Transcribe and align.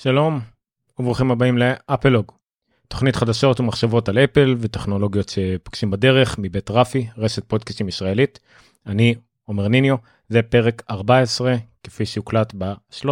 שלום 0.00 0.40
וברוכים 0.98 1.30
הבאים 1.30 1.58
לאפלוג, 1.58 2.32
תוכנית 2.88 3.16
חדשות 3.16 3.60
ומחשבות 3.60 4.08
על 4.08 4.18
אפל 4.18 4.56
וטכנולוגיות 4.58 5.28
שפוגשים 5.28 5.90
בדרך 5.90 6.36
מבית 6.38 6.70
רפי, 6.70 7.06
רשת 7.16 7.44
פודקאסטים 7.44 7.88
ישראלית. 7.88 8.40
אני 8.86 9.14
עומר 9.44 9.68
ניניו, 9.68 9.96
זה 10.28 10.42
פרק 10.42 10.82
14 10.90 11.56
כפי 11.82 12.06
שהוקלט 12.06 12.54
ב-13 12.58 13.04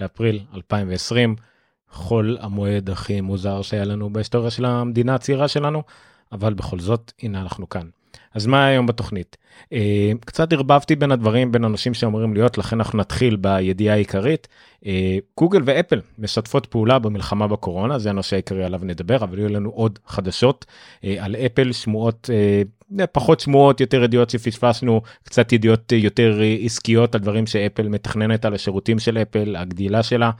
לאפריל 0.00 0.40
2020, 0.54 1.36
חול 1.90 2.38
המועד 2.40 2.90
הכי 2.90 3.20
מוזר 3.20 3.62
שהיה 3.62 3.84
לנו 3.84 4.12
בהיסטוריה 4.12 4.50
של 4.50 4.64
המדינה 4.64 5.14
הצעירה 5.14 5.48
שלנו, 5.48 5.82
אבל 6.32 6.54
בכל 6.54 6.78
זאת 6.78 7.12
הנה 7.22 7.40
אנחנו 7.40 7.68
כאן. 7.68 7.88
אז 8.34 8.46
מה 8.46 8.66
היום 8.66 8.86
בתוכנית? 8.86 9.36
אה, 9.72 10.12
קצת 10.20 10.52
ערבבתי 10.52 10.96
בין 10.96 11.12
הדברים 11.12 11.52
בין 11.52 11.64
אנשים 11.64 11.94
שאמורים 11.94 12.34
להיות 12.34 12.58
לכן 12.58 12.80
אנחנו 12.80 12.98
נתחיל 12.98 13.36
בידיעה 13.36 13.94
העיקרית. 13.94 14.48
אה, 14.86 15.18
גוגל 15.36 15.62
ואפל 15.64 16.00
משתפות 16.18 16.66
פעולה 16.66 16.98
במלחמה 16.98 17.48
בקורונה 17.48 17.98
זה 17.98 18.10
הנושא 18.10 18.36
העיקרי 18.36 18.64
עליו 18.64 18.80
נדבר 18.82 19.16
אבל 19.16 19.38
יהיו 19.38 19.48
לנו 19.48 19.70
עוד 19.70 19.98
חדשות 20.06 20.66
אה, 21.04 21.16
על 21.18 21.36
אפל 21.36 21.72
שמועות 21.72 22.30
פחות 23.12 23.40
שמועות 23.40 23.80
יותר 23.80 24.02
ידיעות 24.04 24.30
שפספסנו 24.30 25.00
קצת 25.24 25.52
ידיעות 25.52 25.92
יותר 25.92 26.40
עסקיות 26.64 27.14
על 27.14 27.20
דברים 27.20 27.46
שאפל 27.46 27.88
מתכננת 27.88 28.44
על 28.44 28.54
השירותים 28.54 28.98
של 28.98 29.18
אפל 29.18 29.56
הגדילה 29.56 30.02
שלה. 30.02 30.30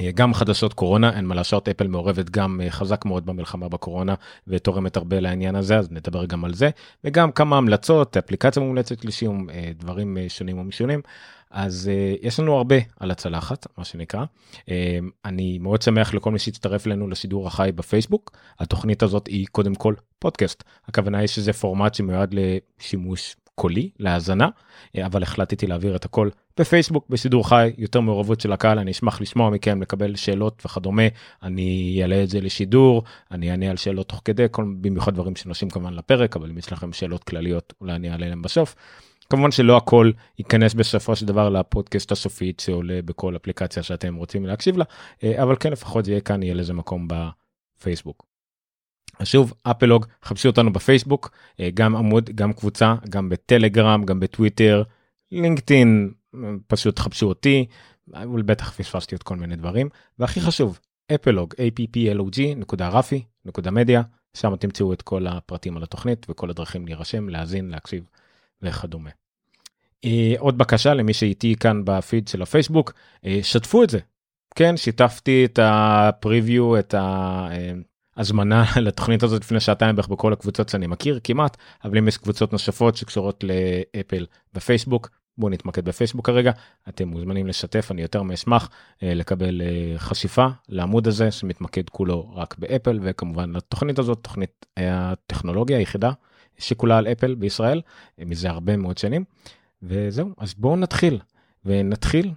אה, 0.00 0.10
גם 0.14 0.34
חדשות 0.34 0.74
קורונה 0.74 1.16
אין 1.16 1.24
מה 1.24 1.34
לעשות 1.34 1.68
אפל 1.68 1.86
מעורבת 1.86 2.30
גם 2.30 2.60
אה, 2.60 2.70
חזק 2.70 3.04
מאוד 3.04 3.26
במלחמה 3.26 3.68
בקורונה 3.68 4.14
ותורמת 4.46 4.96
הרבה 4.96 5.20
לעניין 5.20 5.56
הזה 5.56 5.78
אז 5.78 5.92
נדבר 5.92 6.24
גם 6.24 6.44
על 6.44 6.54
זה. 6.54 6.70
וגם 7.04 7.32
כמה 7.32 7.56
המלצות 7.56 8.16
אפליקציה 8.16 8.62
מומלצת 8.62 9.04
לשיום 9.04 9.50
אה, 9.50 9.70
דברים 9.74 10.16
שונים 10.28 10.58
ומשונים. 10.58 11.00
אז 11.50 11.90
יש 12.22 12.40
לנו 12.40 12.56
הרבה 12.56 12.76
על 13.00 13.10
הצלחת 13.10 13.66
מה 13.78 13.84
שנקרא. 13.84 14.24
אני 15.24 15.58
מאוד 15.58 15.82
שמח 15.82 16.14
לכל 16.14 16.30
מי 16.30 16.38
שהצטרף 16.38 16.86
אלינו 16.86 17.08
לשידור 17.08 17.46
החי 17.46 17.70
בפייסבוק. 17.74 18.36
התוכנית 18.58 19.02
הזאת 19.02 19.26
היא 19.26 19.46
קודם 19.52 19.74
כל 19.74 19.94
פודקאסט. 20.18 20.64
הכוונה 20.88 21.18
היא 21.18 21.28
שזה 21.28 21.52
פורמט 21.52 21.94
שמיועד 21.94 22.34
לשימוש 22.34 23.36
קולי 23.58 23.90
להאזנה 23.98 24.48
אבל 25.06 25.22
החלטתי 25.22 25.66
להעביר 25.66 25.96
את 25.96 26.04
הכל 26.04 26.28
בפייסבוק 26.60 27.08
בשידור 27.08 27.48
חי 27.48 27.70
יותר 27.78 28.00
מעורבות 28.00 28.40
של 28.40 28.52
הקהל 28.52 28.78
אני 28.78 28.90
אשמח 28.90 29.20
לשמוע 29.20 29.50
מכם 29.50 29.82
לקבל 29.82 30.16
שאלות 30.16 30.62
וכדומה 30.66 31.02
אני 31.42 31.98
אעלה 32.02 32.22
את 32.22 32.28
זה 32.28 32.40
לשידור 32.40 33.02
אני 33.30 33.50
אענה 33.50 33.70
על 33.70 33.76
שאלות 33.76 34.08
תוך 34.08 34.22
כדי 34.24 34.46
כל 34.50 34.74
במיוחד 34.80 35.14
דברים 35.14 35.36
שנושאים 35.36 35.70
כמובן 35.70 35.94
לפרק 35.94 36.36
אבל 36.36 36.50
אם 36.50 36.58
יש 36.58 36.72
לכם 36.72 36.92
שאלות 36.92 37.24
כלליות 37.24 37.72
אולי 37.80 37.92
אני 37.92 38.10
אעלה 38.10 38.28
להם 38.28 38.42
בסוף. 38.42 38.74
כמובן 39.30 39.50
שלא 39.50 39.76
הכל 39.76 40.10
ייכנס 40.38 40.74
בסופו 40.74 41.16
של 41.16 41.26
דבר 41.26 41.48
לפודקאסט 41.48 42.12
הסופית 42.12 42.60
שעולה 42.60 43.00
בכל 43.04 43.36
אפליקציה 43.36 43.82
שאתם 43.82 44.14
רוצים 44.14 44.46
להקשיב 44.46 44.76
לה 44.76 44.84
אה, 45.24 45.42
אבל 45.42 45.56
כן 45.60 45.72
לפחות 45.72 46.04
זה 46.04 46.10
יהיה 46.10 46.20
כאן 46.20 46.42
יהיה 46.42 46.54
לזה 46.54 46.72
מקום 46.72 47.08
בפייסבוק. 47.08 48.26
שוב 49.24 49.52
אפלוג 49.62 50.06
חפשו 50.24 50.48
אותנו 50.48 50.72
בפייסבוק 50.72 51.30
אה, 51.60 51.68
גם 51.74 51.96
עמוד 51.96 52.30
גם 52.34 52.52
קבוצה 52.52 52.94
גם 53.08 53.28
בטלגרם 53.28 54.04
גם 54.04 54.20
בטוויטר 54.20 54.82
לינקדאין 55.32 56.12
פשוט 56.66 56.98
חפשו 56.98 57.26
אותי 57.26 57.66
אבל 58.14 58.42
בטח 58.42 58.70
פספסתי 58.70 59.14
עוד 59.14 59.22
כל 59.22 59.36
מיני 59.36 59.56
דברים 59.56 59.88
והכי 60.18 60.40
חשוב 60.40 60.78
אפלוג 61.14 61.54
applog 61.54 62.38
נקודה 62.56 62.88
רפי 62.88 63.22
נקודה 63.44 63.70
מדיה 63.70 64.02
שם 64.34 64.56
תמצאו 64.56 64.92
את 64.92 65.02
כל 65.02 65.26
הפרטים 65.26 65.76
על 65.76 65.82
התוכנית 65.82 66.26
וכל 66.30 66.50
הדרכים 66.50 66.86
להירשם 66.86 67.28
להאזין 67.28 67.70
להקשיב 67.70 68.04
וכדומה. 68.62 69.10
אה, 70.04 70.34
עוד 70.38 70.58
בקשה 70.58 70.94
למי 70.94 71.14
שאיתי 71.14 71.54
כאן 71.60 71.84
בפיד 71.84 72.28
של 72.28 72.42
הפייסבוק 72.42 72.92
אה, 73.24 73.38
שתפו 73.42 73.84
את 73.84 73.90
זה 73.90 73.98
כן 74.54 74.76
שיתפתי 74.76 75.44
את 75.44 75.58
הפריוויו 75.62 76.78
את 76.78 76.94
ההזמנה 78.18 78.64
לתוכנית 78.86 79.22
הזאת 79.22 79.42
לפני 79.42 79.60
שעתיים 79.60 79.96
בערך 79.96 80.08
בכל 80.08 80.32
הקבוצות 80.32 80.68
שאני 80.68 80.86
מכיר 80.86 81.20
כמעט 81.24 81.56
אבל 81.84 81.98
אם 81.98 82.08
יש 82.08 82.16
קבוצות 82.16 82.52
נוספות 82.52 82.96
שקשורות 82.96 83.44
לאפל 83.44 84.26
בפייסבוק 84.54 85.10
בואו 85.38 85.50
נתמקד 85.50 85.84
בפייסבוק 85.84 86.26
כרגע. 86.26 86.52
אתם 86.88 87.08
מוזמנים 87.08 87.46
לשתף 87.46 87.88
אני 87.90 88.02
יותר 88.02 88.22
מאשמח 88.22 88.70
אה, 89.02 89.14
לקבל 89.14 89.62
אה, 89.62 89.98
חשיפה 89.98 90.46
לעמוד 90.68 91.08
הזה 91.08 91.30
שמתמקד 91.30 91.88
כולו 91.88 92.32
רק 92.34 92.58
באפל 92.58 93.00
וכמובן 93.02 93.52
לתוכנית 93.56 93.98
הזאת 93.98 94.18
תוכנית 94.22 94.66
הטכנולוגיה 94.76 95.78
היחידה 95.78 96.10
שכולה 96.58 96.98
על 96.98 97.06
אפל 97.06 97.34
בישראל 97.34 97.80
אה, 98.20 98.24
מזה 98.24 98.50
הרבה 98.50 98.76
מאוד 98.76 98.98
שנים. 98.98 99.24
וזהו 99.82 100.30
אז 100.38 100.54
בואו 100.54 100.76
נתחיל. 100.76 101.18
ונתחיל 101.64 102.32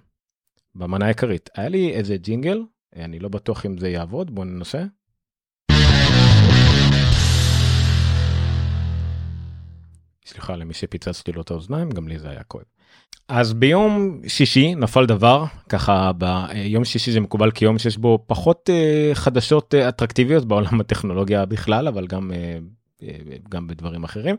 במנה 0.74 1.04
העיקרית. 1.04 1.50
היה 1.56 1.68
לי 1.68 1.92
איזה 1.92 2.16
ג'ינגל 2.16 2.62
אני 2.96 3.18
לא 3.18 3.28
בטוח 3.28 3.66
אם 3.66 3.78
זה 3.78 3.88
יעבוד 3.88 4.34
בואו 4.34 4.44
ננסה. 4.44 4.84
סליחה 10.26 10.56
למי 10.56 10.74
שפיצצתי 10.74 11.32
לו 11.32 11.42
את 11.42 11.50
האוזניים 11.50 11.90
גם 11.90 12.08
לי 12.08 12.18
זה 12.18 12.30
היה 12.30 12.42
כואב. 12.42 12.64
אז 13.28 13.52
ביום 13.52 14.20
שישי 14.26 14.74
נפל 14.74 15.06
דבר 15.06 15.44
ככה 15.68 16.10
ביום 16.12 16.84
שישי 16.84 17.12
זה 17.12 17.20
מקובל 17.20 17.50
כיום 17.50 17.78
שיש 17.78 17.96
בו 17.98 18.24
פחות 18.26 18.70
uh, 18.70 19.14
חדשות 19.14 19.74
uh, 19.74 19.88
אטרקטיביות 19.88 20.44
בעולם 20.44 20.80
הטכנולוגיה 20.80 21.46
בכלל 21.46 21.88
אבל 21.88 22.06
גם 22.06 22.30
uh, 23.00 23.04
גם 23.48 23.66
בדברים 23.66 24.04
אחרים. 24.04 24.36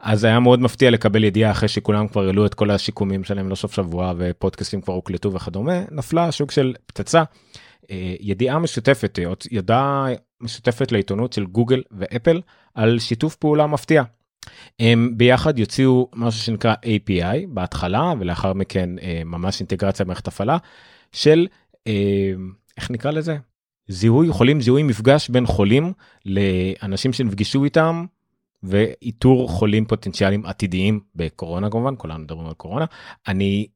אז 0.00 0.24
היה 0.24 0.40
מאוד 0.40 0.60
מפתיע 0.60 0.90
לקבל 0.90 1.24
ידיעה 1.24 1.50
אחרי 1.50 1.68
שכולם 1.68 2.08
כבר 2.08 2.26
העלו 2.26 2.46
את 2.46 2.54
כל 2.54 2.70
השיקומים 2.70 3.24
שלהם 3.24 3.50
לסוף 3.50 3.74
שבוע 3.74 4.12
ופודקאסטים 4.16 4.80
כבר 4.80 4.94
הוקלטו 4.94 5.32
וכדומה 5.32 5.80
נפלה 5.90 6.32
שוק 6.32 6.50
של 6.50 6.74
פצצה. 6.86 7.22
ידיעה 8.20 8.58
משותפת 8.58 9.18
ידעה 9.50 10.06
משותפת 10.40 10.92
לעיתונות 10.92 11.32
של 11.32 11.44
גוגל 11.46 11.82
ואפל 11.90 12.40
על 12.74 12.98
שיתוף 12.98 13.36
פעולה 13.36 13.66
מפתיע 13.66 14.02
הם 14.80 15.12
ביחד 15.16 15.58
יוציאו 15.58 16.08
משהו 16.14 16.40
שנקרא 16.40 16.74
API 16.74 17.46
בהתחלה 17.48 18.12
ולאחר 18.18 18.52
מכן 18.52 18.98
אה, 18.98 19.22
ממש 19.24 19.60
אינטגרציה 19.60 20.04
במערכת 20.04 20.28
הפעלה 20.28 20.56
של 21.12 21.46
אה, 21.86 22.32
איך 22.76 22.90
נקרא 22.90 23.10
לזה? 23.10 23.36
זיהוי 23.88 24.32
חולים 24.32 24.60
זיהוי 24.60 24.82
מפגש 24.82 25.28
בין 25.28 25.46
חולים 25.46 25.92
לאנשים 26.26 27.12
שנפגשו 27.12 27.64
איתם 27.64 28.04
ואיתור 28.62 29.48
חולים 29.48 29.84
פוטנציאליים 29.84 30.46
עתידיים 30.46 31.00
בקורונה 31.16 31.70
כמובן 31.70 31.94
כולנו 31.98 32.18
מדברים 32.18 32.46
על 32.46 32.54
קורונה. 32.54 32.84
אני 33.28 33.66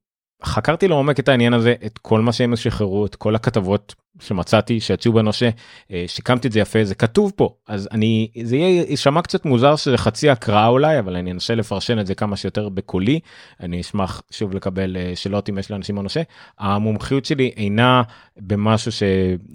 חקרתי 0.45 0.89
לעומק 0.89 1.21
את 1.21 1.29
העניין 1.29 1.55
הזה 1.55 1.75
את 1.87 1.99
כל 1.99 2.21
מה 2.21 2.33
שהם 2.33 2.57
שחררו 2.57 3.07
את 3.07 3.15
כל 3.15 3.35
הכתבות 3.35 3.95
שמצאתי 4.21 4.81
שיצאו 4.81 5.13
בנושא 5.13 5.51
אה, 5.93 6.05
שיקמתי 6.07 6.49
את 6.49 6.53
זה 6.53 6.61
יפה 6.61 6.85
זה 6.85 6.95
כתוב 6.95 7.33
פה. 7.37 7.55
אז 7.69 7.89
אני 7.93 8.31
זה 8.43 8.57
יהיה 8.57 8.85
יישמע 8.89 9.23
קצת 9.23 9.45
מוזר 9.45 9.77
שזה 9.77 9.99
חצי 9.99 10.31
הקראה 10.31 10.67
אולי 10.67 10.99
אבל 10.99 11.17
אני 11.17 11.33
אנסה 11.33 11.55
לפרשן 11.55 11.99
את 11.99 12.07
זה 12.07 12.15
כמה 12.15 12.37
שיותר 12.37 12.69
בקולי. 12.69 13.21
אני 13.61 13.81
אשמח 13.81 14.23
שוב 14.31 14.55
לקבל 14.55 14.97
אה, 14.97 15.13
שאלות 15.15 15.49
אם 15.49 15.59
יש 15.59 15.71
לאנשים 15.71 15.97
בנושא. 15.97 16.23
המומחיות 16.59 17.25
שלי 17.25 17.53
אינה 17.57 18.03
במשהו 18.37 18.93
ש, 18.93 19.03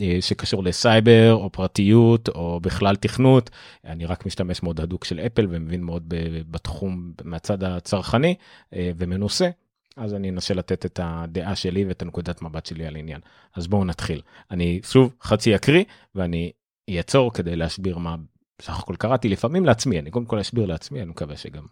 אה, 0.01 0.17
שקשור 0.21 0.63
לסייבר 0.63 1.33
או 1.33 1.49
פרטיות 1.51 2.29
או 2.29 2.59
בכלל 2.59 2.95
תכנות. 2.95 3.49
אני 3.85 4.05
רק 4.05 4.25
משתמש 4.25 4.63
מאוד 4.63 4.81
הדוק 4.81 5.05
של 5.05 5.19
אפל 5.19 5.47
ומבין 5.49 5.83
מאוד 5.83 6.13
בתחום 6.51 7.11
מהצד 7.23 7.63
הצרכני 7.63 8.35
ומנוסה 8.73 9.49
אז 9.97 10.13
אני 10.13 10.29
אנסה 10.29 10.53
לתת 10.53 10.85
את 10.85 10.99
הדעה 11.03 11.55
שלי 11.55 11.85
ואת 11.85 12.01
הנקודת 12.01 12.41
מבט 12.41 12.65
שלי 12.65 12.85
על 12.85 12.95
העניין. 12.95 13.19
אז 13.55 13.67
בואו 13.67 13.85
נתחיל. 13.85 14.21
אני 14.51 14.79
שוב 14.83 15.15
חצי 15.21 15.55
אקריא 15.55 15.83
ואני 16.15 16.51
אעצור 16.97 17.33
כדי 17.33 17.55
להסביר 17.55 17.97
מה 17.97 18.15
בסך 18.59 18.79
הכל 18.79 18.95
קראתי 18.95 19.29
לפעמים 19.29 19.65
לעצמי 19.65 19.99
אני 19.99 20.11
קודם 20.11 20.25
כל 20.25 20.41
אסביר 20.41 20.65
לעצמי 20.65 21.01
אני 21.01 21.09
מקווה 21.09 21.37
שגם 21.37 21.65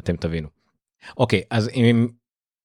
אתם 0.00 0.16
תבינו. 0.16 0.48
אוקיי 1.16 1.42
אז 1.50 1.68
אם 1.68 2.08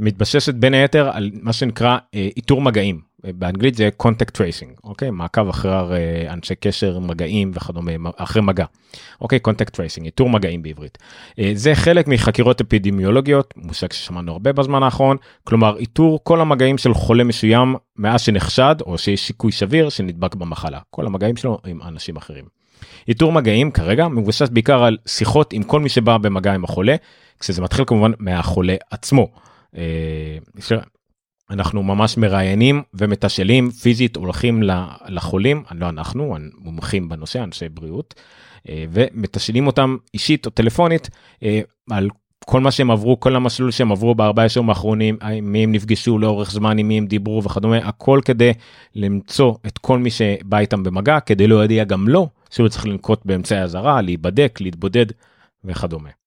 מתבססת 0.00 0.54
בין 0.54 0.74
היתר 0.74 1.10
על 1.12 1.30
מה 1.42 1.52
שנקרא 1.52 1.98
איתור 2.14 2.60
מגעים. 2.60 3.08
באנגלית 3.24 3.74
זה 3.74 3.88
contact 4.02 4.30
tracing 4.36 4.80
אוקיי? 4.84 5.10
מעקב 5.10 5.48
אחר 5.48 5.92
אה, 5.92 6.32
אנשי 6.32 6.54
קשר 6.54 6.98
מגעים 6.98 7.50
וכדומה 7.54 7.92
אחרי 8.16 8.42
מגע. 8.42 8.64
אוקיי? 9.20 9.38
contact 9.48 9.70
tracing 9.74 10.04
איתור 10.04 10.30
מגעים 10.30 10.62
בעברית. 10.62 10.98
אה, 11.38 11.50
זה 11.54 11.74
חלק 11.74 12.08
מחקירות 12.08 12.60
אפידמיולוגיות 12.60 13.54
מושג 13.56 13.92
ששמענו 13.92 14.32
הרבה 14.32 14.52
בזמן 14.52 14.82
האחרון. 14.82 15.16
כלומר 15.44 15.76
איתור 15.78 16.20
כל 16.22 16.40
המגעים 16.40 16.78
של 16.78 16.94
חולה 16.94 17.24
מסוים 17.24 17.76
מאז 17.96 18.20
שנחשד 18.20 18.76
או 18.80 18.98
שיש 18.98 19.26
סיכוי 19.26 19.52
סביר 19.52 19.88
שנדבק 19.88 20.34
במחלה. 20.34 20.78
כל 20.90 21.06
המגעים 21.06 21.36
שלו 21.36 21.58
עם 21.66 21.82
אנשים 21.82 22.16
אחרים. 22.16 22.44
איתור 23.08 23.32
מגעים 23.32 23.70
כרגע 23.70 24.08
מבוסס 24.08 24.48
בעיקר 24.48 24.84
על 24.84 24.96
שיחות 25.06 25.52
עם 25.52 25.62
כל 25.62 25.80
מי 25.80 25.88
שבא 25.88 26.18
במגע 26.18 26.54
עם 26.54 26.64
החולה 26.64 26.96
כשזה 27.40 27.62
מתחיל 27.62 27.84
כמובן 27.84 28.12
מהחולה 28.18 28.74
עצמו. 28.90 29.28
אה, 29.76 30.38
אנחנו 31.50 31.82
ממש 31.82 32.16
מראיינים 32.16 32.82
ומתשאלים 32.94 33.70
פיזית 33.70 34.16
הולכים 34.16 34.62
לחולים 35.08 35.62
לא 35.70 35.88
אנחנו 35.88 36.36
מומחים 36.58 37.08
בנושא 37.08 37.42
אנשי 37.42 37.68
בריאות 37.68 38.14
אה, 38.68 38.84
ומתשאלים 38.90 39.66
אותם 39.66 39.96
אישית 40.14 40.46
או 40.46 40.50
טלפונית 40.50 41.10
אה, 41.42 41.60
על 41.90 42.08
כל 42.44 42.60
מה 42.60 42.70
שהם 42.70 42.90
עברו 42.90 43.20
כל 43.20 43.36
המסלול 43.36 43.70
שהם 43.70 43.92
עברו 43.92 44.14
בארבעה 44.14 44.46
ישורים 44.46 44.68
האחרונים 44.68 45.18
מי 45.42 45.64
הם 45.64 45.72
נפגשו 45.72 46.18
לאורך 46.18 46.50
זמן 46.50 46.78
עם 46.78 46.88
מי 46.88 46.98
הם 46.98 47.06
דיברו 47.06 47.42
וכדומה 47.44 47.76
הכל 47.76 48.20
כדי 48.24 48.52
למצוא 48.94 49.54
את 49.66 49.78
כל 49.78 49.98
מי 49.98 50.10
שבא 50.10 50.58
איתם 50.58 50.82
במגע 50.82 51.20
כדי 51.20 51.46
להודיע 51.46 51.84
גם 51.84 52.08
לו 52.08 52.28
שהוא 52.50 52.68
צריך 52.68 52.86
לנקוט 52.86 53.20
באמצעי 53.24 53.62
אזהרה 53.62 54.02
להיבדק 54.02 54.58
להתבודד 54.60 55.06
וכדומה. 55.64 56.17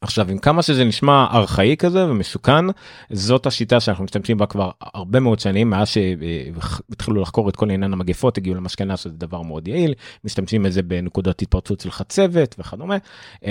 עכשיו 0.00 0.30
עם 0.30 0.38
כמה 0.38 0.62
שזה 0.62 0.84
נשמע 0.84 1.26
ארכאי 1.32 1.76
כזה 1.78 2.06
ומסוכן 2.06 2.64
זאת 3.10 3.46
השיטה 3.46 3.80
שאנחנו 3.80 4.04
משתמשים 4.04 4.38
בה 4.38 4.46
כבר 4.46 4.70
הרבה 4.80 5.20
מאוד 5.20 5.40
שנים 5.40 5.70
מאז 5.70 5.88
שהתחילו 5.88 7.20
לחקור 7.20 7.48
את 7.48 7.56
כל 7.56 7.70
עניין 7.70 7.92
המגפות 7.92 8.38
הגיעו 8.38 8.54
למסקנה 8.54 8.96
שזה 8.96 9.14
דבר 9.14 9.42
מאוד 9.42 9.68
יעיל 9.68 9.94
משתמשים 10.24 10.62
בזה 10.62 10.82
בנקודות 10.82 11.42
התפרצות 11.42 11.80
של 11.80 11.90
חצבת 11.90 12.54
וכדומה. 12.58 12.96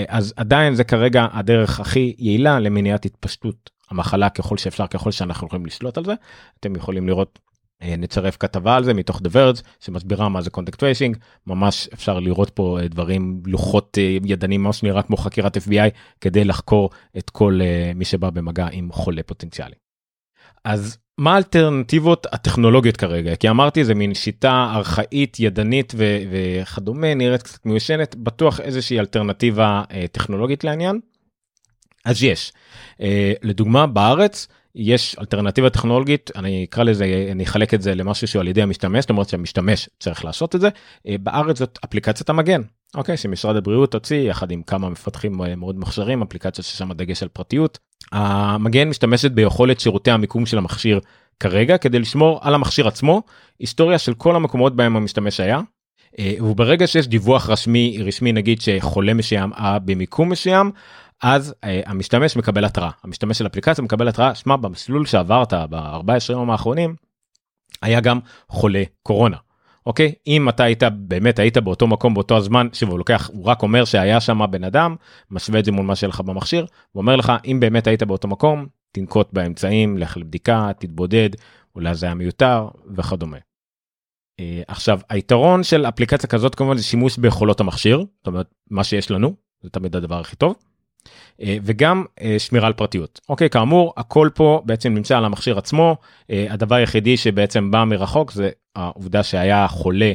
אז 0.08 0.34
עדיין 0.36 0.74
זה 0.74 0.84
כרגע 0.84 1.26
הדרך 1.32 1.80
הכי 1.80 2.14
יעילה 2.18 2.60
למניעת 2.60 3.04
התפשטות 3.04 3.70
המחלה 3.90 4.28
ככל 4.28 4.56
שאפשר 4.56 4.86
ככל 4.86 5.10
שאנחנו 5.10 5.46
יכולים 5.46 5.66
לשלוט 5.66 5.98
על 5.98 6.04
זה. 6.04 6.14
אתם 6.60 6.76
יכולים 6.76 7.08
לראות 7.08 7.38
נצרף 7.82 8.36
כתבה 8.40 8.76
על 8.76 8.84
זה 8.84 8.94
מתוך 8.94 9.18
The 9.18 9.30
Verge 9.34 9.62
שמסבירה 9.80 10.28
מה 10.28 10.42
זה 10.42 10.50
contact 10.50 10.78
tracing 10.78 11.16
ממש 11.46 11.88
אפשר 11.94 12.18
לראות 12.18 12.50
פה 12.50 12.78
אה, 12.80 12.88
דברים 12.88 13.42
לוחות 13.46 13.98
אה, 14.00 14.16
ידנים 14.24 14.62
ממש 14.62 14.82
נראה 14.82 15.02
כמו 15.02 15.16
חקירת 15.16 15.56
FBI 15.56 15.90
כדי 16.20 16.44
לחקור 16.44 16.90
את 17.18 17.30
כל 17.30 17.60
מי 17.94 18.04
שבא 18.04 18.30
במגע 18.30 18.68
עם 18.72 18.92
חולה 18.92 19.22
פוטנציאלי. 19.22 19.74
אז 20.64 20.98
מה 21.18 21.34
האלטרנטיבות 21.34 22.26
הטכנולוגיות 22.32 22.96
כרגע 22.96 23.36
כי 23.36 23.50
אמרתי 23.50 23.84
זה 23.84 23.94
מין 23.94 24.14
שיטה 24.14 24.72
ארכאית 24.74 25.40
ידנית 25.40 25.92
ו- 25.96 26.18
וכדומה 26.30 27.14
נראית 27.14 27.42
קצת 27.42 27.66
מיושנת 27.66 28.16
בטוח 28.16 28.60
איזושהי 28.60 28.98
אלטרנטיבה 28.98 29.82
טכנולוגית 30.12 30.64
לעניין. 30.64 31.00
אז 32.04 32.22
יש 32.22 32.52
לדוגמה 33.42 33.86
בארץ 33.86 34.48
יש 34.74 35.16
אלטרנטיבה 35.20 35.70
טכנולוגית 35.70 36.30
אני 36.36 36.64
אקרא 36.64 36.84
לזה 36.84 37.28
אני 37.32 37.44
אחלק 37.44 37.74
את 37.74 37.82
זה 37.82 37.94
למשהו 37.94 38.26
שהוא 38.26 38.40
על 38.40 38.48
ידי 38.48 38.62
המשתמש 38.62 39.04
למרות 39.10 39.28
שהמשתמש 39.28 39.88
צריך 39.98 40.24
לעשות 40.24 40.54
את 40.54 40.60
זה. 40.60 40.68
אה, 41.08 41.16
בארץ 41.20 41.58
זאת 41.58 41.78
אפליקציית 41.84 42.30
המגן. 42.30 42.62
אוקיי 42.94 43.16
שמשרד 43.16 43.56
הבריאות 43.56 43.94
הוציא 43.94 44.16
יחד 44.16 44.50
עם 44.50 44.62
כמה 44.62 44.88
מפתחים 44.88 45.42
אה, 45.42 45.56
מאוד 45.56 45.78
מוכשרים 45.78 46.22
אפליקציה 46.22 46.64
ששם 46.64 46.90
הדגש 46.90 47.22
על 47.22 47.28
פרטיות. 47.28 47.78
המגן 48.12 48.88
משתמשת 48.88 49.30
ביכולת 49.30 49.80
שירותי 49.80 50.10
המיקום 50.10 50.46
של 50.46 50.58
המכשיר 50.58 51.00
כרגע 51.40 51.78
כדי 51.78 51.98
לשמור 51.98 52.38
על 52.42 52.54
המכשיר 52.54 52.88
עצמו 52.88 53.22
היסטוריה 53.58 53.98
של 53.98 54.14
כל 54.14 54.36
המקומות 54.36 54.76
בהם 54.76 54.96
המשתמש 54.96 55.40
היה. 55.40 55.60
אה, 56.18 56.34
וברגע 56.40 56.86
שיש 56.86 57.08
דיווח 57.08 57.50
רשמי 57.50 57.98
רשמי 58.06 58.32
נגיד 58.32 58.60
שחולה 58.60 59.14
מסוים 59.14 59.52
במיקום 59.84 60.28
מסוים 60.28 60.70
אז 61.22 61.54
אה, 61.64 61.80
המשתמש 61.86 62.36
מקבל 62.36 62.64
התראה 62.64 62.90
המשתמש 63.02 63.38
של 63.38 63.46
אפליקציה 63.46 63.84
מקבל 63.84 64.08
התראה 64.08 64.34
שמע 64.34 64.56
במסלול 64.56 65.06
שעברת 65.06 65.52
ב-14 65.52 66.32
יום 66.32 66.50
האחרונים 66.50 66.94
היה 67.82 68.00
גם 68.00 68.18
חולה 68.48 68.82
קורונה. 69.02 69.36
אוקיי 69.86 70.12
אם 70.26 70.48
אתה 70.48 70.64
היית 70.64 70.82
באמת 70.92 71.38
היית 71.38 71.58
באותו 71.58 71.86
מקום 71.86 72.14
באותו 72.14 72.36
הזמן 72.36 72.66
שהוא 72.72 72.98
לוקח 72.98 73.30
הוא 73.32 73.44
רק 73.44 73.62
אומר 73.62 73.84
שהיה 73.84 74.20
שם 74.20 74.40
בן 74.50 74.64
אדם 74.64 74.96
משווה 75.30 75.60
את 75.60 75.64
זה 75.64 75.72
מול 75.72 75.86
מה 75.86 75.96
שלך 75.96 76.20
במכשיר 76.20 76.66
הוא 76.92 77.00
אומר 77.00 77.16
לך 77.16 77.32
אם 77.44 77.60
באמת 77.60 77.86
היית 77.86 78.02
באותו 78.02 78.28
מקום 78.28 78.66
תנקוט 78.92 79.32
באמצעים 79.32 79.98
לך 79.98 80.16
לבדיקה 80.16 80.70
תתבודד 80.78 81.30
אולי 81.74 81.94
זה 81.94 82.06
היה 82.06 82.14
מיותר 82.14 82.68
וכדומה. 82.96 83.38
אה, 84.40 84.62
עכשיו 84.68 85.00
היתרון 85.08 85.62
של 85.62 85.86
אפליקציה 85.86 86.28
כזאת 86.28 86.54
כמובן 86.54 86.76
זה 86.76 86.82
שימוש 86.82 87.18
ביכולות 87.18 87.60
המכשיר 87.60 87.98
זאת 87.98 88.26
אומרת 88.26 88.54
מה 88.70 88.84
שיש 88.84 89.10
לנו 89.10 89.34
זה 89.62 89.70
תמיד 89.70 89.96
הדבר 89.96 90.20
הכי 90.20 90.36
טוב. 90.36 90.54
אה, 91.42 91.56
וגם 91.62 92.04
אה, 92.22 92.38
שמירה 92.38 92.66
על 92.66 92.72
פרטיות. 92.72 93.20
אוקיי, 93.28 93.50
כאמור, 93.50 93.92
הכל 93.96 94.28
פה 94.34 94.62
בעצם 94.64 94.94
נמצא 94.94 95.18
על 95.18 95.24
המכשיר 95.24 95.58
עצמו, 95.58 95.96
אה, 96.30 96.46
הדבר 96.50 96.74
היחידי 96.74 97.16
שבעצם 97.16 97.70
בא 97.70 97.84
מרחוק 97.84 98.32
זה 98.32 98.50
העובדה 98.76 99.22
שהיה 99.22 99.68
חולה 99.68 100.12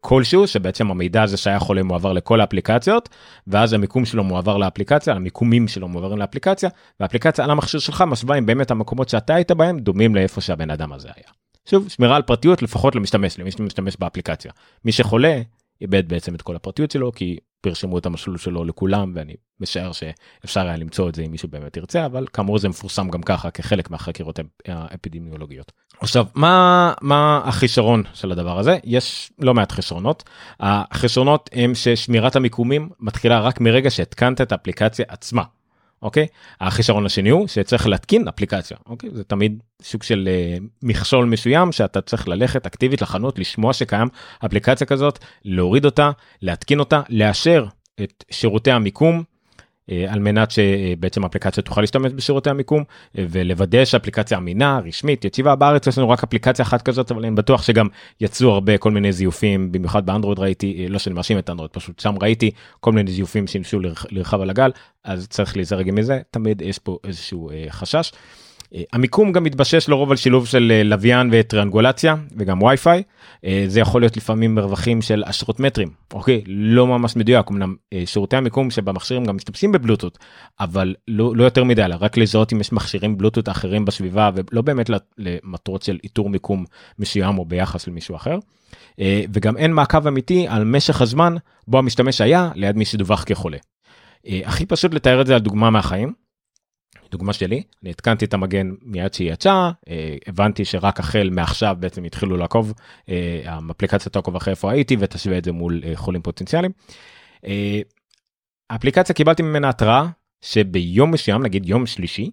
כלשהו, 0.00 0.46
שבעצם 0.46 0.90
המידע 0.90 1.22
הזה 1.22 1.36
שהיה 1.36 1.58
חולה 1.58 1.82
מועבר 1.82 2.12
לכל 2.12 2.40
האפליקציות, 2.40 3.08
ואז 3.46 3.72
המיקום 3.72 4.04
שלו 4.04 4.24
מועבר 4.24 4.56
לאפליקציה, 4.56 5.14
המיקומים 5.14 5.68
שלו 5.68 5.88
מועברים 5.88 6.18
לאפליקציה, 6.18 6.70
והאפליקציה 7.00 7.44
על 7.44 7.50
המכשיר 7.50 7.80
שלך 7.80 8.04
משווה 8.06 8.38
אם 8.38 8.46
באמת 8.46 8.70
המקומות 8.70 9.08
שאתה 9.08 9.34
היית 9.34 9.50
בהם 9.50 9.78
דומים 9.78 10.14
לאיפה 10.14 10.40
שהבן 10.40 10.70
אדם 10.70 10.92
הזה 10.92 11.08
היה. 11.16 11.26
שוב, 11.66 11.88
שמירה 11.88 12.16
על 12.16 12.22
פרטיות 12.22 12.62
לפחות 12.62 12.94
למשתמש, 12.94 13.38
למי 13.38 13.50
שמשתמש 13.50 13.96
באפליקציה. 13.96 14.52
מי 14.84 14.92
שחולה, 14.92 15.40
איבד 15.80 16.08
בעצם 16.08 16.34
את 16.34 16.42
כל 16.42 16.56
הפרטיות 16.56 16.90
שלו 16.90 17.12
כי 17.12 17.38
פרשמו 17.60 17.98
את 17.98 18.06
המסלול 18.06 18.38
שלו 18.38 18.64
לכולם 18.64 19.12
ואני 19.14 19.34
משער 19.60 19.92
שאפשר 19.92 20.66
היה 20.66 20.76
למצוא 20.76 21.08
את 21.08 21.14
זה 21.14 21.22
אם 21.22 21.30
מישהו 21.30 21.48
באמת 21.48 21.76
ירצה 21.76 22.06
אבל 22.06 22.26
כאמור 22.32 22.58
זה 22.58 22.68
מפורסם 22.68 23.08
גם 23.08 23.22
ככה 23.22 23.50
כחלק 23.50 23.90
מהחקירות 23.90 24.38
האפידמיולוגיות. 24.68 25.72
עכשיו 26.00 26.26
מה 26.34 26.92
מה 27.00 27.40
החישרון 27.44 28.02
של 28.14 28.32
הדבר 28.32 28.58
הזה 28.58 28.78
יש 28.84 29.32
לא 29.38 29.54
מעט 29.54 29.72
חישרונות 29.72 30.24
החישרונות 30.60 31.50
הם 31.52 31.74
ששמירת 31.74 32.36
המיקומים 32.36 32.88
מתחילה 33.00 33.40
רק 33.40 33.60
מרגע 33.60 33.90
שהתקנת 33.90 34.40
את 34.40 34.52
האפליקציה 34.52 35.04
עצמה. 35.08 35.42
אוקיי? 36.02 36.26
החישרון 36.60 37.06
השני 37.06 37.30
הוא 37.30 37.46
שצריך 37.48 37.86
להתקין 37.86 38.28
אפליקציה 38.28 38.76
אוקיי? 38.86 39.10
זה 39.12 39.24
תמיד 39.24 39.62
סוג 39.82 40.02
של 40.02 40.28
uh, 40.58 40.64
מכשול 40.82 41.24
מסוים 41.24 41.72
שאתה 41.72 42.00
צריך 42.00 42.28
ללכת 42.28 42.66
אקטיבית 42.66 43.02
לחנות 43.02 43.38
לשמוע 43.38 43.72
שקיים 43.72 44.08
אפליקציה 44.46 44.86
כזאת 44.86 45.18
להוריד 45.44 45.84
אותה 45.84 46.10
להתקין 46.42 46.78
אותה 46.78 47.00
לאשר 47.08 47.66
את 48.02 48.24
שירותי 48.30 48.70
המיקום 48.70 49.16
אה, 49.16 49.22
על 50.08 50.18
מנת 50.18 50.50
שבעצם 50.50 51.24
אפליקציה 51.24 51.62
תוכל 51.62 51.80
להשתמש 51.80 52.12
בשירותי 52.12 52.50
המיקום 52.50 52.84
אה, 53.18 53.24
ולוודא 53.30 53.84
שאפליקציה 53.84 54.38
אמינה 54.38 54.80
רשמית 54.84 55.24
יציבה 55.24 55.54
בארץ 55.54 55.86
יש 55.86 55.98
לנו 55.98 56.10
רק 56.10 56.24
אפליקציה 56.24 56.62
אחת 56.62 56.82
כזאת 56.82 57.10
אבל 57.10 57.24
אני 57.24 57.34
בטוח 57.34 57.62
שגם 57.62 57.86
יצאו 58.20 58.50
הרבה 58.50 58.78
כל 58.78 58.90
מיני 58.90 59.12
זיופים 59.12 59.72
במיוחד 59.72 60.06
באנדרואיד 60.06 60.38
ראיתי 60.38 60.86
לא 60.88 60.98
שאני 60.98 61.14
מאשים 61.14 61.38
את 61.38 61.50
אנדרואיד 61.50 61.70
פשוט 61.70 62.00
שם 62.00 62.14
ראיתי 62.22 62.50
כל 62.80 62.92
מיני 62.92 63.10
זיופים 63.10 63.46
שניסו 63.46 63.80
לרחב 64.10 64.40
על 64.40 64.50
הגל 64.50 64.70
אז 65.04 65.28
צריך 65.28 65.56
להיזרג 65.56 65.90
מזה 65.92 66.20
תמיד 66.30 66.62
יש 66.62 66.78
פה 66.78 66.98
איזשהו 67.04 67.50
חשש. 67.70 68.12
אה, 68.74 68.82
המיקום 68.92 69.32
גם 69.32 69.44
מתבשש 69.44 69.88
לרוב 69.88 70.10
על 70.10 70.16
שילוב 70.16 70.46
של 70.46 70.72
אה, 70.74 70.82
לוויין 70.82 71.28
וטריאנגולציה 71.32 72.14
וגם 72.36 72.62
וי-פיי. 72.62 73.02
אה, 73.44 73.64
זה 73.66 73.80
יכול 73.80 74.02
להיות 74.02 74.16
לפעמים 74.16 74.54
מרווחים 74.54 75.02
של 75.02 75.22
עשרות 75.26 75.60
מטרים, 75.60 75.90
אוקיי? 76.12 76.42
לא 76.46 76.86
ממש 76.86 77.16
מדויק, 77.16 77.50
אמנם 77.50 77.74
שירותי 78.04 78.36
המיקום 78.36 78.70
שבמכשירים 78.70 79.24
גם 79.24 79.36
משתמשים 79.36 79.72
בבלוטות, 79.72 80.18
אבל 80.60 80.94
לא, 81.08 81.36
לא 81.36 81.44
יותר 81.44 81.64
מדי, 81.64 81.84
אלא 81.84 81.96
רק 82.00 82.16
לזהות 82.16 82.52
אם 82.52 82.60
יש 82.60 82.72
מכשירים 82.72 83.18
בלוטות 83.18 83.48
אחרים 83.48 83.84
בסביבה 83.84 84.30
ולא 84.34 84.62
באמת 84.62 84.90
למטרות 85.18 85.82
של 85.82 85.98
איתור 86.04 86.30
מיקום 86.30 86.64
מסוים 86.98 87.38
או 87.38 87.44
ביחס 87.44 87.88
למישהו 87.88 88.16
אחר. 88.16 88.38
וגם 89.32 89.56
אין 89.56 89.72
מעקב 89.72 90.06
אמיתי 90.06 90.46
על 90.48 90.64
משך 90.64 91.00
הזמן 91.00 91.34
בו 91.68 91.78
המשתמש 91.78 92.20
היה 92.20 92.50
ליד 92.54 92.76
מי 92.76 92.84
שדווח 92.84 93.24
כחולה. 93.24 93.58
הכי 94.26 94.66
פשוט 94.66 94.94
לתאר 94.94 95.20
את 95.20 95.26
זה 95.26 95.34
על 95.34 95.40
דוגמה 95.40 95.70
מהחיים. 95.70 96.12
דוגמה 97.10 97.32
שלי, 97.32 97.62
אני 97.82 97.90
התקנתי 97.90 98.24
את 98.24 98.34
המגן 98.34 98.70
מיד 98.82 99.14
שהיא 99.14 99.32
יצאה, 99.32 99.70
אה, 99.88 100.16
הבנתי 100.26 100.64
שרק 100.64 101.00
החל 101.00 101.28
מעכשיו 101.32 101.76
בעצם 101.80 102.04
התחילו 102.04 102.36
לעקוב, 102.36 102.72
אה, 103.08 103.40
האפליקציה 103.44 104.12
תעקוב 104.12 104.36
אחרי 104.36 104.50
איפה 104.50 104.70
הייתי 104.72 104.96
ותשווה 104.98 105.38
את 105.38 105.44
זה 105.44 105.52
מול 105.52 105.82
אה, 105.84 105.92
חולים 105.94 106.22
פוטנציאליים. 106.22 106.72
האפליקציה 108.70 109.14
קיבלתי 109.14 109.42
ממנה 109.42 109.68
התראה 109.68 110.06
שביום 110.40 111.10
מסוים, 111.10 111.42
נגיד 111.42 111.68
יום 111.68 111.86
שלישי, 111.86 112.30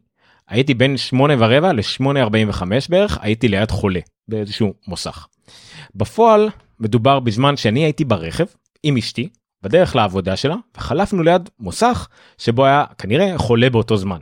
הייתי 0.47 0.73
בין 0.73 0.97
8 0.97 1.33
ורבע 1.39 1.73
ל-8.45 1.73 2.63
בערך, 2.89 3.17
הייתי 3.21 3.47
ליד 3.47 3.71
חולה 3.71 3.99
באיזשהו 4.27 4.73
מוסך. 4.87 5.27
בפועל 5.95 6.49
מדובר 6.79 7.19
בזמן 7.19 7.57
שאני 7.57 7.83
הייתי 7.83 8.05
ברכב 8.05 8.45
עם 8.83 8.97
אשתי, 8.97 9.29
בדרך 9.63 9.95
לעבודה 9.95 10.35
שלה, 10.35 10.55
וחלפנו 10.77 11.23
ליד 11.23 11.49
מוסך 11.59 12.07
שבו 12.37 12.65
היה 12.65 12.85
כנראה 12.97 13.37
חולה 13.37 13.69
באותו 13.69 13.97
זמן. 13.97 14.19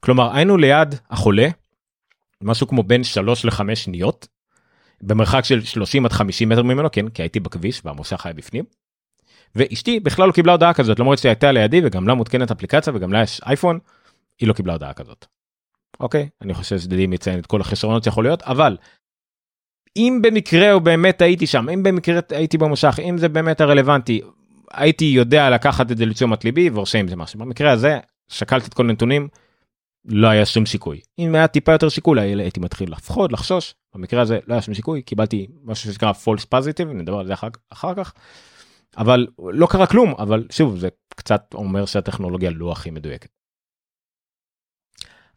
כלומר 0.00 0.36
היינו 0.36 0.56
ליד 0.56 0.94
החולה 1.10 1.48
משהו 2.42 2.68
כמו 2.68 2.82
בין 2.82 3.04
3 3.04 3.44
ל-5 3.44 3.74
שניות 3.74 4.28
במרחק 5.02 5.44
של 5.44 5.64
30 5.64 6.04
עד 6.06 6.12
50 6.12 6.48
מטר 6.48 6.62
ממנו 6.62 6.88
כן 6.92 7.08
כי 7.08 7.22
הייתי 7.22 7.40
בכביש 7.40 7.80
והמוסך 7.84 8.26
היה 8.26 8.32
בפנים. 8.32 8.64
ואשתי 9.54 10.00
בכלל 10.00 10.26
לא 10.26 10.32
קיבלה 10.32 10.52
הודעה 10.52 10.74
כזאת 10.74 10.98
למרות 10.98 11.18
שהיא 11.18 11.30
הייתה 11.30 11.52
לידי 11.52 11.80
וגם 11.84 12.08
לה 12.08 12.14
מותקנת 12.14 12.50
אפליקציה 12.50 12.92
וגם 12.96 13.12
לה 13.12 13.22
יש 13.22 13.40
אייפון 13.46 13.78
היא 14.40 14.48
לא 14.48 14.52
קיבלה 14.52 14.72
הודעה 14.72 14.92
כזאת. 14.92 15.26
אוקיי 16.00 16.28
אני 16.42 16.54
חושב 16.54 16.78
שדדי 16.78 17.06
מציין 17.06 17.38
את 17.38 17.46
כל 17.46 17.60
החסרונות 17.60 18.04
שיכול 18.04 18.24
להיות 18.24 18.42
אבל 18.42 18.76
אם 19.96 20.18
במקרה 20.22 20.72
או 20.72 20.80
באמת 20.80 21.22
הייתי 21.22 21.46
שם 21.46 21.68
אם 21.68 21.82
במקרה 21.82 22.20
הייתי 22.30 22.58
במושך 22.58 22.98
אם 23.02 23.18
זה 23.18 23.28
באמת 23.28 23.60
הרלוונטי 23.60 24.20
הייתי 24.72 25.04
יודע 25.04 25.50
לקחת 25.50 25.92
את 25.92 25.96
זה 25.98 26.06
לתשומת 26.06 26.44
ליבי 26.44 26.70
ועושה 26.70 26.98
עם 26.98 27.08
זה 27.08 27.16
משהו 27.16 27.38
במקרה 27.38 27.72
הזה 27.72 27.98
שקלתי 28.28 28.66
את 28.66 28.74
כל 28.74 28.84
הנתונים 28.90 29.28
לא 30.04 30.28
היה 30.28 30.46
שום 30.46 30.66
שיקוי. 30.66 31.00
אם 31.18 31.34
היה 31.34 31.48
טיפה 31.48 31.72
יותר 31.72 31.88
שיקול 31.88 32.18
הייתי 32.18 32.60
מתחיל 32.60 32.92
לפחוד, 32.92 33.32
לחשוש, 33.32 33.74
במקרה 33.94 34.22
הזה 34.22 34.38
לא 34.46 34.54
היה 34.54 34.62
שום 34.62 34.74
שיקוי, 34.74 35.02
קיבלתי 35.02 35.46
משהו 35.64 35.92
שנקרא 35.92 36.12
false 36.12 36.44
positive, 36.54 36.84
נדבר 36.94 37.18
על 37.18 37.26
זה 37.26 37.34
אחר, 37.34 37.48
אחר 37.70 37.94
כך, 37.94 38.12
אבל 38.96 39.26
לא 39.38 39.66
קרה 39.70 39.86
כלום, 39.86 40.14
אבל 40.18 40.46
שוב 40.50 40.78
זה 40.78 40.88
קצת 41.16 41.54
אומר 41.54 41.86
שהטכנולוגיה 41.86 42.50
לא 42.50 42.72
הכי 42.72 42.90
מדויקת. 42.90 43.30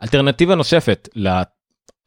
אלטרנטיבה 0.03 0.55
נוספת 0.55 1.09
ל... 1.15 1.29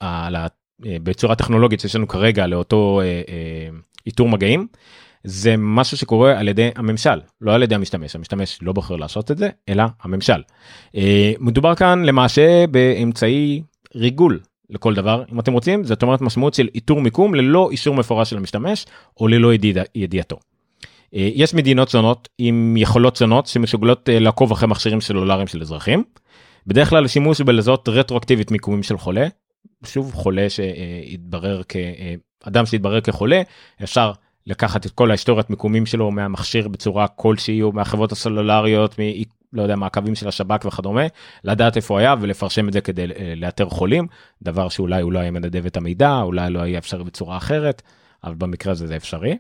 ל... 0.05 0.47
בצורה 0.81 1.37
טכנולוגית 1.37 1.81
שיש 1.81 1.97
לנו 1.97 2.09
כרגע 2.09 2.47
לאותו 2.47 3.01
אה, 3.01 3.23
אה, 3.29 3.69
איתור 4.07 4.29
מגעים 4.29 4.69
זה 5.25 5.55
משהו 5.59 5.97
שקורה 5.97 6.39
על 6.39 6.49
ידי 6.49 6.71
הממשל 6.77 7.21
לא 7.41 7.55
על 7.55 7.63
ידי 7.63 7.75
המשתמש 7.75 8.17
המשתמש 8.17 8.59
לא 8.63 8.73
בוחר 8.73 8.97
לעשות 8.97 9.31
את 9.31 9.39
זה 9.39 9.49
אלא 9.69 9.85
הממשל. 10.03 10.43
אה, 10.97 11.33
מדובר 11.39 11.75
כאן 11.75 12.05
למעשה 12.05 12.67
באמצעי 12.67 13.63
ריגול 13.95 14.41
לכל 14.71 14.95
דבר 14.95 15.23
אם 15.33 15.41
אתם 15.41 15.53
רוצים 15.53 15.85
זאת 15.85 16.03
אומרת 16.03 16.21
משמעות 16.21 16.55
של 16.55 16.69
איתור 16.75 17.01
מיקום 17.01 17.35
ללא 17.35 17.69
אישור 17.71 17.95
מפורש 17.95 18.31
של 18.31 18.37
המשתמש 18.37 18.87
או 19.21 19.29
ללא 19.29 19.55
ידיע, 19.55 19.83
ידיעתו. 19.95 20.37
אה, 21.15 21.29
יש 21.35 21.55
מדינות 21.55 21.89
שונות 21.89 22.29
עם 22.39 22.77
יכולות 22.79 23.17
שונות 23.17 23.47
שמסוגלות 23.47 24.09
אה, 24.09 24.19
לעקוב 24.19 24.53
אחרי 24.53 24.69
מכשירים 24.69 25.01
סלולריים 25.01 25.47
של 25.47 25.63
אזרחים. 25.63 26.05
בדרך 26.67 26.91
כלל 26.91 27.05
השימוש 27.05 27.41
בלזהות 27.41 27.89
רטרואקטיבית 27.89 28.51
מיקומים 28.51 28.83
של 28.83 28.99
חולה. 28.99 29.27
שוב 29.87 30.15
חולה 30.15 30.51
שהתברר 30.51 31.63
כאדם 32.43 32.67
שהתברר 32.67 33.01
כחולה 33.01 33.43
אפשר 33.83 34.13
לקחת 34.47 34.87
את 34.87 34.91
כל 34.91 35.11
ההיסטוריית 35.11 35.51
מיקומים 35.51 35.87
שלו 35.87 36.11
מהמכשיר 36.11 36.69
בצורה 36.69 37.09
כלשהי 37.09 37.63
או 37.63 37.73
מהחברות 37.73 38.13
הסלולריות, 38.13 39.01
מ... 39.01 39.03
לא 39.53 39.63
יודע, 39.63 39.77
מעקבים 39.77 40.15
של 40.15 40.29
השב"כ 40.29 40.65
וכדומה, 40.65 41.03
לדעת 41.45 41.77
איפה 41.77 42.01
היה 42.01 42.15
ולפרשם 42.21 42.69
את 42.69 42.73
זה 42.73 42.81
כדי 42.81 43.07
אה, 43.19 43.33
לאתר 43.37 43.69
חולים, 43.69 44.07
דבר 44.43 44.69
שאולי 44.69 45.03
הוא 45.03 45.13
לא 45.13 45.19
היה 45.19 45.31
מנדב 45.31 45.67
את 45.67 45.77
המידע, 45.77 46.21
אולי 46.21 46.51
לא 46.51 46.61
היה 46.61 46.79
אפשרי 46.79 47.05
בצורה 47.05 47.37
אחרת, 47.37 47.83
אבל 48.25 48.35
במקרה 48.35 48.73
הזה 48.73 48.87
זה 48.87 48.97
אפשרי. 48.97 49.39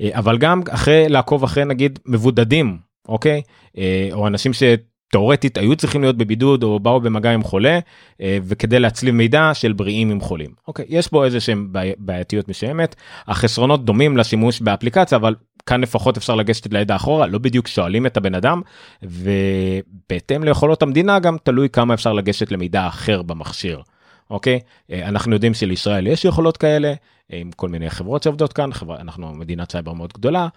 אה, 0.00 0.10
אבל 0.12 0.38
גם 0.38 0.62
אחרי 0.70 1.08
לעקוב 1.08 1.44
אחרי 1.44 1.64
נגיד 1.64 1.98
מבודדים, 2.06 2.78
אוקיי? 3.08 3.42
אה, 3.78 4.08
או 4.12 4.26
אנשים 4.26 4.52
ש... 4.52 4.62
תאורטית 5.12 5.58
היו 5.58 5.76
צריכים 5.76 6.02
להיות 6.02 6.16
בבידוד 6.16 6.62
או 6.62 6.80
באו 6.80 7.00
במגע 7.00 7.30
עם 7.30 7.42
חולה 7.42 7.78
אה, 8.20 8.38
וכדי 8.44 8.80
להצליב 8.80 9.14
מידע 9.14 9.50
של 9.54 9.72
בריאים 9.72 10.10
עם 10.10 10.20
חולים. 10.20 10.50
אוקיי, 10.68 10.84
יש 10.88 11.08
פה 11.08 11.24
איזה 11.24 11.40
שהם 11.40 11.68
בעייתיות 11.98 12.48
מסוימת, 12.48 12.96
החסרונות 13.26 13.84
דומים 13.84 14.16
לשימוש 14.16 14.60
באפליקציה 14.60 15.18
אבל 15.18 15.34
כאן 15.66 15.80
לפחות 15.80 16.16
אפשר 16.16 16.34
לגשת 16.34 16.72
לידע 16.72 16.96
אחורה, 16.96 17.26
לא 17.26 17.38
בדיוק 17.38 17.68
שואלים 17.68 18.06
את 18.06 18.16
הבן 18.16 18.34
אדם 18.34 18.62
ובהתאם 19.02 20.44
ליכולות 20.44 20.82
המדינה 20.82 21.18
גם 21.18 21.36
תלוי 21.42 21.68
כמה 21.68 21.94
אפשר 21.94 22.12
לגשת 22.12 22.52
למידע 22.52 22.86
אחר 22.86 23.22
במכשיר. 23.22 23.82
אוקיי 24.30 24.60
אה, 24.92 25.08
אנחנו 25.08 25.32
יודעים 25.32 25.54
שלישראל 25.54 26.06
יש 26.06 26.24
יכולות 26.24 26.56
כאלה 26.56 26.88
אה, 27.32 27.38
עם 27.38 27.50
כל 27.56 27.68
מיני 27.68 27.90
חברות 27.90 28.22
שעובדות 28.22 28.52
כאן 28.52 28.72
חברה 28.72 29.00
אנחנו 29.00 29.34
מדינת 29.34 29.72
סייבר 29.72 29.92
מאוד 29.92 30.12
גדולה 30.12 30.48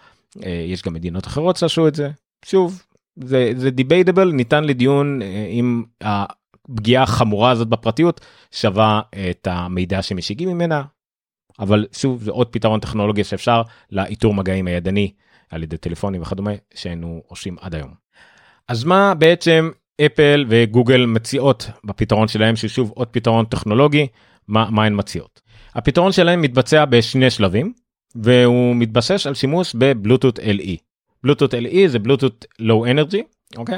יש 0.45 0.81
גם 0.81 0.93
מדינות 0.93 1.27
אחרות 1.27 1.57
שעשו 1.57 1.88
את 1.88 1.95
זה 1.95 2.09
שוב 2.45 2.81
זה 3.24 3.51
זה 3.55 3.69
דיביידבל 3.69 4.31
ניתן 4.31 4.63
לדיון 4.63 5.22
אה, 5.22 5.48
אם 5.50 5.84
הפגיעה 6.01 7.03
החמורה 7.03 7.51
הזאת 7.51 7.67
בפרטיות 7.67 8.22
שווה 8.51 9.01
את 9.29 9.48
המידע 9.51 10.01
שמשיגים 10.01 10.50
ממנה. 10.50 10.84
אבל 11.60 11.86
שוב 11.91 12.24
זה 12.24 12.31
עוד 12.31 12.48
פתרון 12.48 12.79
טכנולוגי 12.79 13.24
שאפשר 13.24 13.62
לאיתור 13.91 14.34
מגעים 14.34 14.67
הידני 14.67 15.12
על 15.50 15.63
ידי 15.63 15.77
טלפונים 15.77 16.22
וכדומה 16.22 16.51
שהיינו 16.74 17.22
עושים 17.27 17.55
עד 17.62 17.75
היום. 17.75 17.93
אז 18.67 18.84
מה 18.84 19.13
בעצם 19.13 19.72
אפל 20.05 20.45
וגוגל 20.50 21.05
מציעות 21.05 21.69
בפתרון 21.84 22.27
שלהם 22.27 22.55
ששוב 22.55 22.91
עוד 22.95 23.07
פתרון 23.07 23.45
טכנולוגי 23.45 24.07
מה, 24.48 24.69
מה 24.69 24.86
הן 24.86 25.00
מציעות. 25.00 25.41
הפתרון 25.75 26.12
שלהם 26.12 26.41
מתבצע 26.41 26.86
בשני 26.86 27.29
שלבים 27.29 27.74
והוא 28.15 28.75
מתבסס 28.75 29.27
על 29.27 29.34
שימוש 29.34 29.75
בבלוטות 29.79 30.39
LE. 30.39 30.75
בלוטות 31.25 31.53
LE 31.53 31.88
זה 31.88 32.00
בלוטות 32.00 32.46
לואו 32.60 32.86
אנרגי 32.86 33.24
אוקיי 33.58 33.77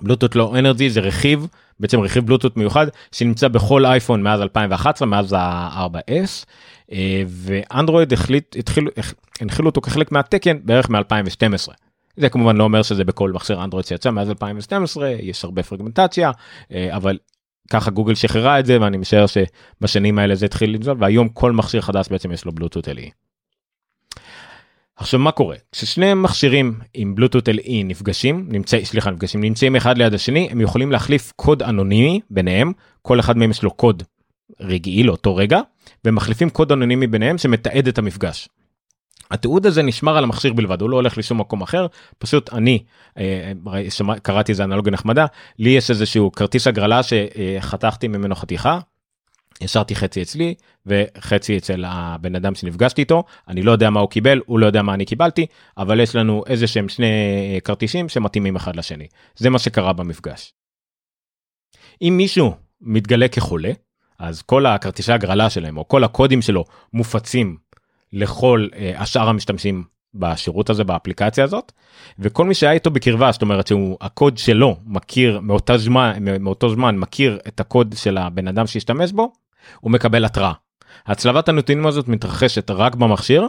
בלוטות 0.00 0.36
לואו 0.36 0.58
אנרגי 0.58 0.90
זה 0.90 1.00
רכיב 1.00 1.46
בעצם 1.80 2.00
רכיב 2.00 2.26
בלוטות 2.26 2.56
מיוחד 2.56 2.86
שנמצא 3.12 3.48
בכל 3.48 3.86
אייפון 3.86 4.22
מאז 4.22 4.40
2011 4.40 5.08
מאז 5.08 5.32
ה-4S 5.32 6.44
אה, 6.92 7.22
ואנדרואיד 7.28 8.12
החליט 8.12 8.56
התחילו 8.58 8.90
הנחילו 9.40 9.68
אותו 9.68 9.80
כחלק 9.80 10.12
מהתקן 10.12 10.56
בערך 10.64 10.90
מ-2012. 10.90 11.72
זה 12.16 12.28
כמובן 12.28 12.56
לא 12.56 12.64
אומר 12.64 12.82
שזה 12.82 13.04
בכל 13.04 13.32
מכשיר 13.32 13.64
אנדרואיד 13.64 13.86
שיצא 13.86 14.10
מאז 14.10 14.30
2012 14.30 15.10
יש 15.10 15.44
הרבה 15.44 15.62
פרגמנטציה 15.62 16.30
אה, 16.72 16.96
אבל 16.96 17.18
ככה 17.70 17.90
גוגל 17.90 18.14
שחררה 18.14 18.58
את 18.58 18.66
זה 18.66 18.80
ואני 18.80 18.96
משער 18.96 19.24
שבשנים 19.26 20.18
האלה 20.18 20.34
זה 20.34 20.46
התחיל 20.46 20.74
לנזול 20.74 20.96
והיום 21.00 21.28
כל 21.28 21.52
מכשיר 21.52 21.80
חדש 21.80 22.08
בעצם 22.08 22.32
יש 22.32 22.44
לו 22.44 22.52
בלוטות 22.52 22.88
LE. 22.88 23.27
עכשיו 24.98 25.20
מה 25.20 25.32
קורה 25.32 25.56
כששני 25.72 26.14
מכשירים 26.14 26.78
עם 26.94 27.14
בלוטות 27.14 27.48
LE 27.48 27.70
נפגשים 27.84 28.46
נמצא 28.48 28.84
סליחה 28.84 29.10
נפגשים 29.10 29.40
נמצאים 29.40 29.76
אחד 29.76 29.98
ליד 29.98 30.14
השני 30.14 30.48
הם 30.50 30.60
יכולים 30.60 30.92
להחליף 30.92 31.32
קוד 31.36 31.62
אנונימי 31.62 32.20
ביניהם 32.30 32.72
כל 33.02 33.20
אחד 33.20 33.36
מהם 33.36 33.50
יש 33.50 33.62
לו 33.62 33.70
קוד 33.70 34.02
רגעי 34.60 35.02
לאותו 35.02 35.36
רגע 35.36 35.60
ומחליפים 36.04 36.50
קוד 36.50 36.72
אנונימי 36.72 37.06
ביניהם 37.06 37.38
שמתעד 37.38 37.88
את 37.88 37.98
המפגש. 37.98 38.48
התיעוד 39.30 39.66
הזה 39.66 39.82
נשמר 39.82 40.16
על 40.16 40.24
המכשיר 40.24 40.52
בלבד 40.52 40.80
הוא 40.80 40.90
לא 40.90 40.96
הולך 40.96 41.18
לשום 41.18 41.40
מקום 41.40 41.62
אחר 41.62 41.86
פשוט 42.18 42.52
אני 42.52 42.84
אה, 43.18 43.52
שמע, 43.90 44.18
קראתי 44.18 44.52
איזה 44.52 44.64
אנלוגיה 44.64 44.92
נחמדה 44.92 45.26
לי 45.58 45.70
יש 45.70 45.90
איזשהו 45.90 46.32
כרטיס 46.32 46.66
הגרלה 46.66 47.00
שחתכתי 47.02 48.08
ממנו 48.08 48.34
חתיכה 48.34 48.78
השארתי 49.62 49.94
חצי 49.96 50.22
אצלי 50.22 50.54
וחצי 50.86 51.58
אצל 51.58 51.84
הבן 51.86 52.36
אדם 52.36 52.54
שנפגשתי 52.54 53.00
איתו 53.00 53.24
אני 53.48 53.62
לא 53.62 53.72
יודע 53.72 53.90
מה 53.90 54.00
הוא 54.00 54.10
קיבל 54.10 54.40
הוא 54.46 54.58
לא 54.58 54.66
יודע 54.66 54.82
מה 54.82 54.94
אני 54.94 55.04
קיבלתי 55.04 55.46
אבל 55.78 56.00
יש 56.00 56.16
לנו 56.16 56.44
איזה 56.46 56.66
שהם 56.66 56.88
שני 56.88 57.06
כרטיסים 57.64 58.08
שמתאימים 58.08 58.56
אחד 58.56 58.76
לשני 58.76 59.06
זה 59.36 59.50
מה 59.50 59.58
שקרה 59.58 59.92
במפגש. 59.92 60.52
אם 62.02 62.14
מישהו 62.16 62.54
מתגלה 62.80 63.28
כחולה 63.28 63.72
אז 64.18 64.42
כל 64.42 64.66
הכרטיסי 64.66 65.12
הגרלה 65.12 65.50
שלהם 65.50 65.76
או 65.76 65.88
כל 65.88 66.04
הקודים 66.04 66.42
שלו 66.42 66.64
מופצים 66.92 67.56
לכל 68.12 68.68
uh, 68.72 68.76
השאר 68.96 69.28
המשתמשים 69.28 69.84
בשירות 70.14 70.70
הזה 70.70 70.84
באפליקציה 70.84 71.44
הזאת 71.44 71.72
וכל 72.18 72.44
מי 72.44 72.54
שהיה 72.54 72.72
איתו 72.72 72.90
בקרבה 72.90 73.32
זאת 73.32 73.42
אומרת 73.42 73.66
שהוא 73.66 73.96
הקוד 74.00 74.38
שלו 74.38 74.76
מכיר 74.86 75.40
מאותה 75.40 75.78
זמן 75.78 76.24
מאותו 76.40 76.68
זמן 76.68 76.96
מכיר 76.96 77.38
את 77.48 77.60
הקוד 77.60 77.94
של 77.98 78.18
הבן 78.18 78.48
אדם 78.48 78.66
שהשתמש 78.66 79.12
בו 79.12 79.32
הוא 79.80 79.92
מקבל 79.92 80.24
התראה. 80.24 80.52
הצלבת 81.06 81.48
הנתונים 81.48 81.86
הזאת 81.86 82.08
מתרחשת 82.08 82.70
רק 82.70 82.94
במכשיר 82.94 83.48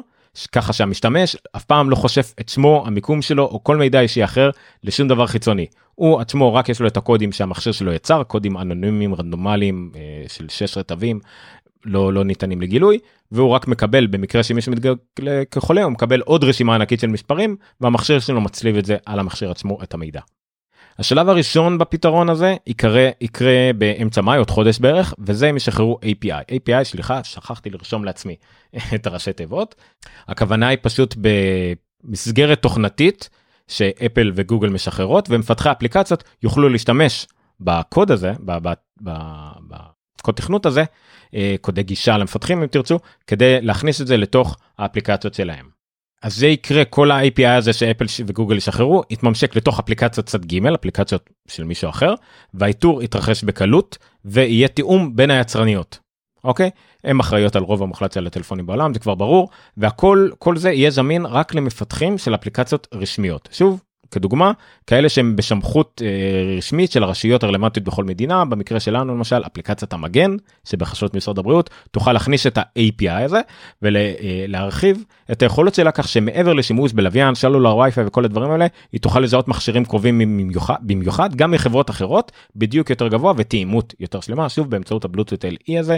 ככה 0.51 0.73
שהמשתמש 0.73 1.37
אף 1.55 1.65
פעם 1.65 1.89
לא 1.89 1.95
חושף 1.95 2.33
את 2.39 2.49
שמו 2.49 2.83
המיקום 2.87 3.21
שלו 3.21 3.43
או 3.43 3.63
כל 3.63 3.77
מידע 3.77 3.99
אישי 3.99 4.23
אחר 4.23 4.49
לשום 4.83 5.07
דבר 5.07 5.27
חיצוני. 5.27 5.65
הוא 5.95 6.19
עצמו 6.19 6.53
רק 6.53 6.69
יש 6.69 6.81
לו 6.81 6.87
את 6.87 6.97
הקודים 6.97 7.31
שהמכשיר 7.31 7.73
שלו 7.73 7.93
יצר 7.93 8.23
קודים 8.23 8.57
אנונימיים 8.57 9.15
רנדומליים 9.15 9.91
אה, 9.95 10.29
של 10.29 10.49
6 10.49 10.77
רטבים 10.77 11.19
לא 11.85 12.13
לא 12.13 12.23
ניתנים 12.23 12.61
לגילוי 12.61 12.99
והוא 13.31 13.49
רק 13.49 13.67
מקבל 13.67 14.07
במקרה 14.07 14.43
שמישהו 14.43 14.71
מתגלה 14.71 15.45
כחולה 15.51 15.83
הוא 15.83 15.91
מקבל 15.91 16.21
עוד 16.21 16.43
רשימה 16.43 16.75
ענקית 16.75 16.99
של 16.99 17.07
מספרים 17.07 17.55
והמכשיר 17.81 18.19
שלו 18.19 18.41
מצליב 18.41 18.77
את 18.77 18.85
זה 18.85 18.97
על 19.05 19.19
המכשיר 19.19 19.51
עצמו 19.51 19.83
את 19.83 19.93
המידע. 19.93 20.21
השלב 20.99 21.29
הראשון 21.29 21.77
בפתרון 21.77 22.29
הזה 22.29 22.55
יקרה 22.67 23.09
יקרה 23.21 23.71
באמצע 23.77 24.21
מאי 24.21 24.37
עוד 24.37 24.49
חודש 24.49 24.79
בערך 24.79 25.13
וזה 25.19 25.49
אם 25.49 25.57
ישחררו 25.57 25.99
API 26.03 26.51
API 26.51 26.83
סליחה 26.83 27.23
שכחתי 27.23 27.69
לרשום 27.69 28.03
לעצמי 28.03 28.35
את 28.95 29.07
הראשי 29.07 29.33
תיבות 29.33 29.75
הכוונה 30.27 30.67
היא 30.67 30.77
פשוט 30.81 31.15
במסגרת 32.03 32.61
תוכנתית 32.61 33.29
שאפל 33.67 34.31
וגוגל 34.35 34.69
משחררות 34.69 35.27
ומפתחי 35.29 35.71
אפליקציות 35.71 36.23
יוכלו 36.43 36.69
להשתמש 36.69 37.27
בקוד 37.59 38.11
הזה 38.11 38.31
בקוד 39.01 40.35
תכנות 40.35 40.65
הזה 40.65 40.83
אה, 41.35 41.55
קודי 41.61 41.83
גישה 41.83 42.17
למפתחים 42.17 42.61
אם 42.61 42.67
תרצו 42.67 42.99
כדי 43.27 43.61
להכניס 43.61 44.01
את 44.01 44.07
זה 44.07 44.17
לתוך 44.17 44.57
האפליקציות 44.77 45.33
שלהם. 45.33 45.78
אז 46.21 46.35
זה 46.35 46.47
יקרה 46.47 46.85
כל 46.85 47.11
ה-API 47.11 47.47
הזה 47.47 47.73
שאפל 47.73 48.05
וגוגל 48.25 48.57
ישחררו 48.57 49.03
יתממשק 49.09 49.55
לתוך 49.55 49.79
אפליקציות 49.79 50.25
צד 50.25 50.45
ג' 50.45 50.65
אפליקציות 50.67 51.29
של 51.47 51.63
מישהו 51.63 51.89
אחר 51.89 52.13
והאיתור 52.53 53.03
יתרחש 53.03 53.43
בקלות 53.43 53.97
ויהיה 54.25 54.67
תיאום 54.67 55.15
בין 55.15 55.31
היצרניות. 55.31 55.99
אוקיי 56.43 56.69
הם 57.03 57.19
אחראיות 57.19 57.55
על 57.55 57.63
רוב 57.63 57.83
המוחלט 57.83 58.11
של 58.11 58.27
הטלפונים 58.27 58.65
בעולם 58.65 58.93
זה 58.93 58.99
כבר 58.99 59.15
ברור 59.15 59.49
והכל 59.77 60.29
כל 60.39 60.57
זה 60.57 60.71
יהיה 60.71 60.91
זמין 60.91 61.25
רק 61.25 61.55
למפתחים 61.55 62.17
של 62.17 62.35
אפליקציות 62.35 62.87
רשמיות 62.93 63.49
שוב 63.51 63.81
כדוגמה 64.11 64.51
כאלה 64.87 65.09
שהם 65.09 65.35
בסמכות 65.35 66.01
אה, 66.05 66.57
רשמית 66.57 66.91
של 66.91 67.03
הרשויות 67.03 67.43
הרלוונטיות 67.43 67.85
בכל 67.85 68.03
מדינה 68.03 68.45
במקרה 68.45 68.79
שלנו 68.79 69.15
למשל 69.15 69.41
אפליקציית 69.45 69.93
המגן 69.93 70.35
שבחשבות 70.63 71.13
משרד 71.13 71.39
הבריאות 71.39 71.69
תוכל 71.91 72.13
להכניס 72.13 72.47
את 72.47 72.57
ה-API 72.57 73.23
הזה 73.23 73.39
ולהרחיב 73.81 74.97
אה, 74.97 75.33
את 75.33 75.41
היכולת 75.41 75.75
שלה 75.75 75.91
כך 75.91 76.07
שמעבר 76.07 76.53
לשימוש 76.53 76.93
בלוויין 76.93 77.35
שלולר 77.35 77.77
וי-פיי 77.77 78.03
וכל 78.07 78.25
הדברים 78.25 78.51
האלה 78.51 78.67
היא 78.91 79.01
תוכל 79.01 79.19
לזהות 79.19 79.47
מכשירים 79.47 79.85
קרובים 79.85 80.19
במיוחד, 80.19 80.75
במיוחד 80.81 81.35
גם 81.35 81.51
מחברות 81.51 81.89
אחרות 81.89 82.31
בדיוק 82.55 82.89
יותר 82.89 83.07
גבוה 83.07 83.33
ותאימות 83.37 83.93
יותר 83.99 84.19
שלמה 84.19 84.49
שוב 84.49 84.69
באמצעות 84.69 85.05
הבלוטות 85.05 85.45
LE 85.45 85.79
הזה 85.79 85.97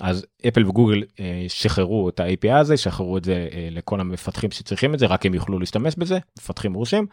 אז 0.00 0.26
אפל 0.48 0.66
וגוגל 0.66 1.02
אה, 1.20 1.44
שחררו 1.48 2.08
את 2.08 2.20
ה-API 2.20 2.54
הזה, 2.54 2.76
שחררו 2.76 3.16
את 3.18 3.24
זה 3.24 3.48
אה, 3.52 3.68
לכל 3.70 4.00
המפתחים 4.00 4.50
שצריכים 4.50 4.94
את 4.94 4.98
זה, 4.98 5.06
רק 5.06 5.26
הם 5.26 5.34
יוכלו 5.34 5.58
להשתמש 5.58 5.94
בזה, 5.98 6.18
מפתחים 6.38 6.72
מורשים, 6.72 7.06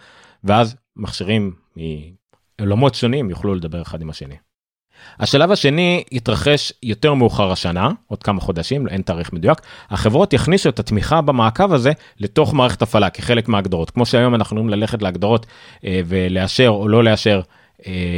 ואז 0.44 0.76
מכשירים 0.96 1.54
מעולמות 2.60 2.96
שונים 2.96 3.30
יוכלו 3.30 3.56
לדבר 3.56 3.82
אחד 3.82 4.02
עם 4.02 4.10
השני. 4.10 4.36
השלב 5.20 5.52
השני 5.52 6.04
יתרחש 6.12 6.74
יותר 6.84 7.14
מאוחר 7.14 7.52
השנה, 7.52 7.90
עוד 8.08 8.24
כמה 8.24 8.42
חודשים, 8.42 8.88
אין 8.88 9.02
תאריך 9.02 9.34
מדויק, 9.34 9.62
החברות 9.90 10.34
יכניסו 10.34 10.70
את 10.70 10.80
התמיכה 10.80 11.22
במעקב 11.22 11.74
הזה 11.74 11.92
לתוך 12.20 12.54
מערכת 12.54 12.82
הפעלה 12.82 13.10
כחלק 13.10 13.48
מההגדרות, 13.48 13.90
כמו 13.90 14.06
שהיום 14.06 14.36
אנחנו 14.36 14.58
יכולים 14.58 14.70
ללכת 14.70 15.02
להגדרות 15.02 15.46
אה, 15.86 16.02
ולאשר 16.06 16.70
או 16.70 16.88
לא 16.88 17.04
לאשר 17.04 17.42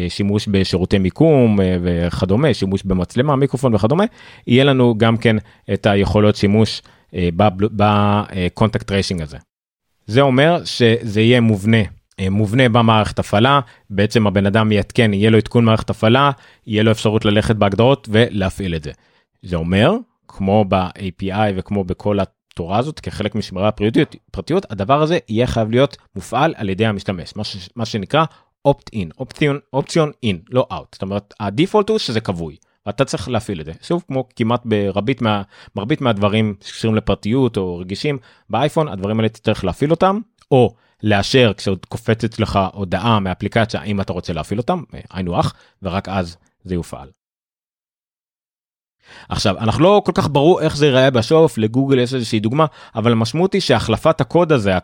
שימוש 0.10 0.48
בשירותי 0.48 0.98
מיקום 0.98 1.62
אה, 1.62 1.78
וכדומה, 1.82 2.54
שימוש 2.54 2.84
במצלמה, 2.84 3.36
מיקרופון 3.36 3.76
וכדומה, 3.76 4.04
יהיה 4.48 4.64
לנו 4.64 4.98
גם 4.98 5.18
כן 5.18 5.36
את 5.74 5.86
היכולות 5.86 6.36
שימוש 6.36 6.82
ב 7.54 7.70
contact 7.70 8.88
tracing 8.88 9.22
הזה. 9.22 9.38
זה 10.06 10.22
אומר 10.22 10.62
שזה 10.66 11.22
יהיה 11.22 11.42
מובנה. 11.42 11.82
אה, 12.20 12.30
מובנה 12.30 12.70
במערכת 12.70 13.20
הפעלה 13.20 13.60
בעצם 13.90 14.28
הבן 14.28 14.46
אדם 14.46 14.72
יעדכן 14.72 15.14
יהיה 15.14 15.30
לו 15.30 15.38
עדכון 15.38 15.66
מערכת 15.66 15.90
הפעלה 15.90 16.32
יהיה 16.68 16.84
לו 16.84 16.92
אפשרות 16.92 17.26
ללכת 17.26 17.56
בהגדרות 17.56 18.10
ולהפעיל 18.12 18.76
את 18.76 18.84
זה. 18.84 18.92
זה 19.42 19.56
אומר 19.56 19.92
כמו 20.28 20.66
ב-API 20.68 21.52
וכמו 21.56 21.84
בכל 21.84 22.18
התורה 22.20 22.78
הזאת 22.78 23.00
כחלק 23.00 23.36
משמרי 23.36 23.68
הפרטיות 23.68 24.16
פרטיות 24.32 24.72
הדבר 24.72 25.02
הזה 25.02 25.18
יהיה 25.30 25.48
חייב 25.48 25.72
להיות 25.72 25.98
מופעל 26.16 26.54
על 26.58 26.70
ידי 26.70 26.86
המשתמש 26.86 27.34
מה, 27.36 27.44
ש, 27.44 27.70
מה 27.76 27.86
שנקרא 27.86 28.26
opt 28.68 28.96
in 28.96 29.10
אופציון 29.20 29.60
אופציון 29.74 30.12
in 30.26 30.36
לא 30.50 30.68
out 30.72 30.86
זאת 30.94 31.02
אומרת 31.02 31.34
הדיפולט 31.40 31.90
הוא 31.90 31.98
שזה 31.98 32.22
כבוי. 32.22 32.56
אתה 32.90 33.06
צריך 33.06 33.30
להפעיל 33.30 33.62
את 33.62 33.66
זה 33.66 33.72
שוב 33.82 34.04
כמו 34.08 34.30
כמעט 34.36 34.62
ברבית 34.66 35.22
מה 35.22 35.42
מרבית 35.76 36.02
מהדברים 36.02 36.56
שקשורים 36.62 36.96
לפרטיות 36.96 37.58
או 37.58 37.78
רגישים 37.78 38.18
באייפון 38.50 38.88
הדברים 38.88 39.20
האלה 39.20 39.30
תצטרך 39.30 39.66
להפעיל 39.66 39.92
אותם 39.92 40.20
או 40.52 40.76
לאשר 41.04 41.52
כשעוד 41.58 41.86
קופצת 41.86 42.40
לך 42.40 42.60
הודעה 42.74 43.20
מאפליקציה 43.20 43.84
אם 43.84 44.02
אתה 44.02 44.14
רוצה 44.14 44.34
להפעיל 44.34 44.60
אותם 44.60 44.84
היינו 45.12 45.40
הך 45.40 45.54
ורק 45.84 46.10
אז 46.10 46.38
זה 46.64 46.76
יופעל. 46.76 47.10
עכשיו 49.30 49.58
אנחנו 49.58 49.84
לא 49.84 50.02
כל 50.06 50.12
כך 50.16 50.30
ברור 50.32 50.62
איך 50.62 50.78
זה 50.78 50.86
ייראה 50.86 51.10
בשוף 51.10 51.58
לגוגל 51.58 52.00
יש 52.00 52.14
איזושהי 52.14 52.40
דוגמה 52.40 52.66
אבל 52.96 53.12
המשמעות 53.12 53.54
היא 53.54 53.62
שהחלפת 53.62 54.22
הקוד 54.22 54.52
הזה 54.52 54.78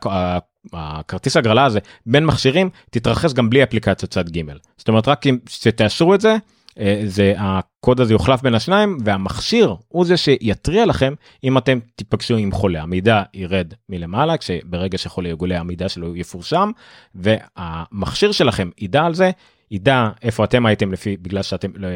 הכרטיס 0.74 1.38
הגרלה 1.38 1.66
הזה 1.66 1.80
בין 2.06 2.26
מכשירים 2.26 2.70
תתרחש 2.92 3.34
גם 3.34 3.50
בלי 3.50 3.64
אפליקציות 3.64 4.12
צד 4.12 4.30
ג' 4.30 4.42
זאת 4.78 4.88
אומרת 4.88 5.08
רק 5.08 5.28
אם 5.28 5.38
שתאשרו 5.50 6.16
את 6.16 6.22
זה 6.22 6.38
אה, 6.80 7.02
זה 7.06 7.34
הקוד 7.38 8.00
הזה 8.02 8.14
יוחלף 8.14 8.42
בין 8.42 8.56
השניים 8.56 8.98
והמכשיר 9.06 9.76
הוא 9.88 10.06
זה 10.06 10.18
שיתריע 10.18 10.86
לכם 10.86 11.14
אם 11.44 11.58
אתם 11.58 11.80
תיפגשו 11.96 12.36
עם 12.36 12.52
חולה. 12.52 12.82
המידע 12.82 13.24
ירד 13.34 13.74
מלמעלה 13.90 14.38
כשברגע 14.38 14.98
שחולה 14.98 15.30
יגולה 15.30 15.60
המידע 15.60 15.90
שלו 15.90 16.16
יפורשם 16.16 16.72
והמכשיר 17.16 18.32
שלכם 18.32 18.70
ידע 18.78 19.06
על 19.06 19.14
זה 19.14 19.32
ידע 19.74 20.10
איפה 20.22 20.44
אתם 20.44 20.66
הייתם 20.66 20.92
לפי 20.92 21.18
בגלל 21.18 21.42
שאתם 21.42 21.72
לא, 21.76 21.90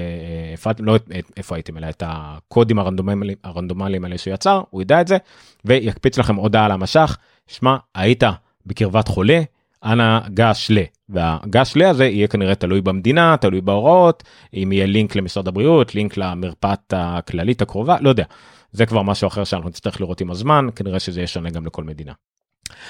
לא 0.80 0.96
איפה 1.38 1.56
הייתם 1.56 1.78
אלא 1.78 1.90
את 1.90 2.04
הקודים 2.06 2.80
הרנדומליים 2.80 3.38
הרנדומליים 3.44 4.04
האלה 4.04 4.18
שהוא 4.18 4.34
יצר 4.34 4.62
הוא 4.70 4.82
ידע 4.82 5.02
את 5.02 5.08
זה 5.08 5.18
ויקפיץ 5.66 6.18
לכם 6.18 6.36
הודעה 6.36 6.66
על 6.66 6.72
המשך 6.72 7.18
שמע 7.48 7.78
היית 7.96 8.24
בקרבת 8.66 9.08
חולה 9.08 9.42
אנא 9.84 10.20
גש 10.34 10.68
ל 10.72 10.78
והגש 11.10 11.74
ל 11.76 11.82
הזה 11.84 12.06
יהיה 12.06 12.28
כנראה 12.28 12.56
תלוי 12.56 12.82
במדינה 12.82 13.38
תלוי 13.38 13.62
בהוראות 13.62 14.24
אם 14.54 14.72
יהיה 14.72 14.86
לינק 14.86 15.16
למשרד 15.16 15.48
הבריאות 15.48 15.96
לינק 15.96 16.18
למרפאת 16.18 16.94
הכללית 16.96 17.62
הקרובה 17.62 17.98
לא 18.02 18.10
יודע 18.10 18.24
זה 18.72 18.86
כבר 18.86 19.02
משהו 19.02 19.28
אחר 19.28 19.44
שאנחנו 19.44 19.70
נצטרך 19.70 20.02
לראות 20.02 20.22
עם 20.22 20.32
הזמן 20.32 20.68
כנראה 20.76 21.00
שזה 21.00 21.20
יהיה 21.20 21.28
שונה 21.28 21.50
גם 21.50 21.66
לכל 21.66 21.84
מדינה. 21.84 22.14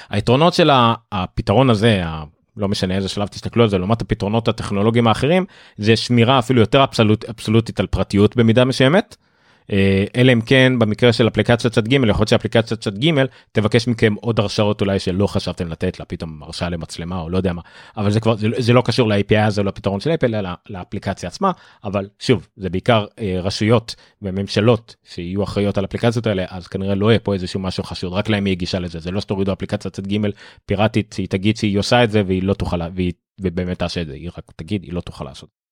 היתרונות 0.10 0.54
של 0.54 0.70
הפתרון 1.12 1.70
הזה 1.70 2.04
לא 2.58 2.68
משנה 2.68 2.96
איזה 2.96 3.10
שלב 3.10 3.28
תסתכלו 3.28 3.64
על 3.64 3.70
זה 3.70 3.78
לעומת 3.78 4.02
הפתרונות 4.02 4.48
הטכנולוגיים 4.48 5.08
האחרים 5.08 5.46
זה 5.78 5.96
שמירה 5.96 6.40
אפילו 6.40 6.60
יותר 6.62 6.84
אבסולוט, 6.84 7.26
אבסולוטית 7.26 7.80
על 7.80 7.88
פרטיות 7.88 8.36
במידה 8.38 8.66
מסוימת. 8.66 9.16
אה, 9.72 10.06
אלא 10.16 10.34
אם 10.34 10.42
כן 10.42 10.80
במקרה 10.80 11.14
של 11.14 11.28
אפליקציית 11.28 11.74
צד 11.74 11.88
ג' 11.88 11.94
יכול 11.94 12.06
להיות 12.06 12.28
שאפליקציית 12.28 12.80
צד 12.82 12.98
ג' 12.98 13.12
תבקש 13.52 13.88
מכם 13.88 14.14
עוד 14.14 14.40
הרשאות 14.40 14.82
אולי 14.82 15.00
שלא 15.00 15.28
חשבתם 15.28 15.68
לתת 15.68 16.00
לה 16.00 16.06
פתאום 16.06 16.44
הרשאה 16.44 16.70
למצלמה 16.70 17.22
או 17.22 17.30
לא 17.30 17.38
יודע 17.38 17.54
מה. 17.54 17.62
אבל 17.98 18.12
זה 18.12 18.20
כבר 18.20 18.36
זה, 18.36 18.48
זה 18.58 18.74
לא 18.74 18.82
קשור 18.82 19.10
ל-API 19.10 19.40
הזה 19.40 19.64
לא 19.64 19.68
לפתרון 19.68 20.00
של 20.00 20.10
אפל 20.10 20.36
אלא 20.36 20.50
לאפליקציה 20.70 21.30
עצמה. 21.30 21.52
אבל 21.84 22.08
שוב 22.20 22.48
זה 22.58 22.70
בעיקר 22.70 23.06
אה, 23.20 23.40
רשויות 23.42 23.96
וממשלות 24.22 24.96
שיהיו 25.04 25.44
אחראיות 25.44 25.78
על 25.78 25.86
אפליקציות 25.86 26.28
האלה 26.28 26.46
אז 26.50 26.68
כנראה 26.68 26.96
לא 26.96 27.12
יהיה 27.12 27.20
פה 27.20 27.34
איזשהו 27.34 27.60
משהו 27.60 27.84
חשוד 27.84 28.14
רק 28.14 28.30
להם 28.30 28.48
יהיה 28.48 28.56
גישה 28.56 28.80
לזה. 28.80 29.00
זה 29.00 29.12
לא 29.12 29.22
שתורידו 29.22 29.54
אפליקציית 29.54 29.94
צד 29.94 30.08
ג' 30.08 30.18
פיראטית 30.66 31.14
שהיא 31.16 31.28
תגיד 31.28 31.58
שהיא 31.58 31.80
עושה 31.80 32.04
את 32.04 32.12
זה 32.12 32.24
והיא 32.28 32.44
לא 32.44 32.54
תוכל 32.54 32.82
והיא 32.96 33.14
ובאמת 33.42 33.80
תעשה 33.80 34.02
את 34.02 34.08
זה. 34.08 34.14
היא 34.14 34.30
רק 34.38 34.52
תגיד 34.56 34.84
היא 34.84 34.94
לא 34.94 35.02
תוכל 35.02 35.26
לעשות. 35.26 35.67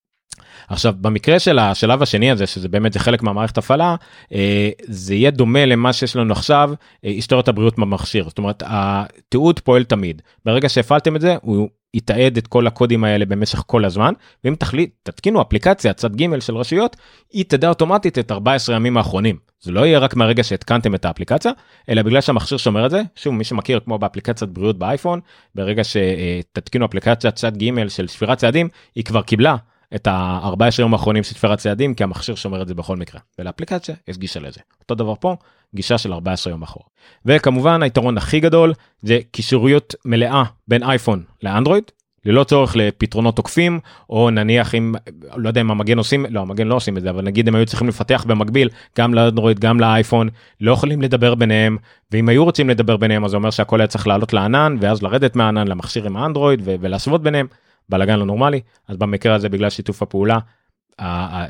עכשיו 0.68 0.94
במקרה 1.02 1.40
של 1.40 1.60
השלב 1.60 2.02
השני 2.02 2.32
הזה 2.32 2.48
שזה 2.48 2.70
באמת 2.70 2.94
זה 2.94 3.00
חלק 3.00 3.24
מהמערכת 3.24 3.58
הפעלה 3.58 3.96
אה, 4.34 4.70
זה 4.84 5.16
יהיה 5.16 5.32
דומה 5.32 5.66
למה 5.66 5.94
שיש 5.94 6.16
לנו 6.16 6.34
עכשיו 6.34 6.72
אה, 7.06 7.10
היסטוריות 7.10 7.48
הבריאות 7.48 7.80
במכשיר. 7.80 8.24
זאת 8.30 8.38
אומרת 8.38 8.64
התיעוד 8.66 9.60
פועל 9.60 9.84
תמיד. 9.84 10.22
ברגע 10.46 10.70
שהפעלתם 10.70 11.16
את 11.16 11.22
זה 11.22 11.36
הוא 11.42 11.70
יתעד 11.94 12.38
את 12.38 12.48
כל 12.48 12.68
הקודים 12.68 13.04
האלה 13.04 13.26
במשך 13.26 13.64
כל 13.68 13.86
הזמן 13.86 14.14
ואם 14.44 14.56
תחליט 14.56 14.92
תתקינו 15.04 15.42
אפליקציה 15.42 15.94
צד 15.94 16.16
ג' 16.16 16.40
של 16.40 16.58
רשויות 16.58 16.96
היא 17.34 17.46
תדע 17.48 17.70
אוטומטית 17.70 18.20
את 18.20 18.32
14 18.32 18.76
ימים 18.76 18.98
האחרונים. 18.98 19.38
זה 19.62 19.72
לא 19.72 19.86
יהיה 19.86 20.00
רק 20.00 20.16
מהרגע 20.16 20.44
שהתקנתם 20.44 20.96
את 20.96 21.06
האפליקציה 21.06 21.52
אלא 21.90 22.02
בגלל 22.02 22.22
שהמכשיר 22.22 22.58
שומר 22.58 22.86
את 22.86 22.92
זה 22.92 23.02
שוב 23.16 23.34
מי 23.34 23.44
שמכיר 23.44 23.80
כמו 23.80 23.98
באפליקציית 23.98 24.52
בריאות 24.52 24.80
באייפון 24.80 25.20
ברגע 25.56 25.82
שתתקינו 25.84 26.86
אפליקציה 26.86 27.32
צד 27.32 27.58
ג' 27.58 27.88
של 27.88 28.08
שפירת 28.08 28.38
צעדים 28.38 28.70
היא 28.96 29.04
כבר 29.04 29.22
קיבלה 29.22 29.56
את 29.96 30.08
ה-14 30.08 30.80
יום 30.80 30.94
האחרונים 30.94 31.24
של 31.24 31.36
ספירת 31.36 31.58
צעדים 31.58 31.94
כי 31.94 32.04
המכשיר 32.04 32.36
שומר 32.36 32.62
את 32.62 32.68
זה 32.68 32.76
בכל 32.76 32.98
מקרה. 32.98 33.22
ולאפליקציה 33.40 33.96
יש 34.08 34.18
גישה 34.18 34.40
לזה. 34.40 34.60
אותו 34.82 34.96
דבר 34.96 35.14
פה 35.20 35.36
גישה 35.76 35.98
של 35.98 36.14
14 36.14 36.54
יום 36.54 36.64
אחורה. 36.64 36.86
וכמובן 37.26 37.84
היתרון 37.84 38.18
הכי 38.18 38.40
גדול 38.40 38.74
זה 39.02 39.20
קישוריות 39.32 39.96
מלאה 40.06 40.44
בין 40.68 40.84
אייפון 40.84 41.24
לאנדרואיד 41.44 41.84
ללא 42.26 42.44
צורך 42.44 42.76
לפתרונות 42.76 43.36
תוקפים 43.36 43.80
או 44.10 44.30
נניח 44.30 44.76
אם 44.76 44.94
לא 45.36 45.48
יודע 45.48 45.62
אם 45.62 45.72
המגן 45.72 45.98
עושים 45.98 46.26
לא 46.30 46.40
המגן 46.40 46.68
לא 46.68 46.76
עושים 46.76 46.98
את 46.98 47.02
זה 47.02 47.10
אבל 47.10 47.24
נגיד 47.24 47.48
הם 47.48 47.56
היו 47.56 47.66
צריכים 47.66 47.88
לפתח 47.88 48.26
במקביל 48.28 48.70
גם 48.98 49.14
לאנדרואיד 49.14 49.60
גם 49.60 49.80
לאייפון 49.80 50.30
לא 50.62 50.72
יכולים 50.72 51.02
לדבר 51.02 51.36
ביניהם 51.36 51.78
ואם 52.12 52.30
היו 52.30 52.44
רוצים 52.44 52.70
לדבר 52.70 52.98
ביניהם 52.98 53.26
אז 53.26 53.32
זה 53.32 53.38
אומר 53.38 53.50
שהכל 53.50 53.82
היה 53.82 53.88
צריך 53.88 54.08
לעלות 54.08 54.34
לענן 54.34 54.78
ואז 54.80 55.04
לרדת 55.04 55.36
מהענן 55.36 55.68
למכשיר 55.68 56.06
עם 56.06 56.18
האנדרואיד 56.18 56.62
ולהשוות 56.66 57.24
ביניהם 57.24 57.48
בלאגן 57.90 58.20
לא 58.20 58.26
נורמלי 58.26 58.62
אז 58.88 58.98
במקרה 58.98 59.36
הזה 59.36 59.50
בגלל 59.50 59.70
שיתוף 59.70 60.02
הפעולה 60.02 60.40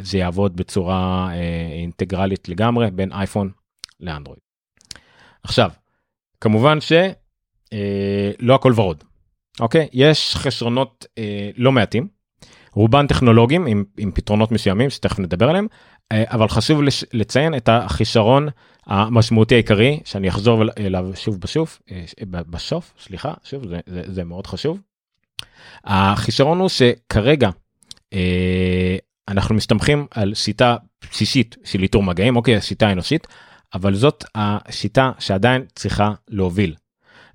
זה 0.01 0.17
יעבוד 0.17 0.55
בצורה 0.55 1.29
אה, 1.31 1.69
אינטגרלית 1.73 2.49
לגמרי 2.49 2.91
בין 2.91 3.11
אייפון 3.11 3.51
לאנדרואיד. 3.99 4.39
עכשיו 5.43 5.71
כמובן 6.41 6.81
שלא 6.81 7.03
אה, 8.49 8.55
הכל 8.55 8.73
ורוד 8.75 9.03
אוקיי 9.59 9.87
יש 9.93 10.35
חסרונות 10.35 11.05
אה, 11.17 11.49
לא 11.57 11.71
מעטים 11.71 12.07
רובן 12.71 13.07
טכנולוגיים 13.07 13.65
עם, 13.65 13.83
עם 13.97 14.11
פתרונות 14.11 14.51
מסוימים 14.51 14.89
שתכף 14.89 15.19
נדבר 15.19 15.49
עליהם 15.49 15.67
אבל 16.13 16.47
חשוב 16.47 16.81
לציין 17.13 17.55
את 17.55 17.69
החישרון 17.69 18.47
המשמעותי 18.85 19.55
העיקרי 19.55 19.99
שאני 20.05 20.29
אחזור 20.29 20.63
אליו 20.77 21.09
שוב 21.15 21.41
בשוף 21.41 21.81
בשוף 22.29 22.93
סליחה 22.99 23.33
שוב 23.43 23.67
זה, 23.67 23.79
זה, 23.85 24.01
זה 24.05 24.23
מאוד 24.23 24.47
חשוב. 24.47 24.79
החישרון 25.85 26.59
הוא 26.59 26.69
שכרגע 26.69 27.49
אה, 28.13 28.97
אנחנו 29.27 29.55
מסתמכים 29.55 30.07
על 30.11 30.33
שיטה 30.33 30.75
בסיסית 31.11 31.55
של 31.63 31.83
איתור 31.83 32.03
מגעים 32.03 32.35
אוקיי 32.35 32.55
השיטה 32.55 32.87
האנושית 32.87 33.27
אבל 33.73 33.95
זאת 33.95 34.23
השיטה 34.35 35.11
שעדיין 35.19 35.63
צריכה 35.75 36.11
להוביל. 36.29 36.75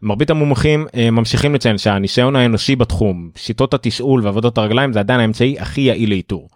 מרבית 0.03 0.31
המומחים 0.31 0.87
אה, 0.95 1.11
ממשיכים 1.11 1.55
לציין 1.55 1.79
שהניסיון 1.79 2.37
האנושי 2.37 2.77
בתחום, 2.77 3.31
שיטות 3.37 3.75
התשאול 3.75 4.25
ועבודות 4.25 4.59
הרגליים 4.59 4.93
זה 4.93 5.01
עדיין 5.01 5.21
האמצעי 5.21 5.59
הכי 5.59 5.81
יעיל 5.81 6.11
לאיתור. 6.11 6.49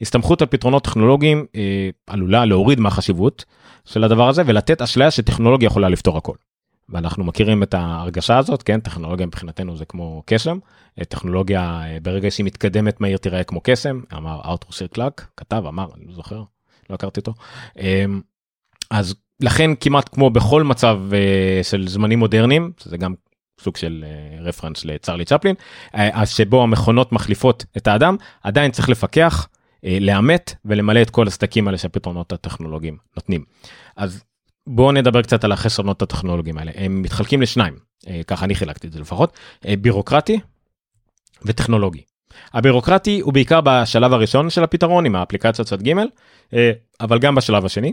הסתמכות 0.00 0.42
על 0.42 0.48
פתרונות 0.48 0.84
טכנולוגיים 0.84 1.46
אה, 1.56 1.90
עלולה 2.06 2.44
להוריד 2.44 2.80
מהחשיבות 2.80 3.44
של 3.84 4.04
הדבר 4.04 4.28
הזה 4.28 4.42
ולתת 4.46 4.82
אשליה 4.82 5.10
שטכנולוגיה 5.10 5.66
יכולה 5.66 5.88
לפתור 5.88 6.16
הכל. 6.18 6.34
ואנחנו 6.90 7.24
מכירים 7.24 7.62
את 7.62 7.74
ההרגשה 7.74 8.38
הזאת 8.38 8.62
כן? 8.62 8.80
טכנולוגיה 8.80 9.26
מבחינתנו 9.26 9.76
זה 9.76 9.84
כמו 9.84 10.22
קסם. 10.26 10.58
אה, 10.98 11.04
טכנולוגיה 11.04 11.82
אה, 11.84 11.98
ברגע 12.02 12.30
שהיא 12.30 12.46
מתקדמת 12.46 13.00
מהיר 13.00 13.16
תראה 13.18 13.44
כמו 13.44 13.60
קסם 13.64 14.00
אמר 14.16 14.40
ארתור 14.44 14.72
סיר 14.72 14.86
קלאק 14.86 15.26
כתב 15.36 15.62
אמר 15.68 15.88
אני 15.96 16.04
לא 16.06 16.12
זוכר 16.12 16.42
לא 16.90 16.94
הכרתי 16.94 17.20
אותו. 17.20 17.34
אה, 17.78 18.04
אז 18.90 19.14
לכן 19.40 19.70
כמעט 19.80 20.08
כמו 20.14 20.30
בכל 20.30 20.62
מצב 20.62 21.00
uh, 21.10 21.64
של 21.64 21.88
זמנים 21.88 22.18
מודרניים 22.18 22.72
זה 22.82 22.96
גם 22.96 23.14
סוג 23.60 23.76
של 23.76 24.04
רפרנס 24.40 24.84
לצרלי 24.84 25.24
צ'פלין 25.24 25.54
אז 25.92 26.30
שבו 26.30 26.62
המכונות 26.62 27.12
מחליפות 27.12 27.64
את 27.76 27.86
האדם 27.86 28.16
עדיין 28.42 28.70
צריך 28.70 28.88
לפקח 28.88 29.48
לאמת 30.00 30.54
ולמלא 30.64 31.02
את 31.02 31.10
כל 31.10 31.26
הסדקים 31.26 31.66
האלה 31.66 31.78
שהפתרונות 31.78 32.32
הטכנולוגיים 32.32 32.96
נותנים. 33.16 33.44
אז 33.96 34.24
בואו 34.72 34.92
נדבר 34.92 35.22
קצת 35.22 35.44
על 35.44 35.52
החסרונות 35.52 36.02
הטכנולוגיים 36.02 36.58
האלה 36.58 36.72
הם 36.74 37.02
מתחלקים 37.02 37.42
לשניים 37.42 37.74
uh, 37.74 38.08
ככה 38.26 38.44
אני 38.44 38.54
חילקתי 38.54 38.86
את 38.86 38.92
זה 38.92 39.00
לפחות 39.00 39.32
uh, 39.32 39.68
בירוקרטי 39.80 40.40
וטכנולוגי. 41.42 42.02
הבירוקרטי 42.52 43.20
הוא 43.20 43.32
בעיקר 43.32 43.60
בשלב 43.64 44.12
הראשון 44.12 44.50
של 44.50 44.64
הפתרון 44.64 45.06
עם 45.06 45.16
האפליקציה 45.16 45.64
צד 45.64 45.82
ג' 45.82 45.94
אבל 47.00 47.18
גם 47.18 47.34
בשלב 47.34 47.64
השני 47.64 47.92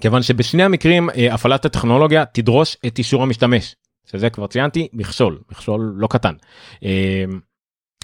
כיוון 0.00 0.22
שבשני 0.22 0.62
המקרים 0.62 1.10
אה, 1.10 1.34
הפעלת 1.34 1.64
הטכנולוגיה 1.64 2.24
תדרוש 2.24 2.76
את 2.86 2.98
אישור 2.98 3.22
המשתמש 3.22 3.74
שזה 4.10 4.30
כבר 4.30 4.46
ציינתי 4.46 4.88
מכשול 4.92 5.38
מכשול 5.50 5.92
לא 5.96 6.06
קטן. 6.06 6.34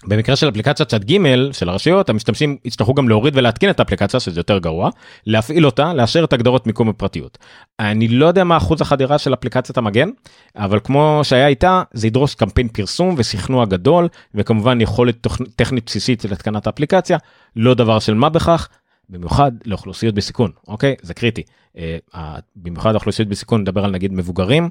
במקרה 0.06 0.36
של 0.36 0.48
אפליקציית 0.48 0.88
צד 0.88 1.04
ג' 1.04 1.52
של 1.52 1.68
הרשויות 1.68 2.08
המשתמשים 2.08 2.56
יצטרכו 2.64 2.94
גם 2.94 3.08
להוריד 3.08 3.36
ולהתקין 3.36 3.70
את 3.70 3.80
האפליקציה 3.80 4.20
שזה 4.20 4.40
יותר 4.40 4.58
גרוע 4.58 4.90
להפעיל 5.26 5.66
אותה 5.66 5.94
לאשר 5.94 6.24
את 6.24 6.32
הגדרות 6.32 6.66
מיקום 6.66 6.88
הפרטיות. 6.88 7.38
אני 7.80 8.08
לא 8.08 8.26
יודע 8.26 8.44
מה 8.44 8.56
אחוז 8.56 8.80
החדירה 8.80 9.18
של 9.18 9.34
אפליקציית 9.34 9.78
המגן 9.78 10.08
אבל 10.56 10.80
כמו 10.84 11.20
שהיה 11.22 11.46
איתה 11.46 11.82
זה 11.92 12.06
ידרוש 12.06 12.34
קמפיין 12.34 12.68
פרסום 12.68 13.14
ושכנוע 13.18 13.64
גדול 13.64 14.08
וכמובן 14.34 14.80
יכולת 14.80 15.26
טכנית 15.56 15.86
בסיסית 15.86 16.20
של 16.20 16.32
התקנת 16.32 16.66
האפליקציה 16.66 17.18
לא 17.56 17.74
דבר 17.74 17.98
של 17.98 18.14
מה 18.14 18.28
בכך 18.28 18.68
במיוחד 19.08 19.52
לאוכלוסיות 19.64 20.14
בסיכון 20.14 20.50
אוקיי 20.68 20.94
זה 21.02 21.14
קריטי 21.14 21.42
אה, 21.78 21.98
במיוחד 22.56 22.90
האוכלוסיות 22.90 23.28
בסיכון 23.28 23.60
נדבר 23.60 23.84
על 23.84 23.90
נגיד 23.90 24.12
מבוגרים 24.12 24.68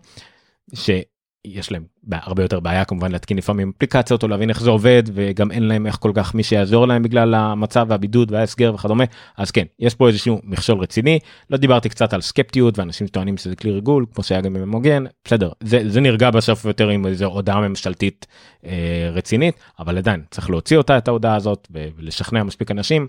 שיש 1.47 1.71
להם 1.71 1.83
הרבה 2.11 2.43
יותר 2.43 2.59
בעיה 2.59 2.85
כמובן 2.85 3.11
להתקין 3.11 3.37
לפעמים 3.37 3.71
אפליקציות 3.77 4.23
או 4.23 4.27
להבין 4.27 4.49
איך 4.49 4.61
זה 4.61 4.69
עובד 4.69 5.03
וגם 5.13 5.51
אין 5.51 5.63
להם 5.63 5.85
איך 5.87 5.95
כל 5.95 6.11
כך 6.13 6.35
מי 6.35 6.43
שיעזור 6.43 6.87
להם 6.87 7.03
בגלל 7.03 7.33
המצב 7.33 7.85
והבידוד 7.89 8.31
וההסגר 8.31 8.73
וכדומה. 8.75 9.03
אז 9.37 9.51
כן 9.51 9.65
יש 9.79 9.95
פה 9.95 10.07
איזשהו 10.07 10.39
מכשול 10.43 10.79
רציני. 10.79 11.19
לא 11.49 11.57
דיברתי 11.57 11.89
קצת 11.89 12.13
על 12.13 12.21
סקפטיות 12.21 12.79
ואנשים 12.79 13.07
טוענים 13.07 13.37
שזה 13.37 13.55
כלי 13.55 13.71
ריגול 13.71 14.05
כמו 14.13 14.23
שהיה 14.23 14.41
גם 14.41 14.55
עם 14.55 14.61
המוגן. 14.61 15.03
בסדר 15.25 15.51
זה, 15.63 15.81
זה 15.87 16.01
נרגע 16.01 16.31
בסוף 16.31 16.65
יותר 16.65 16.89
עם 16.89 17.05
איזה 17.05 17.25
הודעה 17.25 17.67
ממשלתית 17.67 18.27
אה, 18.65 19.09
רצינית 19.13 19.55
אבל 19.79 19.97
עדיין 19.97 20.23
צריך 20.31 20.49
להוציא 20.49 20.77
אותה 20.77 20.97
את 20.97 21.07
ההודעה 21.07 21.35
הזאת 21.35 21.67
ולשכנע 21.71 22.43
מספיק 22.43 22.71
אנשים. 22.71 23.07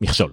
מכשול. 0.00 0.32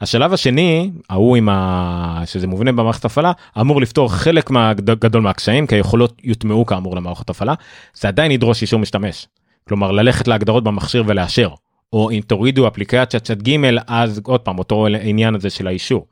השלב 0.00 0.32
השני 0.32 0.90
ההוא 1.10 1.36
עם 1.36 1.48
ה... 1.48 2.22
שזה 2.26 2.46
מובנה 2.46 2.72
במערכת 2.72 3.04
הפעלה 3.04 3.32
אמור 3.60 3.80
לפתור 3.80 4.12
חלק 4.12 4.50
מהגדול 4.50 5.22
מהקשיים 5.22 5.66
כי 5.66 5.74
היכולות 5.74 6.20
יוטמעו 6.24 6.66
כאמור 6.66 6.96
למערכת 6.96 7.30
הפעלה 7.30 7.54
זה 7.94 8.08
עדיין 8.08 8.32
ידרוש 8.32 8.62
אישור 8.62 8.80
משתמש. 8.80 9.26
כלומר 9.68 9.90
ללכת 9.90 10.28
להגדרות 10.28 10.64
במכשיר 10.64 11.04
ולאשר 11.06 11.50
או 11.92 12.10
אם 12.10 12.20
תורידו 12.26 12.68
אפליקציה 12.68 13.20
צ'אט 13.20 13.42
ג' 13.42 13.56
אז 13.86 14.20
עוד 14.24 14.40
פעם 14.40 14.58
אותו 14.58 14.86
עניין 15.02 15.34
הזה 15.34 15.50
של 15.50 15.66
האישור. 15.66 16.06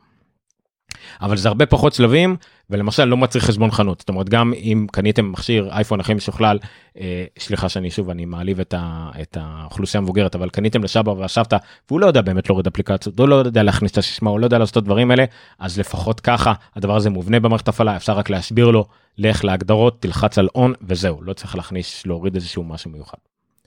אבל 1.20 1.36
זה 1.36 1.48
הרבה 1.48 1.66
פחות 1.66 1.92
שלבים 1.92 2.36
ולמשל 2.70 3.04
לא 3.04 3.16
מצריך 3.16 3.44
חשבון 3.44 3.70
חנות 3.70 4.00
זאת 4.00 4.08
אומרת 4.08 4.28
גם 4.28 4.52
אם 4.54 4.86
קניתם 4.92 5.32
מכשיר 5.32 5.68
אייפון 5.70 6.00
הכי 6.00 6.14
משוכלל 6.14 6.58
אה, 7.00 7.24
סליחה 7.38 7.68
שאני 7.68 7.90
שוב 7.90 8.10
אני 8.10 8.24
מעליב 8.24 8.60
את, 8.60 8.74
ה, 8.78 9.10
את 9.22 9.36
האוכלוסייה 9.40 9.98
המבוגרת 9.98 10.34
אבל 10.34 10.50
קניתם 10.50 10.84
לשבר 10.84 11.18
והשבת 11.18 11.52
והוא 11.88 12.00
לא 12.00 12.06
יודע 12.06 12.20
באמת 12.20 12.48
להוריד 12.48 12.66
אפליקציות 12.66 13.18
הוא 13.18 13.28
לא 13.28 13.34
יודע 13.34 13.62
להכניס 13.62 13.92
את 13.92 13.98
הסיסמה 13.98 14.30
הוא 14.30 14.40
לא 14.40 14.46
יודע 14.46 14.58
לעשות 14.58 14.72
את 14.72 14.76
הדברים 14.76 15.10
האלה 15.10 15.24
אז 15.58 15.78
לפחות 15.78 16.20
ככה 16.20 16.52
הדבר 16.76 16.96
הזה 16.96 17.10
מובנה 17.10 17.40
במערכת 17.40 17.68
הפעלה 17.68 17.96
אפשר 17.96 18.12
רק 18.12 18.30
להסביר 18.30 18.70
לו 18.70 18.84
לך 19.18 19.44
להגדרות 19.44 20.02
תלחץ 20.02 20.38
על 20.38 20.48
און 20.54 20.72
וזהו 20.82 21.22
לא 21.22 21.32
צריך 21.32 21.56
להכניס 21.56 22.06
להוריד 22.06 22.34
איזשהו 22.34 22.64
משהו 22.64 22.90
מיוחד. 22.90 23.18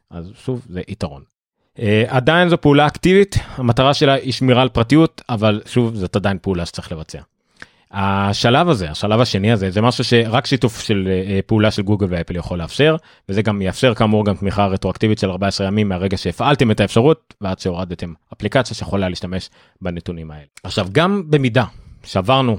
אז 0.10 0.32
שוב 0.46 0.66
זה 0.70 0.82
יתרון. 0.88 1.31
Uh, 1.82 1.84
עדיין 2.08 2.50
זו 2.50 2.62
פעולה 2.62 2.88
אקטיבית 2.88 3.36
המטרה 3.56 3.94
שלה 3.94 4.14
היא 4.14 4.34
שמירה 4.34 4.62
על 4.62 4.70
פרטיות 4.70 5.22
אבל 5.30 5.62
שוב 5.66 5.96
זאת 5.96 6.16
עדיין 6.16 6.38
פעולה 6.42 6.66
שצריך 6.66 6.92
לבצע. 6.92 7.20
השלב 7.92 8.70
הזה 8.70 8.92
השלב 8.92 9.22
השני 9.22 9.52
הזה 9.52 9.72
זה 9.72 9.82
משהו 9.82 10.04
שרק 10.04 10.46
שיתוף 10.46 10.82
של 10.82 11.08
uh, 11.08 11.48
פעולה 11.48 11.72
של 11.72 11.82
גוגל 11.82 12.08
ואפל 12.10 12.36
יכול 12.36 12.58
לאפשר 12.60 12.96
וזה 13.30 13.42
גם 13.42 13.62
יאפשר 13.62 13.94
כאמור 13.94 14.26
גם 14.26 14.36
תמיכה 14.36 14.66
רטרואקטיבית 14.66 15.20
של 15.20 15.30
14 15.30 15.68
ימים 15.68 15.90
מהרגע 15.90 16.18
שהפעלתם 16.18 16.72
את 16.72 16.80
האפשרות 16.80 17.34
ועד 17.42 17.60
שהורדתם 17.60 18.14
אפליקציה 18.34 18.76
שיכולה 18.76 19.10
להשתמש 19.10 19.50
בנתונים 19.82 20.32
האלה. 20.32 20.46
עכשיו 20.64 20.88
גם 20.92 21.24
במידה 21.30 21.66
שעברנו 22.04 22.58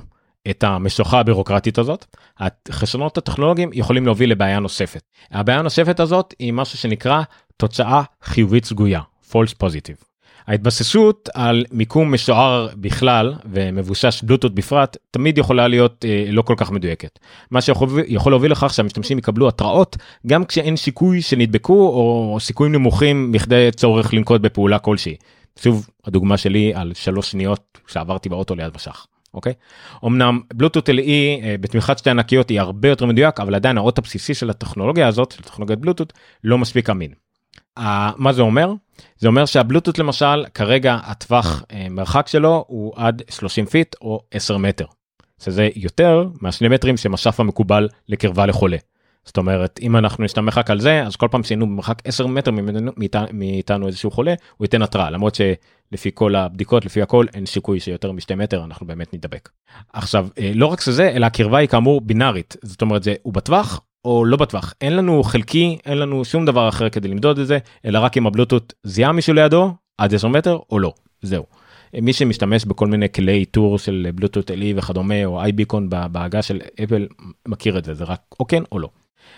את 0.50 0.64
המשוכה 0.64 1.20
הבירוקרטית 1.20 1.78
הזאת 1.78 2.16
החסרונות 2.40 3.18
הטכנולוגיים 3.18 3.70
יכולים 3.72 4.06
להוביל 4.06 4.30
לבעיה 4.30 4.58
נוספת. 4.58 5.02
הבעיה 5.30 5.58
הנוספת 5.58 6.00
הזאת 6.00 6.34
היא 6.38 6.52
משהו 6.52 6.78
שנקרא 6.78 7.22
תוצאה 7.56 8.02
חיובית 8.22 8.64
סגויה 8.64 9.00
false 9.32 9.54
positive. 9.62 10.12
ההתבססות 10.46 11.28
על 11.34 11.64
מיקום 11.72 12.14
משוער 12.14 12.68
בכלל 12.76 13.34
ומבושש 13.44 14.22
בלוטות 14.22 14.54
בפרט 14.54 14.96
תמיד 15.10 15.38
יכולה 15.38 15.68
להיות 15.68 16.04
אה, 16.08 16.24
לא 16.28 16.42
כל 16.42 16.54
כך 16.56 16.70
מדויקת. 16.70 17.18
מה 17.50 17.60
שיכול 17.60 18.32
להוביל 18.32 18.52
לכך 18.52 18.74
שהמשתמשים 18.74 19.18
יקבלו 19.18 19.48
התראות 19.48 19.96
גם 20.26 20.44
כשאין 20.44 20.76
סיכוי 20.76 21.22
שנדבקו 21.22 21.88
או 21.88 22.36
סיכויים 22.40 22.72
נמוכים 22.72 23.32
מכדי 23.32 23.68
צורך 23.76 24.14
לנקוט 24.14 24.40
בפעולה 24.40 24.78
כלשהי. 24.78 25.16
שוב 25.58 25.88
הדוגמה 26.04 26.36
שלי 26.36 26.74
על 26.74 26.92
שלוש 26.94 27.30
שניות 27.30 27.78
שעברתי 27.88 28.28
באוטו 28.28 28.54
ליד 28.54 28.72
מישהו. 28.74 29.06
אוקיי? 29.34 29.52
אמנם 30.04 30.40
Bluetooth 30.54 30.88
LE 30.88 30.92
אה, 31.42 31.54
בתמיכת 31.60 31.98
שתי 31.98 32.10
ענקיות 32.10 32.48
היא 32.48 32.60
הרבה 32.60 32.88
יותר 32.88 33.06
מדויק 33.06 33.40
אבל 33.40 33.54
עדיין 33.54 33.78
האות 33.78 33.98
הבסיסי 33.98 34.34
של 34.34 34.50
הטכנולוגיה 34.50 35.08
הזאת 35.08 35.30
של 35.30 35.42
טכנולוגיית 35.42 35.78
בלוטות 35.78 36.12
לא 36.44 36.58
מספיק 36.58 36.90
אמין. 36.90 37.12
Uh, 37.78 37.82
מה 38.16 38.32
זה 38.32 38.42
אומר? 38.42 38.72
זה 39.18 39.28
אומר 39.28 39.46
שהבלוטות 39.46 39.98
למשל 39.98 40.44
כרגע 40.54 40.98
הטווח 41.02 41.62
uh, 41.62 41.74
מרחק 41.90 42.28
שלו 42.28 42.64
הוא 42.68 42.92
עד 42.96 43.22
30 43.30 43.66
feet 43.66 43.96
או 44.00 44.20
10 44.30 44.56
מטר. 44.56 44.86
שזה 45.44 45.68
יותר 45.76 46.28
מהשני 46.40 46.68
מטרים 46.68 46.96
שמשרד 46.96 47.40
המקובל 47.40 47.88
לקרבה 48.08 48.46
לחולה. 48.46 48.76
זאת 49.24 49.36
אומרת 49.36 49.80
אם 49.82 49.96
אנחנו 49.96 50.24
נסתמך 50.24 50.58
רק 50.58 50.70
על 50.70 50.80
זה 50.80 51.02
אז 51.02 51.16
כל 51.16 51.28
פעם 51.30 51.42
שהיינו 51.42 51.66
במרחק 51.66 52.02
10 52.04 52.26
מטר 52.26 52.50
מאיתנו, 52.50 52.92
מאיתנו 53.32 53.86
איזשהו 53.86 54.10
חולה 54.10 54.34
הוא 54.56 54.64
ייתן 54.64 54.82
התראה 54.82 55.10
למרות 55.10 55.34
שלפי 55.34 56.10
כל 56.14 56.34
הבדיקות 56.34 56.84
לפי 56.84 57.02
הכל 57.02 57.26
אין 57.34 57.46
סיכוי 57.46 57.80
שיותר 57.80 58.12
משתי 58.12 58.34
מטר 58.34 58.64
אנחנו 58.64 58.86
באמת 58.86 59.14
נדבק. 59.14 59.48
עכשיו 59.92 60.28
אה, 60.38 60.52
לא 60.54 60.66
רק 60.66 60.80
שזה 60.80 61.10
אלא 61.10 61.26
הקרבה 61.26 61.58
היא 61.58 61.68
כאמור 61.68 62.00
בינארית 62.00 62.56
זאת 62.62 62.82
אומרת 62.82 63.02
זה 63.02 63.14
הוא 63.22 63.34
בטווח 63.34 63.80
או 64.04 64.24
לא 64.24 64.36
בטווח 64.36 64.74
אין 64.80 64.96
לנו 64.96 65.22
חלקי 65.22 65.78
אין 65.86 65.98
לנו 65.98 66.24
שום 66.24 66.44
דבר 66.44 66.68
אחר 66.68 66.88
כדי 66.88 67.08
למדוד 67.08 67.38
את 67.38 67.46
זה 67.46 67.58
אלא 67.84 67.98
רק 67.98 68.16
אם 68.16 68.26
הבלוטות 68.26 68.72
זיהה 68.82 69.12
מישהו 69.12 69.34
לידו 69.34 69.74
עד 69.98 70.14
10 70.14 70.28
מטר 70.28 70.58
או 70.70 70.78
לא 70.78 70.92
זהו. 71.22 71.44
מי 72.02 72.12
שמשתמש 72.12 72.64
בכל 72.64 72.86
מיני 72.86 73.12
כלי 73.12 73.32
איתור 73.32 73.78
של 73.78 74.08
בלוטות 74.14 74.50
אלי 74.50 74.74
וכדומה 74.76 75.24
או 75.24 75.42
איי 75.42 75.52
ביקון 75.52 75.88
בעגה 75.90 76.42
של 76.42 76.60
אפל 76.84 77.06
מכיר 77.48 77.78
את 77.78 77.84
זה 77.84 77.94
זה 77.94 78.04
רק 78.04 78.20
או 78.40 78.46
כן 78.46 78.62
או 78.72 78.78
לא. 78.78 78.88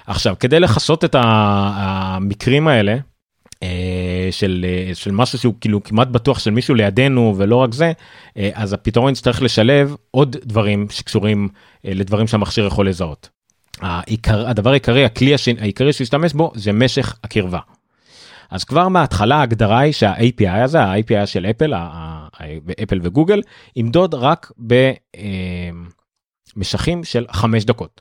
עכשיו 0.06 0.34
כדי 0.40 0.60
לכסות 0.60 1.04
את 1.04 1.16
המקרים 1.18 2.68
האלה 2.68 2.96
אה, 3.62 4.28
של 4.30 4.66
אה, 4.68 4.94
של 4.94 5.10
משהו 5.10 5.38
שהוא 5.38 5.54
כאילו 5.60 5.82
כמעט 5.82 6.08
בטוח 6.08 6.38
של 6.38 6.50
מישהו 6.50 6.74
לידינו 6.74 7.34
ולא 7.36 7.56
רק 7.56 7.74
זה 7.74 7.92
אה, 8.36 8.50
אז 8.54 8.72
הפתרון 8.72 9.12
יצטרך 9.12 9.42
לשלב 9.42 9.96
עוד 10.10 10.36
דברים 10.44 10.86
שקשורים 10.90 11.48
לדברים 11.84 12.26
שהמכשיר 12.26 12.66
יכול 12.66 12.88
לזהות. 12.88 13.28
העיקר 13.80 14.48
הדבר 14.48 14.70
העיקרי 14.70 15.04
הכלי 15.04 15.34
העיקרי 15.60 15.92
שישתמש 15.92 16.32
בו 16.32 16.52
זה 16.54 16.72
משך 16.72 17.16
הקרבה. 17.24 17.58
אז 18.50 18.64
כבר 18.64 18.88
מההתחלה 18.88 19.36
ההגדרה 19.36 19.78
היא 19.78 19.92
שה-API 19.92 20.62
הזה 20.64 20.80
ה-API 20.80 21.26
של 21.26 21.46
אפל 21.46 21.74
אפל 22.82 23.00
וגוגל 23.02 23.42
ימדוד 23.76 24.14
רק 24.14 24.52
במשכים 26.56 27.04
של 27.04 27.26
5 27.30 27.64
דקות. 27.64 28.00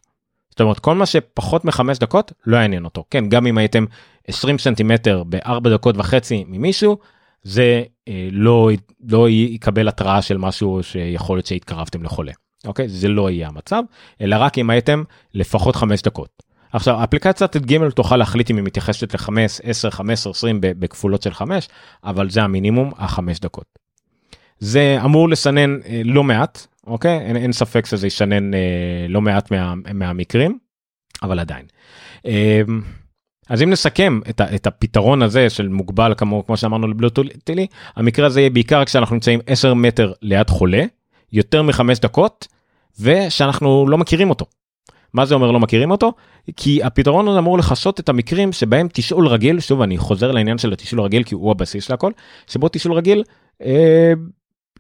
זאת 0.50 0.62
אומרת 0.62 0.80
כל 0.80 0.96
מה 0.96 1.06
שפחות 1.06 1.66
מחמש 1.66 1.98
דקות 2.00 2.32
לא 2.46 2.58
יעניין 2.58 2.86
אותו 2.86 3.04
כן 3.10 3.30
גם 3.30 3.48
אם 3.48 3.58
הייתם 3.58 3.86
20 4.28 4.58
סנטימטר 4.58 5.24
בארבע 5.24 5.70
דקות 5.70 5.98
וחצי 5.98 6.44
ממישהו 6.48 6.98
זה 7.44 7.84
אה, 8.08 8.28
לא 8.32 8.70
לא 9.10 9.30
יקבל 9.30 9.88
התראה 9.88 10.22
של 10.22 10.38
משהו 10.38 10.84
שיכול 10.84 11.38
להיות 11.38 11.46
שהתקרבתם 11.46 12.04
לחולה 12.04 12.32
אוקיי 12.66 12.90
זה 12.90 13.08
לא 13.08 13.30
יהיה 13.30 13.48
המצב 13.48 13.84
אלא 14.22 14.36
רק 14.40 14.58
אם 14.58 14.70
הייתם 14.70 15.04
לפחות 15.34 15.76
חמש 15.76 16.02
דקות. 16.02 16.44
עכשיו 16.74 17.04
אפליקציית 17.04 17.58
ג' 17.58 17.90
תוכל 17.90 18.18
להחליט 18.18 18.52
אם 18.52 18.56
היא 18.56 18.64
מתייחסת 18.64 19.14
ל-5 19.14 19.30
10 19.64 19.90
15 19.90 20.32
20 20.32 20.58
בכפולות 20.62 21.22
של 21.22 21.34
5 21.34 21.70
אבל 22.04 22.30
זה 22.30 22.44
המינימום 22.44 22.92
החמש 22.98 23.40
דקות. 23.40 23.66
זה 24.60 24.98
אמור 25.06 25.30
לסנן 25.30 25.80
אה, 25.86 26.02
לא 26.06 26.24
מעט 26.24 26.68
אוקיי 26.88 27.20
אין, 27.20 27.36
אין 27.36 27.52
ספק 27.52 27.86
שזה 27.86 28.08
ישנן 28.08 28.54
אה, 28.54 28.60
לא 29.10 29.22
מעט 29.22 29.52
מה, 29.52 29.74
מהמקרים 29.94 30.58
אבל 31.24 31.40
עדיין. 31.40 31.66
אה, 32.26 32.62
אז 33.50 33.64
אם 33.64 33.70
נסכם 33.70 34.20
את, 34.30 34.42
ה, 34.42 34.56
את 34.56 34.68
הפתרון 34.68 35.22
הזה 35.22 35.50
של 35.50 35.68
מוגבל 35.68 36.14
כמו 36.18 36.46
כמו 36.46 36.58
שאמרנו 36.58 36.88
לבלוטולי 36.88 37.68
המקרה 37.96 38.28
הזה 38.28 38.40
יהיה 38.40 38.50
בעיקר 38.50 38.86
כשאנחנו 38.86 39.16
נמצאים 39.16 39.40
10 39.48 39.74
מטר 39.74 40.14
ליד 40.22 40.50
חולה 40.50 40.84
יותר 41.34 41.62
מחמש 41.62 42.00
דקות 42.00 42.48
ושאנחנו 43.00 43.88
לא 43.88 43.98
מכירים 43.98 44.30
אותו. 44.30 44.46
מה 45.14 45.26
זה 45.26 45.36
אומר 45.36 45.52
לא 45.52 45.60
מכירים 45.60 45.92
אותו? 45.92 46.14
כי 46.56 46.84
הפתרון 46.84 47.28
הזה 47.28 47.40
אמור 47.40 47.58
לכסות 47.58 48.00
את 48.00 48.10
המקרים 48.10 48.52
שבהם 48.52 48.88
תשאול 48.94 49.28
רגיל, 49.28 49.60
שוב 49.60 49.82
אני 49.82 49.98
חוזר 49.98 50.32
לעניין 50.32 50.58
של 50.58 50.74
התשאול 50.74 51.02
רגיל 51.02 51.24
כי 51.24 51.36
הוא 51.36 51.52
הבסיס 51.52 51.90
להכל, 51.90 52.12
שבו 52.48 52.70
תשאול 52.70 52.94
רגיל 52.94 53.24
אה, 53.62 54.14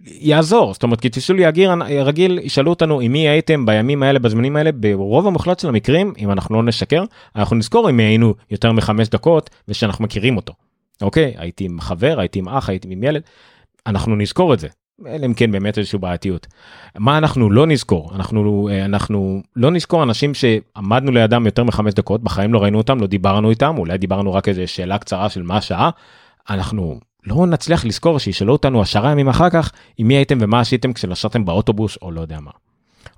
יעזור 0.05 0.73
זאת 0.73 0.83
אומרת 0.83 1.01
כי 1.01 1.09
תשאול 1.09 1.39
יגיר 1.39 1.71
רגיל 2.05 2.39
ישאלו 2.39 2.69
אותנו 2.69 2.99
עם 2.99 3.11
מי 3.11 3.29
הייתם 3.29 3.65
בימים 3.65 4.03
האלה 4.03 4.19
בזמנים 4.19 4.55
האלה 4.55 4.71
ברוב 4.71 5.27
המוחלט 5.27 5.59
של 5.59 5.67
המקרים 5.67 6.13
אם 6.17 6.31
אנחנו 6.31 6.55
לא 6.55 6.63
נשקר 6.63 7.03
אנחנו 7.35 7.55
נזכור 7.55 7.89
אם 7.89 7.99
היינו 7.99 8.33
יותר 8.51 8.71
מחמש 8.71 9.07
דקות 9.07 9.49
ושאנחנו 9.67 10.03
מכירים 10.03 10.37
אותו. 10.37 10.53
אוקיי 11.01 11.33
הייתי 11.37 11.65
עם 11.65 11.81
חבר 11.81 12.19
הייתי 12.19 12.39
עם 12.39 12.49
אח 12.49 12.69
הייתי 12.69 12.87
עם 12.91 13.03
ילד 13.03 13.21
אנחנו 13.87 14.15
נזכור 14.15 14.53
את 14.53 14.59
זה 14.59 14.67
אלא 15.07 15.25
אם 15.25 15.33
כן 15.33 15.51
באמת 15.51 15.77
איזושהי 15.77 15.99
בעייתיות. 15.99 16.47
מה 16.97 17.17
אנחנו 17.17 17.51
לא 17.51 17.67
נזכור 17.67 18.11
אנחנו 18.15 18.69
אנחנו 18.85 19.41
לא 19.55 19.71
נזכור 19.71 20.03
אנשים 20.03 20.33
שעמדנו 20.33 21.11
לידם 21.11 21.45
יותר 21.45 21.63
מחמש 21.63 21.93
דקות 21.93 22.23
בחיים 22.23 22.53
לא 22.53 22.59
ראינו 22.59 22.77
אותם 22.77 22.99
לא 22.99 23.07
דיברנו 23.07 23.49
איתם 23.49 23.75
אולי 23.77 23.97
דיברנו 23.97 24.33
רק 24.33 24.47
איזה 24.47 24.67
שאלה 24.67 24.97
קצרה 24.97 25.29
של 25.29 25.43
מה 25.43 25.57
השעה 25.57 25.89
אנחנו 26.49 26.99
לא 27.25 27.47
נצליח 27.47 27.85
לזכור 27.85 28.19
שישאלו 28.19 28.53
אותנו 28.53 28.81
עשרה 28.81 29.11
ימים 29.11 29.29
אחר 29.29 29.49
כך 29.49 29.71
עם 29.97 30.07
מי 30.07 30.13
הייתם 30.13 30.37
ומה 30.41 30.59
עשיתם 30.59 30.93
כשנסעתם 30.93 31.45
באוטובוס 31.45 31.97
או 32.01 32.11
לא 32.11 32.21
יודע 32.21 32.39
מה. 32.39 32.51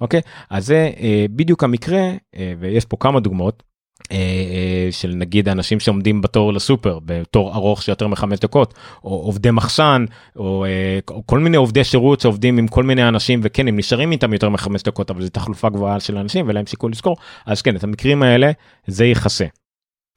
אוקיי 0.01 0.21
אז 0.49 0.65
זה 0.65 0.89
אה, 0.99 1.25
בדיוק 1.29 1.63
המקרה 1.63 2.11
אה, 2.35 2.53
ויש 2.59 2.85
פה 2.85 2.97
כמה 2.99 3.19
דוגמאות 3.19 3.63
אה, 3.63 3.67
אה, 3.67 3.74
של 4.91 5.13
נגיד 5.15 5.49
אנשים 5.49 5.79
שעומדים 5.79 6.21
בתור 6.21 6.53
לסופר 6.53 6.99
בתור 7.05 7.55
ארוך 7.55 7.83
של 7.83 7.91
יותר 7.91 8.07
מחמש 8.07 8.39
דקות 8.39 8.73
או 9.03 9.09
עובדי 9.09 9.51
מחסן 9.51 10.05
או, 10.35 10.65
אה, 10.65 10.99
או 11.09 11.23
כל 11.25 11.39
מיני 11.39 11.57
עובדי 11.57 11.83
שירות 11.83 12.19
שעובדים 12.21 12.57
עם 12.57 12.67
כל 12.67 12.83
מיני 12.83 13.07
אנשים 13.07 13.39
וכן 13.43 13.67
הם 13.67 13.77
נשארים 13.77 14.11
איתם 14.11 14.33
יותר 14.33 14.49
מחמש 14.49 14.83
דקות 14.83 15.11
אבל 15.11 15.21
זו 15.21 15.29
תחלופה 15.29 15.69
גבוהה 15.69 15.99
של 15.99 16.17
אנשים 16.17 16.45
ולהם 16.47 16.65
שיקול 16.65 16.91
לזכור 16.91 17.17
אז 17.45 17.61
כן 17.61 17.75
את 17.75 17.83
המקרים 17.83 18.23
האלה 18.23 18.51
זה 18.87 19.05
יכסה. 19.05 19.45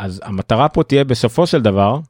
אז 0.01 0.20
המטרה 0.24 0.68
פה 0.68 0.83
תהיה 0.83 1.05
בסופו 1.05 1.46
של 1.46 1.62
דבר 1.62 2.01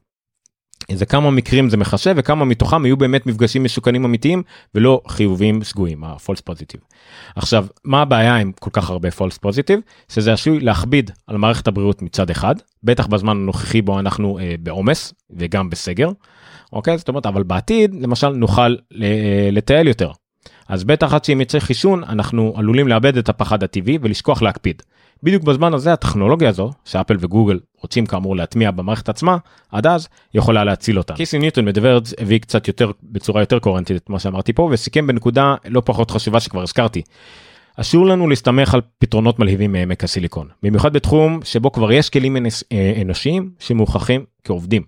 איזה 0.89 1.05
כמה 1.05 1.31
מקרים 1.31 1.69
זה 1.69 1.77
מחשב 1.77 2.13
וכמה 2.17 2.45
מתוכם 2.45 2.85
יהיו 2.85 2.97
באמת 2.97 3.25
מפגשים 3.25 3.63
מסוכנים 3.63 4.05
אמיתיים 4.05 4.43
ולא 4.75 5.01
חיובים 5.07 5.63
שגויים 5.63 6.03
ה-false 6.03 6.41
positive. 6.49 6.95
עכשיו 7.35 7.65
מה 7.83 8.01
הבעיה 8.01 8.35
עם 8.35 8.51
כל 8.59 8.69
כך 8.73 8.89
הרבה 8.89 9.09
false 9.09 9.45
positive 9.45 9.79
שזה 10.09 10.33
עשוי 10.33 10.59
להכביד 10.59 11.11
על 11.27 11.37
מערכת 11.37 11.67
הבריאות 11.67 12.01
מצד 12.01 12.29
אחד 12.29 12.55
בטח 12.83 13.07
בזמן 13.07 13.37
הנוכחי 13.37 13.81
בו 13.81 13.99
אנחנו 13.99 14.39
אה, 14.39 14.55
בעומס 14.59 15.13
וגם 15.29 15.69
בסגר. 15.69 16.09
אוקיי 16.73 16.97
זאת 16.97 17.07
אומרת 17.07 17.25
אבל 17.25 17.43
בעתיד 17.43 17.95
למשל 18.01 18.29
נוכל 18.29 18.75
לטייל 19.51 19.87
יותר. 19.87 20.11
אז 20.67 20.83
בטח 20.83 21.13
עד 21.13 21.23
שאם 21.23 21.41
יצא 21.41 21.59
חישון 21.59 22.03
אנחנו 22.03 22.53
עלולים 22.55 22.87
לאבד 22.87 23.17
את 23.17 23.29
הפחד 23.29 23.63
הטבעי 23.63 23.97
ולשכוח 24.01 24.41
להקפיד. 24.41 24.81
בדיוק 25.23 25.43
בזמן 25.43 25.73
הזה 25.73 25.93
הטכנולוגיה 25.93 26.49
הזו 26.49 26.71
שאפל 26.85 27.17
וגוגל 27.19 27.59
רוצים 27.81 28.05
כאמור 28.05 28.35
להטמיע 28.35 28.71
במערכת 28.71 29.09
עצמה 29.09 29.37
עד 29.71 29.87
אז 29.87 30.07
יכולה 30.33 30.63
להציל 30.63 30.97
אותה. 30.97 31.13
קיסי 31.13 31.39
ניוטון 31.39 31.65
מדבר 31.65 31.99
הביא 32.17 32.39
קצת 32.39 32.67
יותר 32.67 32.91
בצורה 33.03 33.41
יותר 33.41 33.59
קוהרנטית 33.59 33.97
את 33.97 34.09
מה 34.09 34.19
שאמרתי 34.19 34.53
פה 34.53 34.69
וסיכם 34.71 35.07
בנקודה 35.07 35.55
לא 35.65 35.81
פחות 35.85 36.11
חשובה 36.11 36.39
שכבר 36.39 36.61
הזכרתי. 36.61 37.01
אסור 37.81 38.05
לנו 38.05 38.29
להסתמך 38.29 38.73
על 38.73 38.81
פתרונות 38.97 39.39
מלהיבים 39.39 39.71
מעמק 39.71 40.03
הסיליקון 40.03 40.47
במיוחד 40.63 40.93
בתחום 40.93 41.39
שבו 41.43 41.71
כבר 41.71 41.91
יש 41.91 42.09
כלים 42.09 42.37
אה, 42.71 42.93
אנושיים 43.01 43.51
שמוכחים 43.59 44.25
כעובדים. 44.43 44.83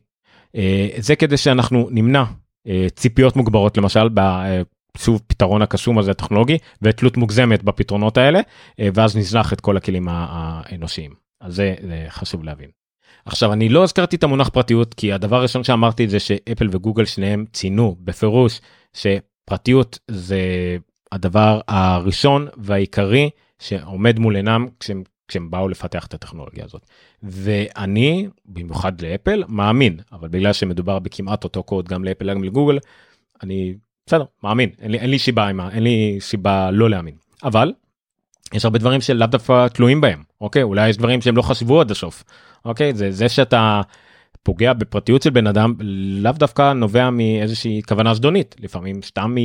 אה, 0.56 0.88
זה 0.98 1.16
כדי 1.16 1.38
שאנחנו 1.38 1.88
נמנע 1.92 2.24
אה, 2.68 2.88
ציפיות 2.96 3.36
מוגברות 3.36 3.78
למשל 3.78 4.10
שוב 4.98 5.22
פתרון 5.28 5.62
הקסום 5.62 5.98
הזה 5.98 6.12
הטכנולוגי 6.12 6.58
ותלות 6.82 7.18
מוגזמת 7.18 7.64
בפתרונות 7.64 8.18
האלה 8.18 8.40
ואז 8.80 9.18
נזנח 9.18 9.54
את 9.54 9.62
כל 9.62 9.78
הכלים 9.78 10.08
האנושיים 10.10 11.12
אז 11.42 11.56
זה, 11.56 11.76
זה 11.82 12.06
חשוב 12.10 12.44
להבין. 12.44 12.81
עכשיו 13.26 13.54
אני 13.54 13.70
לא 13.70 13.84
הזכרתי 13.84 14.16
את 14.16 14.24
המונח 14.24 14.50
פרטיות 14.50 14.94
כי 14.94 15.14
הדבר 15.14 15.36
הראשון 15.36 15.64
שאמרתי 15.64 16.08
זה 16.08 16.20
שאפל 16.20 16.68
וגוגל 16.72 17.06
שניהם 17.06 17.46
ציינו 17.54 17.96
בפירוש 18.00 18.62
שפרטיות 18.94 20.00
זה 20.08 20.40
הדבר 21.12 21.62
הראשון 21.68 22.48
והעיקרי 22.58 23.30
שעומד 23.60 24.20
מול 24.20 24.36
עינם 24.36 24.68
כשהם, 24.80 25.04
כשהם 25.28 25.52
באו 25.52 25.70
לפתח 25.70 26.06
את 26.06 26.14
הטכנולוגיה 26.14 26.66
הזאת. 26.66 26.86
ואני 27.24 28.28
במיוחד 28.46 29.02
לאפל 29.02 29.44
מאמין 29.48 29.98
אבל 30.12 30.28
בגלל 30.28 30.54
שמדובר 30.54 31.00
בכמעט 31.00 31.44
אותו 31.44 31.64
קוד 31.64 31.88
גם 31.88 32.04
לאפל 32.04 32.34
גם 32.34 32.44
לגוגל 32.44 32.78
אני 33.44 33.74
בסדר 34.06 34.26
מאמין 34.44 34.70
אין 34.82 34.92
לי, 34.92 35.00
אין 35.00 35.10
לי 35.10 35.20
שיבה 35.20 35.48
עם 35.48 35.62
אין 35.62 35.84
לי 35.84 36.18
סיבה 36.20 36.72
לא 36.72 36.90
להאמין 36.90 37.16
אבל 37.44 37.74
יש 38.54 38.66
הרבה 38.66 38.80
דברים 38.80 39.02
שלאו 39.02 39.28
דווקא 39.28 39.68
תלויים 39.68 40.02
בהם 40.02 40.24
אוקיי? 40.42 40.64
אולי 40.64 40.90
יש 40.90 40.98
דברים 40.98 41.22
שהם 41.22 41.38
לא 41.38 41.42
חשבו 41.42 41.82
עד 41.82 41.92
הסוף 41.92 42.24
אוקיי? 42.66 42.94
זה 42.94 43.12
זה 43.12 43.30
שאתה 43.30 43.82
פוגע 44.44 44.74
בפרטיות 44.74 45.22
של 45.22 45.30
בן 45.30 45.48
אדם 45.48 45.74
לאו 46.22 46.32
דווקא 46.32 46.74
נובע 46.74 47.10
מאיזושהי 47.10 47.82
כוונה 47.88 48.14
זדונית. 48.14 48.56
לפעמים 48.60 49.02
סתם 49.02 49.36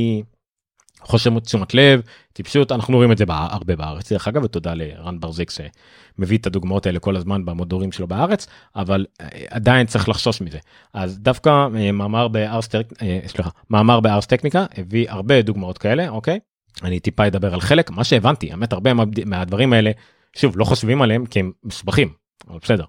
חוסר 1.01 1.39
תשומת 1.39 1.73
לב 1.73 2.01
טיפשות 2.33 2.71
אנחנו 2.71 2.95
רואים 2.95 3.11
את 3.11 3.17
זה 3.17 3.25
הרבה 3.27 3.75
בארץ. 3.75 4.11
דרך 4.11 4.27
אגב 4.27 4.43
ותודה 4.43 4.73
לרן 4.73 5.19
ברזיק 5.19 5.51
שמביא 5.51 6.37
את 6.37 6.47
הדוגמאות 6.47 6.85
האלה 6.85 6.99
כל 6.99 7.15
הזמן 7.15 7.45
במודורים 7.45 7.91
שלו 7.91 8.07
בארץ 8.07 8.47
אבל 8.75 9.05
אה, 9.21 9.27
עדיין 9.49 9.87
צריך 9.87 10.09
לחשוש 10.09 10.41
מזה. 10.41 10.57
אז 10.93 11.19
דווקא 11.19 11.49
אה, 11.49 11.91
מאמר 11.91 12.27
בארס 12.27 12.69
אה, 12.75 13.19
סליחה 13.27 13.49
מאמר 13.69 13.99
בארס 13.99 14.25
טכניקה 14.25 14.65
הביא 14.77 15.05
הרבה 15.09 15.41
דוגמאות 15.41 15.77
כאלה 15.77 16.09
אוקיי 16.09 16.39
אני 16.83 16.99
טיפה 16.99 17.27
אדבר 17.27 17.53
על 17.53 17.61
חלק 17.61 17.91
מה 17.91 18.03
שהבנתי 18.03 18.51
האמת 18.51 18.73
הרבה 18.73 18.91
מהדברים 19.25 19.73
האלה 19.73 19.91
שוב 20.35 20.57
לא 20.57 20.65
חושבים 20.65 21.01
עליהם 21.01 21.25
כי 21.25 21.39
הם 21.39 21.51
מסובכים 21.63 22.13
אבל 22.49 22.59
בסדר 22.61 22.85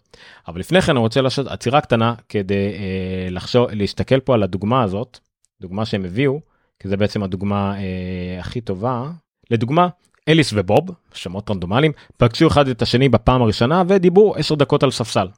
אבל 0.48 0.60
לפני 0.60 0.82
כן 0.82 0.92
אני 0.92 1.00
רוצה 1.00 1.20
לעשות 1.20 1.46
עצירה 1.46 1.80
קטנה 1.80 2.14
כדי 2.28 2.54
אה, 2.54 3.30
לחשוב 3.30 3.66
להסתכל 3.70 4.20
פה 4.20 4.34
על 4.34 4.42
הדוגמה 4.42 4.82
הזאת 4.82 5.18
דוגמה 5.60 5.86
שהם 5.86 6.04
הביאו 6.04 6.40
כי 6.80 6.88
זה 6.88 6.96
בעצם 6.96 7.22
הדוגמה 7.22 7.74
אה, 7.78 8.40
הכי 8.40 8.60
טובה 8.60 9.10
לדוגמה 9.50 9.88
אליס 10.28 10.50
ובוב, 10.54 10.90
שמות 11.14 11.50
רנדומליים, 11.50 11.92
פגשו 12.16 12.46
אחד 12.48 12.68
את 12.68 12.82
השני 12.82 13.08
בפעם 13.08 13.42
הראשונה 13.42 13.82
ודיברו 13.88 14.34
10 14.36 14.54
דקות 14.54 14.82
על 14.82 14.90
ספסל. 14.90 15.28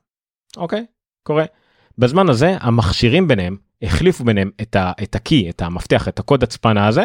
אוקיי, 0.57 0.87
קורה. 1.23 1.45
בזמן 1.99 2.29
הזה 2.29 2.57
המכשירים 2.61 3.29
ביניהם 3.29 3.57
החליפו 3.83 4.25
ביניהם 4.25 4.51
את, 4.63 4.77
ה, 4.77 4.93
את 5.03 5.17
את 5.51 5.63
המפתח, 5.63 6.09
את 6.09 6.19
הקוד 6.19 6.43
הצפנה 6.43 6.87
הזה. 6.87 7.05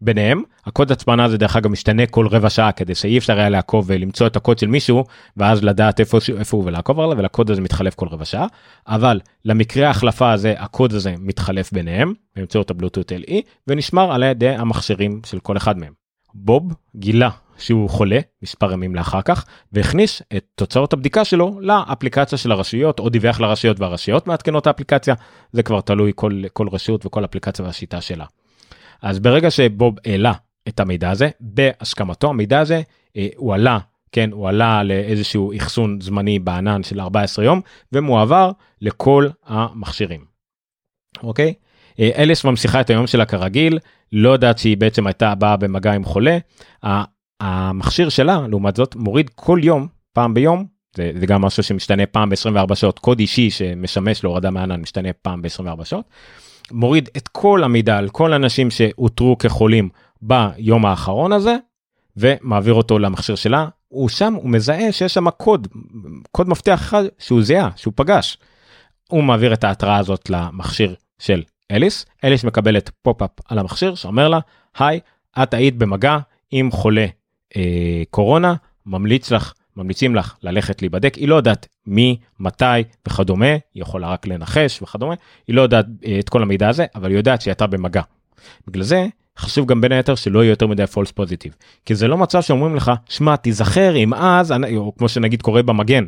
ביניהם 0.00 0.42
הקוד 0.66 0.92
הצפנה 0.92 1.24
הזה 1.24 1.38
דרך 1.38 1.56
אגב 1.56 1.70
משתנה 1.70 2.06
כל 2.06 2.26
רבע 2.26 2.50
שעה 2.50 2.72
כדי 2.72 2.94
שאי 2.94 3.18
אפשר 3.18 3.38
היה 3.38 3.48
לעקוב 3.48 3.84
ולמצוא 3.88 4.26
את 4.26 4.36
הקוד 4.36 4.58
של 4.58 4.66
מישהו 4.66 5.04
ואז 5.36 5.64
לדעת 5.64 6.00
איפה, 6.00 6.18
איפה 6.38 6.56
הוא 6.56 6.64
ולעקוב 6.66 7.00
עליו 7.00 7.18
ולקוד 7.18 7.50
הזה 7.50 7.60
מתחלף 7.60 7.94
כל 7.94 8.08
רבע 8.08 8.24
שעה 8.24 8.46
אבל 8.88 9.20
למקרה 9.44 9.86
ההחלפה 9.88 10.32
הזה 10.32 10.54
הקוד 10.58 10.92
הזה 10.92 11.14
מתחלף 11.18 11.72
ביניהם 11.72 12.12
באמצעות 12.36 12.70
הבלוטות 12.70 13.12
LE 13.12 13.34
ונשמר 13.66 14.12
על 14.12 14.22
ידי 14.22 14.48
המכשירים 14.48 15.20
של 15.26 15.38
כל 15.38 15.56
אחד 15.56 15.78
מהם. 15.78 15.92
בוב 16.34 16.72
גילה 16.96 17.30
שהוא 17.58 17.90
חולה 17.90 18.18
מספר 18.42 18.72
ימים 18.72 18.94
לאחר 18.94 19.22
כך 19.22 19.44
והכניס 19.72 20.22
את 20.36 20.44
תוצאות 20.54 20.92
הבדיקה 20.92 21.24
שלו 21.24 21.58
לאפליקציה 21.60 22.38
של 22.38 22.52
הרשויות 22.52 22.98
או 22.98 23.08
דיווח 23.08 23.40
לרשויות 23.40 23.80
והרשויות 23.80 24.26
מעדכנות 24.26 24.66
האפליקציה 24.66 25.14
זה 25.52 25.62
כבר 25.62 25.80
תלוי 25.80 26.12
כל 26.14 26.42
כל 26.52 26.68
רשות 26.72 27.06
וכל 27.06 27.24
אפליקציה 27.24 27.64
והשיטה 27.64 28.00
שלה. 28.00 28.24
אז 29.02 29.18
ברגע 29.18 29.50
שבוב 29.50 29.96
העלה 30.04 30.32
את 30.68 30.80
המידע 30.80 31.10
הזה 31.10 31.28
בהסכמתו 31.40 32.28
המידע 32.28 32.60
הזה 32.60 32.82
אה, 33.16 33.28
הוא 33.36 33.54
עלה 33.54 33.78
כן 34.12 34.32
הוא 34.32 34.48
עלה 34.48 34.82
לאיזשהו 34.82 35.52
אחסון 35.56 36.00
זמני 36.00 36.38
בענן 36.38 36.82
של 36.82 37.00
14 37.00 37.44
יום 37.44 37.60
ומועבר 37.92 38.50
לכל 38.80 39.28
המכשירים. 39.46 40.24
אוקיי? 41.22 41.54
אה, 42.00 42.10
אליס 42.16 42.44
ממשיכה 42.44 42.80
את 42.80 42.90
היום 42.90 43.06
שלה 43.06 43.24
כרגיל 43.24 43.78
לא 44.12 44.28
יודעת 44.28 44.58
שהיא 44.58 44.76
בעצם 44.76 45.06
הייתה 45.06 45.34
באה 45.34 45.56
במגע 45.56 45.92
עם 45.92 46.04
חולה. 46.04 46.38
המכשיר 47.40 48.08
שלה 48.08 48.46
לעומת 48.48 48.76
זאת 48.76 48.96
מוריד 48.96 49.30
כל 49.34 49.60
יום 49.62 49.86
פעם 50.12 50.34
ביום 50.34 50.66
זה, 50.96 51.10
זה 51.20 51.26
גם 51.26 51.42
משהו 51.42 51.62
שמשתנה 51.62 52.06
פעם 52.06 52.30
ב-24 52.30 52.74
שעות 52.74 52.98
קוד 52.98 53.18
אישי 53.18 53.50
שמשמש 53.50 54.24
להורדה 54.24 54.50
מענן 54.50 54.80
משתנה 54.80 55.12
פעם 55.12 55.42
ב-24 55.42 55.84
שעות. 55.84 56.04
מוריד 56.72 57.08
את 57.16 57.28
כל 57.28 57.64
המידע 57.64 57.98
על 57.98 58.08
כל 58.08 58.32
אנשים 58.32 58.70
שאותרו 58.70 59.38
כחולים 59.38 59.88
ביום 60.22 60.86
האחרון 60.86 61.32
הזה 61.32 61.56
ומעביר 62.16 62.74
אותו 62.74 62.98
למכשיר 62.98 63.34
שלה 63.34 63.68
הוא 63.88 64.08
שם 64.08 64.34
הוא 64.34 64.50
מזהה 64.50 64.92
שיש 64.92 65.14
שם 65.14 65.30
קוד 65.30 65.68
קוד 66.32 66.48
מפתח 66.48 66.80
אחד 66.82 67.04
שהוא 67.18 67.42
זיהה 67.42 67.70
שהוא 67.76 67.92
פגש. 67.96 68.38
הוא 69.08 69.24
מעביר 69.24 69.52
את 69.52 69.64
ההתראה 69.64 69.96
הזאת 69.96 70.30
למכשיר 70.30 70.94
של 71.18 71.42
אליס 71.70 72.06
אליס 72.24 72.44
מקבלת 72.44 72.90
פופ-אפ 73.02 73.30
על 73.48 73.58
המכשיר 73.58 73.94
שאומר 73.94 74.28
לה 74.28 74.38
היי 74.78 75.00
את 75.42 75.54
היית 75.54 75.76
במגע 75.76 76.18
עם 76.50 76.70
חולה 76.70 77.06
אה, 77.56 78.02
קורונה 78.10 78.54
ממליץ 78.86 79.30
לך 79.30 79.52
ממליצים 79.76 80.14
לך 80.14 80.34
ללכת 80.42 80.82
להיבדק 80.82 81.14
היא 81.14 81.28
לא 81.28 81.34
יודעת 81.34 81.66
מי 81.86 82.18
מתי 82.40 82.64
וכדומה 83.08 83.46
היא 83.46 83.82
יכולה 83.82 84.08
רק 84.08 84.26
לנחש 84.26 84.82
וכדומה 84.82 85.14
היא 85.46 85.56
לא 85.56 85.62
יודעת 85.62 85.86
אה, 86.06 86.18
את 86.18 86.28
כל 86.28 86.42
המידע 86.42 86.68
הזה 86.68 86.86
אבל 86.94 87.08
היא 87.10 87.16
יודעת 87.16 87.40
שהיא 87.40 87.52
הייתה 87.52 87.66
במגע. 87.66 88.02
בגלל 88.66 88.82
זה 88.82 89.06
חשוב 89.38 89.66
גם 89.66 89.80
בין 89.80 89.92
היתר 89.92 90.14
שלא 90.14 90.42
יהיה 90.44 90.50
יותר 90.50 90.66
מדי 90.66 90.86
פולס 90.86 91.10
פוזיטיב 91.12 91.54
כי 91.84 91.94
זה 91.94 92.08
לא 92.08 92.16
מצב 92.16 92.40
שאומרים 92.40 92.76
לך 92.76 92.92
שמע 93.08 93.36
תיזכר 93.36 93.96
אם 93.96 94.14
אז 94.14 94.54
או 94.76 94.92
כמו 94.98 95.08
שנגיד 95.08 95.42
קורה 95.42 95.62
במגן 95.62 96.04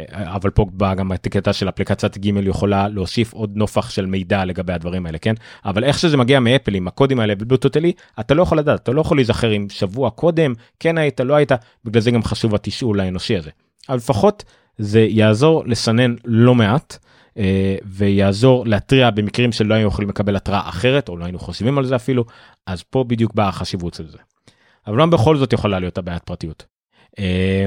אה, 0.00 0.36
אבל 0.36 0.50
פה 0.50 0.66
בא 0.72 0.94
גם 0.94 1.12
הקטע 1.12 1.52
של 1.52 1.68
אפליקציית 1.68 2.18
גימל 2.18 2.46
יכולה 2.46 2.88
להוסיף 2.88 3.32
עוד 3.32 3.50
נופח 3.54 3.90
של 3.90 4.06
מידע 4.06 4.44
לגבי 4.44 4.72
הדברים 4.72 5.06
האלה 5.06 5.18
כן 5.18 5.34
אבל 5.64 5.84
איך 5.84 5.98
שזה 5.98 6.16
מגיע 6.16 6.40
מאפל 6.40 6.74
עם 6.74 6.88
הקודים 6.88 7.20
האלה 7.20 7.34
ובלוטוטלי 7.38 7.92
אתה 8.20 8.34
לא 8.34 8.42
יכול 8.42 8.58
לדעת 8.58 8.82
אתה 8.82 8.92
לא 8.92 9.00
יכול 9.00 9.16
להיזכר 9.16 9.56
אם 9.56 9.66
שבוע 9.70 10.10
קודם 10.10 10.54
כן 10.80 10.98
היית 10.98 11.20
לא 11.20 11.34
היית 11.34 11.52
בגלל 11.84 12.02
זה 12.02 12.10
גם 12.10 12.22
חשוב 12.22 12.54
התשאול 12.54 13.00
האנושי 13.00 13.36
הזה. 13.36 13.50
אבל 13.88 13.96
לפחות 13.96 14.44
זה 14.78 15.00
יעזור 15.00 15.62
לסנן 15.66 16.14
לא 16.24 16.54
מעט. 16.54 16.98
אה, 17.38 17.76
ויעזור 17.84 18.66
להתריע 18.66 19.10
במקרים 19.10 19.52
שלא 19.52 19.74
היינו 19.74 19.88
יכולים 19.88 20.08
לקבל 20.08 20.36
התראה 20.36 20.68
אחרת 20.68 21.08
או 21.08 21.16
לא 21.16 21.24
היינו 21.24 21.38
חושבים 21.38 21.78
על 21.78 21.84
זה 21.84 21.96
אפילו 21.96 22.24
אז 22.66 22.82
פה 22.82 23.04
בדיוק 23.04 23.34
באה 23.34 23.48
החשיבות 23.48 23.94
של 23.94 24.08
זה. 24.08 24.18
אבל 24.86 24.96
לא 24.96 25.06
בכל 25.06 25.36
זאת 25.36 25.52
יכולה 25.52 25.78
להיות 25.78 25.98
הבעיית 25.98 26.22
פרטיות. 26.22 26.66
אה, 27.18 27.66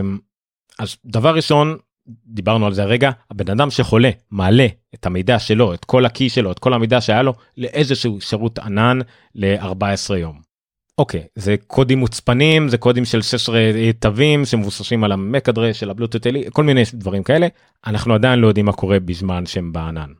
אז 0.80 0.98
דבר 1.06 1.36
ראשון 1.36 1.78
דיברנו 2.26 2.66
על 2.66 2.74
זה 2.74 2.84
הרגע 2.84 3.12
הבן 3.32 3.50
אדם 3.50 3.72
שחולה 3.72 4.10
מעלה 4.32 4.68
את 4.96 5.06
המידע 5.06 5.40
שלו 5.40 5.74
את 5.74 5.86
כל 5.86 6.06
הקי 6.06 6.30
שלו 6.30 6.52
את 6.52 6.60
כל 6.60 6.74
המידע 6.74 7.02
שהיה 7.02 7.22
לו 7.22 7.34
לאיזשהו 7.58 8.22
שירות 8.22 8.60
ענן 8.60 9.00
ל-14 9.36 10.16
יום. 10.18 10.53
אוקיי 10.98 11.24
זה 11.36 11.56
קודים 11.68 12.00
מוצפנים 12.00 12.70
זה 12.70 12.78
קודים 12.78 13.06
של 13.06 13.22
16 13.22 13.60
תווים 14.00 14.46
שמבוססים 14.46 15.04
על 15.04 15.12
המק 15.12 15.50
אדרס 15.50 15.76
של 15.76 15.90
הבלוטות 15.90 16.28
אלי 16.28 16.44
כל 16.54 16.64
מיני 16.64 16.82
דברים 16.94 17.24
כאלה 17.24 17.48
אנחנו 17.88 18.14
עדיין 18.14 18.40
לא 18.40 18.48
יודעים 18.48 18.66
מה 18.66 18.74
קורה 18.74 19.00
בזמן 19.00 19.46
שהם 19.46 19.74
בענן. 19.74 20.12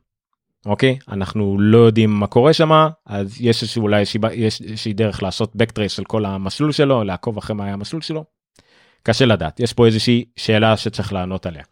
אוקיי 0.66 0.98
אנחנו 1.12 1.58
לא 1.60 1.78
יודעים 1.78 2.10
מה 2.10 2.28
קורה 2.28 2.54
שם 2.54 2.72
אז 3.06 3.42
יש 3.42 3.62
איזשהו 3.62 3.84
אולי 3.84 4.04
יש 4.34 4.62
איזושהי 4.62 4.94
דרך 4.94 5.24
לעשות 5.24 5.56
בקטרס 5.56 5.92
של 5.92 6.04
כל 6.04 6.26
המסלול 6.26 6.72
שלו 6.72 7.04
לעקוב 7.04 7.38
אחרי 7.38 7.56
מה 7.56 7.64
היה 7.66 7.74
המסלול 7.74 8.02
שלו. 8.02 8.24
קשה 9.04 9.26
לדעת 9.26 9.60
יש 9.60 9.74
פה 9.74 9.86
איזושהי 9.86 10.26
שאלה 10.36 10.78
שצריך 10.78 11.14
לענות 11.14 11.46
עליה. 11.46 11.64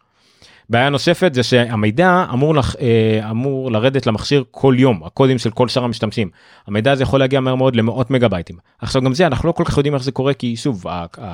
בעיה 0.70 0.88
נוספת 0.88 1.34
זה 1.34 1.42
שהמידע 1.42 2.24
אמור, 2.32 2.54
לח, 2.54 2.76
אה, 2.76 3.30
אמור 3.30 3.72
לרדת 3.72 4.06
למכשיר 4.06 4.44
כל 4.50 4.74
יום 4.78 5.04
הקודים 5.04 5.38
של 5.38 5.50
כל 5.50 5.68
שאר 5.68 5.84
המשתמשים. 5.84 6.30
המידע 6.66 6.92
הזה 6.92 7.02
יכול 7.02 7.20
להגיע 7.20 7.40
מהר 7.40 7.54
מאוד 7.54 7.76
למאות 7.76 8.10
מגה 8.10 8.28
בייטים 8.28 8.56
עכשיו 8.78 9.02
גם 9.02 9.14
זה 9.14 9.26
אנחנו 9.26 9.46
לא 9.48 9.52
כל 9.52 9.64
כך 9.64 9.76
יודעים 9.76 9.94
איך 9.94 10.02
זה 10.02 10.12
קורה 10.12 10.34
כי 10.34 10.56
שוב 10.56 10.84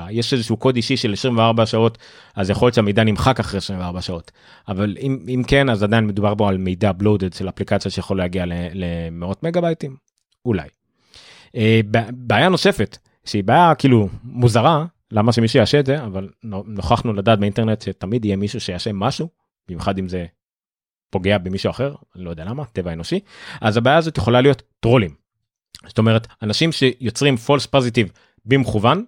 יש 0.09 0.33
איזשהו 0.33 0.57
קוד 0.57 0.75
אישי 0.75 0.97
של 0.97 1.13
24 1.13 1.65
שעות 1.65 1.97
אז 2.35 2.49
יכול 2.49 2.65
להיות 2.65 2.75
שהמידע 2.75 3.03
נמחק 3.03 3.39
אחרי 3.39 3.57
24 3.57 4.01
שעות. 4.01 4.31
אבל 4.67 4.97
אם, 5.01 5.19
אם 5.27 5.43
כן 5.47 5.69
אז 5.69 5.83
עדיין 5.83 6.07
מדובר 6.07 6.33
בו 6.33 6.47
על 6.47 6.57
מידע 6.57 6.91
בלודד 6.91 7.33
של 7.33 7.49
אפליקציה 7.49 7.91
שיכול 7.91 8.17
להגיע 8.17 8.45
למאות 8.73 9.43
מגה 9.43 9.61
בייטים 9.61 9.95
אולי. 10.45 10.67
אה, 11.55 11.81
בעיה 12.11 12.49
נוספת 12.49 12.97
שהיא 13.25 13.43
בעיה 13.43 13.75
כאילו 13.75 14.09
מוזרה 14.23 14.85
למה 15.11 15.31
שמישהו 15.31 15.59
יעשה 15.59 15.79
את 15.79 15.85
זה 15.85 16.03
אבל 16.03 16.29
נוכחנו 16.41 17.13
לדעת 17.13 17.39
באינטרנט 17.39 17.81
שתמיד 17.81 18.25
יהיה 18.25 18.35
מישהו 18.35 18.59
שיעשה 18.59 18.91
משהו 18.93 19.29
במיוחד 19.67 19.99
אם 19.99 20.07
זה 20.07 20.25
פוגע 21.09 21.37
במישהו 21.37 21.69
אחר 21.69 21.95
אני 22.15 22.23
לא 22.23 22.29
יודע 22.29 22.45
למה 22.45 22.65
טבע 22.65 22.93
אנושי 22.93 23.19
אז 23.61 23.77
הבעיה 23.77 23.97
הזאת 23.97 24.17
יכולה 24.17 24.41
להיות 24.41 24.61
טרולים. 24.79 25.13
זאת 25.87 25.97
אומרת 25.97 26.27
אנשים 26.41 26.71
שיוצרים 26.71 27.35
false 27.47 27.67
positive 27.75 28.09
במכוון 28.45 29.05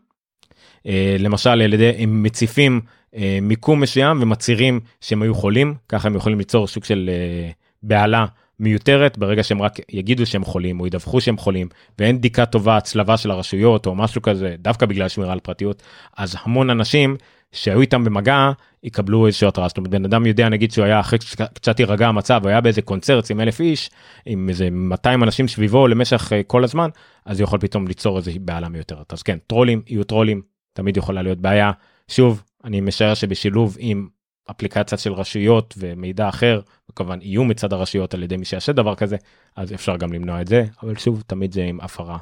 אה, 0.86 1.16
למשל 1.20 1.50
על 1.50 1.74
ידי 1.74 1.90
הם 1.98 2.24
מציפים 2.24 2.82
אה, 3.16 3.40
מיקום 3.42 3.80
מסוים 3.80 4.22
ומצהירים 4.22 4.80
שהם 5.02 5.22
היו 5.22 5.36
חולים 5.36 5.76
ככה 5.90 6.08
הם 6.08 6.16
יכולים 6.16 6.38
ליצור 6.38 6.68
סוג 6.68 6.84
של 6.84 7.10
אה, 7.14 7.52
בהלה 7.84 8.26
מיותרת 8.62 9.18
ברגע 9.18 9.44
שהם 9.44 9.62
רק 9.62 9.80
יגידו 9.90 10.26
שהם 10.26 10.44
חולים 10.44 10.80
או 10.80 10.88
ידווחו 10.88 11.22
שהם 11.22 11.38
חולים 11.38 11.68
ואין 12.00 12.18
בדיקה 12.18 12.46
טובה 12.46 12.78
הצלבה 12.78 13.18
של 13.18 13.32
הרשויות 13.32 13.86
או 13.86 13.96
משהו 13.96 14.22
כזה 14.22 14.56
דווקא 14.60 14.86
בגלל 14.86 15.08
שמירה 15.08 15.34
על 15.34 15.40
פרטיות 15.40 15.84
אז 16.18 16.36
המון 16.44 16.70
אנשים 16.70 17.18
שהיו 17.52 17.82
איתם 17.82 18.04
במגע 18.04 18.52
יקבלו 18.84 19.28
איזושהי 19.28 19.48
התראה. 19.48 19.68
זאת 19.68 19.78
אומרת 19.78 19.92
בן 19.92 20.06
אדם 20.06 20.26
יודע 20.26 20.50
נגיד 20.50 20.72
שהוא 20.72 20.86
היה 20.86 21.00
אחרי 21.00 21.20
קצת 21.54 21.80
יירגע 21.80 22.08
המצב 22.08 22.48
היה 22.48 22.62
באיזה 22.62 22.82
קונצרט 22.82 23.32
עם 23.32 23.40
אלף 23.40 23.60
איש 23.60 23.90
עם 24.26 24.50
איזה 24.50 24.70
200 24.72 25.24
אנשים 25.24 25.48
סביבו 25.48 25.88
למשך 25.88 26.34
אה, 26.34 26.44
כל 26.44 26.64
הזמן 26.64 26.90
אז 27.26 27.42
יכול 27.42 27.60
פתאום 27.60 27.88
ליצור 27.88 28.18
איזה 28.18 28.32
בעלה 28.42 28.70
מיותרת. 28.70 29.14
אז 29.14 29.24
כן 29.24 29.38
טרולים 29.48 29.82
יהיו 29.88 30.04
טרולים 30.04 30.42
תמיד 30.74 30.98
יכולה 30.98 31.22
להיות 31.22 31.38
בעיה. 31.38 31.72
שוב 32.08 32.44
אני 32.64 32.82
משער 32.82 33.14
שבשילוב 33.14 33.76
עם 33.80 34.08
אפליקציה 34.52 34.98
של 34.98 35.14
רשויות 35.14 35.74
ומידע 35.78 36.30
אחר 36.30 36.62
וכמובן 36.90 37.22
איום 37.22 37.48
מצד 37.48 37.74
הרשויות 37.74 38.14
על 38.14 38.24
ידי 38.24 38.38
מי 38.38 38.46
שיעשה 38.46 38.72
דבר 38.72 38.96
כזה 38.96 39.18
אז 39.56 39.74
אפשר 39.74 39.98
גם 39.98 40.14
למנוע 40.14 40.42
את 40.42 40.48
זה 40.48 40.66
אבל 40.84 40.98
שוב 40.98 41.24
תמיד 41.28 41.52
זה 41.52 41.64
עם 41.64 41.80
הפרה 41.82 42.18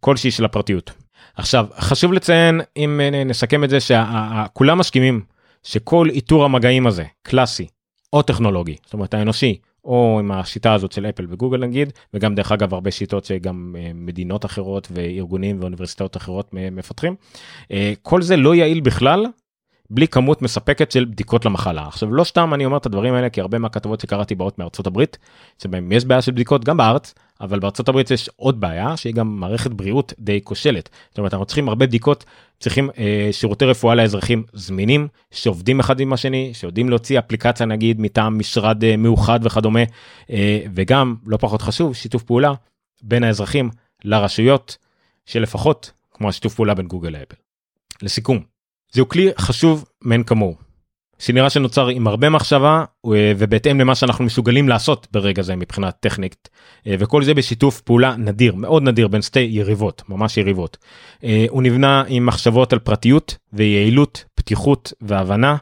כלשהי 0.00 0.30
של 0.30 0.44
הפרטיות. 0.44 0.92
עכשיו 1.36 1.66
חשוב 1.78 2.12
לציין 2.12 2.60
אם 2.76 3.00
נסכם 3.26 3.64
את 3.64 3.70
זה 3.70 3.78
שכולם 3.80 4.78
מסכימים 4.78 5.20
שכל 5.62 6.08
איתור 6.10 6.44
המגעים 6.44 6.86
הזה 6.86 7.04
קלאסי 7.22 7.66
או 8.12 8.22
טכנולוגי 8.22 8.76
זאת 8.84 8.94
אומרת 8.94 9.14
האנושי 9.14 9.58
או 9.84 10.16
עם 10.18 10.32
השיטה 10.32 10.72
הזאת 10.72 10.92
של 10.92 11.06
אפל 11.06 11.26
וגוגל 11.30 11.58
נגיד 11.58 11.92
וגם 12.14 12.34
דרך 12.34 12.52
אגב 12.52 12.74
הרבה 12.74 12.90
שיטות 12.90 13.24
שגם 13.24 13.76
אה, 13.78 13.90
מדינות 13.94 14.44
אחרות 14.44 14.88
וארגונים 14.90 15.60
ואוניברסיטאות 15.60 16.16
אחרות 16.16 16.48
מפתחים 16.52 17.14
אה, 17.72 17.92
כל 18.02 18.22
זה 18.22 18.36
לא 18.36 18.54
יעיל 18.54 18.80
בכלל 18.80 19.26
בלי 19.90 20.08
כמות 20.08 20.42
מספקת 20.42 20.90
של 20.90 21.04
בדיקות 21.04 21.44
למחלה 21.44 21.86
עכשיו 21.86 22.12
לא 22.12 22.24
סתם 22.24 22.54
אני 22.54 22.64
אומר 22.64 22.76
את 22.76 22.86
הדברים 22.86 23.14
האלה 23.14 23.30
כי 23.30 23.40
הרבה 23.40 23.58
מהכתבות 23.58 24.00
שקראתי 24.00 24.34
באות 24.34 24.58
מארצות 24.58 24.86
הברית 24.86 25.18
שבהם 25.62 25.92
יש 25.92 26.04
בעיה 26.04 26.22
של 26.22 26.32
בדיקות 26.32 26.64
גם 26.64 26.76
בארץ 26.76 27.14
אבל 27.40 27.58
בארצות 27.58 27.88
הברית 27.88 28.10
יש 28.10 28.30
עוד 28.36 28.60
בעיה 28.60 28.96
שהיא 28.96 29.14
גם 29.14 29.40
מערכת 29.40 29.70
בריאות 29.70 30.12
די 30.18 30.40
כושלת 30.44 30.88
זאת 31.08 31.18
אומרת 31.18 31.34
אנחנו 31.34 31.46
צריכים 31.46 31.68
הרבה 31.68 31.86
בדיקות 31.86 32.24
צריכים 32.60 32.90
אה, 32.98 33.28
שירותי 33.32 33.64
רפואה 33.64 33.94
לאזרחים 33.94 34.42
זמינים 34.52 35.08
שעובדים 35.30 35.80
אחד 35.80 36.00
עם 36.00 36.12
השני 36.12 36.50
שיודעים 36.54 36.90
להוציא 36.90 37.18
אפליקציה 37.18 37.66
נגיד 37.66 38.00
מטעם 38.00 38.38
משרד 38.38 38.84
אה, 38.84 38.96
מאוחד 38.96 39.40
וכדומה 39.42 39.82
אה, 40.30 40.60
וגם 40.74 41.14
לא 41.26 41.36
פחות 41.36 41.62
חשוב 41.62 41.94
שיתוף 41.94 42.22
פעולה 42.22 42.52
בין 43.02 43.24
האזרחים 43.24 43.70
לרשויות 44.04 44.76
שלפחות 45.26 45.90
כמו 46.10 46.28
השיתוף 46.28 46.54
פעולה 46.54 46.74
בין 46.74 46.86
גוגל 46.86 47.08
לאפל. 47.08 47.36
לסיכום, 48.02 48.53
זהו 48.94 49.08
כלי 49.08 49.30
חשוב 49.38 49.84
מאין 50.02 50.24
כמוהו. 50.24 50.56
שנראה 51.18 51.50
שנוצר 51.50 51.88
עם 51.88 52.06
הרבה 52.06 52.30
מחשבה 52.30 52.84
ובהתאם 53.36 53.80
למה 53.80 53.94
שאנחנו 53.94 54.24
מסוגלים 54.24 54.68
לעשות 54.68 55.08
ברגע 55.12 55.42
זה 55.42 55.56
מבחינה 55.56 55.90
טכנית 55.90 56.48
וכל 56.86 57.24
זה 57.24 57.34
בשיתוף 57.34 57.80
פעולה 57.80 58.16
נדיר 58.16 58.54
מאוד 58.54 58.82
נדיר 58.82 59.08
בין 59.08 59.22
שתי 59.22 59.40
יריבות 59.40 60.02
ממש 60.08 60.36
יריבות. 60.36 60.76
הוא 61.48 61.62
נבנה 61.62 62.04
עם 62.08 62.26
מחשבות 62.26 62.72
על 62.72 62.78
פרטיות 62.78 63.36
ויעילות 63.52 64.24
פתיחות 64.34 64.92
והבנה 65.00 65.56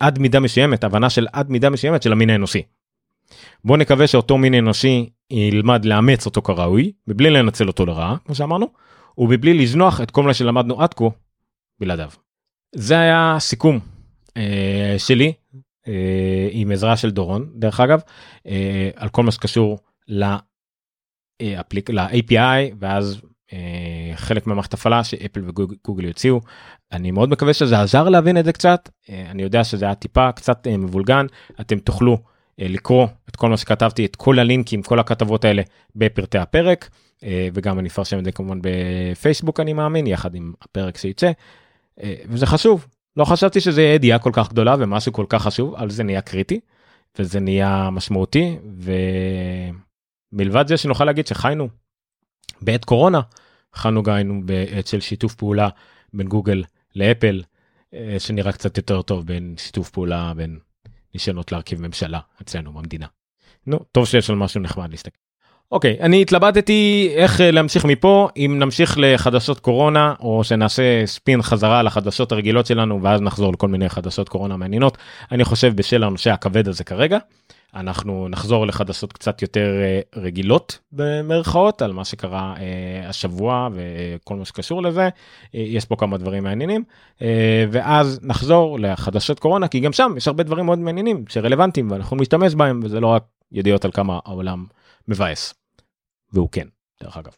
עד 0.00 0.18
מידה 0.18 0.40
מסוימת 0.40 0.84
הבנה 0.84 1.10
של 1.10 1.26
עד 1.32 1.50
מידה 1.50 1.70
מסוימת 1.70 2.02
של 2.02 2.12
המין 2.12 2.30
האנושי. 2.30 2.62
בוא 3.64 3.76
נקווה 3.76 4.06
שאותו 4.06 4.38
מין 4.38 4.54
אנושי 4.54 5.08
ילמד 5.30 5.84
לאמץ 5.84 6.26
אותו 6.26 6.42
כראוי 6.42 6.92
מבלי 7.08 7.30
לנצל 7.30 7.68
אותו 7.68 7.86
לרעה 7.86 8.16
כמו 8.24 8.34
שאמרנו 8.34 8.66
ובלי 9.18 9.54
לזנוח 9.54 10.00
את 10.00 10.10
כל 10.10 10.22
מה 10.22 10.34
שלמדנו 10.34 10.82
עד 10.82 10.94
כה 10.94 11.04
בלעדיו. 11.80 12.23
זה 12.74 12.98
היה 12.98 13.36
סיכום 13.38 13.80
אה, 14.36 14.94
שלי 14.98 15.32
אה, 15.88 16.48
עם 16.50 16.72
עזרה 16.72 16.96
של 16.96 17.10
דורון 17.10 17.50
דרך 17.54 17.80
אגב 17.80 18.00
אה, 18.46 18.90
על 18.96 19.08
כל 19.08 19.22
מה 19.22 19.30
שקשור 19.30 19.78
לאפליק, 20.08 21.90
ל-API 21.90 22.74
ואז 22.78 23.20
חלק 24.14 24.46
מהמערכת 24.46 24.74
הפעלה 24.74 25.04
שאפל 25.04 25.40
וגוגל 25.46 26.04
יוציאו. 26.04 26.40
אני 26.92 27.10
מאוד 27.10 27.28
מקווה 27.28 27.54
שזה 27.54 27.80
עזר 27.80 28.08
להבין 28.08 28.38
את 28.38 28.44
זה 28.44 28.52
קצת 28.52 28.88
אני 29.10 29.42
יודע 29.42 29.64
שזה 29.64 29.84
היה 29.84 29.94
טיפה 29.94 30.32
קצת 30.32 30.66
מבולגן. 30.78 31.26
אתם 31.60 31.78
תוכלו 31.78 32.18
לקרוא 32.58 33.06
את 33.28 33.36
כל 33.36 33.48
מה 33.48 33.56
שכתבתי 33.56 34.04
את 34.04 34.16
כל 34.16 34.38
הלינקים 34.38 34.82
כל 34.82 34.98
הכתבות 34.98 35.44
האלה 35.44 35.62
בפרטי 35.96 36.38
הפרק 36.38 36.90
וגם 37.54 37.78
אני 37.78 37.88
אפרשם 37.88 38.18
את 38.18 38.24
זה 38.24 38.32
כמובן 38.32 38.58
בפייסבוק 38.62 39.60
אני 39.60 39.72
מאמין 39.72 40.06
יחד 40.06 40.34
עם 40.34 40.52
הפרק 40.62 40.96
שייצא 40.96 41.30
וזה 42.02 42.46
חשוב 42.46 42.86
לא 43.16 43.24
חשבתי 43.24 43.60
שזה 43.60 43.82
יהיה 43.82 43.94
ידיעה 43.94 44.18
כל 44.18 44.30
כך 44.32 44.50
גדולה 44.50 44.76
ומשהו 44.78 45.12
כל 45.12 45.26
כך 45.28 45.42
חשוב 45.42 45.74
על 45.74 45.90
זה 45.90 46.02
נהיה 46.02 46.20
קריטי 46.20 46.60
וזה 47.18 47.40
נהיה 47.40 47.90
משמעותי 47.90 48.58
ומלבד 50.32 50.68
זה 50.68 50.76
שנוכל 50.76 51.04
להגיד 51.04 51.26
שחיינו 51.26 51.68
בעת 52.62 52.84
קורונה 52.84 53.20
חיינו 53.74 54.02
גיינו 54.02 54.40
בעת 54.44 54.86
של 54.86 55.00
שיתוף 55.00 55.34
פעולה 55.34 55.68
בין 56.12 56.28
גוגל 56.28 56.64
לאפל 56.96 57.42
אה, 57.94 58.16
שנראה 58.18 58.52
קצת 58.52 58.76
יותר 58.76 59.02
טוב 59.02 59.26
בין 59.26 59.54
שיתוף 59.58 59.90
פעולה 59.90 60.32
בין 60.36 60.58
ניסיונות 61.14 61.52
להרכיב 61.52 61.80
ממשלה 61.80 62.20
אצלנו 62.42 62.72
במדינה. 62.72 63.06
נו 63.66 63.78
טוב 63.92 64.06
שיש 64.06 64.30
לנו 64.30 64.38
משהו 64.38 64.60
נחמד 64.60 64.90
להסתכל. 64.90 65.23
אוקיי 65.72 65.96
אני 66.00 66.22
התלבטתי 66.22 67.12
איך 67.14 67.40
אה, 67.40 67.50
להמשיך 67.50 67.84
מפה 67.84 68.28
אם 68.36 68.56
נמשיך 68.58 68.94
לחדשות 69.00 69.60
קורונה 69.60 70.14
או 70.20 70.44
שנעשה 70.44 71.06
ספין 71.06 71.42
חזרה 71.42 71.82
לחדשות 71.82 72.32
הרגילות 72.32 72.66
שלנו 72.66 73.02
ואז 73.02 73.20
נחזור 73.20 73.52
לכל 73.52 73.68
מיני 73.68 73.88
חדשות 73.88 74.28
קורונה 74.28 74.56
מעניינות 74.56 74.98
אני 75.32 75.44
חושב 75.44 75.76
בשל 75.76 76.04
הנושא 76.04 76.30
הכבד 76.30 76.68
הזה 76.68 76.84
כרגע. 76.84 77.18
אנחנו 77.74 78.28
נחזור 78.28 78.66
לחדשות 78.66 79.12
קצת 79.12 79.42
יותר 79.42 79.68
אה, 79.82 80.00
רגילות 80.22 80.78
במרכאות 80.92 81.82
על 81.82 81.92
מה 81.92 82.04
שקרה 82.04 82.54
אה, 82.58 83.08
השבוע 83.08 83.68
וכל 83.74 84.36
מה 84.36 84.44
שקשור 84.44 84.82
לזה 84.82 85.08
יש 85.54 85.84
פה 85.84 85.96
כמה 85.96 86.16
דברים 86.18 86.42
מעניינים 86.44 86.84
ואז 87.70 88.20
נחזור 88.22 88.80
לחדשות 88.80 89.38
קורונה 89.38 89.68
כי 89.68 89.80
גם 89.80 89.92
שם 89.92 90.12
יש 90.16 90.28
הרבה 90.28 90.42
דברים 90.42 90.66
מאוד 90.66 90.78
מעניינים 90.78 91.24
שרלוונטיים 91.28 91.90
ואנחנו 91.90 92.16
משתמש 92.16 92.54
בהם 92.54 92.80
וזה 92.84 93.00
לא 93.00 93.06
רק 93.06 93.22
ידיעות 93.52 93.84
על 93.84 93.90
כמה 93.90 94.18
העולם 94.26 94.64
מבאס. 95.08 95.54
והוא 96.32 96.48
כן, 96.52 96.68
דרך 97.02 97.16
אגב. 97.16 97.32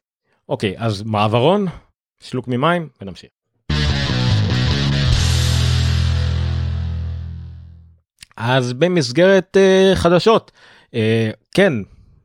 אוקיי, 0.48 0.74
אז 0.78 1.02
מעברון, 1.02 1.66
שלוק 2.20 2.48
ממים 2.48 2.88
ונמשיך. 3.00 3.30
אז 8.36 8.72
במסגרת 8.72 9.56
uh, 9.56 9.96
חדשות, 9.96 10.52
uh, 10.86 10.94
כן, 11.54 11.72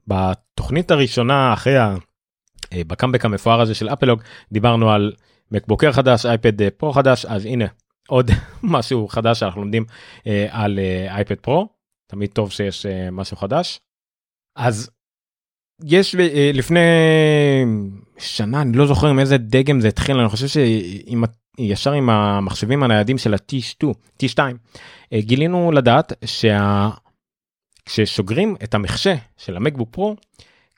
בתוכנית 0.07 0.91
הראשונה 0.91 1.53
אחרי 1.53 1.77
ה... 1.77 1.95
uh, 1.95 2.67
בקאמבק 2.87 3.25
המפואר 3.25 3.61
הזה 3.61 3.75
של 3.75 3.89
אפלוג 3.89 4.21
דיברנו 4.51 4.91
על 4.91 5.13
מקבוקר 5.51 5.91
חדש 5.91 6.25
אייפד 6.25 6.69
פרו 6.69 6.93
חדש 6.93 7.25
אז 7.25 7.45
הנה 7.45 7.65
עוד 8.07 8.31
משהו 8.63 9.07
חדש 9.07 9.39
שאנחנו 9.39 9.61
לומדים 9.61 9.85
uh, 10.19 10.23
על 10.49 10.79
אייפד 11.09 11.37
uh, 11.37 11.41
פרו 11.41 11.69
תמיד 12.07 12.29
טוב 12.29 12.51
שיש 12.51 12.85
uh, 12.85 12.89
משהו 13.11 13.37
חדש. 13.37 13.79
אז 14.55 14.89
יש 15.83 16.15
אה, 16.15 16.51
לפני 16.53 16.79
שנה 18.17 18.61
אני 18.61 18.77
לא 18.77 18.85
זוכר 18.87 19.07
עם 19.07 19.19
איזה 19.19 19.37
דגם 19.37 19.81
זה 19.81 19.87
התחיל 19.87 20.17
אני 20.17 20.29
חושב 20.29 20.47
שעם 20.47 21.23
ישר 21.59 21.91
עם 21.91 22.09
המחשבים 22.09 22.83
הניידים 22.83 23.17
של 23.17 23.33
ה-T2 23.33 23.87
T2 24.23 24.39
אה, 25.13 25.21
גילינו 25.21 25.71
לדעת 25.71 26.13
שה... 26.25 26.89
כששוגרים 27.85 28.55
את 28.63 28.73
המחשה 28.73 29.15
של 29.37 29.57
המקבוק 29.57 29.89
פרו 29.91 30.15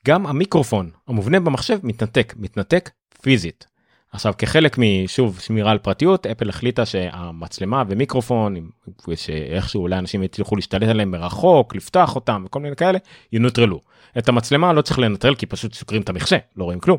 גם 0.06 0.26
המיקרופון 0.26 0.90
המובנה 1.08 1.40
במחשב 1.40 1.78
מתנתק 1.82 2.34
מתנתק 2.36 2.90
פיזית. 3.22 3.66
עכשיו 4.12 4.34
כחלק 4.38 4.76
משוב 4.78 5.40
שמירה 5.40 5.70
על 5.70 5.78
פרטיות 5.78 6.26
אפל 6.26 6.48
החליטה 6.48 6.86
שהמצלמה 6.86 7.82
ומיקרופון 7.88 8.70
שאיכשהו 9.14 9.82
אולי 9.82 9.98
אנשים 9.98 10.22
יצליחו 10.22 10.56
להשתלט 10.56 10.88
עליהם 10.88 11.10
מרחוק 11.10 11.74
לפתוח 11.74 12.14
אותם 12.14 12.42
וכל 12.46 12.60
מיני 12.60 12.76
כאלה 12.76 12.98
ינוטרלו. 13.32 13.80
את 14.18 14.28
המצלמה 14.28 14.72
לא 14.72 14.82
צריך 14.82 14.98
לנטרל 14.98 15.34
כי 15.34 15.46
פשוט 15.46 15.74
סוקרים 15.74 16.02
את 16.02 16.08
המכשה 16.08 16.36
לא 16.56 16.64
רואים 16.64 16.80
כלום. 16.80 16.98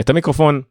את 0.00 0.10
המיקרופון 0.10 0.62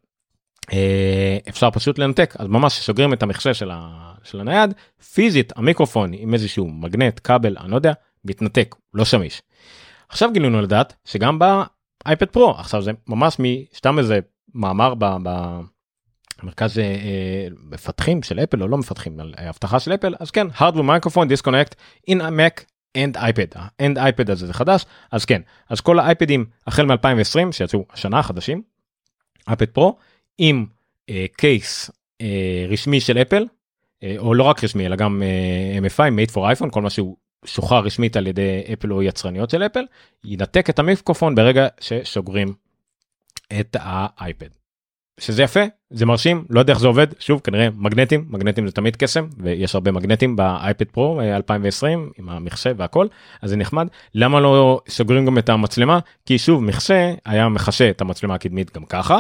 אה, 0.73 1.37
אפשר 1.49 1.71
פשוט 1.71 1.99
לנתק 1.99 2.35
אז 2.39 2.47
ממש 2.47 2.73
סוגרים 2.73 3.13
את 3.13 3.23
המכשה 3.23 3.53
של, 3.53 3.71
ה, 3.71 4.11
של 4.23 4.39
הנייד 4.39 4.73
פיזית 5.13 5.53
המיקרופון 5.55 6.11
עם 6.13 6.33
איזשהו 6.33 6.69
מגנט 6.69 7.19
כבל 7.23 7.57
אני 7.59 7.71
לא 7.71 7.75
יודע 7.75 7.93
מתנתק 8.25 8.75
לא 8.93 9.05
שמיש. 9.05 9.41
עכשיו 10.09 10.31
גילינו 10.33 10.61
לדעת 10.61 10.93
שגם 11.05 11.39
באייפד 11.39 12.25
פרו 12.25 12.51
עכשיו 12.51 12.81
זה 12.81 12.91
ממש 13.07 13.37
מסתם 13.39 13.99
איזה 13.99 14.19
מאמר 14.53 14.93
ב, 14.95 15.05
ב, 15.23 15.59
מרכז 16.43 16.79
אה, 16.79 16.83
אה, 16.83 17.47
מפתחים 17.71 18.23
של 18.23 18.39
אפל 18.39 18.63
או 18.63 18.67
לא 18.67 18.77
מפתחים 18.77 19.19
על 19.19 19.33
אבטחה 19.49 19.79
של 19.79 19.93
אפל 19.93 20.15
אז 20.19 20.31
כן 20.31 20.47
hardware 20.47 21.05
microphone 21.05 21.27
disconnect 21.33 21.73
in 22.11 22.15
a 22.15 22.29
mac 22.29 22.63
and 22.97 23.17
ipad 23.17 23.57
and 23.81 23.97
ipad 23.97 24.31
הזה 24.31 24.47
זה 24.47 24.53
חדש 24.53 24.85
אז 25.11 25.25
כן 25.25 25.41
אז 25.69 25.81
כל 25.81 25.99
האייפדים 25.99 26.45
החל 26.67 26.85
מ2020 26.85 27.51
שיצאו 27.51 27.85
השנה 27.93 28.23
חדשים 28.23 28.61
אייפד 29.47 29.65
פרו 29.65 29.97
עם 30.37 30.65
אה, 31.09 31.25
קייס 31.37 31.91
אה, 32.21 32.65
רשמי 32.69 32.99
של 32.99 33.17
אפל 33.17 33.45
אה, 34.03 34.15
או 34.17 34.33
לא 34.33 34.43
רק 34.43 34.63
רשמי 34.63 34.85
אלא 34.85 34.95
גם 34.95 35.23
אה, 35.23 35.79
MFI 35.87 36.11
made 36.11 36.31
for 36.33 36.57
iPhone 36.57 36.69
כל 36.69 36.81
מה 36.81 36.89
שהוא 36.89 37.17
שוחרר 37.45 37.79
רשמית 37.79 38.17
על 38.17 38.27
ידי 38.27 38.63
אפל 38.73 38.93
או 38.93 39.03
יצרניות 39.03 39.49
של 39.49 39.63
אפל 39.63 39.85
ינתק 40.23 40.69
את 40.69 40.79
המיקרופון 40.79 41.35
ברגע 41.35 41.67
ששוגרים 41.79 42.53
את 43.59 43.75
האייפד. 43.79 44.58
שזה 45.19 45.43
יפה 45.43 45.59
זה 45.89 46.05
מרשים 46.05 46.45
לא 46.49 46.59
יודע 46.59 46.73
איך 46.73 46.79
זה 46.79 46.87
עובד. 46.87 47.07
שוב 47.19 47.41
כנראה 47.43 47.67
מגנטים 47.75 48.25
מגנטים 48.29 48.67
זה 48.67 48.71
תמיד 48.71 48.95
קסם 48.95 49.27
ויש 49.37 49.75
הרבה 49.75 49.91
מגנטים 49.91 50.35
באייפד 50.35 50.85
פרו 50.85 51.21
2020 51.21 52.11
עם 52.17 52.29
המכשה 52.29 52.71
והכל 52.77 53.07
אז 53.41 53.49
זה 53.49 53.55
נחמד. 53.55 53.87
למה 54.15 54.39
לא 54.39 54.81
סוגרים 54.89 55.25
גם 55.25 55.37
את 55.37 55.49
המצלמה? 55.49 55.99
כי 56.25 56.37
שוב 56.37 56.63
מכשה 56.63 57.13
היה 57.25 57.49
מחשה 57.49 57.89
את 57.89 58.01
המצלמה 58.01 58.35
הקדמית 58.35 58.75
גם 58.75 58.85
ככה. 58.85 59.19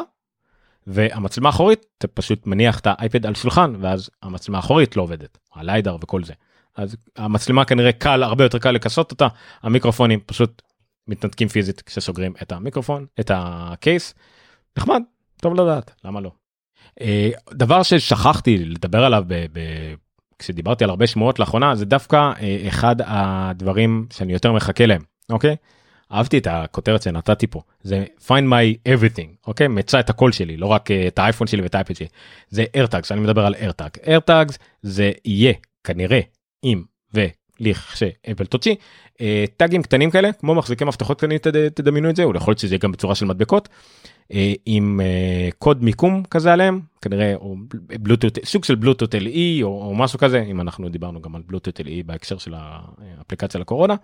והמצלמה 0.87 1.49
האחורית 1.49 1.85
אתה 1.97 2.07
פשוט 2.07 2.47
מניח 2.47 2.79
את 2.79 2.87
האייפד 2.87 3.25
על 3.25 3.35
שולחן 3.35 3.73
ואז 3.79 4.09
המצלמה 4.23 4.57
האחורית 4.57 4.97
לא 4.97 5.01
עובדת 5.01 5.37
הליידר 5.55 5.97
וכל 6.01 6.23
זה. 6.23 6.33
אז 6.75 6.95
המצלמה 7.17 7.65
כנראה 7.65 7.91
קל 7.91 8.23
הרבה 8.23 8.43
יותר 8.43 8.59
קל 8.59 8.71
לכסות 8.71 9.11
אותה 9.11 9.27
המיקרופונים 9.63 10.19
פשוט 10.25 10.61
מתנתקים 11.07 11.47
פיזית 11.47 11.81
כשסוגרים 11.81 12.33
את 12.41 12.51
המיקרופון 12.51 13.05
את 13.19 13.31
הקייס 13.33 14.13
נחמד 14.77 15.01
טוב 15.41 15.53
לדעת. 15.53 15.91
למה 16.05 16.21
לא. 16.21 16.31
אה, 17.01 17.29
דבר 17.51 17.83
ששכחתי 17.83 18.57
לדבר 18.57 19.05
עליו 19.05 19.23
ב, 19.27 19.45
ב, 19.53 19.59
כשדיברתי 20.39 20.83
על 20.83 20.89
הרבה 20.89 21.07
שמועות 21.07 21.39
לאחרונה 21.39 21.75
זה 21.75 21.85
דווקא 21.85 22.15
אה, 22.15 22.63
אחד 22.67 22.95
הדברים 22.99 24.07
שאני 24.13 24.33
יותר 24.33 24.51
מחכה 24.51 24.85
להם 24.85 25.01
אוקיי. 25.29 25.55
אהבתי 26.11 26.37
את 26.37 26.47
הכותרת 26.47 27.01
שנתתי 27.01 27.47
פה 27.47 27.61
זה 27.81 28.05
find 28.27 28.43
my 28.51 28.89
everything 28.89 29.47
אוקיי? 29.47 29.67
מצא 29.67 29.99
את 29.99 30.09
הקול 30.09 30.31
שלי 30.31 30.57
לא 30.57 30.65
רק 30.65 30.91
אה, 30.91 31.07
את 31.07 31.19
האייפון 31.19 31.47
שלי 31.47 31.61
ואת 31.61 31.75
האייפד 31.75 31.95
שלי. 31.95 32.07
זה 32.49 32.65
airtags 32.77 33.07
אני 33.11 33.19
מדבר 33.19 33.45
על 33.45 33.55
airtag. 33.55 34.05
Airtags 34.05 34.57
זה 34.81 35.11
יהיה 35.25 35.53
כנראה 35.83 36.19
אם 36.63 36.83
ולכשאפל 37.13 38.45
תוציא 38.49 38.75
טאגים 39.57 39.83
קטנים 39.83 40.11
כאלה 40.11 40.33
כמו 40.33 40.55
מחזיקי 40.55 40.85
מפתחות 40.85 41.17
קטנים 41.17 41.37
תדמיינו 41.73 42.09
את 42.09 42.15
זה 42.15 42.23
או 42.23 42.35
יכול 42.35 42.51
להיות 42.51 42.59
שזה 42.59 42.77
גם 42.77 42.91
בצורה 42.91 43.15
של 43.15 43.25
מדבקות 43.25 43.69
עם 44.65 45.01
אה, 45.03 45.49
קוד 45.57 45.83
מיקום 45.83 46.23
כזה 46.31 46.53
עליהם 46.53 46.79
כנראה 47.01 47.35
או 47.35 47.55
בלוטות 47.99 48.37
סוג 48.45 48.63
של 48.63 48.75
בלוטות 48.75 49.15
LE 49.15 49.63
או, 49.63 49.67
או 49.67 49.95
משהו 49.95 50.19
כזה 50.19 50.41
אם 50.41 50.61
אנחנו 50.61 50.89
דיברנו 50.89 51.21
גם 51.21 51.35
על 51.35 51.41
בלוטות 51.47 51.79
LE 51.79 52.05
בהקשר 52.05 52.37
של 52.37 52.53
האפליקציה 52.57 53.59
לקורונה 53.59 53.95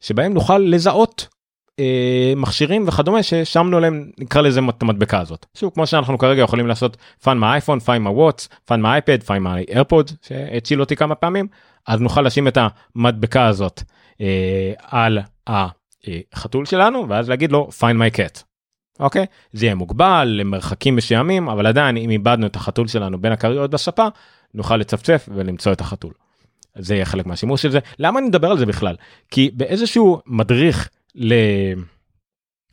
שבהם 0.00 0.34
נוכל 0.34 0.58
לזהות 0.58 1.28
אה, 1.80 2.32
מכשירים 2.36 2.88
וכדומה 2.88 3.22
ששמנו 3.22 3.76
עליהם 3.76 4.10
נקרא 4.18 4.42
לזה 4.42 4.60
את 4.68 4.82
המדבקה 4.82 5.20
הזאת. 5.20 5.46
שוב 5.54 5.72
כמו 5.74 5.86
שאנחנו 5.86 6.18
כרגע 6.18 6.42
יכולים 6.42 6.66
לעשות 6.66 6.96
פאן 7.22 7.38
מהאייפון, 7.38 7.80
פאן 7.80 8.02
מהוואטס, 8.02 8.48
פאן 8.64 8.80
מהאייפד, 8.80 9.22
פאן 9.22 9.42
מהאיירפוד 9.42 10.10
שהציל 10.22 10.80
אותי 10.80 10.96
כמה 10.96 11.14
פעמים, 11.14 11.48
אז 11.86 12.00
נוכל 12.00 12.22
לשים 12.22 12.48
את 12.48 12.58
המדבקה 12.96 13.46
הזאת 13.46 13.82
אה, 14.20 14.72
על 14.78 15.18
החתול 15.46 16.64
שלנו 16.64 17.08
ואז 17.08 17.28
להגיד 17.28 17.52
לו 17.52 17.68
find 17.80 17.96
my 17.96 18.16
cat. 18.16 18.49
אוקיי? 19.00 19.26
זה 19.52 19.66
יהיה 19.66 19.74
מוגבל 19.74 20.28
למרחקים 20.40 20.96
מסוימים 20.96 21.48
אבל 21.48 21.66
עדיין 21.66 21.96
אם 21.96 22.10
איבדנו 22.10 22.46
את 22.46 22.56
החתול 22.56 22.88
שלנו 22.88 23.20
בין 23.20 23.32
הכריות 23.32 23.70
בספה 23.70 24.06
נוכל 24.54 24.76
לצפצף 24.76 25.28
ולמצוא 25.34 25.72
את 25.72 25.80
החתול. 25.80 26.12
זה 26.78 26.94
יהיה 26.94 27.04
חלק 27.04 27.26
מהשימוש 27.26 27.62
של 27.62 27.70
זה. 27.70 27.78
למה 27.98 28.18
אני 28.18 28.28
מדבר 28.28 28.50
על 28.50 28.58
זה 28.58 28.66
בכלל? 28.66 28.96
כי 29.30 29.50
באיזשהו 29.54 30.20
מדריך 30.26 30.88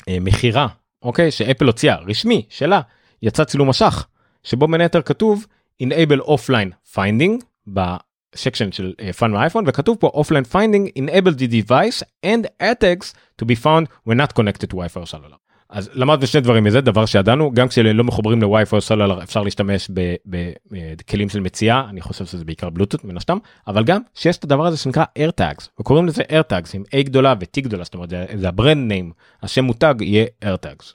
למכירה, 0.08 0.68
אוקיי, 1.02 1.32
שאפל 1.32 1.66
הוציאה, 1.66 1.96
רשמי, 1.96 2.46
שלה, 2.50 2.82
יצא 3.22 3.44
צילום 3.44 3.70
מסך, 3.70 4.08
שבו 4.44 4.68
בין 4.68 4.82
היתר 4.82 5.02
כתוב 5.02 5.46
enable 5.84 6.22
offline 6.26 6.96
finding 6.96 7.44
בסקשן 7.68 8.72
של 8.72 8.94
find 9.18 9.30
uh, 9.30 9.34
my 9.34 9.41
אייפון 9.41 9.64
וכתוב 9.68 9.98
פה 10.00 10.12
offline 10.16 10.54
finding 10.54 11.00
enable 11.00 11.34
the 11.40 11.48
device 11.48 12.04
and 12.26 12.46
AirTags 12.64 13.14
to 13.42 13.46
be 13.46 13.56
found 13.56 13.88
when 14.08 14.18
not 14.18 14.34
connected 14.34 14.70
to 14.70 14.76
Wi-Fi 14.76 15.06
cellular. 15.06 15.47
אז 15.70 15.90
למדנו 15.94 16.28
שני 16.28 16.42
דברים 16.42 16.64
מזה 16.64 16.82
דבר 16.82 17.06
שידענו 17.06 17.52
גם 17.52 17.68
כשלא 17.68 18.04
מחוברים 18.04 18.42
לווי-פיי 18.42 18.78
או 18.78 18.82
סלולר 18.82 19.24
אפשר 19.24 19.44
להשתמש 19.44 19.92
בכלים 20.26 21.30
של 21.30 21.40
מציאה 21.40 21.84
אני 21.90 22.02
חושב 22.02 22.26
שזה 22.26 22.46
בעיקר 22.46 22.70
בלוטות 22.70 23.06
מן 23.06 23.18
הסתם 23.18 23.38
אבל 23.68 23.84
גם 23.84 24.02
שיש 24.14 24.38
את 24.38 24.44
הדבר 24.44 24.66
הזה 24.66 24.78
שנקרא 24.78 25.06
AirTags 25.20 25.68
וקוראים 25.80 26.06
לזה 26.06 26.24
AirTags 26.24 26.70
עם 26.74 26.84
A 26.96 27.04
גדולה 27.04 27.34
ו-T 27.40 27.62
גדולה 27.62 27.84
זאת 27.84 27.94
אומרת 27.94 28.10
זה 28.36 28.48
ה 28.48 28.54
brand 28.54 28.88
name 28.88 29.12
השם 29.44 29.64
מותג 29.64 29.96
יהיה 30.02 30.26
AirTags. 30.46 30.94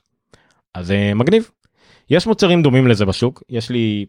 אז 0.73 0.87
זה 0.87 1.11
מגניב. 1.15 1.49
יש 2.09 2.27
מוצרים 2.27 2.61
דומים 2.61 2.87
לזה 2.87 3.05
בשוק 3.05 3.43
יש 3.49 3.69
לי 3.69 4.05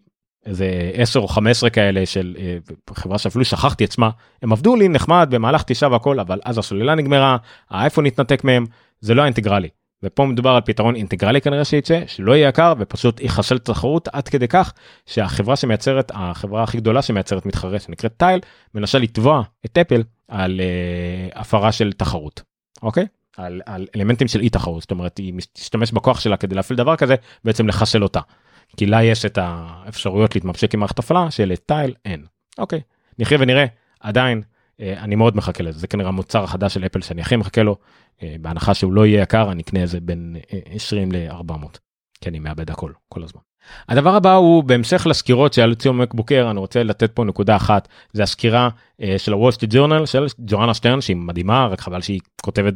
איזה 0.47 0.91
10 0.95 1.21
או 1.21 1.29
15 1.29 1.71
כאלה 1.71 2.07
של 2.07 2.37
אה, 2.39 2.59
חברה 2.95 3.19
שאפילו 3.19 3.45
שכחתי 3.45 3.87
שמה 3.87 4.11
הם 4.43 4.53
עבדו 4.53 4.77
לי 4.77 4.89
נחמד 4.89 5.29
במהלך 5.31 5.63
תשעה 5.63 5.93
והכל 5.93 6.21
אבל 6.21 6.41
אז 6.45 6.59
הסוללה 6.59 6.95
נגמרה 6.95 7.37
האייפון 7.71 8.07
התנתק 8.07 8.45
מהם 8.45 8.67
זה 9.01 9.15
לא 9.15 9.23
האינטגרלי. 9.23 9.69
ופה 10.03 10.27
מדובר 10.27 10.51
על 10.51 10.61
פתרון 10.61 10.97
אינטגרלי 10.97 11.41
כנראה 11.41 11.65
שייצא 11.65 12.01
שלא 12.07 12.33
יהיה 12.33 12.49
יקר 12.49 12.75
ופשוט 12.79 13.21
יחסל 13.21 13.59
תחרות 13.59 14.09
עד 14.13 14.29
כדי 14.29 14.49
כך 14.49 14.73
שהחברה 15.07 15.57
שמייצרת 15.57 16.13
החברה 16.15 16.63
הכי 16.63 16.77
גדולה 16.77 17.03
שמייצרת 17.03 17.47
מתחרה 17.47 17.79
שנקראת 17.79 18.13
טייל 18.17 18.41
מנסה 18.75 18.99
לתבוע 18.99 19.43
את 19.67 19.79
אפל 19.79 20.03
על 20.29 20.61
uh, 20.61 21.39
הפרה 21.39 21.73
של 21.73 21.93
תחרות 21.93 22.43
אוקיי 22.83 23.07
על, 23.37 23.61
על 23.67 23.87
אלמנטים 23.97 24.29
של 24.29 24.41
אי 24.41 24.49
תחרות 24.49 24.83
זאת 24.83 24.91
אומרת 24.91 25.19
היא 25.19 25.35
תשתמש 25.53 25.93
בכוח 25.93 26.21
שלה 26.21 26.37
כדי 26.37 26.55
להפעיל 26.55 26.79
דבר 26.79 26.97
כזה 26.97 27.15
בעצם 27.45 27.69
לחסל 27.69 28.03
אותה. 28.03 28.21
כי 28.77 28.87
לה 28.87 29.05
יש 29.05 29.25
את 29.25 29.39
האפשרויות 29.43 30.35
להתממשק 30.35 30.75
עם 30.75 30.81
מערכת 30.81 30.99
הפעלה 30.99 31.31
שלטייל 31.31 31.95
אין 32.05 32.25
אוקיי 32.59 32.81
נחיה 33.19 33.39
ונראה 33.41 33.65
עדיין 34.01 34.39
אה, 34.39 34.54
אני 34.81 35.15
מאוד 35.15 35.37
מחכה 35.37 35.63
לזה. 35.65 35.79
זה 35.79 35.87
כנראה 35.87 36.09
המוצר 36.09 36.45
החדש 36.45 36.75
של 36.75 36.87
אפל 36.87 37.01
שאני 37.01 37.21
הכי 37.21 37.37
מחכה 37.37 37.63
לו. 37.63 37.77
אה, 38.23 38.37
בהנחה 38.41 38.75
שהוא 38.75 38.93
לא 38.93 39.07
יהיה 39.07 39.23
יקר 39.23 39.53
אני 39.53 39.63
אקנה 39.63 39.81
איזה 39.81 40.01
בין 40.01 40.37
20 40.71 41.13
ל-400 41.13 41.79
כי 42.21 42.29
אני 42.29 42.39
מאבד 42.39 42.71
הכל 42.71 42.93
כל 43.09 43.23
הזמן. 43.23 43.41
הדבר 43.89 44.15
הבא 44.15 44.35
הוא 44.35 44.65
בהמשך 44.65 45.07
לסקירות 45.07 45.53
שעל 45.53 45.75
ציון 45.75 45.99
מקבוקר 45.99 46.51
אני 46.51 46.59
רוצה 46.59 46.83
לתת 46.83 47.13
פה 47.13 47.25
נקודה 47.25 47.57
אחת. 47.57 47.89
זה 48.13 48.23
הסקירה 48.23 48.69
אה, 49.03 49.15
של 49.19 49.33
הוול 49.33 49.51
סטריט 49.53 49.75
ג'ורנל 49.75 50.07
של 50.07 50.27
ג'ורנה 50.39 50.75
שטרן 50.75 51.01
שהיא 51.01 51.17
מדהימה 51.17 51.67
רק 51.67 51.81
חבל 51.81 52.01
שהיא 52.01 52.21
כותבת 52.43 52.75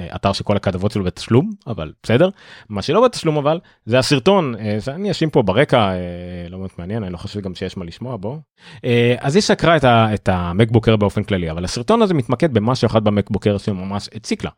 אתר 0.00 0.32
שכל 0.32 0.56
הכתבות 0.56 0.92
שלו 0.92 1.04
בתשלום 1.04 1.50
אבל 1.66 1.92
בסדר 2.02 2.28
מה 2.68 2.82
שלא 2.82 3.04
בתשלום 3.04 3.36
אבל 3.36 3.60
זה 3.86 3.98
הסרטון 3.98 4.54
שאני 4.80 5.10
אשים 5.10 5.30
פה 5.30 5.42
ברקע 5.42 5.92
לא 6.50 6.58
באמת 6.58 6.78
מעניין 6.78 7.04
אני 7.04 7.12
לא 7.12 7.18
חושב 7.18 7.40
גם 7.40 7.54
שיש 7.54 7.76
מה 7.76 7.84
לשמוע 7.84 8.16
בו 8.16 8.40
אז 9.18 9.34
היא 9.34 9.42
סקרה 9.42 9.76
את, 9.76 9.84
את 9.84 10.28
המקבוקר 10.32 10.96
באופן 10.96 11.22
כללי 11.22 11.50
אבל 11.50 11.64
הסרטון 11.64 12.02
הזה 12.02 12.14
מתמקד 12.14 12.54
במשהו 12.54 12.86
אחד 12.86 13.04
במקבוקר 13.04 13.58
שממש 13.58 14.08
הציק 14.14 14.44
לה. 14.44 14.50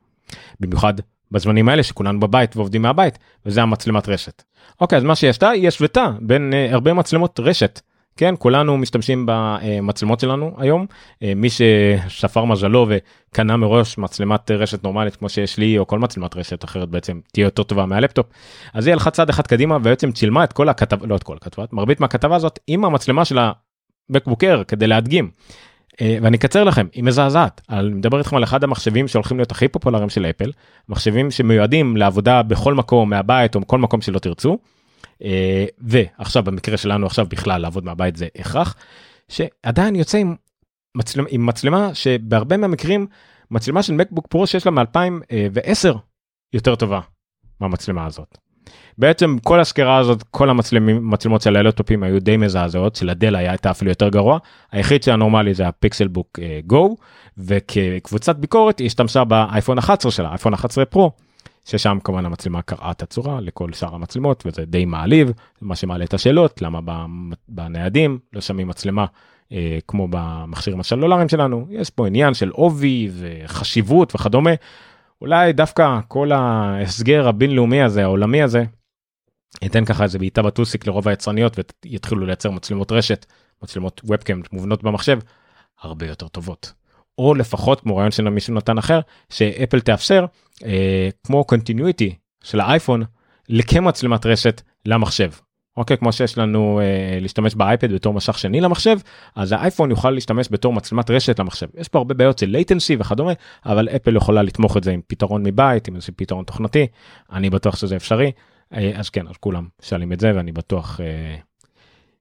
במיוחד 0.60 0.94
בזמנים 1.30 1.68
האלה 1.68 1.82
שכולנו 1.82 2.20
בבית 2.20 2.56
ועובדים 2.56 2.82
מהבית 2.82 3.18
וזה 3.46 3.62
המצלמת 3.62 4.08
רשת. 4.08 4.42
אוקיי 4.80 4.98
אז 4.98 5.04
מה 5.04 5.16
שהיא 5.16 5.30
עשתה 5.30 5.50
היא 5.50 5.68
השוותה 5.68 6.10
בין 6.20 6.52
הרבה 6.70 6.92
מצלמות 6.92 7.40
רשת 7.40 7.80
כן 8.16 8.34
כולנו 8.38 8.78
משתמשים 8.78 9.26
במצלמות 9.28 10.20
שלנו 10.20 10.54
היום 10.58 10.86
אה, 11.22 11.32
מי 11.36 11.48
ששפר 11.50 12.44
מזלו 12.44 12.86
וקנה 12.88 13.56
מראש 13.56 13.98
מצלמת 13.98 14.50
רשת 14.50 14.84
נורמלית 14.84 15.16
כמו 15.16 15.28
שיש 15.28 15.58
לי 15.58 15.78
או 15.78 15.86
כל 15.86 15.98
מצלמת 15.98 16.36
רשת 16.36 16.64
אחרת 16.64 16.88
בעצם 16.88 17.20
תהיה 17.32 17.44
יותר 17.44 17.62
טובה 17.62 17.86
מהלפטופ 17.86 18.26
אז 18.74 18.86
היא 18.86 18.92
הלכה 18.92 19.10
צעד 19.10 19.28
אחד 19.28 19.46
קדימה 19.46 19.76
ובעצם 19.76 20.12
צילמה 20.12 20.44
את 20.44 20.52
כל 20.52 20.68
הכתבה 20.68 21.06
לא 21.06 21.16
את 21.16 21.22
כל 21.22 21.36
הכתבה 21.36 21.64
מרבית 21.72 22.00
מהכתבה 22.00 22.36
הזאת 22.36 22.58
עם 22.66 22.84
המצלמה 22.84 23.24
של 23.24 23.38
המקבוקר 24.10 24.62
כדי 24.68 24.86
להדגים. 24.86 25.30
אה, 26.00 26.18
ואני 26.22 26.36
אקצר 26.36 26.64
לכם 26.64 26.86
היא 26.92 27.04
מזעזעת 27.04 27.60
אני 27.70 27.88
מדבר 27.88 28.18
איתכם 28.18 28.36
על 28.36 28.44
אחד 28.44 28.64
המחשבים 28.64 29.08
שהולכים 29.08 29.36
להיות 29.36 29.50
הכי 29.50 29.68
פופולריים 29.68 30.08
של 30.08 30.26
אפל 30.26 30.52
מחשבים 30.88 31.30
שמיועדים 31.30 31.96
לעבודה 31.96 32.42
בכל 32.42 32.74
מקום 32.74 33.10
מהבית 33.10 33.54
או 33.54 33.60
מכל 33.60 33.78
מקום 33.78 34.00
שלא 34.00 34.18
תרצו. 34.18 34.58
אה, 35.22 35.66
ועכשיו 35.78 36.42
במקרה 36.42 36.76
שלנו 36.76 37.06
עכשיו 37.06 37.26
בכלל 37.26 37.60
לעבוד 37.60 37.84
מהבית 37.84 38.16
זה 38.16 38.28
הכרח 38.38 38.76
שעדיין 39.28 39.96
יוצא 39.96 40.18
עם 40.18 40.34
מצלמה, 40.94 41.28
עם 41.30 41.46
מצלמה 41.46 41.94
שבהרבה 41.94 42.56
מהמקרים 42.56 43.06
מצלמה 43.50 43.82
של 43.82 43.92
מקבוק 43.92 44.26
פרו 44.26 44.46
שיש 44.46 44.66
לה 44.66 44.72
מ-2010 44.72 45.96
יותר 46.52 46.74
טובה 46.74 47.00
מהמצלמה 47.60 48.06
הזאת. 48.06 48.38
בעצם 48.98 49.36
כל 49.44 49.60
הסקירה 49.60 49.96
הזאת 49.96 50.22
כל 50.22 50.50
המצלמות 50.50 51.42
של 51.42 51.56
הלטופים 51.56 52.02
היו 52.02 52.20
די 52.20 52.36
מזעזעות 52.36 52.96
של 52.96 53.10
הדל 53.10 53.36
היה 53.36 53.50
הייתה 53.50 53.70
אפילו 53.70 53.90
יותר 53.90 54.08
גרוע 54.08 54.38
היחיד 54.72 55.02
שהיה 55.02 55.16
נורמלי 55.16 55.54
זה 55.54 55.68
הפיקסל 55.68 56.08
בוק 56.08 56.38
גו 56.66 56.96
וכקבוצת 57.38 58.36
ביקורת 58.36 58.78
היא 58.78 58.86
השתמשה 58.86 59.24
באייפון 59.24 59.78
11 59.78 60.12
שלה 60.12 60.28
אייפון 60.28 60.54
11 60.54 60.84
פרו 60.84 61.12
ששם 61.66 61.98
כמובן 62.04 62.26
המצלמה 62.26 62.62
קראה 62.62 62.90
את 62.90 63.02
הצורה 63.02 63.40
לכל 63.40 63.72
שאר 63.72 63.94
המצלמות 63.94 64.42
וזה 64.46 64.64
די 64.64 64.84
מעליב 64.84 65.32
מה 65.60 65.76
שמעלה 65.76 66.04
את 66.04 66.14
השאלות 66.14 66.62
למה 66.62 67.06
בניידים 67.48 68.18
לא 68.32 68.40
שמים 68.40 68.68
מצלמה 68.68 69.06
אה, 69.52 69.78
כמו 69.88 70.08
במכשירים 70.10 70.80
הסלולריים 70.80 71.28
שלנו 71.28 71.66
יש 71.70 71.90
פה 71.90 72.06
עניין 72.06 72.34
של 72.34 72.48
עובי 72.48 73.10
וחשיבות 73.12 74.14
וכדומה 74.14 74.50
אולי 75.20 75.52
דווקא 75.52 75.98
כל 76.08 76.32
ההסגר 76.32 77.28
הבינלאומי 77.28 77.82
הזה 77.82 78.02
העולמי 78.02 78.42
הזה 78.42 78.64
ייתן 79.62 79.84
ככה 79.84 80.04
איזה 80.04 80.18
בעיטה 80.18 80.42
בטוסיק 80.42 80.86
לרוב 80.86 81.08
היצרניות 81.08 81.56
ויתחילו 81.84 82.26
לייצר 82.26 82.50
מצלמות 82.50 82.92
רשת 82.92 83.26
מצלמות 83.62 84.00
webcam 84.04 84.42
מובנות 84.52 84.82
במחשב 84.82 85.18
הרבה 85.80 86.06
יותר 86.06 86.28
טובות. 86.28 86.72
או 87.18 87.34
לפחות 87.34 87.80
כמו 87.80 87.96
רעיון 87.96 88.10
של 88.10 88.28
מישהו 88.28 88.54
נתן 88.54 88.78
אחר 88.78 89.00
שאפל 89.30 89.80
תאפשר 89.80 90.26
אה, 90.64 91.08
כמו 91.26 91.44
continuity 91.44 92.14
של 92.44 92.60
האייפון 92.60 93.02
לכמצלמת 93.48 94.26
רשת 94.26 94.62
למחשב. 94.86 95.30
אוקיי? 95.76 95.96
כמו 95.96 96.12
שיש 96.12 96.38
לנו 96.38 96.80
אה, 96.80 97.18
להשתמש 97.20 97.54
באייפד 97.54 97.92
בתור 97.92 98.14
מסך 98.14 98.38
שני 98.38 98.60
למחשב 98.60 98.98
אז 99.34 99.52
האייפון 99.52 99.90
יוכל 99.90 100.10
להשתמש 100.10 100.48
בתור 100.50 100.72
מצלמת 100.72 101.10
רשת 101.10 101.38
למחשב. 101.38 101.66
יש 101.74 101.88
פה 101.88 101.98
הרבה 101.98 102.14
בעיות 102.14 102.38
של 102.38 102.56
latency 102.56 102.96
וכדומה 102.98 103.32
אבל 103.66 103.88
אפל 103.88 104.16
יכולה 104.16 104.42
לתמוך 104.42 104.76
את 104.76 104.84
זה 104.84 104.90
עם 104.90 105.00
פתרון 105.06 105.42
מבית 105.42 105.88
עם 105.88 105.96
איזה 105.96 106.12
פתרון 106.16 106.44
תוכנתי. 106.44 106.86
אני 107.32 107.50
בטוח 107.50 107.76
שזה 107.76 107.96
אפשרי. 107.96 108.32
אה, 108.74 108.92
אז 108.94 109.10
כן 109.10 109.28
אז 109.28 109.34
כולם 109.40 109.68
שואלים 109.82 110.12
את 110.12 110.20
זה 110.20 110.32
ואני 110.34 110.52
בטוח 110.52 111.00
אה, 111.00 111.36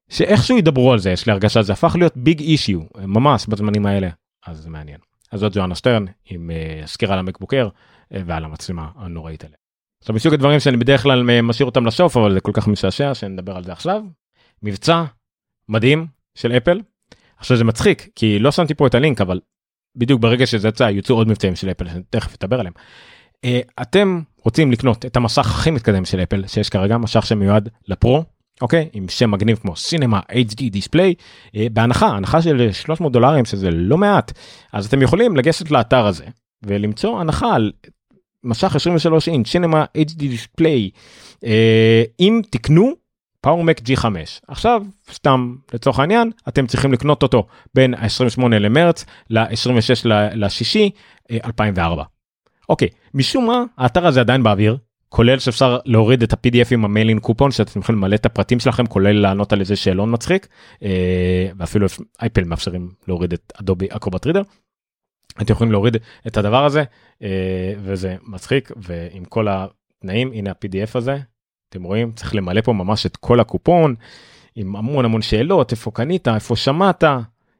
שאיכשהו 0.09 0.57
ידברו 0.57 0.93
על 0.93 0.99
זה. 0.99 1.11
יש 1.11 1.25
לי 1.25 1.31
הרגשה 1.31 1.61
זה 1.61 1.73
הפך 1.73 1.95
להיות 1.95 2.17
ביג 2.17 2.39
אישיו 2.39 2.79
ממש 2.97 3.45
בזמנים 3.47 3.85
האלה. 3.85 4.09
אז 4.45 4.57
זה 4.57 4.69
מעניין. 4.69 4.97
אז 5.31 5.39
זאת 5.39 5.53
ג'ואנה 5.55 5.75
שטרן 5.75 6.05
עם 6.25 6.51
uh, 6.51 6.87
סקירה 6.87 7.15
למקבוקר 7.15 7.69
ועל 8.11 8.45
המצלמה 8.45 8.89
הנוראית 8.95 9.43
עליה. 9.43 9.57
עכשיו 10.01 10.15
מסוג 10.15 10.33
הדברים 10.33 10.59
שאני 10.59 10.77
בדרך 10.77 11.03
כלל 11.03 11.41
משאיר 11.41 11.65
אותם 11.65 11.85
לסוף 11.85 12.17
אבל 12.17 12.33
זה 12.33 12.39
כל 12.39 12.51
כך 12.53 12.67
משעשע 12.67 13.13
שנדבר 13.13 13.55
על 13.55 13.63
זה 13.63 13.71
עכשיו. 13.71 14.03
מבצע 14.63 15.03
מדהים 15.69 16.07
של 16.35 16.51
אפל. 16.51 16.81
עכשיו 17.37 17.57
זה 17.57 17.63
מצחיק 17.63 18.07
כי 18.15 18.39
לא 18.39 18.51
שמתי 18.51 18.73
פה 18.73 18.87
את 18.87 18.95
הלינק 18.95 19.21
אבל 19.21 19.39
בדיוק 19.95 20.21
ברגע 20.21 20.45
שזה 20.45 20.67
יצא 20.67 20.83
יוצאו 20.83 21.15
עוד 21.15 21.27
מבצעים 21.27 21.55
של 21.55 21.71
אפל 21.71 21.87
שאני 21.87 22.03
תכף 22.09 22.35
אדבר 22.43 22.59
עליהם. 22.59 22.73
Uh, 23.45 23.49
אתם 23.81 24.21
רוצים 24.37 24.71
לקנות 24.71 25.05
את 25.05 25.15
המסך 25.15 25.45
הכי 25.45 25.71
מתקדם 25.71 26.05
של 26.05 26.19
אפל 26.19 26.47
שיש 26.47 26.69
כרגע 26.69 26.97
משך 26.97 27.25
שמיועד 27.25 27.69
לפרו 27.87 28.23
אוקיי 28.61 28.89
עם 28.93 29.09
שם 29.09 29.31
מגניב 29.31 29.57
כמו 29.57 29.75
סינמה 29.75 30.19
HD 30.19 30.69
דיספליי 30.71 31.13
בהנחה 31.73 32.07
הנחה 32.07 32.41
של 32.41 32.71
300 32.71 33.11
דולרים 33.13 33.45
שזה 33.45 33.71
לא 33.71 33.97
מעט 33.97 34.31
אז 34.73 34.85
אתם 34.85 35.01
יכולים 35.01 35.35
לגשת 35.37 35.71
לאתר 35.71 36.05
הזה 36.05 36.25
ולמצוא 36.63 37.19
הנחה 37.19 37.55
על 37.55 37.71
משך 38.45 38.75
23 38.75 39.27
אינץ' 39.29 39.47
סינמה 39.47 39.85
HD 39.97 40.15
דיספליי 40.15 40.89
אם 42.19 42.41
תקנו 42.49 42.93
פאורמק 43.41 43.79
G5 43.79 44.05
עכשיו 44.47 44.83
סתם 45.11 45.55
לצורך 45.73 45.99
העניין 45.99 46.31
אתם 46.47 46.67
צריכים 46.67 46.93
לקנות 46.93 47.23
אותו 47.23 47.47
בין 47.73 47.93
ה-28 47.93 48.47
למרץ 48.47 49.05
ל-26 49.29 50.07
לשישי 50.33 50.89
2004. 51.31 52.03
אוקיי 52.69 52.87
משום 53.13 53.47
מה 53.47 53.63
האתר 53.77 54.07
הזה 54.07 54.19
עדיין 54.19 54.43
באוויר 54.43 54.77
כולל 55.09 55.39
שאפשר 55.39 55.77
להוריד 55.85 56.23
את 56.23 56.33
ה-pdf 56.33 56.67
עם 56.71 56.85
המיילין 56.85 57.19
קופון 57.19 57.51
שאתם 57.51 57.79
יכולים 57.79 58.01
למלא 58.01 58.15
את 58.15 58.25
הפרטים 58.25 58.59
שלכם 58.59 58.85
כולל 58.85 59.11
לענות 59.11 59.53
על 59.53 59.59
איזה 59.59 59.75
שאלון 59.75 60.13
מצחיק 60.13 60.47
אה, 60.83 61.47
ואפילו 61.57 61.87
אייפל 62.21 62.43
מאפשרים 62.43 62.91
להוריד 63.07 63.33
את 63.33 63.53
אדובי 63.61 63.87
אקרובט 63.89 64.25
רידר. 64.25 64.41
אתם 65.41 65.53
יכולים 65.53 65.71
להוריד 65.71 65.97
את 66.27 66.37
הדבר 66.37 66.65
הזה 66.65 66.83
אה, 67.21 67.73
וזה 67.79 68.15
מצחיק 68.23 68.71
ועם 68.75 69.25
כל 69.25 69.47
התנאים 69.49 70.31
הנה 70.31 70.49
ה-pdf 70.49 70.91
הזה 70.93 71.17
אתם 71.69 71.83
רואים 71.83 72.11
צריך 72.11 72.35
למלא 72.35 72.61
פה 72.61 72.73
ממש 72.73 73.05
את 73.05 73.17
כל 73.17 73.39
הקופון 73.39 73.95
עם 74.55 74.75
המון 74.75 75.05
המון 75.05 75.21
שאלות 75.21 75.71
איפה 75.71 75.91
קנית 75.91 76.27
איפה 76.27 76.55
שמעת 76.55 77.03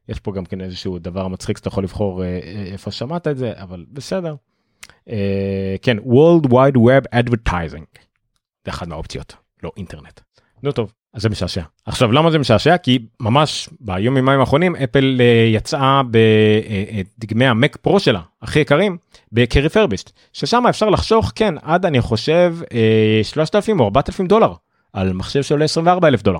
יש 0.10 0.20
פה 0.20 0.32
גם 0.32 0.46
כן 0.46 0.62
איזשהו 0.62 1.00
דבר 1.00 1.28
מצחיק 1.28 1.58
שאתה 1.58 1.68
יכול 1.68 1.84
לבחור 1.84 2.24
אה, 2.24 2.40
איפה 2.72 2.92
שמעת 2.92 3.28
את 3.28 3.38
זה 3.38 3.54
אבל 3.56 3.86
בסדר. 3.94 4.36
אה, 5.10 5.76
כן 5.82 5.98
World 5.98 6.48
Wide 6.48 6.78
Web 6.78 7.20
Advertising. 7.20 8.00
זה 8.66 8.72
אחד 8.72 8.88
מהאופציות 8.88 9.36
לא 9.64 9.72
אינטרנט. 9.78 10.22
נו 10.64 10.72
טוב 10.72 10.94
זה 11.16 11.30
משעשע. 11.30 11.61
עכשיו 11.86 12.11
למה 12.11 12.32
זה 12.32 12.39
משעשע? 12.39 12.78
כי 12.78 12.99
ממש 13.20 13.70
ביום 13.80 14.18
ימיים 14.18 14.39
האחרונים 14.39 14.76
אפל 14.76 15.18
אה, 15.20 15.49
יצאה 15.53 16.01
בדגמי 16.11 17.45
המק 17.45 17.76
פרו 17.76 17.99
שלה 17.99 18.22
הכי 18.41 18.59
יקרים 18.59 18.97
כריפרביסט 19.49 20.11
ששם 20.34 20.63
אפשר 20.70 20.89
לחשוך 20.89 21.32
כן 21.36 21.55
עד 21.61 21.86
אני 21.86 22.01
חושב 22.01 22.55
3,000 23.24 23.80
או 23.80 23.86
4,000 23.86 24.28
דולר 24.28 24.53
על 24.93 25.13
מחשב 25.13 25.41
שעולה 25.41 25.66
24 25.66 26.07
אלף 26.07 26.22
דולר. 26.24 26.39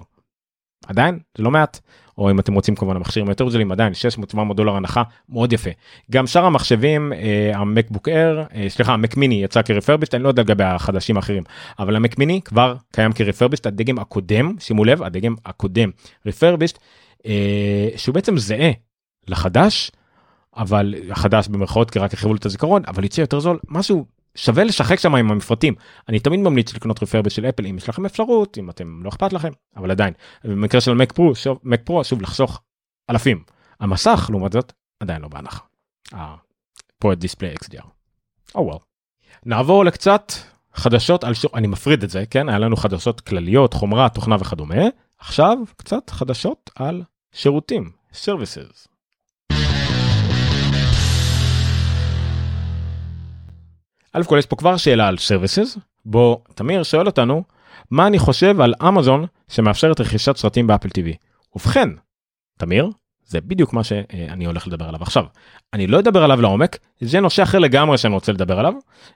עדיין 0.88 1.19
זה 1.38 1.43
לא 1.43 1.51
מעט 1.51 1.80
או 2.18 2.32
אם 2.32 2.39
אתם 2.39 2.53
רוצים 2.53 2.76
כמובן 2.76 2.95
המכשירים 2.95 3.30
יותר 3.30 3.49
זולים 3.49 3.72
עדיין 3.72 3.93
600-700 4.34 4.53
דולר 4.53 4.76
הנחה 4.76 5.03
מאוד 5.30 5.53
יפה. 5.53 5.70
גם 6.11 6.28
שאר 6.28 6.45
המחשבים 6.45 7.13
אה, 7.13 7.51
המקבוק 7.55 8.09
אר 8.09 8.43
אה, 8.55 8.66
סליחה 8.70 8.93
המק 8.93 9.18
מיני 9.18 9.43
יצא 9.43 9.61
כרפרביסט 9.61 10.16
אני 10.16 10.24
לא 10.24 10.28
יודע 10.28 10.41
לגבי 10.41 10.63
החדשים 10.63 11.18
האחרים 11.18 11.43
אבל 11.80 11.95
המק 11.95 12.18
מיני 12.18 12.41
כבר 12.45 12.76
קיים 12.91 13.13
כרפרביסט 13.13 13.66
הדגם 13.66 13.99
הקודם 13.99 14.55
שימו 14.59 14.86
לב 14.86 15.03
הדגם 15.03 15.36
הקודם 15.45 15.89
רפרביסט 16.26 16.80
אה, 17.26 17.89
שהוא 17.95 18.16
בעצם 18.16 18.38
זהה 18.38 18.72
לחדש 19.28 19.91
אבל 20.57 20.95
החדש 21.09 21.47
במרכאות 21.47 21.91
כי 21.91 21.99
רק 21.99 22.13
הרחיבו 22.13 22.36
את 22.36 22.45
הזיכרון 22.45 22.82
אבל 22.88 23.03
יצא 23.03 23.22
יותר 23.22 23.39
זול 23.39 23.59
משהו 23.70 24.05
שווה 24.36 24.64
לשחק 24.64 25.00
שם 25.00 25.16
עם 25.16 25.32
המפרטים 25.32 25.74
אני 26.10 26.20
תמיד 26.20 26.40
ממליץ 26.40 26.74
לקנות 26.74 27.04
רפרבס 27.04 27.32
של 27.32 27.46
אפל 27.46 27.66
אם 27.66 27.78
יש 27.78 27.90
לכם 27.90 28.06
אפשרות 28.06 28.58
אם 28.58 28.70
אתם 28.70 29.04
לא 29.04 29.10
אכפת 29.10 29.34
לכם 29.34 29.52
אבל 29.78 29.92
עדיין 29.92 30.14
במקרה 30.44 30.82
של 30.82 30.94
מק 30.94 31.12
פרו 31.12 31.36
שוב 31.36 31.60
מק 31.64 31.82
פרו 31.84 32.04
שוב 32.04 32.22
לחסוך 32.22 32.62
אלפים 33.10 33.44
המסך 33.80 34.28
לעומת 34.30 34.52
זאת 34.52 34.74
עדיין 35.00 35.22
לא 35.22 35.28
בהנחה. 35.28 35.60
פה 37.00 37.14
את 37.14 37.20
דיספלי 37.20 37.54
XDR. 37.64 37.86
Oh 38.58 38.60
well. 38.60 38.80
נעבור 39.46 39.86
לקצת 39.86 40.32
חדשות 40.74 41.24
על 41.24 41.34
שוק 41.34 41.56
אני 41.56 41.68
מפריד 41.68 42.04
את 42.04 42.10
זה 42.10 42.24
כן 42.30 42.50
היה 42.50 42.60
לנו 42.60 42.76
חדשות 42.76 43.22
כלליות 43.22 43.74
חומרה 43.74 44.10
תוכנה 44.10 44.36
וכדומה 44.40 44.84
עכשיו 45.20 45.58
קצת 45.78 46.10
חדשות 46.10 46.70
על 46.76 47.04
שירותים 47.32 47.92
services. 48.14 48.88
א' 54.16 54.24
כל 54.24 54.36
יש 54.39 54.45
פה 54.45 54.55
כבר 54.55 54.78
שאלה 54.78 55.07
על 55.07 55.16
services. 55.16 55.80
בו 56.05 56.43
תמיר 56.55 56.84
שואל 56.84 57.05
אותנו 57.05 57.43
מה 57.91 58.07
אני 58.07 58.20
חושב 58.20 58.61
על 58.61 58.74
אמזון 58.88 59.26
שמאפשרת 59.47 59.99
רכישת 60.01 60.38
סרטים 60.38 60.68
באפל 60.68 60.88
TV. 60.88 61.16
ובכן 61.55 61.89
תמיר 62.57 62.89
זה 63.26 63.41
בדיוק 63.41 63.74
מה 63.74 63.84
שאני 63.84 64.45
הולך 64.45 64.68
לדבר 64.68 64.86
עליו 64.86 65.01
עכשיו. 65.01 65.26
אני 65.74 65.88
לא 65.88 65.99
אדבר 65.99 66.24
עליו 66.24 66.41
לעומק 66.41 66.78
זה 67.01 67.20
נושא 67.20 67.43
אחר 67.43 67.59
לגמרי 67.59 67.97
שאני 67.97 68.13
רוצה 68.13 68.32
לדבר 68.32 68.59
עליו. 68.59 68.74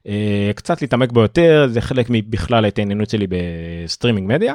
אה, 0.07 0.51
קצת 0.55 0.81
להתעמק 0.81 1.11
בו 1.11 1.21
יותר 1.21 1.67
זה 1.69 1.81
חלק 1.81 2.07
מבכלל 2.09 2.65
ההתעניינות 2.65 3.09
שלי 3.09 3.27
ב 3.29 3.39
streaming 3.39 4.27
media. 4.27 4.53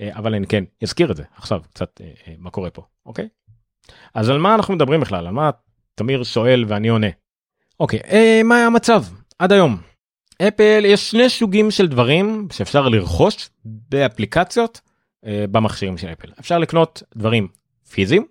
אה, 0.00 0.10
אבל 0.12 0.34
אני 0.34 0.46
כן 0.46 0.64
אזכיר 0.82 1.10
את 1.10 1.16
זה 1.16 1.22
עכשיו 1.36 1.60
קצת 1.70 2.00
אה, 2.00 2.34
מה 2.38 2.50
קורה 2.50 2.70
פה 2.70 2.82
אוקיי? 3.06 3.28
אז 4.14 4.30
על 4.30 4.38
מה 4.38 4.54
אנחנו 4.54 4.74
מדברים 4.74 5.00
בכלל? 5.00 5.26
על 5.26 5.32
מה 5.32 5.50
תמיר 5.94 6.24
שואל 6.24 6.64
ואני 6.68 6.88
עונה. 6.88 7.08
אוקיי 7.80 8.42
מה 8.42 8.56
היה 8.56 8.66
המצב 8.66 9.02
עד 9.38 9.52
היום. 9.52 9.76
אפל 10.42 10.82
יש 10.84 11.10
שני 11.10 11.28
סוגים 11.28 11.70
של 11.70 11.88
דברים 11.88 12.48
שאפשר 12.52 12.88
לרכוש 12.88 13.48
באפליקציות 13.64 14.80
אה, 15.26 15.44
במכשירים 15.50 15.98
של 15.98 16.08
אפל. 16.08 16.28
אפשר 16.40 16.58
לקנות 16.58 17.02
דברים 17.16 17.48
פיזיים 17.90 18.26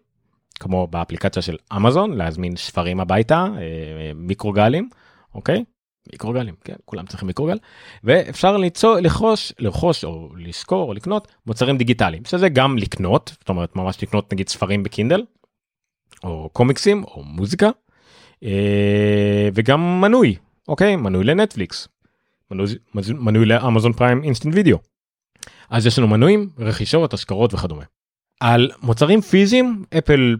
כמו 0.60 0.88
באפליקציה 0.88 1.42
של 1.42 1.58
אמזון 1.76 2.18
להזמין 2.18 2.56
ספרים 2.56 3.00
הביתה 3.00 3.46
אה, 3.58 4.12
מיקרוגלים 4.16 4.90
אוקיי? 5.36 5.64
מיקרוגלים 6.12 6.56
כן 6.64 6.76
כולם 6.86 7.06
צריכים 7.06 7.28
מיקרוגל. 7.28 7.58
ואפשר 8.04 8.58
ליצור 8.58 8.96
לרכוש 8.96 9.54
לרכוש 9.60 10.04
או 10.04 10.30
לשכור 10.38 10.90
או 10.90 10.94
לקנות 10.94 11.28
מוצרים 11.48 11.78
דיגיטליים 11.78 12.26
שזה 12.26 12.50
גם 12.50 12.78
לקנות 12.78 13.32
זאת 13.40 13.50
אומרת 13.50 13.76
ממש 13.76 14.04
לקנות 14.04 14.34
נגיד 14.34 14.50
ספרים 14.50 14.84
בקינדל 14.84 15.24
או 16.24 16.50
קומיקסים 16.54 17.04
או 17.04 17.24
מוזיקה 17.24 17.70
אה, 18.44 19.50
וגם 19.54 20.02
מנוי 20.02 20.36
אוקיי 20.68 20.96
מנוי 20.96 21.24
לנטפליקס 21.24 21.88
מנוי, 22.52 22.68
מנוי 23.10 23.46
לאמזון 23.46 23.94
פריים 23.94 24.24
אינסטנט 24.24 24.56
וידאו. 24.56 24.78
אז 25.70 25.86
יש 25.86 26.00
לנו 26.00 26.08
מנויים 26.08 26.50
רכישות 26.60 27.14
השכרות 27.14 27.54
וכדומה. 27.54 27.84
על 28.40 28.72
מוצרים 28.82 29.22
פיזיים 29.22 29.84
אפל 29.98 30.36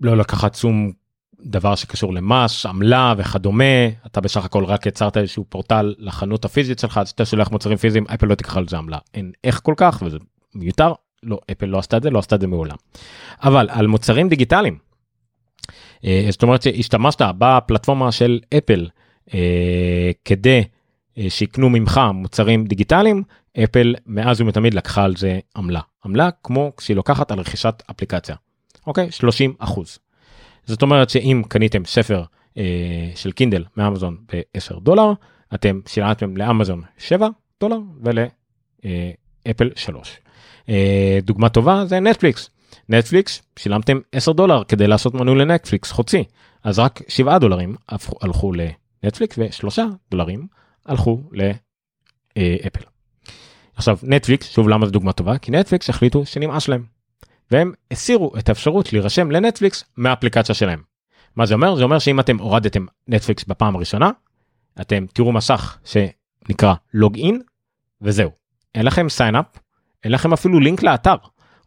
לא 0.00 0.16
לוקחת 0.16 0.54
שום 0.54 0.92
דבר 1.40 1.74
שקשור 1.74 2.14
למס 2.14 2.66
עמלה 2.66 3.14
וכדומה 3.18 3.64
אתה 4.06 4.20
בסך 4.20 4.44
הכל 4.44 4.64
רק 4.64 4.86
יצרת 4.86 5.16
איזשהו 5.16 5.44
פורטל 5.48 5.94
לחנות 5.98 6.44
הפיזית 6.44 6.78
שלך 6.78 6.98
אז 6.98 7.10
אתה 7.10 7.24
שולח 7.24 7.50
מוצרים 7.50 7.76
פיזיים 7.76 8.06
אפל 8.14 8.26
לא 8.26 8.34
תיקח 8.34 8.56
על 8.56 8.68
זה 8.68 8.78
עמלה 8.78 8.98
אין 9.14 9.32
איך 9.44 9.60
כל 9.62 9.74
כך 9.76 10.02
וזה 10.06 10.18
מיותר 10.54 10.92
לא 11.22 11.38
אפל 11.52 11.66
לא 11.66 11.78
עשתה 11.78 11.96
את 11.96 12.02
זה 12.02 12.10
לא 12.10 12.18
עשתה 12.18 12.34
את 12.34 12.40
זה 12.40 12.46
מעולם. 12.46 12.76
אבל 13.42 13.68
על 13.70 13.86
מוצרים 13.86 14.28
דיגיטליים. 14.28 14.78
אה, 16.04 16.26
זאת 16.30 16.42
אומרת 16.42 16.62
שהשתמשת 16.62 17.22
בפלטפורמה 17.38 18.12
של 18.12 18.40
אפל 18.58 18.86
כדי 20.24 20.62
אה, 21.18 21.30
שיקנו 21.30 21.70
ממך 21.70 22.00
מוצרים 22.14 22.66
דיגיטליים 22.66 23.22
אפל 23.64 23.94
מאז 24.06 24.40
ומתמיד 24.40 24.74
לקחה 24.74 25.04
על 25.04 25.16
זה 25.16 25.38
עמלה 25.56 25.80
עמלה 26.04 26.28
כמו 26.44 26.72
שהיא 26.80 26.96
לוקחת 26.96 27.30
על 27.30 27.38
רכישת 27.38 27.82
אפליקציה 27.90 28.36
אוקיי 28.86 29.10
30 29.10 29.54
אחוז. 29.58 29.98
זאת 30.66 30.82
אומרת 30.82 31.10
שאם 31.10 31.42
קניתם 31.48 31.84
ספר 31.84 32.22
אה, 32.58 33.10
של 33.14 33.32
קינדל 33.32 33.64
מאמזון 33.76 34.16
ב-10 34.32 34.80
דולר 34.80 35.12
אתם 35.54 35.80
שילמתם 35.86 36.36
לאמזון 36.36 36.82
7 36.98 37.28
דולר 37.60 37.78
ולאפל 38.02 39.66
אה, 39.66 39.76
3. 39.76 40.18
אה, 40.68 41.18
דוגמה 41.22 41.48
טובה 41.48 41.86
זה 41.86 42.00
נטפליקס. 42.00 42.50
נטפליקס 42.88 43.42
שילמתם 43.58 43.98
10 44.12 44.32
דולר 44.32 44.64
כדי 44.64 44.86
לעשות 44.86 45.14
מנוי 45.14 45.38
לנטפליקס 45.38 45.92
חודשי 45.92 46.24
אז 46.64 46.78
רק 46.78 47.00
7 47.08 47.38
דולרים 47.38 47.76
הלכו 48.20 48.52
ל... 48.52 48.60
נטפליקס 49.02 49.38
ושלושה 49.38 49.86
דולרים 50.10 50.46
הלכו 50.86 51.22
לאפל. 51.32 52.84
עכשיו 53.74 53.98
נטפליקס 54.02 54.50
שוב 54.50 54.68
למה 54.68 54.86
זו 54.86 54.92
דוגמה 54.92 55.12
טובה 55.12 55.38
כי 55.38 55.50
נטפליקס 55.50 55.90
החליטו 55.90 56.26
שנמאס 56.26 56.68
להם. 56.68 56.84
והם 57.50 57.72
הסירו 57.90 58.32
את 58.38 58.48
האפשרות 58.48 58.92
להירשם 58.92 59.30
לנטפליקס 59.30 59.84
מהאפליקציה 59.96 60.54
שלהם. 60.54 60.82
מה 61.36 61.46
זה 61.46 61.54
אומר? 61.54 61.76
זה 61.76 61.84
אומר 61.84 61.98
שאם 61.98 62.20
אתם 62.20 62.38
הורדתם 62.38 62.86
נטפליקס 63.08 63.44
בפעם 63.44 63.76
הראשונה 63.76 64.10
אתם 64.80 65.06
תראו 65.12 65.32
מסך 65.32 65.78
שנקרא 65.84 66.74
log 66.94 67.18
in 67.18 67.42
וזהו. 68.02 68.30
אין 68.74 68.86
לכם 68.86 69.08
sign 69.08 69.33
up 69.33 69.46
אין 70.04 70.12
לכם 70.12 70.32
אפילו 70.32 70.60
לינק 70.60 70.82
לאתר. 70.82 71.14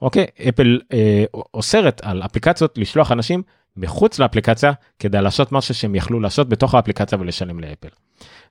אוקיי 0.02 0.26
אפל 0.50 0.80
אה, 0.94 1.24
אוסרת 1.54 2.02
על 2.04 2.24
אפליקציות 2.24 2.78
לשלוח 2.78 3.12
אנשים 3.12 3.44
מחוץ 3.78 4.20
לאפליקציה 4.20 4.72
כדי 5.00 5.22
לעשות 5.22 5.52
משהו 5.52 5.76
שהם 5.76 5.96
יכלו 5.96 6.20
לעשות 6.20 6.50
בתוך 6.50 6.76
האפליקציה 6.76 7.18
ולשלם 7.20 7.60
לאפל. 7.60 7.88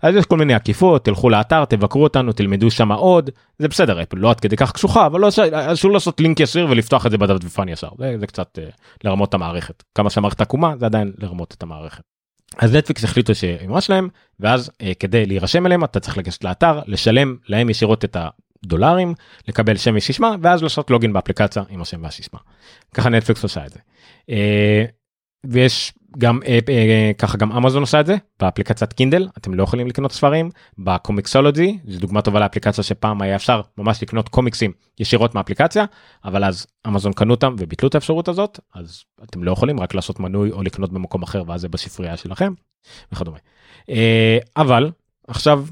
אז 0.02 0.14
יש 0.14 0.26
כל 0.26 0.36
מיני 0.36 0.54
עקיפות 0.54 1.04
תלכו 1.04 1.30
לאתר 1.30 1.64
תבקרו 1.64 2.02
אותנו 2.02 2.32
תלמדו 2.32 2.70
שם 2.70 2.92
עוד 2.92 3.30
זה 3.58 3.68
בסדר 3.68 4.02
אפל 4.02 4.16
לא 4.16 4.30
עד 4.30 4.40
כדי 4.40 4.56
כך 4.56 4.72
קשוחה 4.72 5.06
אבל 5.06 5.20
לא 5.20 5.28
אסור 5.52 5.90
לעשות 5.90 6.20
לינק 6.20 6.40
ישיר 6.40 6.66
ולפתוח 6.70 7.06
את 7.06 7.10
זה 7.10 7.18
בדפדפן 7.18 7.68
ישר 7.68 7.88
זה, 7.98 8.16
זה 8.20 8.26
קצת 8.26 8.58
uh, 8.58 8.76
לרמות 9.04 9.28
את 9.28 9.34
המערכת 9.34 9.82
כמה 9.94 10.10
שהמערכת 10.10 10.40
עקומה 10.40 10.74
זה 10.78 10.86
עדיין 10.86 11.12
לרמות 11.18 11.54
את 11.58 11.62
המערכת. 11.62 12.02
אז 12.58 12.74
נטפליקס 12.74 13.04
החליטו 13.04 13.34
שאמרה 13.34 13.80
שלהם 13.80 14.08
ואז 14.40 14.70
uh, 14.70 14.84
כדי 14.98 15.26
להירשם 15.26 15.66
אליהם 15.66 15.84
אתה 15.84 16.00
צריך 16.00 16.18
לגשת 16.18 16.44
לאתר 16.44 16.80
לשלם 16.86 17.36
להם 17.48 17.70
ישירות 17.70 18.04
את 18.04 18.16
הדולרים 18.64 19.14
לקבל 19.48 19.76
שם 19.76 19.94
וסיסמה 19.96 20.34
ואז 20.42 20.62
לעשות 20.62 20.90
לוגין 20.90 21.12
באפליקציה 21.12 21.62
עם 21.68 21.82
השם 21.82 22.02
והסיסמה. 22.02 22.40
ככה 22.94 23.08
נטפליקס 23.08 23.42
עושה 23.42 23.66
את 23.66 23.72
זה. 23.72 23.78
ויש 25.44 25.92
גם 26.18 26.40
אה, 26.46 26.58
אה, 26.68 27.10
ככה 27.18 27.38
גם 27.38 27.52
אמזון 27.52 27.82
עושה 27.82 28.00
את 28.00 28.06
זה 28.06 28.16
באפליקציית 28.40 28.92
קינדל 28.92 29.28
אתם 29.38 29.54
לא 29.54 29.62
יכולים 29.62 29.86
לקנות 29.86 30.12
ספרים 30.12 30.50
בקומיקסולוגי 30.78 31.78
זו 31.84 31.98
דוגמה 32.00 32.22
טובה 32.22 32.40
לאפליקציה 32.40 32.84
שפעם 32.84 33.22
היה 33.22 33.36
אפשר 33.36 33.60
ממש 33.78 34.02
לקנות 34.02 34.28
קומיקסים 34.28 34.72
ישירות 34.98 35.34
מאפליקציה 35.34 35.84
אבל 36.24 36.44
אז 36.44 36.66
אמזון 36.86 37.12
קנו 37.12 37.34
אותם 37.34 37.54
וביטלו 37.58 37.88
את 37.88 37.94
האפשרות 37.94 38.28
הזאת 38.28 38.60
אז 38.74 39.04
אתם 39.22 39.44
לא 39.44 39.52
יכולים 39.52 39.80
רק 39.80 39.94
לעשות 39.94 40.20
מנוי 40.20 40.50
או 40.50 40.62
לקנות 40.62 40.92
במקום 40.92 41.22
אחר 41.22 41.42
ואז 41.46 41.60
זה 41.60 41.68
בספרייה 41.68 42.16
שלכם 42.16 42.52
וכדומה. 43.12 43.38
אה, 43.90 44.38
אבל 44.56 44.90
עכשיו 45.28 45.66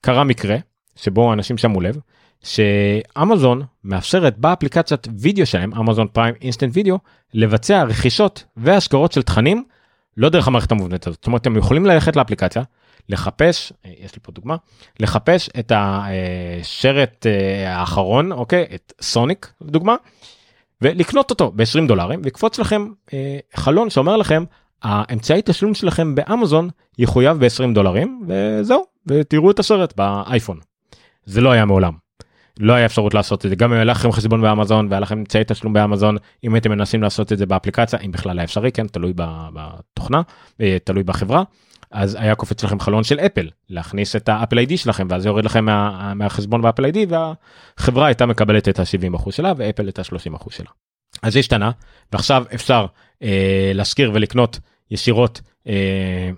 קרה 0.00 0.24
מקרה 0.24 0.56
שבו 0.96 1.32
אנשים 1.32 1.58
שמו 1.58 1.80
לב 1.80 1.98
שאמזון 2.46 3.62
מאפשרת 3.84 4.38
באפליקציית 4.38 5.08
וידאו 5.18 5.46
שלהם 5.46 5.74
אמזון 5.74 6.06
פריים 6.12 6.34
אינסטנט 6.42 6.70
וידאו 6.74 6.98
לבצע 7.34 7.82
רכישות 7.82 8.44
והשכרות 8.56 9.12
של 9.12 9.22
תכנים 9.22 9.64
לא 10.16 10.28
דרך 10.28 10.48
המערכת 10.48 10.72
המובנית 10.72 11.06
הזאת 11.06 11.18
זאת 11.18 11.26
אומרת 11.26 11.40
אתם 11.40 11.56
יכולים 11.56 11.86
ללכת 11.86 12.16
לאפליקציה 12.16 12.62
לחפש 13.08 13.72
אה, 13.86 13.90
יש 14.04 14.14
לי 14.14 14.20
פה 14.22 14.32
דוגמה 14.32 14.56
לחפש 15.00 15.48
את 15.58 15.72
הסרט 15.74 17.26
אה, 17.26 17.78
האחרון 17.78 18.32
אוקיי 18.32 18.66
את 18.74 18.92
סוניק 19.00 19.52
דוגמה 19.62 19.94
ולקנות 20.82 21.30
אותו 21.30 21.52
ב-20 21.56 21.88
דולרים 21.88 22.20
ויקפוץ 22.24 22.58
לכם 22.58 22.88
אה, 23.12 23.38
חלון 23.54 23.90
שאומר 23.90 24.16
לכם 24.16 24.44
האמצעי 24.82 25.42
תשלום 25.44 25.74
שלכם 25.74 26.14
באמזון 26.14 26.68
יחויב 26.98 27.44
ב-20 27.44 27.74
דולרים 27.74 28.22
וזהו 28.28 28.84
ותראו 29.06 29.50
את 29.50 29.58
השרט 29.58 29.96
באייפון. 29.96 30.60
זה 31.24 31.40
לא 31.40 31.50
היה 31.50 31.64
מעולם. 31.64 32.05
לא 32.60 32.72
היה 32.72 32.86
אפשרות 32.86 33.14
לעשות 33.14 33.44
את 33.44 33.50
זה 33.50 33.56
גם 33.56 33.70
אם 33.70 33.76
היה 33.76 33.84
לכם 33.84 34.12
חשבון 34.12 34.42
באמזון 34.42 34.86
והיה 34.90 35.00
לכם 35.00 35.18
אמצעי 35.18 35.42
תשלום 35.46 35.72
באמזון 35.72 36.16
אם 36.44 36.54
הייתם 36.54 36.70
מנסים 36.70 37.02
לעשות 37.02 37.32
את 37.32 37.38
זה 37.38 37.46
באפליקציה 37.46 37.98
אם 37.98 38.10
בכלל 38.10 38.38
היה 38.38 38.44
אפשרי 38.44 38.72
כן 38.72 38.86
תלוי 38.86 39.12
בתוכנה 39.16 40.22
אה, 40.60 40.76
תלוי 40.84 41.02
בחברה 41.02 41.42
אז 41.90 42.16
היה 42.20 42.34
קופץ 42.34 42.64
לכם 42.64 42.80
חלון 42.80 43.04
של 43.04 43.20
אפל 43.20 43.48
להכניס 43.68 44.16
את 44.16 44.28
האפל 44.28 44.58
איי-די 44.58 44.76
שלכם 44.76 45.06
ואז 45.10 45.26
יורד 45.26 45.44
לכם 45.44 45.64
מה, 45.64 46.14
מהחשבון 46.14 46.62
באפל 46.62 46.84
איי-די 46.84 47.06
והחברה 47.08 48.06
הייתה 48.06 48.26
מקבלת 48.26 48.68
את 48.68 48.78
ה-70% 48.78 49.32
שלה 49.32 49.52
ואפל 49.56 49.88
את 49.88 49.98
ה-30% 49.98 50.50
שלה. 50.50 50.70
אז 51.22 51.32
זה 51.32 51.38
השתנה 51.38 51.70
ועכשיו 52.12 52.44
אפשר 52.54 52.86
אה, 53.22 53.72
להשכיר 53.74 54.10
ולקנות 54.14 54.60
ישירות 54.90 55.40
אה, 55.66 56.30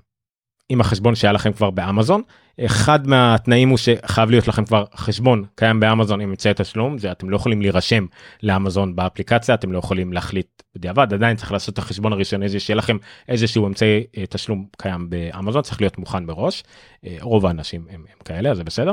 עם 0.68 0.80
החשבון 0.80 1.14
שהיה 1.14 1.32
לכם 1.32 1.52
כבר 1.52 1.70
באמזון. 1.70 2.22
אחד 2.66 3.06
מהתנאים 3.06 3.68
הוא 3.68 3.78
שחייב 3.78 4.30
להיות 4.30 4.48
לכם 4.48 4.64
כבר 4.64 4.84
חשבון 4.94 5.44
קיים 5.54 5.80
באמזון 5.80 6.20
עם 6.20 6.28
אמצעי 6.28 6.52
תשלום 6.56 6.98
זה 6.98 7.12
אתם 7.12 7.30
לא 7.30 7.36
יכולים 7.36 7.62
להירשם 7.62 8.06
לאמזון 8.42 8.96
באפליקציה 8.96 9.54
אתם 9.54 9.72
לא 9.72 9.78
יכולים 9.78 10.12
להחליט 10.12 10.62
בדיעבד 10.74 11.14
עדיין 11.14 11.36
צריך 11.36 11.52
לעשות 11.52 11.72
את 11.72 11.78
החשבון 11.78 12.12
הראשון 12.12 12.42
איזה 12.42 12.60
שיהיה 12.60 12.76
לכם 12.76 12.96
איזשהו 13.28 13.66
אמצעי 13.66 14.04
אה, 14.16 14.24
תשלום 14.26 14.66
קיים 14.78 15.10
באמזון 15.10 15.62
צריך 15.62 15.80
להיות 15.80 15.98
מוכן 15.98 16.24
מראש 16.24 16.64
אה, 17.06 17.16
רוב 17.20 17.46
האנשים 17.46 17.86
הם, 17.90 18.04
הם 18.10 18.24
כאלה 18.24 18.54
זה 18.54 18.64
בסדר 18.64 18.92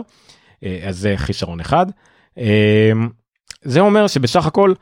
אה, 0.63 0.80
אז 0.88 0.97
זה 0.97 1.13
חישרון 1.17 1.59
אחד. 1.59 1.86
זה 3.61 3.80
אומר 3.80 4.07
שבסך 4.07 4.45
הכל 4.45 4.73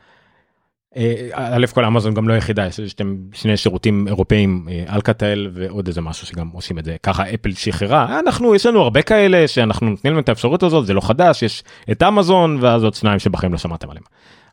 א' 1.32 1.66
כל 1.74 1.84
אמזון 1.84 2.14
גם 2.14 2.28
לא 2.28 2.34
יחידה 2.34 2.66
יש 2.66 2.80
שני 3.32 3.56
שירותים 3.56 4.08
אירופאים 4.08 4.66
אה, 4.70 4.94
אלקטל 4.94 5.50
ועוד 5.54 5.86
איזה 5.86 6.00
משהו 6.00 6.26
שגם 6.26 6.48
עושים 6.52 6.78
את 6.78 6.84
זה 6.84 6.96
ככה 7.02 7.34
אפל 7.34 7.52
שחררה 7.52 8.20
אנחנו 8.26 8.54
יש 8.54 8.66
לנו 8.66 8.80
הרבה 8.80 9.02
כאלה 9.02 9.48
שאנחנו 9.48 9.90
נותנים 9.90 10.12
להם 10.12 10.22
את 10.22 10.28
האפשרות 10.28 10.62
הזאת 10.62 10.86
זה 10.86 10.94
לא 10.94 11.00
חדש 11.00 11.42
יש 11.42 11.64
את 11.90 12.02
אמזון 12.02 12.58
ואז 12.60 12.84
עוד 12.84 12.94
שניים 12.94 13.18
שבחיים 13.18 13.52
לא 13.52 13.58
שמעתם 13.58 13.90
עליהם. 13.90 14.04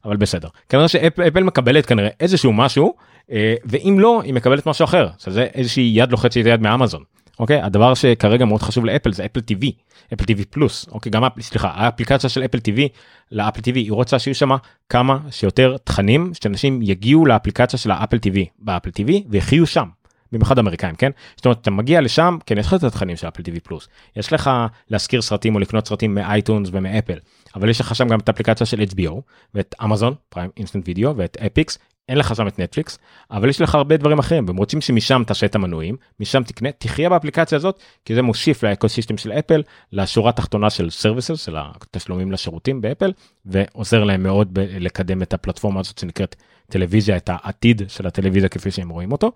אבל 0.05 0.17
בסדר 0.17 0.47
כנראה 0.69 0.87
שאפל 0.87 1.43
מקבלת 1.43 1.85
כנראה 1.85 2.09
איזשהו 2.19 2.53
משהו 2.53 2.93
אה, 3.31 3.55
ואם 3.65 3.97
לא 3.99 4.21
היא 4.23 4.33
מקבלת 4.33 4.65
משהו 4.65 4.83
אחר 4.83 5.07
שזה 5.17 5.47
איזושהי 5.53 5.91
יד 5.95 6.11
לוחצת 6.11 6.35
יד 6.35 6.61
מאמזון. 6.61 7.03
אוקיי? 7.39 7.61
הדבר 7.61 7.93
שכרגע 7.93 8.45
מאוד 8.45 8.61
חשוב 8.61 8.86
לאפל 8.86 9.13
זה 9.13 9.25
אפל 9.25 9.39
TV 9.39 9.65
אפל 10.13 10.23
TV 10.23 10.45
פלוס. 10.49 10.86
אוקיי 10.91 11.11
גם 11.11 11.23
סליחה 11.39 11.71
האפליקציה 11.73 12.29
של 12.29 12.45
אפל 12.45 12.57
TV 12.57 12.79
לאפל 13.32 13.59
TV 13.59 13.75
היא 13.75 13.91
רוצה 13.91 14.19
שיהיו 14.19 14.36
שם 14.36 14.49
כמה 14.89 15.19
שיותר 15.29 15.77
תכנים 15.84 16.32
שאנשים 16.41 16.79
יגיעו 16.82 17.25
לאפליקציה 17.25 17.79
של 17.79 17.91
האפל 17.91 18.17
TV 18.17 18.38
באפל 18.59 18.89
TV 18.89 19.11
ויחיו 19.29 19.67
שם. 19.67 19.86
במיוחד 20.32 20.59
אמריקאים 20.59 20.95
כן? 20.95 21.11
זאת 21.36 21.45
אומרת 21.45 21.61
אתה 21.61 21.71
מגיע 21.71 22.01
לשם 22.01 22.38
כן 22.45 22.57
יש 22.57 22.67
לך 22.67 22.73
את 22.73 22.84
התכנים 22.84 23.15
של 23.15 23.27
אפל 23.27 23.41
TV 23.41 23.59
פלוס. 23.63 23.88
יש 24.15 24.34
לך 24.34 24.49
להשכיר 24.89 25.21
סרטים 25.21 25.55
או 25.55 25.59
לקנות 25.59 25.88
סרטים 25.88 26.15
מאייטונס 26.15 26.69
ומאפל 26.71 27.17
אבל 27.55 27.69
יש 27.69 27.82
לך 27.82 27.95
שם 27.95 28.07
גם 28.07 28.19
את 28.19 28.29
האפליקציה 28.29 28.65
של 28.65 28.82
HBO 28.82 29.21
ואת 29.55 29.75
אמזון 29.84 30.13
פריים 30.29 30.49
אינסטנט 30.57 30.88
וידאו 30.88 31.17
ואת 31.17 31.38
אפיקס 31.38 31.77
אין 32.09 32.17
לך 32.17 32.35
שם 32.35 32.47
את 32.47 32.59
נטפליקס 32.59 32.99
אבל 33.31 33.49
יש 33.49 33.61
לך 33.61 33.75
הרבה 33.75 33.97
דברים 33.97 34.19
אחרים 34.19 34.45
והם 34.47 34.57
רוצים 34.57 34.81
שמשם 34.81 35.23
תעשה 35.27 35.45
את 35.45 35.55
המנויים 35.55 35.95
משם 36.19 36.43
תקנה 36.43 36.71
תחיה 36.71 37.09
באפליקציה 37.09 37.55
הזאת 37.55 37.79
כי 38.05 38.15
זה 38.15 38.21
מוסיף 38.21 38.63
לאקוסיסטם 38.63 39.17
של 39.17 39.31
אפל 39.31 39.63
לשורה 39.91 40.29
התחתונה 40.29 40.69
של 40.69 40.89
services 40.89 41.45
של 41.45 41.55
התשלומים 41.57 42.31
לשירותים 42.31 42.81
באפל 42.81 43.11
ועוזר 43.45 44.03
להם 44.03 44.23
מאוד 44.23 44.59
לקדם 44.79 45.21
את 45.21 45.33
הפלטפורמה 45.33 45.79
הזאת 45.79 45.97
שנקראת 45.97 46.35
טלוויזיה 46.71 47.17
את 47.17 47.29
העתיד 47.33 47.81
של 47.87 48.07
הטלוויזיה 48.07 48.49
כפי 48.49 48.71
שהם 48.71 48.89
רואים 48.89 49.11
אותו. 49.11 49.31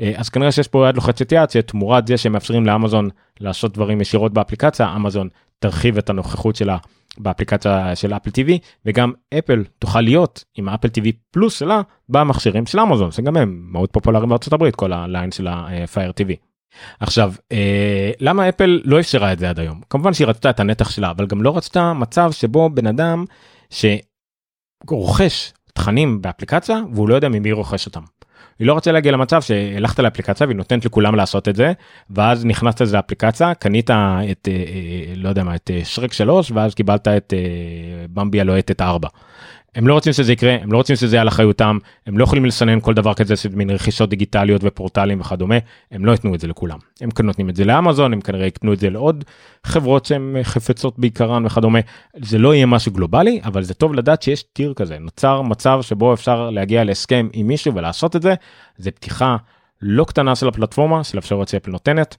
אה, 0.00 0.12
אז 0.16 0.28
כנראה 0.28 0.52
שיש 0.52 0.68
פה 0.68 0.88
יד 0.88 0.94
לוחצת 0.94 1.32
יד 1.32 1.50
שתמורת 1.50 2.06
זה 2.06 2.16
שהם 2.16 2.32
מאפשרים 2.32 2.66
לאמזון 2.66 3.08
לעשות 3.40 3.74
דברים 3.74 4.00
ישירות 4.00 4.32
באפליקציה 4.32 4.96
אמזון 4.96 5.28
תרחיב 5.58 5.98
את 5.98 6.10
הנוכחות 6.10 6.56
שלה 6.56 6.76
באפליקציה 7.18 7.96
של 7.96 8.12
אפל 8.14 8.30
TV 8.30 8.58
וגם 8.86 9.12
אפל 9.38 9.64
תוכל 9.78 10.00
להיות 10.00 10.44
עם 10.54 10.68
האפל 10.68 10.88
TV 10.88 11.08
פלוס 11.30 11.58
שלה 11.58 11.80
במכשירים 12.08 12.66
של 12.66 12.80
אמזון 12.80 13.12
שגם 13.12 13.36
הם 13.36 13.66
מאוד 13.72 13.88
פופולריים 13.90 14.28
בארצות 14.28 14.52
הברית 14.52 14.76
כל 14.76 14.92
ה 14.92 15.00
line 15.00 15.32
של 15.32 15.46
ה-Fire 15.46 16.22
TV. 16.22 16.32
עכשיו 17.00 17.32
אה, 17.52 18.10
למה 18.20 18.48
אפל 18.48 18.80
לא 18.84 19.00
אפשרה 19.00 19.32
את 19.32 19.38
זה 19.38 19.50
עד 19.50 19.60
היום 19.60 19.80
כמובן 19.90 20.14
שהיא 20.14 20.26
רצתה 20.26 20.50
את 20.50 20.60
הנתח 20.60 20.90
שלה 20.90 21.10
אבל 21.10 21.26
גם 21.26 21.42
לא 21.42 21.56
רצתה 21.56 21.92
מצב 21.92 22.32
שבו 22.32 22.70
בן 22.70 22.86
אדם 22.86 23.24
שרוכש 23.70 25.52
תכנים 25.74 26.22
באפליקציה 26.22 26.80
והוא 26.92 27.08
לא 27.08 27.14
יודע 27.14 27.28
ממי 27.28 27.52
רוכש 27.52 27.86
אותם. 27.86 28.02
היא 28.58 28.66
לא 28.66 28.72
רוצה 28.72 28.92
להגיע 28.92 29.12
למצב 29.12 29.42
שהלכת 29.42 29.98
לאפליקציה 29.98 30.46
והיא 30.46 30.56
נותנת 30.56 30.84
לכולם 30.84 31.14
לעשות 31.14 31.48
את 31.48 31.56
זה 31.56 31.72
ואז 32.10 32.44
נכנסת 32.44 32.80
לזה 32.80 32.98
אפליקציה 32.98 33.54
קנית 33.54 33.90
את 33.90 34.48
אה, 34.48 34.52
אה, 34.52 35.12
לא 35.16 35.28
יודע 35.28 35.44
מה 35.44 35.54
את 35.54 35.70
אה, 35.74 35.84
שרק 35.84 36.12
3 36.12 36.52
ואז 36.54 36.74
קיבלת 36.74 37.08
את 37.08 37.34
במבי 38.12 38.40
הלוהטת 38.40 38.80
4. 38.80 39.08
הם 39.74 39.88
לא 39.88 39.94
רוצים 39.94 40.12
שזה 40.12 40.32
יקרה 40.32 40.56
הם 40.62 40.72
לא 40.72 40.76
רוצים 40.76 40.96
שזה 40.96 41.16
יהיה 41.16 41.22
על 41.22 41.28
אחריותם 41.28 41.78
הם 42.06 42.18
לא 42.18 42.24
יכולים 42.24 42.44
לסנן 42.44 42.80
כל 42.80 42.94
דבר 42.94 43.14
כזה 43.14 43.34
מין 43.52 43.70
רכישות 43.70 44.10
דיגיטליות 44.10 44.60
ופורטלים 44.64 45.20
וכדומה 45.20 45.56
הם 45.90 46.04
לא 46.04 46.12
יתנו 46.12 46.34
את 46.34 46.40
זה 46.40 46.46
לכולם. 46.46 46.78
הם 47.00 47.10
כאן 47.10 47.26
נותנים 47.26 47.50
את 47.50 47.56
זה 47.56 47.64
לאמזון 47.64 48.12
הם 48.12 48.20
כנראה 48.20 48.46
יקנו 48.46 48.72
את 48.72 48.78
זה 48.78 48.90
לעוד 48.90 49.24
חברות 49.64 50.04
שהן 50.04 50.36
חפצות 50.42 50.98
בעיקרן 50.98 51.46
וכדומה. 51.46 51.78
זה 52.16 52.38
לא 52.38 52.54
יהיה 52.54 52.66
משהו 52.66 52.92
גלובלי 52.92 53.40
אבל 53.44 53.62
זה 53.62 53.74
טוב 53.74 53.94
לדעת 53.94 54.22
שיש 54.22 54.42
טיר 54.42 54.74
כזה. 54.76 54.98
נוצר 54.98 55.42
מצב 55.42 55.78
שבו 55.82 56.14
אפשר 56.14 56.50
להגיע 56.50 56.84
להסכם 56.84 57.28
עם 57.32 57.46
מישהו 57.46 57.74
ולעשות 57.74 58.16
את 58.16 58.22
זה. 58.22 58.34
זה 58.76 58.90
פתיחה 58.90 59.36
לא 59.82 60.04
קטנה 60.04 60.36
של 60.36 60.48
הפלטפורמה 60.48 61.04
של 61.04 61.18
אפשרות 61.18 61.48
שאפל 61.48 61.70
נותנת. 61.70 62.16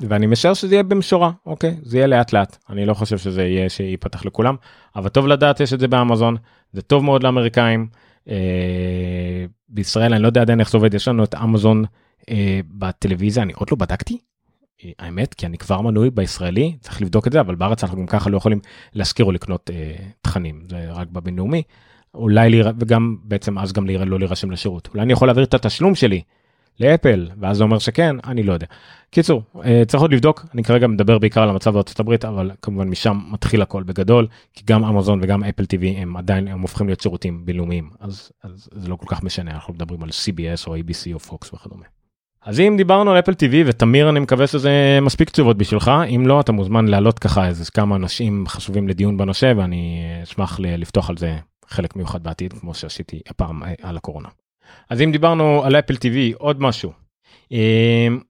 ואני 0.00 0.26
משער 0.26 0.54
שזה 0.54 0.74
יהיה 0.74 0.82
במשורה 0.82 1.30
אוקיי? 1.46 1.76
זה 1.82 1.96
יהיה 1.96 2.06
לאט 2.06 2.32
לאט 2.32 2.56
אני 2.70 2.86
לא 2.86 2.94
חושב 2.94 3.18
שזה 3.18 3.42
יהיה 3.42 3.68
שייפתח 3.68 4.24
לכולם 4.24 4.56
אבל 4.96 5.08
טוב 5.08 5.26
לדעת 5.26 5.60
יש 5.60 5.72
את 5.72 5.80
זה 5.80 5.88
באמזון 5.88 6.36
זה 6.72 6.82
טוב 6.82 7.04
מאוד 7.04 7.22
לאמריקאים. 7.22 7.88
אה, 8.28 9.44
בישראל 9.68 10.14
אני 10.14 10.22
לא 10.22 10.26
יודע 10.26 10.40
עדיין 10.40 10.60
איך 10.60 10.70
זה 10.70 10.78
עובד 10.78 10.94
יש 10.94 11.08
לנו 11.08 11.24
את 11.24 11.34
אמזון 11.34 11.84
אה, 12.30 12.60
בטלוויזיה 12.70 13.42
אני 13.42 13.52
עוד 13.52 13.68
לא 13.70 13.76
בדקתי. 13.76 14.18
אה, 14.84 14.90
האמת 14.98 15.34
כי 15.34 15.46
אני 15.46 15.58
כבר 15.58 15.80
מנוי 15.80 16.10
בישראלי 16.10 16.76
צריך 16.80 17.02
לבדוק 17.02 17.26
את 17.26 17.32
זה 17.32 17.40
אבל 17.40 17.54
בארץ 17.54 17.84
אנחנו 17.84 17.98
גם 17.98 18.06
ככה 18.06 18.30
לא 18.30 18.36
יכולים 18.36 18.60
להשכיר 18.94 19.26
או 19.26 19.32
לקנות 19.32 19.70
אה, 19.72 19.94
תכנים 20.20 20.62
זה 20.70 20.92
רק 20.92 21.08
בבינלאומי. 21.08 21.62
אולי 22.14 22.50
להיר... 22.50 22.72
וגם 22.80 23.16
בעצם 23.24 23.58
אז 23.58 23.72
גם 23.72 23.86
להיר... 23.86 24.04
לא 24.04 24.18
להירשם 24.18 24.50
לשירות. 24.50 24.88
אולי 24.92 25.02
אני 25.02 25.12
יכול 25.12 25.28
להעביר 25.28 25.44
את 25.44 25.54
התשלום 25.54 25.94
שלי 25.94 26.22
לאפל 26.82 27.28
ואז 27.40 27.56
זה 27.56 27.64
אומר 27.64 27.78
שכן 27.78 28.16
אני 28.24 28.42
לא 28.42 28.52
יודע. 28.52 28.66
קיצור 29.10 29.42
אה, 29.64 29.82
צריך 29.86 30.02
עוד 30.02 30.12
לבדוק 30.12 30.46
אני 30.54 30.64
כרגע 30.64 30.86
מדבר 30.86 31.18
בעיקר 31.18 31.42
על 31.42 31.48
המצב 31.48 31.70
בארצות 31.74 32.00
הברית 32.00 32.24
אבל 32.24 32.50
כמובן 32.62 32.88
משם 32.88 33.20
מתחיל 33.30 33.62
הכל 33.62 33.82
בגדול 33.82 34.26
כי 34.54 34.62
גם 34.66 34.84
אמזון 34.84 35.20
וגם 35.22 35.44
אפל 35.44 35.62
TV 35.62 35.86
הם 35.96 36.16
עדיין 36.16 36.48
הם 36.48 36.60
הופכים 36.60 36.86
להיות 36.86 37.00
שירותים 37.00 37.46
בינלאומיים 37.46 37.90
אז, 38.00 38.32
אז 38.42 38.68
זה 38.72 38.88
לא 38.88 38.96
כל 38.96 39.06
כך 39.08 39.22
משנה 39.22 39.50
אנחנו 39.50 39.74
מדברים 39.74 40.02
על 40.02 40.08
CBS 40.08 40.66
או 40.66 40.76
ABC 40.76 41.14
או 41.14 41.18
פוקס 41.18 41.52
וכדומה. 41.54 41.84
אז 42.44 42.60
אם 42.60 42.74
דיברנו 42.76 43.10
על 43.10 43.18
אפל 43.18 43.32
TV 43.32 43.54
ותמיר 43.66 44.08
אני 44.08 44.20
מקווה 44.20 44.46
שזה 44.46 44.98
מספיק 45.02 45.30
תשובות 45.30 45.58
בשבילך 45.58 45.90
אם 46.14 46.26
לא 46.26 46.40
אתה 46.40 46.52
מוזמן 46.52 46.88
להעלות 46.88 47.18
ככה 47.18 47.48
איזה 47.48 47.70
כמה 47.70 47.96
אנשים 47.96 48.44
חשובים 48.48 48.88
לדיון 48.88 49.16
בנושא 49.16 49.52
ואני 49.56 50.02
אשמח 50.22 50.60
לפתוח 50.60 51.10
על 51.10 51.16
זה 51.16 51.36
חלק 51.66 51.96
מיוחד 51.96 52.22
בעתיד 52.22 52.52
כמו 52.52 52.74
שעשיתי 52.74 53.20
הפעם 53.28 53.62
אה, 53.62 53.74
על 53.82 53.96
הקורונה. 53.96 54.28
אז 54.90 55.00
אם 55.00 55.12
דיברנו 55.12 55.64
על 55.64 55.76
אפל 55.76 55.94
TV 55.94 56.36
עוד 56.38 56.62
משהו. 56.62 56.92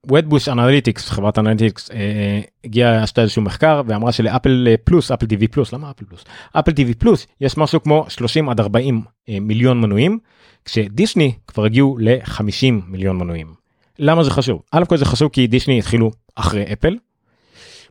Wedbush 0.07 0.49
Analytics 0.49 1.09
חברת 1.09 1.39
analytics 1.39 1.91
אה, 1.91 2.41
הגיעה 2.63 3.03
עשתה 3.03 3.21
איזשהו 3.21 3.41
מחקר 3.41 3.81
ואמרה 3.87 4.11
שלאפל 4.11 4.67
פלוס 4.83 5.11
אפל 5.11 5.25
TV 5.25 5.47
פלוס 5.51 5.73
למה 5.73 5.91
אפל 5.91 6.05
פלוס 6.05 6.23
אפל 6.59 6.71
TV 6.71 6.93
פלוס 6.97 7.27
יש 7.41 7.57
משהו 7.57 7.83
כמו 7.83 8.05
30 8.09 8.49
עד 8.49 8.59
40 8.59 9.01
אה, 9.29 9.37
מיליון 9.41 9.81
מנויים 9.81 10.19
כשדיסני 10.65 11.33
כבר 11.47 11.65
הגיעו 11.65 11.97
ל-50 11.99 12.71
מיליון 12.87 13.17
מנויים. 13.17 13.53
למה 13.99 14.23
זה 14.23 14.31
חשוב? 14.31 14.61
א' 14.71 14.85
כל 14.85 14.97
זה 14.97 15.05
חשוב 15.05 15.29
כי 15.33 15.47
דיסני 15.47 15.79
התחילו 15.79 16.11
אחרי 16.35 16.73
אפל. 16.73 16.97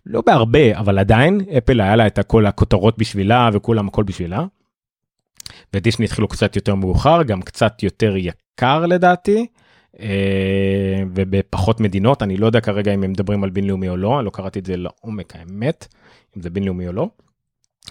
לא 0.07 0.23
בהרבה 0.27 0.79
אבל 0.79 0.99
עדיין 0.99 1.41
אפל 1.59 1.81
היה 1.81 1.97
לה 1.97 2.07
את 2.07 2.19
כל 2.27 2.47
הכותרות 2.47 2.99
בשבילה 2.99 3.51
וכולם 3.53 3.89
הכל 3.89 4.03
בשבילה. 4.03 4.45
ודיסני 5.75 6.05
התחילו 6.05 6.29
קצת 6.29 6.57
יותר 6.57 6.75
מאוחר 6.75 7.23
גם 7.23 7.43
קצת 7.43 7.83
יותר 7.83 8.17
יקר 8.17 8.42
לדעתי. 8.63 9.47
אה, 10.01 11.03
ובפחות 11.15 11.81
מדינות 11.81 12.23
אני 12.23 12.37
לא 12.37 12.47
יודע 12.47 12.61
כרגע 12.61 12.95
אם 12.95 13.03
הם 13.03 13.11
מדברים 13.11 13.45
על 13.45 13.51
בינלאומי 13.51 13.89
או 13.89 13.97
לא 13.97 14.19
אני 14.19 14.25
לא 14.25 14.31
קראתי 14.31 14.59
את 14.59 14.67
זה 14.67 14.77
לעומק 14.77 15.37
האמת 15.37 15.87
אם 16.37 16.43
זה 16.43 16.51
בינלאומי 16.51 16.89
או 16.89 16.93
לא. 16.93 17.09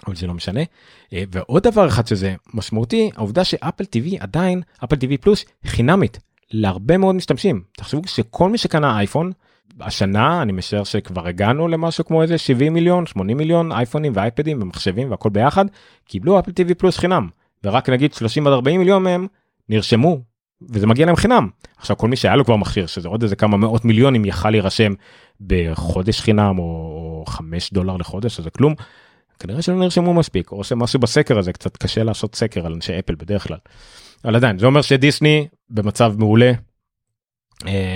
אבל 0.06 0.16
זה 0.16 0.26
לא 0.26 0.34
משנה. 0.34 0.60
אה, 1.12 1.22
ועוד 1.32 1.62
דבר 1.62 1.88
אחד 1.88 2.06
שזה 2.06 2.34
משמעותי 2.54 3.10
העובדה 3.16 3.44
שאפל 3.44 3.84
TV 3.84 4.16
עדיין 4.20 4.62
אפל 4.84 4.96
TV 4.96 5.16
פלוס 5.20 5.44
חינמית 5.66 6.18
להרבה 6.50 6.96
מאוד 6.96 7.14
משתמשים 7.14 7.62
תחשבו 7.76 8.02
שכל 8.06 8.50
מי 8.50 8.58
שקנה 8.58 8.98
אייפון 8.98 9.32
השנה 9.80 10.42
אני 10.42 10.52
משער 10.52 10.84
שכבר 10.84 11.28
הגענו 11.28 11.68
למשהו 11.68 12.04
כמו 12.04 12.22
איזה 12.22 12.38
70 12.38 12.72
מיליון 12.72 13.06
80 13.06 13.36
מיליון 13.36 13.72
אייפונים 13.72 14.12
ואייפדים 14.16 14.62
ומחשבים 14.62 15.10
והכל 15.10 15.30
ביחד 15.30 15.64
קיבלו 16.04 16.38
אפל 16.38 16.50
TV 16.50 16.74
פלוס 16.74 16.98
חינם 16.98 17.28
ורק 17.64 17.88
נגיד 17.88 18.12
30 18.12 18.46
עד 18.46 18.52
40 18.52 18.80
מיליון 18.80 19.02
מהם 19.02 19.26
נרשמו 19.68 20.20
וזה 20.70 20.86
מגיע 20.86 21.06
להם 21.06 21.16
חינם 21.16 21.48
עכשיו 21.76 21.96
כל 21.96 22.08
מי 22.08 22.16
שהיה 22.16 22.36
לו 22.36 22.44
כבר 22.44 22.56
מכשיר 22.56 22.86
שזה 22.86 23.08
עוד 23.08 23.22
איזה 23.22 23.36
כמה 23.36 23.56
מאות 23.56 23.84
מיליונים 23.84 24.24
יכל 24.24 24.50
להירשם 24.50 24.92
בחודש 25.40 26.20
חינם 26.20 26.58
או 26.58 27.24
5 27.26 27.72
דולר 27.72 27.96
לחודש 27.96 28.40
זה 28.40 28.50
כלום. 28.50 28.74
כנראה 29.38 29.62
שלא 29.62 29.76
נרשמו 29.76 30.14
מספיק 30.14 30.52
או 30.52 30.64
שמשהו 30.64 31.00
בסקר 31.00 31.38
הזה 31.38 31.52
קצת 31.52 31.76
קשה 31.76 32.02
לעשות 32.02 32.34
סקר 32.34 32.66
על 32.66 32.72
אנשי 32.72 32.98
אפל 32.98 33.14
בדרך 33.14 33.48
כלל. 33.48 33.58
אבל 34.24 34.36
עדיין 34.36 34.58
זה 34.58 34.66
אומר 34.66 34.82
שדיסני 34.82 35.48
במצב 35.70 36.14
מעולה 36.18 36.52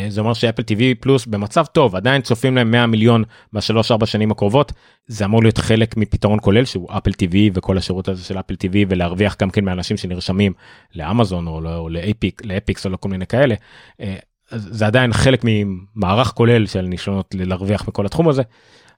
זה 0.09 0.21
אומר 0.21 0.35
שאפל 0.35 0.62
TV 0.62 0.83
פלוס 1.01 1.27
במצב 1.27 1.64
טוב 1.64 1.97
עדיין 1.97 2.23
צופים 2.23 2.57
להם 2.57 2.71
100 2.71 2.87
מיליון 2.87 3.25
בשלוש 3.53 3.91
ארבע 3.91 4.07
שנים 4.07 4.31
הקרובות. 4.31 4.73
זה 5.07 5.25
אמור 5.25 5.43
להיות 5.43 5.59
חלק 5.59 5.97
מפתרון 5.97 6.39
כולל 6.43 6.64
שהוא 6.64 6.89
אפל 6.91 7.11
TV 7.11 7.37
וכל 7.55 7.79
השירות 7.79 8.09
הזה 8.09 8.25
של 8.25 8.39
אפל 8.39 8.55
TV 8.55 8.77
ולהרוויח 8.89 9.37
גם 9.39 9.51
כן 9.51 9.64
מאנשים 9.64 9.97
שנרשמים 9.97 10.53
לאמזון 10.95 11.47
או, 11.47 11.61
או 11.77 11.89
לאפיק 11.89 12.43
ל 12.45 12.53
Epix 12.53 12.87
או 12.87 12.91
לכל 12.91 13.09
מיני 13.09 13.27
כאלה. 13.27 13.55
אה, 14.01 14.17
זה 14.51 14.87
עדיין 14.87 15.12
חלק 15.12 15.41
ממערך 15.45 16.29
כולל 16.29 16.67
של 16.67 16.83
ניסיונות 16.83 17.35
להרוויח 17.39 17.89
מכל 17.89 18.07
התחום 18.07 18.29
הזה. 18.29 18.43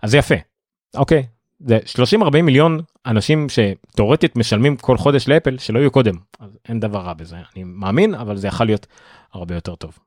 אז 0.03 0.11
זה 0.11 0.19
יפה. 0.19 0.35
אוקיי. 0.97 1.27
זה 1.61 1.79
30 1.87 2.23
40 2.23 2.47
מיליון 2.47 2.81
אנשים 3.07 3.47
שתאורטית 3.49 4.37
משלמים 4.37 4.77
כל 4.77 4.97
חודש 4.97 5.29
לאפל 5.29 5.59
שלא 5.59 5.79
יהיו 5.79 5.91
קודם. 5.91 6.15
אז 6.41 6.59
אין 6.69 6.81
דבר 6.81 6.99
רע 6.99 7.13
בזה. 7.13 7.37
אני 7.37 7.65
מאמין 7.65 8.15
אבל 8.15 8.37
זה 8.37 8.49
יכול 8.49 8.67
להיות 8.67 8.87
הרבה 9.33 9.55
יותר 9.55 9.75
טוב. 9.75 9.99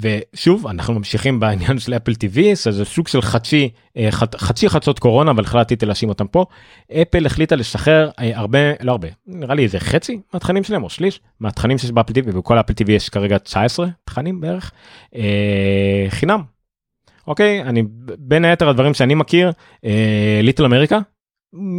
ושוב 0.00 0.66
אנחנו 0.66 0.94
ממשיכים 0.94 1.40
בעניין 1.40 1.78
של 1.78 1.94
אפל 1.94 2.12
TV 2.12 2.40
זה 2.70 2.84
סוג 2.84 3.08
של 3.08 3.22
חצי 3.22 3.68
אה, 3.96 4.08
חצי 4.36 4.68
חצות 4.68 4.98
קורונה 4.98 5.30
אבל 5.30 5.44
החלטתי 5.44 5.86
להאשים 5.86 6.08
אותם 6.08 6.26
פה 6.26 6.44
אפל 7.02 7.26
החליטה 7.26 7.56
לשחרר 7.56 8.10
אה, 8.18 8.38
הרבה 8.38 8.58
לא 8.80 8.92
הרבה 8.92 9.08
נראה 9.26 9.54
לי 9.54 9.62
איזה 9.62 9.80
חצי 9.80 10.20
מהתכנים 10.34 10.64
שלהם 10.64 10.84
או 10.84 10.90
שליש 10.90 11.20
מהתכנים 11.40 11.78
שיש 11.78 11.90
באפל 11.90 12.12
TV 12.12 12.22
ובכל 12.26 12.60
אפל 12.60 12.72
TV 12.72 12.92
יש 12.92 13.08
כרגע 13.08 13.38
19 13.38 13.86
תכנים 14.04 14.40
בערך 14.40 14.72
אה, 15.14 16.06
חינם. 16.08 16.42
אוקיי 17.26 17.62
אני 17.62 17.82
בין 18.18 18.44
היתר 18.44 18.68
הדברים 18.68 18.94
שאני 18.94 19.14
מכיר 19.14 19.52
ליטל 20.42 20.64
אמריקה 20.64 20.98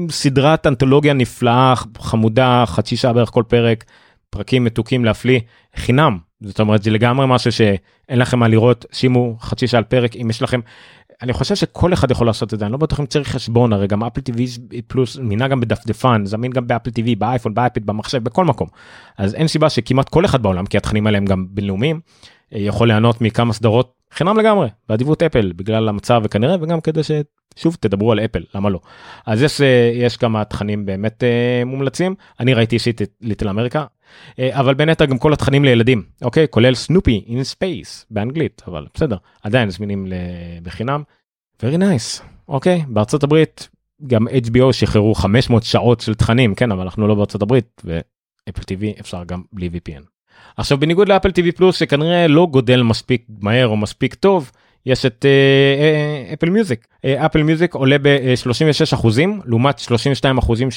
סדרת 0.10 0.68
אנתולוגיה 0.68 1.14
נפלאה 1.14 1.74
חמודה 1.98 2.64
חצי 2.68 2.98
שעה 2.98 3.14
בערך 3.14 3.30
כל 3.30 3.44
פרק 3.48 3.84
פרקים 4.30 4.64
מתוקים 4.64 5.06
להפליא 5.06 5.40
חינם 5.76 6.18
זאת 6.42 6.60
אומרת 6.60 6.84
זה 6.84 6.92
לגמרי 6.92 7.26
משהו 7.30 7.52
שאין 7.52 8.20
לכם 8.20 8.40
מה 8.40 8.48
לראות 8.48 8.86
שימו 8.92 9.36
חצי 9.40 9.68
שעה 9.68 9.78
על 9.78 9.84
פרק 9.84 10.16
אם 10.16 10.30
יש 10.30 10.42
לכם. 10.42 10.60
אני 11.22 11.34
חושב 11.34 11.56
שכל 11.56 11.94
אחד 11.94 12.12
יכול 12.12 12.28
לעשות 12.28 12.54
את 12.54 12.60
זה 12.60 12.66
אני 12.66 12.72
לא 12.72 12.78
בטוח 12.78 13.00
אם 13.00 13.06
צריך 13.06 13.30
חשבון 13.30 13.74
הרי 13.74 13.88
גם 13.88 14.04
אפל 14.04 14.22
טיווי 14.22 14.48
פלוס 14.88 15.18
מינה 15.18 15.48
גם 15.48 15.60
בדפדפן 15.60 16.26
זמין 16.26 16.52
גם 16.52 16.68
באפל 16.68 16.92
טיווי 16.92 17.16
באייפון 17.16 17.54
באייפד 17.54 17.86
במחשב 17.86 18.24
בכל 18.24 18.46
מקום 18.46 18.68
אז 19.18 19.36
אין 19.36 19.48
סיבה 19.48 19.70
שכמעט 19.70 20.10
כל 20.10 20.26
אחד 20.26 20.42
בעולם 20.42 20.66
כי 20.66 20.78
התכנים 20.78 21.08
האלה 21.08 21.18
הם 21.18 21.26
גם 21.26 21.46
בינלאומיים 21.50 22.00
אה, 22.56 22.60
יכול 22.60 22.88
ליהנות 22.88 23.22
מכמה 23.22 23.54
סדרות 23.54 23.94
חינם 24.12 24.38
לגמרי 24.38 24.68
באדיבות 24.90 25.24
אפל 25.24 25.52
בגלל 25.56 25.90
המצב 25.90 26.22
וכנראה 26.24 26.56
וגם 26.62 26.82
כדי 26.82 27.02
ששוב 27.04 27.78
תדברו 27.80 28.12
על 28.12 28.20
אפל 28.20 28.44
למה 28.56 28.70
לא 28.70 28.80
אז 29.26 29.42
יש 29.44 29.62
אה, 29.62 29.92
יש 29.94 30.18
כמה 30.18 30.46
תכנים 30.46 30.86
באמת 30.86 31.24
אה, 31.24 31.66
מומלצים 31.66 32.16
אני 32.40 32.54
ראיתי 32.54 32.76
אישית 32.76 33.02
את 33.02 33.12
Little 33.22 33.50
America 33.50 33.86
אבל 34.40 34.74
בין 34.74 34.90
היתר 34.90 35.06
גם 35.06 35.18
כל 35.18 35.34
התכנים 35.34 35.64
לילדים 35.64 36.04
אוקיי 36.22 36.48
כולל 36.50 36.76
Snoopy 36.76 37.24
in 37.28 37.44
Space 37.44 38.06
באנגלית 38.12 38.62
אבל 38.68 38.86
בסדר 38.94 39.18
עדיין 39.44 39.70
זמינים 39.70 40.08
בחינם. 40.64 41.04
very 41.62 41.78
nice 41.78 42.24
אוקיי 42.48 42.84
בארצות 42.88 43.24
הברית 43.24 43.70
גם 44.08 44.28
HBO 44.28 44.72
שחררו 44.74 45.16
500 45.16 45.64
שעות 45.64 46.00
של 46.00 46.14
תכנים 46.14 46.56
כן 46.56 46.72
אבל 46.72 46.82
אנחנו 46.82 47.08
לא 47.08 47.16
בארצות 47.16 47.42
הברית 47.42 47.82
ואפל 47.86 48.62
TV 48.62 49.00
אפשר 49.00 49.24
גם 49.24 49.42
בלי 49.54 49.70
VPN. 49.74 50.04
עכשיו 50.58 50.78
בניגוד 50.78 51.10
לאפל 51.10 51.30
TV 51.30 51.52
פלוס 51.56 51.80
שכנראה 51.80 52.28
לא 52.28 52.48
גדל 52.52 52.82
מספיק 52.84 53.26
מהר 53.40 53.68
או 53.68 53.78
מספיק 53.78 54.14
טוב 54.14 54.52
יש 54.86 55.06
את 55.06 55.26
אפל 56.34 56.50
מיוזיק 56.50 56.88
אפל 57.06 57.44
מיוזיק 57.44 57.74
עולה 57.74 57.98
ב-36 58.02 58.94
אחוזים 58.94 59.42
לעומת 59.46 59.80
32 59.80 60.38
אחוזים 60.38 60.72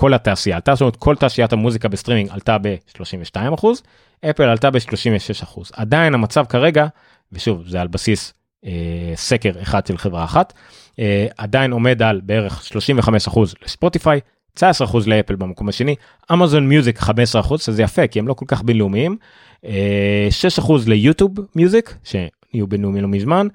כל 0.00 0.14
התעשייה 0.14 0.56
עלתה, 0.56 0.74
זאת 0.74 0.80
אומרת 0.80 0.96
כל 0.96 1.16
תעשיית 1.16 1.52
המוזיקה 1.52 1.88
בסטרימינג 1.88 2.30
עלתה 2.30 2.56
ב-32 2.58 3.54
אחוז, 3.54 3.82
אפל 4.30 4.42
עלתה 4.42 4.70
ב-36 4.70 5.42
אחוז. 5.42 5.70
עדיין 5.74 6.14
המצב 6.14 6.44
כרגע, 6.48 6.86
ושוב 7.32 7.68
זה 7.68 7.80
על 7.80 7.88
בסיס 7.88 8.34
אה, 8.66 8.70
סקר 9.14 9.52
אחד 9.62 9.86
של 9.86 9.98
חברה 9.98 10.24
אחת, 10.24 10.52
אה, 10.98 11.26
עדיין 11.38 11.72
עומד 11.72 12.02
על 12.02 12.20
בערך 12.24 12.64
35 12.64 13.28
אחוז 13.28 13.54
לספוטיפיי, 13.64 14.20
19 14.54 14.86
אחוז 14.86 15.08
לאפל 15.08 15.34
במקום 15.34 15.68
השני, 15.68 15.94
אמזון 16.32 16.68
מיוזיק 16.68 16.98
15 16.98 17.40
אחוז, 17.40 17.62
שזה 17.62 17.82
יפה 17.82 18.06
כי 18.06 18.18
הם 18.18 18.28
לא 18.28 18.34
כל 18.34 18.44
כך 18.48 18.62
בינלאומיים, 18.62 19.16
אה, 19.64 20.28
6 20.30 20.58
אחוז 20.58 20.88
ליוטיוב 20.88 21.30
מיוזיק, 21.56 21.94
שנהיו 22.04 22.66
בינלאומיים 22.66 23.02
לא 23.02 23.08
מזמן, 23.08 23.46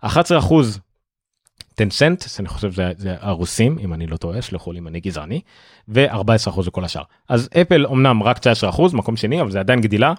11 0.00 0.38
אחוז 0.38 0.80
טנסנט, 1.82 2.24
אני 2.40 2.48
חושב 2.48 2.72
זה, 2.72 2.92
זה 2.96 3.14
הרוסים 3.20 3.78
אם 3.78 3.94
אני 3.94 4.06
לא 4.06 4.16
טועה, 4.16 4.42
שלחו 4.42 4.72
לי 4.72 4.78
אם 4.78 4.88
אני 4.88 5.00
גזעני, 5.00 5.40
ו-14% 5.88 6.60
לכל 6.66 6.84
השאר. 6.84 7.02
אז 7.28 7.48
אפל 7.60 7.86
אמנם 7.86 8.22
רק 8.22 8.38
19% 8.38 8.80
מקום 8.92 9.16
שני 9.16 9.40
אבל 9.40 9.50
זה 9.50 9.60
עדיין 9.60 9.80
גדילה. 9.80 10.14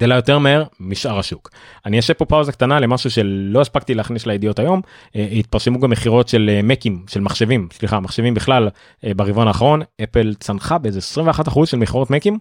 גדלה 0.00 0.14
יותר 0.14 0.38
מהר 0.38 0.64
משאר 0.80 1.18
השוק. 1.18 1.50
אני 1.86 1.98
אשב 1.98 2.14
פה 2.14 2.24
פאוזה 2.24 2.52
קטנה 2.52 2.80
למשהו 2.80 3.10
שלא 3.10 3.60
הספקתי 3.60 3.94
להכניס 3.94 4.26
לידיעות 4.26 4.58
היום, 4.58 4.80
אה, 5.16 5.28
התפרסמו 5.32 5.80
גם 5.80 5.90
מכירות 5.90 6.28
של 6.28 6.50
אה, 6.52 6.62
מקים, 6.62 7.04
של 7.08 7.20
מחשבים, 7.20 7.68
סליחה, 7.72 8.00
מחשבים 8.00 8.34
בכלל 8.34 8.68
אה, 9.04 9.14
ברבעון 9.14 9.48
האחרון, 9.48 9.82
אפל 10.02 10.34
צנחה 10.34 10.78
באיזה 10.78 11.20
21% 11.48 11.66
של 11.66 11.76
מכירות 11.76 12.10
מקים, 12.10 12.38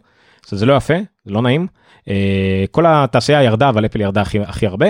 זה 0.48 0.66
לא 0.66 0.74
יפה, 0.74 0.94
זה 1.26 1.32
לא 1.32 1.42
נעים. 1.42 1.68
כל 2.72 2.86
התעשייה 2.88 3.44
ירדה 3.44 3.70
אבל 3.70 3.86
אפל 3.86 4.02
ירדה 4.02 4.22
הכי, 4.22 4.40
הכי 4.40 4.68
הרבה. 4.68 4.88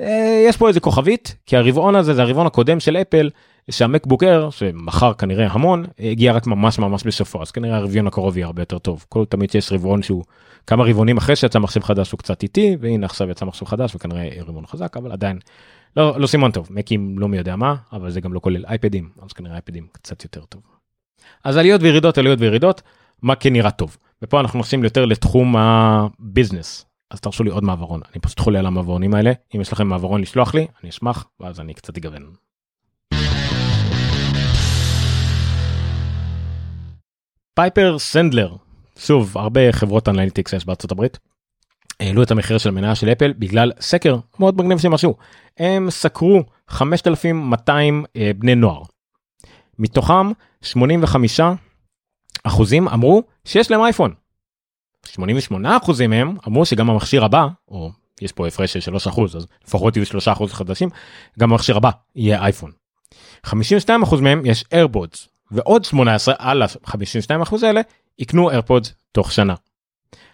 אה, 0.00 0.44
יש 0.48 0.56
פה 0.56 0.68
איזה 0.68 0.80
כוכבית 0.80 1.36
כי 1.46 1.56
הרבעון 1.56 1.96
הזה 1.96 2.14
זה 2.14 2.22
הרבעון 2.22 2.46
הקודם 2.46 2.80
של 2.80 2.96
אפל 2.96 3.30
שהמקבוק 3.70 4.22
אייר 4.22 4.50
שמכר 4.50 5.12
כנראה 5.14 5.46
המון 5.50 5.84
הגיע 5.98 6.32
רק 6.32 6.46
ממש 6.46 6.78
ממש 6.78 7.04
בסופו 7.04 7.42
אז 7.42 7.50
כנראה 7.50 7.76
הרבעון 7.76 8.06
הקרוב 8.06 8.36
יהיה 8.36 8.46
הרבה 8.46 8.62
יותר 8.62 8.78
טוב. 8.78 9.04
כל 9.08 9.24
תמיד 9.24 9.54
יש 9.54 9.72
רבעון 9.72 10.02
שהוא 10.02 10.24
כמה 10.66 10.84
רבעונים 10.84 11.16
אחרי 11.16 11.36
שיצא 11.36 11.58
מחשב 11.58 11.82
חדש 11.82 12.10
הוא 12.10 12.18
קצת 12.18 12.42
איטי 12.42 12.76
והנה 12.80 13.06
עכשיו 13.06 13.30
יצא 13.30 13.44
מחשב 13.44 13.66
חדש 13.66 13.94
וכנראה 13.94 14.28
רבעון 14.46 14.66
חזק 14.66 14.96
אבל 14.96 15.12
עדיין 15.12 15.38
לא 15.96 16.20
לא 16.20 16.26
סימן 16.26 16.50
טוב. 16.50 16.68
מאקים 16.70 17.18
לא 17.18 17.28
מי 17.28 17.36
יודע 17.36 17.56
מה 17.56 17.74
אבל 17.92 18.10
זה 18.10 18.20
גם 18.20 18.32
לא 18.32 18.40
כולל 18.40 18.66
אייפדים 18.66 19.08
אז 19.22 19.32
כנראה 19.32 19.54
אייפדים 19.54 19.86
קצת 19.92 20.24
יותר 20.24 20.40
טוב. 20.40 20.62
אז 21.44 21.56
עליות 21.56 21.82
וירידות 21.82 22.18
עליות 22.18 22.40
וירידות 22.40 22.82
מה 23.22 23.34
כן 23.34 23.52
נראה 23.52 23.70
טוב? 23.70 23.96
ופה 24.22 24.40
אנחנו 24.40 24.58
נכנסים 24.58 24.84
יותר 24.84 25.04
לתחום 25.04 25.56
הביזנס 25.56 26.86
אז 27.10 27.20
תרשו 27.20 27.44
לי 27.44 27.50
עוד 27.50 27.64
מעברון 27.64 28.00
אני 28.12 28.20
פשוט 28.20 28.40
חולה 28.40 28.58
על 28.58 28.66
המעברונים 28.66 29.14
האלה 29.14 29.32
אם 29.54 29.60
יש 29.60 29.72
לכם 29.72 29.86
מעברון 29.86 30.20
לשלוח 30.20 30.54
לי 30.54 30.66
אני 30.82 30.90
אשמח 30.90 31.26
ואז 31.40 31.60
אני 31.60 31.74
קצת 31.74 31.96
אגוון. 31.96 32.32
Piper 37.54 37.98
Sandler 37.98 38.56
שוב 38.98 39.38
הרבה 39.38 39.72
חברות 39.72 40.08
analytics 40.08 40.52
יש 40.52 40.66
בארצות 40.66 40.92
הברית. 40.92 41.18
העלו 42.00 42.22
את 42.22 42.30
המחיר 42.30 42.58
של 42.58 42.70
מניה 42.70 42.94
של 42.94 43.08
אפל 43.08 43.32
בגלל 43.32 43.72
סקר 43.80 44.16
מאוד 44.38 44.56
מגניב 44.56 44.78
שהם 44.78 44.94
עשו 44.94 45.14
הם 45.58 45.90
סקרו 45.90 46.42
5200 46.68 48.04
אה, 48.16 48.30
בני 48.38 48.54
נוער. 48.54 48.82
מתוכם 49.78 50.32
85 50.62 51.40
אחוזים 52.44 52.88
אמרו 52.88 53.22
שיש 53.44 53.70
להם 53.70 53.80
אייפון 53.80 54.14
88% 55.18 56.06
מהם 56.08 56.36
אמרו 56.48 56.64
שגם 56.64 56.90
המכשיר 56.90 57.24
הבא, 57.24 57.46
או 57.68 57.90
יש 58.22 58.32
פה 58.32 58.46
הפרש 58.46 58.76
של 58.76 58.94
3% 58.94 59.22
אז 59.36 59.46
לפחות 59.66 59.96
יהיו 59.96 60.06
3% 60.36 60.46
חדשים, 60.46 60.88
גם 61.38 61.52
המכשיר 61.52 61.76
הבא 61.76 61.90
יהיה 62.16 62.42
אייפון. 62.42 62.70
52% 63.46 63.50
מהם 64.20 64.42
יש 64.44 64.64
איירפודס 64.72 65.28
ועוד 65.50 65.84
18 65.84 66.34
על 66.38 66.62
ה-52% 66.62 67.56
האלה 67.62 67.80
יקנו 68.18 68.50
AirPods 68.50 68.94
תוך 69.12 69.32
שנה. 69.32 69.54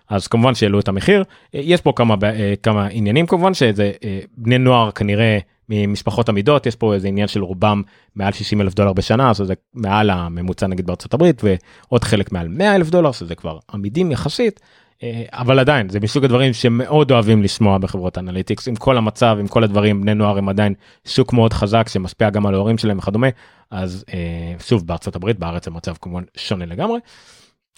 אז 0.09 0.27
כמובן 0.27 0.55
שהעלו 0.55 0.81
את 0.81 0.89
המחיר 0.89 1.25
יש 1.55 1.81
פה 1.81 1.93
כמה 1.97 2.15
אה, 2.23 2.55
כמה 2.63 2.87
עניינים 2.87 3.27
כמובן 3.27 3.55
שזה 3.55 3.93
אה, 4.05 4.21
בני 4.37 4.59
נוער 4.59 4.91
כנראה 4.91 5.39
ממשפחות 5.69 6.29
אמידות 6.29 6.67
יש 6.67 6.77
פה 6.77 6.95
איזה 6.95 7.09
עניין 7.09 7.29
של 7.29 7.43
רובם 7.43 7.83
מעל 8.15 8.33
60 8.33 8.61
אלף 8.61 8.75
דולר 8.75 8.93
בשנה 8.93 9.31
אז 9.31 9.37
זה 9.37 9.55
מעל 9.75 10.11
הממוצע 10.11 10.67
נגיד 10.67 10.87
בארצות 10.87 11.15
הברית 11.15 11.43
ועוד 11.45 12.05
חלק 12.05 12.33
מעל 12.33 12.49
100 12.49 12.75
אלף 12.75 12.91
דולר 12.91 13.13
שזה 13.13 13.35
כבר 13.35 13.59
אמידים 13.75 14.11
יחסית 14.11 14.61
אה, 15.03 15.25
אבל 15.33 15.59
עדיין 15.59 15.89
זה 15.89 16.01
מסוג 16.01 16.25
הדברים 16.25 16.53
שמאוד 16.53 17.11
אוהבים 17.11 17.43
לשמוע 17.43 17.79
בחברות 17.79 18.19
analytics 18.19 18.69
עם 18.69 18.77
כל 18.77 18.97
המצב 18.97 19.37
עם 19.41 19.49
כל 19.49 19.65
הדברים 19.65 20.01
בני 20.01 20.15
נוער 20.15 20.39
הם 20.39 20.49
עדיין 20.49 20.75
שוק 21.05 21.33
מאוד 21.33 21.53
חזק 21.53 21.89
שמשפיע 21.89 22.31
גם 22.31 22.47
על 22.47 22.55
ההורים 22.55 22.79
שלהם 22.79 22.99
וכדומה 22.99 23.29
אז 23.71 24.05
אה, 24.15 24.55
שוב 24.59 24.87
בארצות 24.87 25.17
הברית 25.17 25.39
בארץ 25.39 25.67
המצב 25.67 25.95
כמובן 26.01 26.23
שונה 26.37 26.67
לגמרי. 26.67 26.99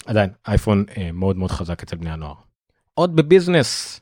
עדיין 0.07 0.31
אייפון 0.49 0.85
אה, 0.99 1.11
מאוד 1.13 1.37
מאוד 1.37 1.51
חזק 1.51 1.83
אצל 1.83 1.97
בני 1.97 2.11
הנוער. 2.11 2.35
עוד 2.95 3.17
בביזנס 3.17 4.01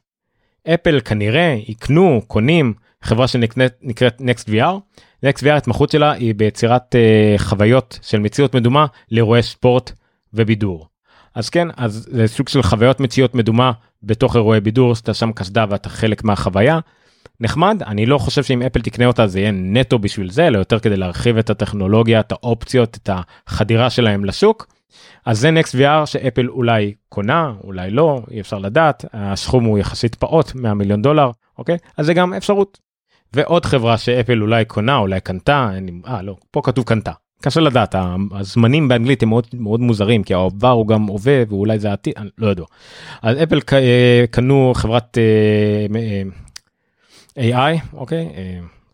אפל 0.74 1.00
כנראה 1.04 1.56
יקנו 1.66 2.22
קונים 2.26 2.74
חברה 3.02 3.28
שנקראת 3.28 4.20
Next 4.20 4.48
VR. 4.48 5.48
התמחות 5.50 5.90
שלה 5.90 6.12
היא 6.12 6.34
ביצירת 6.34 6.94
uh, 6.94 7.38
חוויות 7.38 7.98
של 8.02 8.18
מציאות 8.18 8.54
מדומה 8.54 8.86
לאירועי 9.10 9.42
ספורט 9.42 9.92
ובידור. 10.34 10.86
אז 11.34 11.50
כן 11.50 11.68
אז 11.76 12.08
זה 12.10 12.26
סוג 12.26 12.48
של 12.48 12.62
חוויות 12.62 13.00
מציאות 13.00 13.34
מדומה 13.34 13.72
בתוך 14.02 14.36
אירועי 14.36 14.60
בידור 14.60 14.94
שאתה 14.94 15.14
שם 15.14 15.32
קסדה 15.32 15.64
ואתה 15.68 15.88
חלק 15.88 16.24
מהחוויה. 16.24 16.78
נחמד 17.40 17.82
אני 17.86 18.06
לא 18.06 18.18
חושב 18.18 18.42
שאם 18.42 18.62
אפל 18.62 18.80
תקנה 18.80 19.06
אותה 19.06 19.26
זה 19.26 19.40
יהיה 19.40 19.50
נטו 19.50 19.98
בשביל 19.98 20.30
זה 20.30 20.46
אלא 20.46 20.58
יותר 20.58 20.78
כדי 20.78 20.96
להרחיב 20.96 21.38
את 21.38 21.50
הטכנולוגיה 21.50 22.20
את 22.20 22.32
האופציות 22.32 22.96
את 22.96 23.10
החדירה 23.12 23.90
שלהם 23.90 24.24
לשוק. 24.24 24.66
אז 25.26 25.38
זה 25.38 25.50
נקסט 25.50 25.74
VR 25.74 26.06
שאפל 26.06 26.48
אולי 26.48 26.94
קונה 27.08 27.52
אולי 27.64 27.90
לא 27.90 28.20
אי 28.30 28.40
אפשר 28.40 28.58
לדעת 28.58 29.04
הסכום 29.12 29.64
הוא 29.64 29.78
יחסית 29.78 30.14
פעוט 30.14 30.54
100 30.54 30.74
מיליון 30.74 31.02
דולר 31.02 31.30
אוקיי 31.58 31.76
אז 31.96 32.06
זה 32.06 32.14
גם 32.14 32.34
אפשרות. 32.34 32.91
ועוד 33.34 33.64
חברה 33.64 33.98
שאפל 33.98 34.42
אולי 34.42 34.64
קונה 34.64 34.96
אולי 34.96 35.20
קנתה 35.20 35.70
אני, 35.76 35.92
אה 36.06 36.22
לא 36.22 36.36
פה 36.50 36.60
כתוב 36.64 36.84
קנתה 36.84 37.12
קשה 37.42 37.60
לדעת 37.60 37.94
הזמנים 38.30 38.88
באנגלית 38.88 39.22
הם 39.22 39.28
מאוד 39.28 39.46
מאוד 39.54 39.80
מוזרים 39.80 40.22
כי 40.22 40.34
העבר 40.34 40.70
הוא 40.70 40.86
גם 40.86 41.02
הווה 41.06 41.42
ואולי 41.48 41.78
זה 41.78 41.90
העתיד 41.90 42.14
אני 42.16 42.28
לא 42.38 42.48
יודע. 42.48 42.62
אז 43.22 43.36
אפל 43.42 43.60
אה, 43.72 44.24
קנו 44.30 44.72
חברת 44.74 45.18
אה, 45.18 46.22
אה, 47.38 47.76
AI 47.76 47.80
אוקיי 47.92 48.28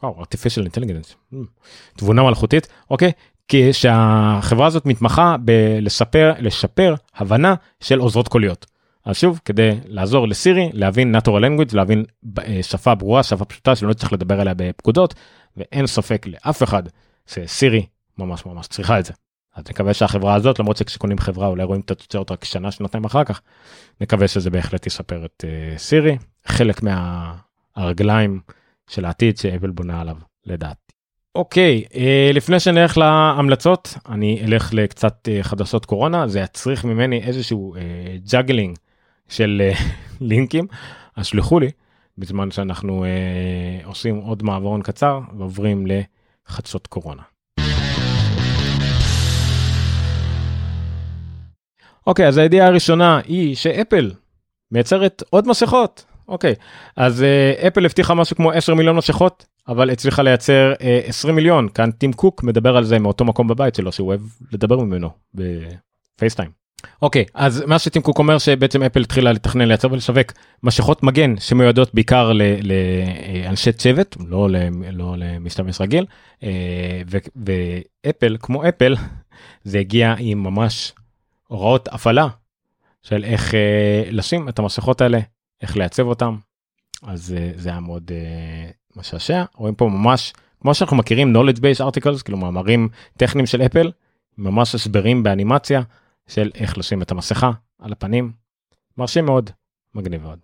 artificial 0.02 0.66
intelligence 0.70 1.36
תבונה 1.96 2.22
מלאכותית 2.22 2.68
אוקיי 2.90 3.12
כי 3.48 3.72
שהחברה 3.72 4.66
הזאת 4.66 4.86
מתמחה 4.86 5.36
בלשפר 5.40 6.32
לשפר 6.38 6.94
הבנה 7.16 7.54
של 7.80 7.98
עוזרות 7.98 8.28
קוליות. 8.28 8.66
אז 9.04 9.16
שוב 9.16 9.40
כדי 9.44 9.78
לעזור 9.84 10.28
לסירי 10.28 10.70
להבין 10.72 11.16
natural 11.16 11.42
language 11.42 11.76
להבין 11.76 12.04
שפה 12.62 12.94
ברורה 12.94 13.22
שפה 13.22 13.44
פשוטה 13.44 13.76
שלא 13.76 13.92
צריך 13.92 14.12
לדבר 14.12 14.40
עליה 14.40 14.54
בפקודות 14.56 15.14
ואין 15.56 15.86
ספק 15.86 16.26
לאף 16.26 16.62
אחד 16.62 16.82
שסירי 17.26 17.86
ממש 18.18 18.46
ממש 18.46 18.66
צריכה 18.66 18.98
את 18.98 19.04
זה. 19.04 19.12
אז 19.56 19.64
נקווה 19.70 19.94
שהחברה 19.94 20.34
הזאת 20.34 20.58
למרות 20.58 20.76
שכשקונים 20.76 21.18
חברה 21.18 21.46
אולי 21.46 21.64
רואים 21.64 21.80
את 21.80 21.90
התוצאות 21.90 22.30
רק 22.30 22.44
שנה 22.44 22.70
שנתיים 22.70 23.04
אחר 23.04 23.24
כך 23.24 23.40
נקווה 24.00 24.28
שזה 24.28 24.50
בהחלט 24.50 24.86
ישפר 24.86 25.24
את 25.24 25.44
אה, 25.46 25.78
סירי 25.78 26.16
חלק 26.46 26.80
מהרגליים 26.82 28.40
של 28.90 29.04
העתיד 29.04 29.36
שאפל 29.36 29.70
בונה 29.70 30.00
עליו 30.00 30.16
לדעתי. 30.46 30.92
אוקיי 31.34 31.84
אה, 31.90 31.96
לפני 32.34 32.60
שנלך 32.60 32.98
להמלצות 32.98 33.94
אני 34.08 34.40
אלך 34.44 34.74
לקצת 34.74 35.28
אה, 35.28 35.42
חדשות 35.42 35.86
קורונה 35.86 36.28
זה 36.28 36.40
יצריך 36.40 36.84
ממני 36.84 37.22
איזשהו 37.22 37.74
אה, 37.76 38.30
juggling 38.30 38.76
של 39.28 39.62
אה, 39.72 39.82
לינקים 40.20 40.66
אז 41.16 41.26
שלחו 41.26 41.60
לי 41.60 41.70
בזמן 42.18 42.50
שאנחנו 42.50 43.04
אה, 43.04 43.86
עושים 43.86 44.16
עוד 44.16 44.42
מעברון 44.42 44.82
קצר 44.82 45.20
ועוברים 45.38 45.86
לחדשות 45.86 46.86
קורונה. 46.86 47.22
אוקיי, 52.06 52.28
אז 52.28 52.38
הידיעה 52.38 52.66
הראשונה 52.66 53.20
היא 53.24 53.56
שאפל 53.56 54.12
מייצרת 54.72 55.22
עוד 55.30 55.48
מסכות. 55.48 56.04
אוקיי, 56.28 56.54
אז 56.96 57.20
uh, 57.22 57.66
אפל 57.66 57.84
הבטיחה 57.84 58.14
משהו 58.14 58.36
כמו 58.36 58.52
10 58.52 58.74
מיליון 58.74 58.96
מסכות, 58.96 59.46
אבל 59.68 59.90
הצליחה 59.90 60.22
לייצר 60.22 60.72
אה, 60.82 61.00
20 61.04 61.34
מיליון. 61.34 61.68
כאן 61.68 61.90
טים 61.90 62.12
קוק 62.12 62.42
מדבר 62.42 62.76
על 62.76 62.84
זה 62.84 62.98
מאותו 62.98 63.24
מקום 63.24 63.48
בבית 63.48 63.74
שלו 63.74 63.92
שהוא 63.92 64.08
אוהב 64.08 64.20
לדבר 64.52 64.78
ממנו 64.78 65.10
בפייסטיים. 65.34 66.57
אוקיי, 67.02 67.24
אז 67.34 67.64
מה 67.66 67.78
שטים 67.78 68.02
קוק 68.02 68.18
אומר 68.18 68.38
שבעצם 68.38 68.82
אפל 68.82 69.00
התחילה 69.00 69.32
לתכנן 69.32 69.68
לייצר 69.68 69.92
ולשווק 69.92 70.32
משכות 70.62 71.02
מגן 71.02 71.36
שמיועדות 71.36 71.94
בעיקר 71.94 72.32
לאנשי 72.62 73.72
צוות, 73.72 74.16
לא, 74.26 74.48
לא 74.92 75.14
למשתמש 75.16 75.80
רגיל, 75.80 76.06
uh, 76.40 76.44
ואפל 78.06 78.36
כמו 78.40 78.68
אפל 78.68 78.96
זה 79.64 79.78
הגיע 79.78 80.14
עם 80.18 80.42
ממש 80.42 80.92
הוראות 81.48 81.88
הפעלה 81.92 82.28
של 83.02 83.24
איך 83.24 83.54
אה, 83.54 84.02
לשים 84.10 84.48
את 84.48 84.58
המסכות 84.58 85.00
האלה, 85.00 85.18
איך 85.62 85.76
לייצב 85.76 86.06
אותם. 86.06 86.36
אז 87.02 87.34
אה, 87.38 87.50
זה 87.56 87.68
היה 87.68 87.80
מאוד 87.80 88.10
אה, 88.14 88.70
משעשע. 88.96 89.44
רואים 89.54 89.74
פה 89.74 89.88
ממש, 89.88 90.32
כמו 90.60 90.74
שאנחנו 90.74 90.96
מכירים 90.96 91.36
knowledge 91.36 91.58
base 91.58 91.92
articles, 91.92 92.22
כאילו 92.24 92.38
מאמרים 92.38 92.88
טכניים 93.16 93.46
של 93.46 93.62
אפל, 93.62 93.90
ממש 94.38 94.74
הסברים 94.74 95.22
באנימציה 95.22 95.82
של 96.28 96.50
איך 96.54 96.78
לשים 96.78 97.02
את 97.02 97.10
המסכה 97.10 97.50
על 97.78 97.92
הפנים. 97.92 98.32
מרשים 98.98 99.24
מאוד, 99.24 99.50
מגניב 99.94 100.22
מאוד. 100.22 100.38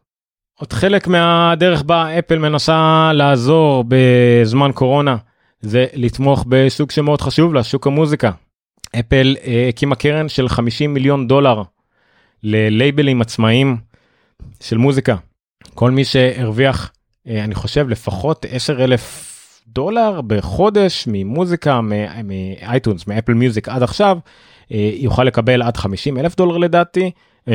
עוד 0.59 0.73
חלק 0.73 1.07
מהדרך 1.07 1.83
בה 1.83 2.19
אפל 2.19 2.39
מנסה 2.39 3.11
לעזור 3.15 3.85
בזמן 3.89 4.71
קורונה 4.75 5.17
זה 5.61 5.87
לתמוך 5.95 6.45
בסוג 6.49 6.91
שמאוד 6.91 7.21
חשוב 7.21 7.55
לה, 7.55 7.65
שוק 7.65 7.87
המוזיקה. 7.87 8.31
אפל 8.99 9.37
אה, 9.45 9.67
הקימה 9.69 9.97
קרן 9.97 10.29
של 10.29 10.49
50 10.49 10.95
מיליון 10.95 11.29
דולר 11.29 11.63
ללייבלים 12.43 13.21
עצמאיים 13.21 13.77
של 14.61 14.77
מוזיקה. 14.77 15.17
כל 15.75 15.91
מי 15.91 16.05
שהרוויח, 16.05 16.93
אה, 17.29 17.45
אני 17.45 17.55
חושב, 17.55 17.89
לפחות 17.89 18.47
10 18.49 18.85
אלף 18.85 19.31
דולר 19.67 20.21
בחודש 20.27 21.05
ממוזיקה, 21.07 21.81
מאייטונס, 22.25 23.07
מאפל 23.07 23.35
מיוזיק 23.35 23.69
עד 23.69 23.83
עכשיו, 23.83 24.19
יוכל 24.71 25.25
לקבל 25.25 25.63
עד 25.63 25.77
50 25.77 26.19
אלף 26.19 26.37
דולר 26.37 26.57
לדעתי, 26.57 27.11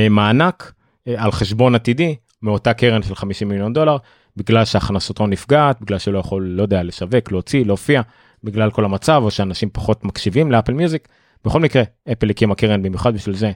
מענק 0.09 0.73
על 1.17 1.31
חשבון 1.31 1.75
עתידי 1.75 2.15
מאותה 2.41 2.73
קרן 2.73 3.03
של 3.03 3.15
50 3.15 3.49
מיליון 3.49 3.73
דולר, 3.73 3.97
בגלל 4.37 4.65
שהכנסתו 4.65 5.27
נפגעת, 5.27 5.81
בגלל 5.81 5.97
שלא 5.97 6.19
יכול, 6.19 6.43
לא 6.43 6.61
יודע, 6.61 6.83
לשווק, 6.83 7.31
להוציא, 7.31 7.65
להופיע, 7.65 8.01
בגלל 8.43 8.71
כל 8.71 8.85
המצב, 8.85 9.21
או 9.23 9.31
שאנשים 9.31 9.69
פחות 9.73 10.03
מקשיבים 10.03 10.51
לאפל 10.51 10.73
מיוזיק. 10.73 11.07
בכל 11.45 11.59
מקרה 11.59 11.83
אפל 12.11 12.29
הקימה 12.29 12.55
קרן 12.55 12.81
במיוחד 12.83 13.13
בשביל 13.13 13.35
זה. 13.35 13.51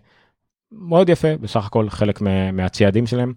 מאוד 0.71 1.09
יפה 1.09 1.37
בסך 1.41 1.65
הכל 1.65 1.89
חלק 1.89 2.21
מהצעדים 2.53 3.07
שלהם. 3.07 3.33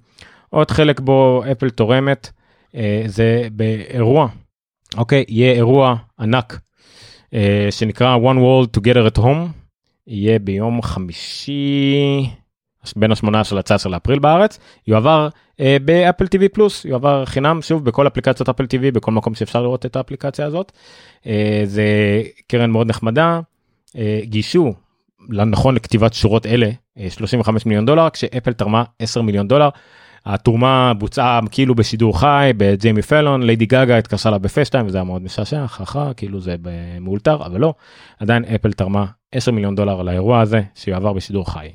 עוד 0.50 0.70
חלק 0.70 1.00
בו 1.00 1.42
אפל 1.52 1.70
תורמת 1.70 2.30
אה, 2.74 3.02
זה 3.06 3.48
באירוע 3.52 4.28
אוקיי 4.96 5.24
יהיה 5.28 5.52
אירוע 5.52 5.96
ענק 6.20 6.60
אה, 7.34 7.66
שנקרא 7.70 8.16
one 8.16 8.36
world 8.36 8.80
together 8.80 9.14
at 9.14 9.18
home 9.18 9.55
יהיה 10.06 10.38
ביום 10.38 10.82
חמישי 10.82 12.26
בין 12.96 13.12
ה-18 13.12 13.44
ל-19 13.44 13.88
לאפריל 13.88 14.18
בארץ. 14.18 14.58
יועבר 14.86 15.28
אה, 15.60 15.76
באפל 15.84 16.24
TV 16.24 16.48
פלוס 16.52 16.84
יועבר 16.84 17.24
חינם 17.24 17.62
שוב 17.62 17.84
בכל 17.84 18.06
אפליקציות 18.06 18.48
אפל 18.48 18.64
TV 18.64 18.90
בכל 18.92 19.12
מקום 19.12 19.34
שאפשר 19.34 19.62
לראות 19.62 19.86
את 19.86 19.96
האפליקציה 19.96 20.46
הזאת. 20.46 20.72
אה, 21.26 21.62
זה 21.64 21.86
קרן 22.46 22.70
מאוד 22.70 22.86
נחמדה. 22.86 23.40
אה, 23.96 24.20
גייסו 24.24 24.74
לנכון 25.28 25.74
לכתיבת 25.74 26.14
שורות 26.14 26.46
אלה 26.46 26.70
35 27.08 27.62
אה, 27.62 27.68
מיליון 27.68 27.86
דולר 27.86 28.10
כשאפל 28.10 28.52
תרמה 28.52 28.84
10 28.98 29.22
מיליון 29.22 29.48
דולר. 29.48 29.68
התרומה 30.26 30.92
בוצעה 30.94 31.40
כאילו 31.50 31.74
בשידור 31.74 32.20
חי 32.20 32.50
בג'ימי 32.56 33.02
פאלון 33.02 33.42
ליידי 33.42 33.66
גגה 33.66 33.98
התקשרה 33.98 34.32
לה 34.32 34.38
ב 34.38 34.43
FaceTime 34.43 34.86
וזה 34.86 34.98
היה 34.98 35.04
מאוד 35.04 35.22
משעשע 35.22 35.66
ככה 35.66 36.10
כאילו 36.16 36.40
זה 36.40 36.56
מאולתר 37.00 37.46
אבל 37.46 37.60
לא. 37.60 37.74
עדיין 38.20 38.44
אפל 38.44 38.72
תרמה 38.72 39.04
10 39.32 39.50
מיליון 39.50 39.74
דולר 39.74 40.02
לאירוע 40.02 40.40
הזה 40.40 40.60
שיועבר 40.74 41.12
בשידור 41.12 41.52
חי. 41.52 41.68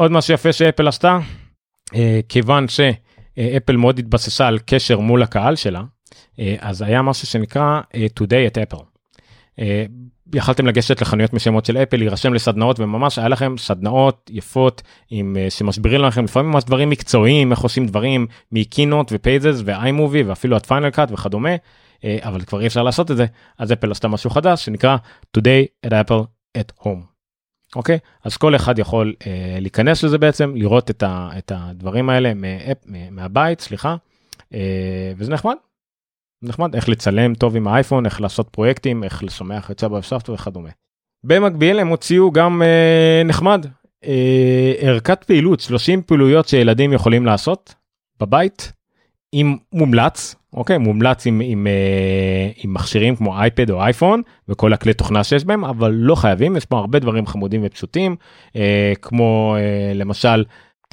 עוד 0.00 0.12
משהו 0.12 0.34
יפה 0.34 0.52
שאפל 0.52 0.88
עשתה 0.88 1.18
אה, 1.94 2.20
כיוון 2.28 2.66
שאפל 2.68 3.76
מאוד 3.76 3.98
התבססה 3.98 4.46
על 4.46 4.58
קשר 4.66 4.98
מול 4.98 5.22
הקהל 5.22 5.56
שלה 5.56 5.82
אז 6.58 6.82
היה 6.82 7.02
משהו 7.02 7.26
שנקרא 7.26 7.80
Today 7.94 8.50
at 8.50 8.74
Apple. 8.74 8.84
יכלתם 10.34 10.66
לגשת 10.66 11.00
לחנויות 11.00 11.32
מסוימות 11.32 11.64
של 11.64 11.76
אפל 11.76 11.96
להירשם 11.96 12.34
לסדנאות 12.34 12.80
וממש 12.80 13.18
היה 13.18 13.28
לכם 13.28 13.54
סדנאות 13.58 14.30
יפות 14.32 14.82
עם 15.10 15.36
אה, 15.40 15.50
שמסבירים 15.50 16.02
לכם 16.02 16.24
לפעמים 16.24 16.50
ממש 16.50 16.64
דברים 16.64 16.90
מקצועיים 16.90 17.50
איך 17.50 17.60
עושים 17.60 17.86
דברים 17.86 18.26
מ 18.52 18.59
Keynote 18.59 19.08
ו 19.12 19.20
Pages 19.20 19.62
ו 19.64 19.72
iMovie 19.72 20.22
ואפילו 20.22 20.56
את 20.56 20.66
Final 20.66 20.90
Cut 20.90 21.12
וכדומה 21.12 21.50
אה, 21.50 21.56
אבל 22.04 22.40
כבר 22.40 22.60
אי 22.60 22.66
אפשר 22.66 22.82
לעשות 22.82 23.10
את 23.10 23.16
זה 23.16 23.26
אז 23.58 23.72
אפל 23.72 23.90
עשתה 23.90 24.08
משהו 24.08 24.30
חדש 24.30 24.64
שנקרא 24.64 24.96
today 25.38 25.86
at 25.86 25.90
apple 25.90 26.24
at 26.58 26.82
home. 26.84 27.16
אוקיי 27.76 27.98
אז 28.24 28.36
כל 28.36 28.56
אחד 28.56 28.78
יכול 28.78 29.14
אה, 29.26 29.56
להיכנס 29.60 30.02
לזה 30.02 30.18
בעצם 30.18 30.52
לראות 30.56 30.90
את, 30.90 31.02
ה, 31.02 31.30
את 31.38 31.52
הדברים 31.54 32.10
האלה 32.10 32.34
מאפ, 32.34 32.78
מהבית 33.10 33.60
סליחה 33.60 33.96
אה, 34.54 35.12
וזה 35.16 35.32
נחמד 35.32 35.54
נחמד 36.42 36.74
איך 36.74 36.88
לצלם 36.88 37.34
טוב 37.34 37.56
עם 37.56 37.68
האייפון 37.68 38.06
איך 38.06 38.20
לעשות 38.20 38.48
פרויקטים 38.48 39.04
איך 39.04 39.24
לשמח 39.24 39.70
את 39.70 39.80
סבא 39.80 39.94
וסבתא 39.94 40.30
וכדומה. 40.30 40.70
במקביל 41.24 41.78
הם 41.78 41.88
הוציאו 41.88 42.32
גם 42.32 42.62
אה, 42.62 43.22
נחמד 43.24 43.66
אה, 44.04 44.72
ערכת 44.78 45.24
פעילות 45.24 45.60
30 45.60 46.02
פעילויות 46.02 46.48
שילדים 46.48 46.92
יכולים 46.92 47.26
לעשות 47.26 47.74
בבית 48.20 48.72
עם 49.38 49.56
מומלץ 49.72 50.34
אוקיי? 50.52 50.78
מומלץ 50.78 51.26
עם, 51.26 51.40
עם, 51.44 51.66
אה, 51.66 52.50
עם 52.56 52.74
מכשירים 52.74 53.16
כמו 53.16 53.38
אייפד 53.38 53.70
או 53.70 53.82
אייפון 53.82 54.22
וכל 54.48 54.72
הכלי 54.72 54.94
תוכנה 54.94 55.24
שיש 55.24 55.44
בהם 55.44 55.64
אבל 55.64 55.92
לא 55.92 56.14
חייבים 56.14 56.56
יש 56.56 56.64
פה 56.64 56.78
הרבה 56.78 56.98
דברים 56.98 57.26
חמודים 57.26 57.62
ופשוטים 57.64 58.16
אה, 58.56 58.92
כמו 59.02 59.56
אה, 59.58 59.92
למשל 59.94 60.44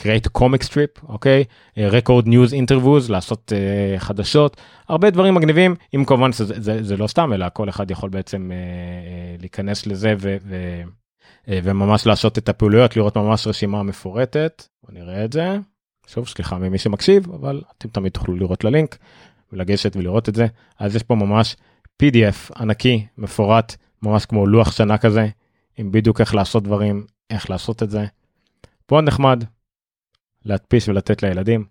create 0.02 0.38
comic 0.38 0.64
strip 0.70 1.08
אוקיי? 1.10 1.44
אה, 1.78 1.90
record 1.90 2.26
news 2.26 2.52
interviews 2.52 3.12
לעשות 3.12 3.54
אה, 3.56 4.00
חדשות 4.00 4.62
הרבה 4.90 5.10
דברים 5.10 5.34
מגניבים 5.34 5.76
אם 5.96 6.06
כמובן 6.06 6.32
זה, 6.32 6.62
זה, 6.62 6.84
זה 6.84 6.98
לא 6.98 7.08
סתם 7.08 7.34
אלא 7.34 7.46
כל 7.54 7.70
אחד 7.70 7.92
יכול 7.92 8.10
בעצם 8.10 8.52
אה, 8.52 8.58
אה, 8.58 9.36
להיכנס 9.40 9.88
לזה 9.88 10.14
ו, 10.20 10.38
ו, 10.46 10.56
אה, 11.50 11.60
וממש 11.64 12.08
לעשות 12.08 12.38
את 12.38 12.50
הפעילויות 12.50 12.98
לראות 12.98 13.18
ממש 13.18 13.48
רשימה 13.48 13.84
מפורטת. 13.84 14.64
בוא 14.84 15.00
נראה 15.00 15.26
את 15.26 15.34
זה. 15.34 15.58
שוב 16.08 16.28
סליחה 16.28 16.58
ממי 16.58 16.78
שמקשיב 16.78 17.32
אבל 17.32 17.62
אתם 17.78 17.90
תמיד 17.90 18.12
תוכלו 18.12 18.36
לראות 18.36 18.64
ללינק 18.64 18.98
ולגשת 19.54 19.96
ולראות 19.96 20.30
את 20.30 20.36
זה 20.36 20.48
אז 20.80 20.96
יש 20.96 21.04
פה 21.04 21.16
ממש 21.16 21.56
pdf 22.04 22.60
ענקי 22.60 23.06
מפורט 23.18 23.76
ממש 24.02 24.26
כמו 24.26 24.48
לוח 24.48 24.72
שנה 24.72 24.98
כזה 24.98 25.28
עם 25.78 25.92
בדיוק 25.92 26.22
איך 26.22 26.36
לעשות 26.36 26.64
דברים 26.64 27.06
איך 27.30 27.50
לעשות 27.50 27.84
את 27.84 27.90
זה. 27.90 28.06
מאוד 28.92 29.04
נחמד 29.04 29.44
להדפיס 30.46 30.88
ולתת 30.88 31.24
לילדים. 31.24 31.66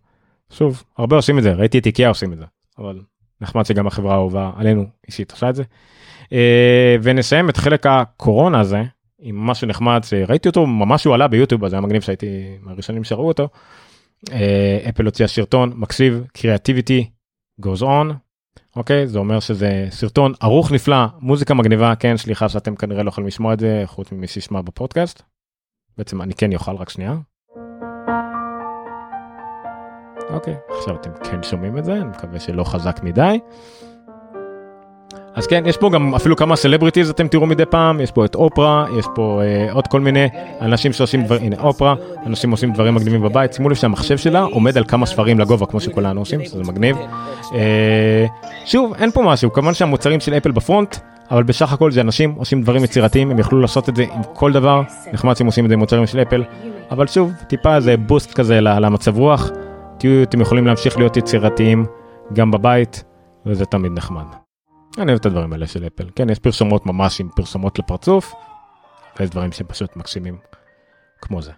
שוב 0.51 0.83
הרבה 0.99 1.17
עושים 1.17 1.39
את 1.39 1.43
זה 1.43 1.53
ראיתי 1.53 1.79
את 1.79 1.87
איקאה 1.87 2.09
עושים 2.09 2.33
את 2.33 2.39
זה 2.39 2.45
אבל 2.79 3.01
נחמד 3.41 3.67
שגם 3.67 3.87
החברה 3.87 4.15
האהובה 4.15 4.51
עלינו 4.57 4.87
אישית 5.07 5.31
עושה 5.31 5.51
את 5.51 5.55
זה. 5.55 5.63
אה, 6.33 6.97
ונסיים 7.03 7.51
את 7.51 7.57
חלק 7.57 7.87
הקורונה 7.87 8.61
הזה 8.61 8.83
עם 9.19 9.37
משהו 9.37 9.69
נחמד 9.69 10.01
שראיתי 10.05 10.49
אותו 10.49 10.67
ממש 10.67 11.05
הוא 11.05 11.15
עלה 11.15 11.29
ביוטיוב 11.29 11.65
אז 11.65 11.73
היה 11.73 11.81
מגניב 11.81 12.03
שהייתי 12.03 12.57
מהראשונים 12.61 13.05
שראו 13.05 13.29
אותו. 13.29 13.49
אפל 14.89 15.05
הוציאה 15.05 15.29
סרטון 15.29 15.73
מקשיב 15.77 16.25
Creativity 16.33 17.11
Goes 17.61 17.83
On 17.83 18.15
אוקיי 18.77 19.07
זה 19.07 19.19
אומר 19.19 19.41
שזה 19.41 19.87
סרטון 19.91 20.33
ערוך 20.41 20.73
נפלא 20.73 21.07
מוזיקה 21.21 21.55
מגניבה 21.55 21.95
כן 21.95 22.17
סליחה 22.17 22.49
שאתם 22.49 22.77
כנראה 22.77 23.03
לא 23.03 23.09
יכולים 23.09 23.29
לשמוע 23.29 23.55
את 23.55 23.61
זה 23.61 23.83
חוץ 23.87 24.13
ממי 24.13 24.27
שישמע 24.27 24.61
בפודקאסט. 24.61 25.23
בעצם 25.99 26.23
אני 26.23 26.35
כן 26.35 26.53
יכול 26.53 26.77
רק 26.77 26.89
שנייה. 26.89 27.15
אוקיי 30.31 30.55
עכשיו 30.79 30.97
אתם 30.97 31.11
כן 31.25 31.43
שומעים 31.43 31.79
את 31.79 31.85
זה 31.85 31.93
אני 31.93 32.05
מקווה 32.05 32.41
שלא 32.41 32.65
חזק 32.65 33.01
מדי. 33.03 33.39
אז 35.35 35.47
כן 35.47 35.67
יש 35.67 35.77
פה 35.77 35.91
גם 35.91 36.15
אפילו 36.15 36.37
כמה 36.37 36.57
celebrities 36.57 37.11
אתם 37.11 37.29
תראו 37.29 37.47
מדי 37.47 37.65
פעם 37.67 38.01
יש 38.01 38.11
פה 38.11 38.25
את 38.25 38.35
אופרה 38.35 38.87
יש 38.99 39.07
פה 39.15 39.41
אה, 39.43 39.73
עוד 39.73 39.87
כל 39.87 40.01
מיני 40.01 40.29
אנשים 40.61 40.93
שעושים 40.93 41.25
דברים 41.25 41.43
הנה 41.43 41.57
אופרה 41.61 41.95
אנשים 42.27 42.51
עושים 42.51 42.73
דברים 42.73 42.95
מגניבים 42.95 43.23
בבית 43.23 43.53
שימו 43.53 43.69
לב 43.69 43.77
שהמחשב 43.77 44.17
שלה 44.19 44.41
עומד 44.41 44.77
על 44.77 44.85
כמה 44.85 45.07
ספרים 45.07 45.39
לגובה 45.39 45.67
כמו 45.67 45.81
שכולנו 45.81 46.21
עושים 46.21 46.45
שזה 46.45 46.63
מגניב. 46.63 46.97
אה, 47.55 48.27
שוב 48.65 48.95
אין 48.95 49.11
פה 49.11 49.23
משהו 49.23 49.53
כמובן 49.53 49.75
שהמוצרים 49.75 50.21
של 50.21 50.35
אפל 50.35 50.51
בפרונט 50.51 50.97
אבל 51.31 51.43
בסך 51.43 51.73
הכל 51.73 51.91
זה 51.91 52.01
אנשים 52.01 52.35
עושים 52.37 52.63
דברים 52.63 52.85
יצירתיים 52.85 53.31
הם 53.31 53.39
יכלו 53.39 53.61
לעשות 53.61 53.89
את 53.89 53.97
זה 53.97 54.03
עם 54.03 54.23
כל 54.35 54.53
דבר 54.53 54.83
נחמד 55.13 55.37
שהם 55.37 55.47
עושים 55.47 55.65
את 55.65 55.69
זה 55.71 55.75
עם 55.75 55.81
מוצרים 55.81 56.07
של 56.07 56.23
אפל 56.23 56.45
אבל 56.91 57.07
שוב 57.07 57.33
טיפה 57.49 57.81
זה 57.81 57.97
בוסט 57.97 58.33
כזה 58.35 58.61
למצב 58.61 59.19
רוח 59.19 59.51
תהיו 59.99 60.23
אתם 60.23 60.41
יכולים 60.41 60.67
להמשיך 60.67 60.99
להיות 60.99 61.17
יצירתיים 61.17 61.87
גם 62.33 62.51
בבית 62.51 63.05
וזה 63.47 63.65
תמיד 63.65 63.93
נחמד. 63.93 64.42
אני 64.99 65.07
אוהב 65.07 65.19
את 65.21 65.27
הדברים 65.27 65.53
האלה 65.53 65.67
של 65.67 65.87
אפל 65.87 66.11
כן 66.15 66.31
יש 66.31 66.39
פרסומות 66.39 66.87
ממש 66.87 67.21
עם 67.21 67.29
פרסומות 67.37 67.79
לפרצוף 67.79 68.35
ויש 69.19 69.31
דברים 69.31 69.53
שפשוט 69.53 69.97
מקסימים 69.97 70.39
כמו 71.21 71.43
זה. 71.43 71.53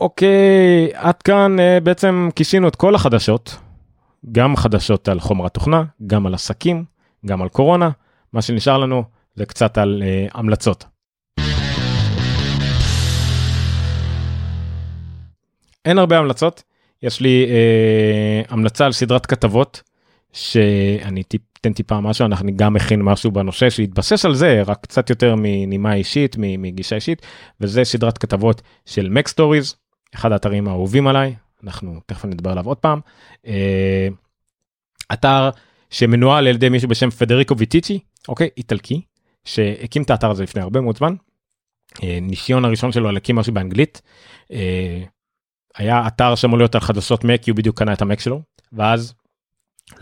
אוקיי 0.00 0.90
עד 0.94 1.22
כאן 1.22 1.60
אה, 1.60 1.78
בעצם 1.80 2.28
כיסינו 2.36 2.68
את 2.68 2.76
כל 2.76 2.94
החדשות 2.94 3.56
גם 4.32 4.56
חדשות 4.56 5.08
על 5.08 5.20
חומר 5.20 5.46
התוכנה 5.46 5.84
גם 6.06 6.26
על 6.26 6.34
עסקים 6.34 6.84
גם 7.26 7.42
על 7.42 7.48
קורונה 7.48 7.90
מה 8.32 8.42
שנשאר 8.42 8.78
לנו 8.78 9.04
זה 9.34 9.46
קצת 9.46 9.78
על 9.78 10.02
אה, 10.06 10.26
המלצות. 10.34 10.84
אין 15.84 15.98
הרבה 15.98 16.18
המלצות 16.18 16.62
יש 17.02 17.20
לי 17.20 17.46
אה, 17.50 18.42
המלצה 18.48 18.86
על 18.86 18.92
סדרת 18.92 19.26
כתבות 19.26 19.82
שאני 20.32 21.22
אתן 21.60 21.72
טיפה 21.72 22.00
משהו 22.00 22.26
אנחנו 22.26 22.56
גם 22.56 22.74
מכין 22.74 23.02
משהו 23.02 23.30
בנושא 23.30 23.70
שהתבסס 23.70 24.24
על 24.24 24.34
זה 24.34 24.62
רק 24.66 24.78
קצת 24.82 25.10
יותר 25.10 25.34
מנימה 25.38 25.94
אישית 25.94 26.36
מגישה 26.38 26.96
אישית 26.96 27.22
וזה 27.60 27.84
סדרת 27.84 28.18
כתבות 28.18 28.62
של 28.86 29.12
Mac 29.16 29.32
Stories 29.32 29.74
אחד 30.14 30.32
האתרים 30.32 30.68
האהובים 30.68 31.06
עליי 31.06 31.34
אנחנו 31.64 32.00
תכף 32.06 32.24
נדבר 32.24 32.50
עליו 32.50 32.66
עוד 32.66 32.76
פעם. 32.76 33.00
אה, 33.46 34.08
אתר 35.12 35.50
שמנוהל 35.90 36.48
על 36.48 36.54
ידי 36.54 36.68
מישהו 36.68 36.88
בשם 36.88 37.10
פדריקו 37.10 37.58
ויטיצ'י 37.58 37.98
אוקיי 38.28 38.48
איטלקי 38.56 39.00
שהקים 39.44 40.02
את 40.02 40.10
האתר 40.10 40.30
הזה 40.30 40.42
לפני 40.42 40.62
הרבה 40.62 40.80
מאוד 40.80 40.96
זמן. 40.96 41.14
אה, 42.02 42.18
ניסיון 42.22 42.64
הראשון 42.64 42.92
שלו 42.92 43.12
להקים 43.12 43.36
משהו 43.36 43.54
באנגלית. 43.54 44.02
אה, 44.52 45.02
היה 45.76 46.06
אתר 46.06 46.34
שאמור 46.34 46.58
להיות 46.58 46.74
על 46.74 46.80
חדשות 46.80 47.24
מק 47.24 47.48
הוא 47.48 47.56
בדיוק 47.56 47.78
קנה 47.78 47.92
את 47.92 48.02
המק 48.02 48.20
שלו 48.20 48.42
ואז 48.72 49.14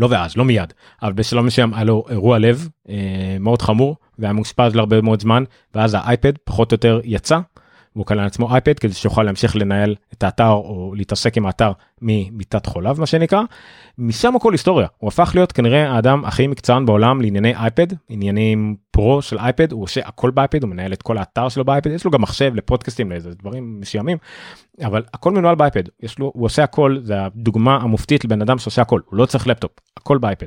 לא 0.00 0.08
ואז 0.10 0.36
לא 0.36 0.44
מיד 0.44 0.72
אבל 1.02 1.12
בשלום 1.12 1.46
מסוים 1.46 1.74
היה 1.74 1.84
לו 1.84 2.04
אירוע 2.10 2.38
לב 2.38 2.68
אה, 2.88 3.36
מאוד 3.40 3.62
חמור 3.62 3.96
והיה 4.18 4.32
מאושפז 4.32 4.74
להרבה 4.74 5.00
מאוד 5.00 5.20
זמן 5.20 5.44
ואז 5.74 5.94
האייפד 5.94 6.38
פחות 6.44 6.72
או 6.72 6.74
יותר 6.74 7.00
יצא. 7.04 7.38
והוא 7.97 8.07
קנה 8.07 8.22
לעצמו 8.22 8.53
אייפד 8.53 8.78
כדי 8.78 8.93
שיוכל 8.93 9.22
להמשיך 9.22 9.57
לנהל 9.57 9.95
את 10.12 10.22
האתר 10.22 10.51
או 10.51 10.93
להתעסק 10.97 11.36
עם 11.36 11.47
האתר 11.47 11.72
ממיטת 12.03 12.66
חוליו 12.66 12.97
מה 12.99 13.07
שנקרא. 13.07 13.43
משם 13.99 14.36
הכל 14.36 14.53
היסטוריה. 14.53 14.86
הוא 14.99 15.09
הפך 15.09 15.32
להיות 15.34 15.53
כנראה 15.53 15.91
האדם 15.91 16.24
הכי 16.24 16.47
מקצוען 16.47 16.86
בעולם 16.86 17.20
לענייני 17.20 17.55
אייפד 17.55 17.86
עניינים 18.09 18.76
פרו 18.91 19.22
של 19.22 19.38
אייפד 19.38 19.72
הוא 19.72 19.82
עושה 19.82 20.01
הכל 20.05 20.30
באייפד 20.30 20.62
הוא 20.62 20.70
מנהל 20.70 20.93
את 20.93 21.03
כל 21.03 21.18
האתר 21.18 21.49
שלו 21.49 21.64
באייפד 21.64 21.91
יש 21.91 22.05
לו 22.05 22.11
גם 22.11 22.22
מחשב 22.22 22.55
לפודקאסטים 22.55 23.11
לאיזה 23.11 23.30
דברים 23.30 23.80
מסוימים 23.80 24.18
אבל 24.84 25.03
הכל 25.14 25.32
מנוהל 25.32 25.55
באייפד 25.55 25.82
יש 26.03 26.18
לו 26.18 26.32
הוא 26.34 26.45
עושה 26.45 26.62
הכל 26.62 26.99
זה 27.03 27.24
הדוגמה 27.24 27.76
המופתית 27.76 28.24
לבן 28.24 28.43
אדם 28.43 28.59
שעושה 28.59 28.82
הכל. 28.82 29.01
הוא 29.07 29.16
לא 29.16 29.26
צריך 29.26 29.47
לפטופ 29.47 29.72
הכל 29.97 30.18
באייפד. 30.18 30.47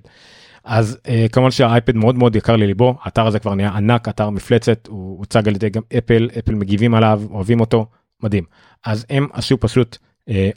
אז 0.63 0.97
אה, 1.07 1.29
כמובן 1.31 1.51
שהאייפד 1.51 1.95
מאוד 1.95 2.15
מאוד 2.15 2.35
יקר 2.35 2.55
לליבו 2.55 2.95
האתר 3.01 3.27
הזה 3.27 3.39
כבר 3.39 3.55
נהיה 3.55 3.69
ענק 3.69 4.09
אתר 4.09 4.29
מפלצת 4.29 4.87
הוא 4.87 5.19
הוצג 5.19 5.47
על 5.47 5.55
ידי 5.55 5.69
גם 5.69 5.81
אפל 5.97 6.29
אפל 6.39 6.55
מגיבים 6.55 6.95
עליו 6.95 7.21
אוהבים 7.29 7.59
אותו 7.59 7.85
מדהים 8.23 8.43
אז 8.85 9.05
הם 9.09 9.27
עשו 9.33 9.59
פשוט 9.59 9.97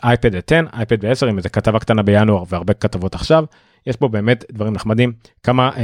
אייפד 0.04 0.34
אה, 0.34 0.38
10 0.46 0.60
אייפד 0.72 1.04
10 1.04 1.26
עם 1.26 1.36
איזה 1.36 1.48
כתבה 1.48 1.78
קטנה 1.78 2.02
בינואר 2.02 2.44
והרבה 2.48 2.74
כתבות 2.74 3.14
עכשיו 3.14 3.44
יש 3.86 3.96
פה 3.96 4.08
באמת 4.08 4.44
דברים 4.52 4.72
נחמדים 4.72 5.12
כמה 5.42 5.70
אה, 5.70 5.78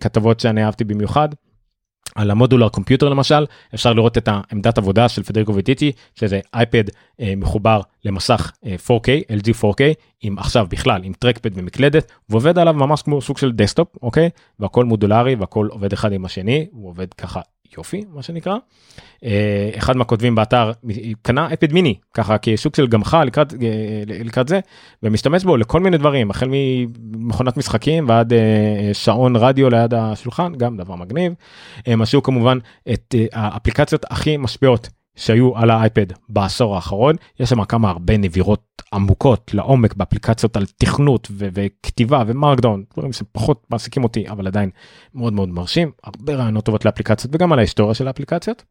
כתבות 0.00 0.40
שאני 0.40 0.64
אהבתי 0.64 0.84
במיוחד. 0.84 1.28
על 2.14 2.30
ה 2.30 2.35
modular 2.35 2.68
computer 2.68 3.08
למשל 3.08 3.46
אפשר 3.74 3.92
לראות 3.92 4.18
את 4.18 4.28
העמדת 4.28 4.78
עבודה 4.78 5.08
של 5.08 5.22
פדריקו 5.22 5.54
ויטיצ'י 5.54 5.92
שזה 6.14 6.40
אייפד 6.54 6.84
אה, 7.20 7.32
מחובר 7.36 7.80
למסך 8.04 8.52
אה, 8.66 8.74
4K 8.86 9.32
LG 9.32 9.62
4K 9.62 9.82
עם 10.22 10.38
עכשיו 10.38 10.66
בכלל 10.70 11.04
עם 11.04 11.12
trackpad 11.12 11.50
ומקלדת 11.54 12.12
ועובד 12.28 12.58
עליו 12.58 12.74
ממש 12.74 13.02
כמו 13.02 13.22
סוג 13.22 13.38
של 13.38 13.52
desktop 13.52 13.88
אוקיי? 14.02 14.30
והכל 14.60 14.84
מודולרי 14.84 15.34
והכל 15.34 15.68
עובד 15.70 15.92
אחד 15.92 16.12
עם 16.12 16.24
השני 16.24 16.66
הוא 16.72 16.88
עובד 16.88 17.14
ככה 17.14 17.40
יופי 17.78 18.04
מה 18.14 18.22
שנקרא. 18.22 18.56
אה, 19.24 19.70
אחד 19.76 19.96
מהכותבים 19.96 20.34
באתר 20.34 20.72
קנה 21.22 21.52
אייפד 21.52 21.72
מיני 21.72 21.94
ככה 22.14 22.36
כשוק 22.42 22.76
של 22.76 22.86
גמך 22.86 23.16
לקראת 23.26 23.54
אה, 23.54 23.58
לקראת 24.06 24.48
זה 24.48 24.60
ומשתמש 25.02 25.44
בו 25.44 25.56
לכל 25.56 25.80
מיני 25.80 25.98
דברים 25.98 26.30
החל 26.30 26.48
ממכונת 26.50 27.56
משחקים 27.56 28.08
ועד 28.08 28.32
אה, 28.32 28.90
שעון 28.92 29.36
רדיו 29.36 29.70
ליד 29.70 29.94
השולחן 29.94 30.52
גם 30.56 30.76
דבר 30.76 30.94
מגניב. 30.94 31.32
עשו 31.86 32.22
כמובן 32.22 32.58
את 32.92 33.14
האפליקציות 33.32 34.04
הכי 34.10 34.36
משפיעות 34.36 34.88
שהיו 35.16 35.56
על 35.56 35.70
האייפד 35.70 36.06
בעשור 36.28 36.74
האחרון. 36.74 37.16
יש 37.40 37.50
שם 37.50 37.64
כמה 37.64 37.90
הרבה 37.90 38.16
נבירות 38.16 38.82
עמוקות 38.92 39.54
לעומק 39.54 39.94
באפליקציות 39.94 40.56
על 40.56 40.66
תכנות 40.76 41.28
ו- 41.30 41.48
וכתיבה 41.54 42.22
ו 42.26 42.32
Markdown 42.32 42.84
דברים 42.94 43.12
שפחות 43.12 43.66
מעסיקים 43.70 44.04
אותי 44.04 44.28
אבל 44.28 44.46
עדיין 44.46 44.70
מאוד 45.14 45.32
מאוד 45.32 45.48
מרשים. 45.48 45.90
הרבה 46.04 46.34
רעיונות 46.34 46.64
טובות 46.64 46.84
לאפליקציות 46.84 47.34
וגם 47.34 47.52
על 47.52 47.58
ההיסטוריה 47.58 47.94
של 47.94 48.06
האפליקציות. 48.06 48.64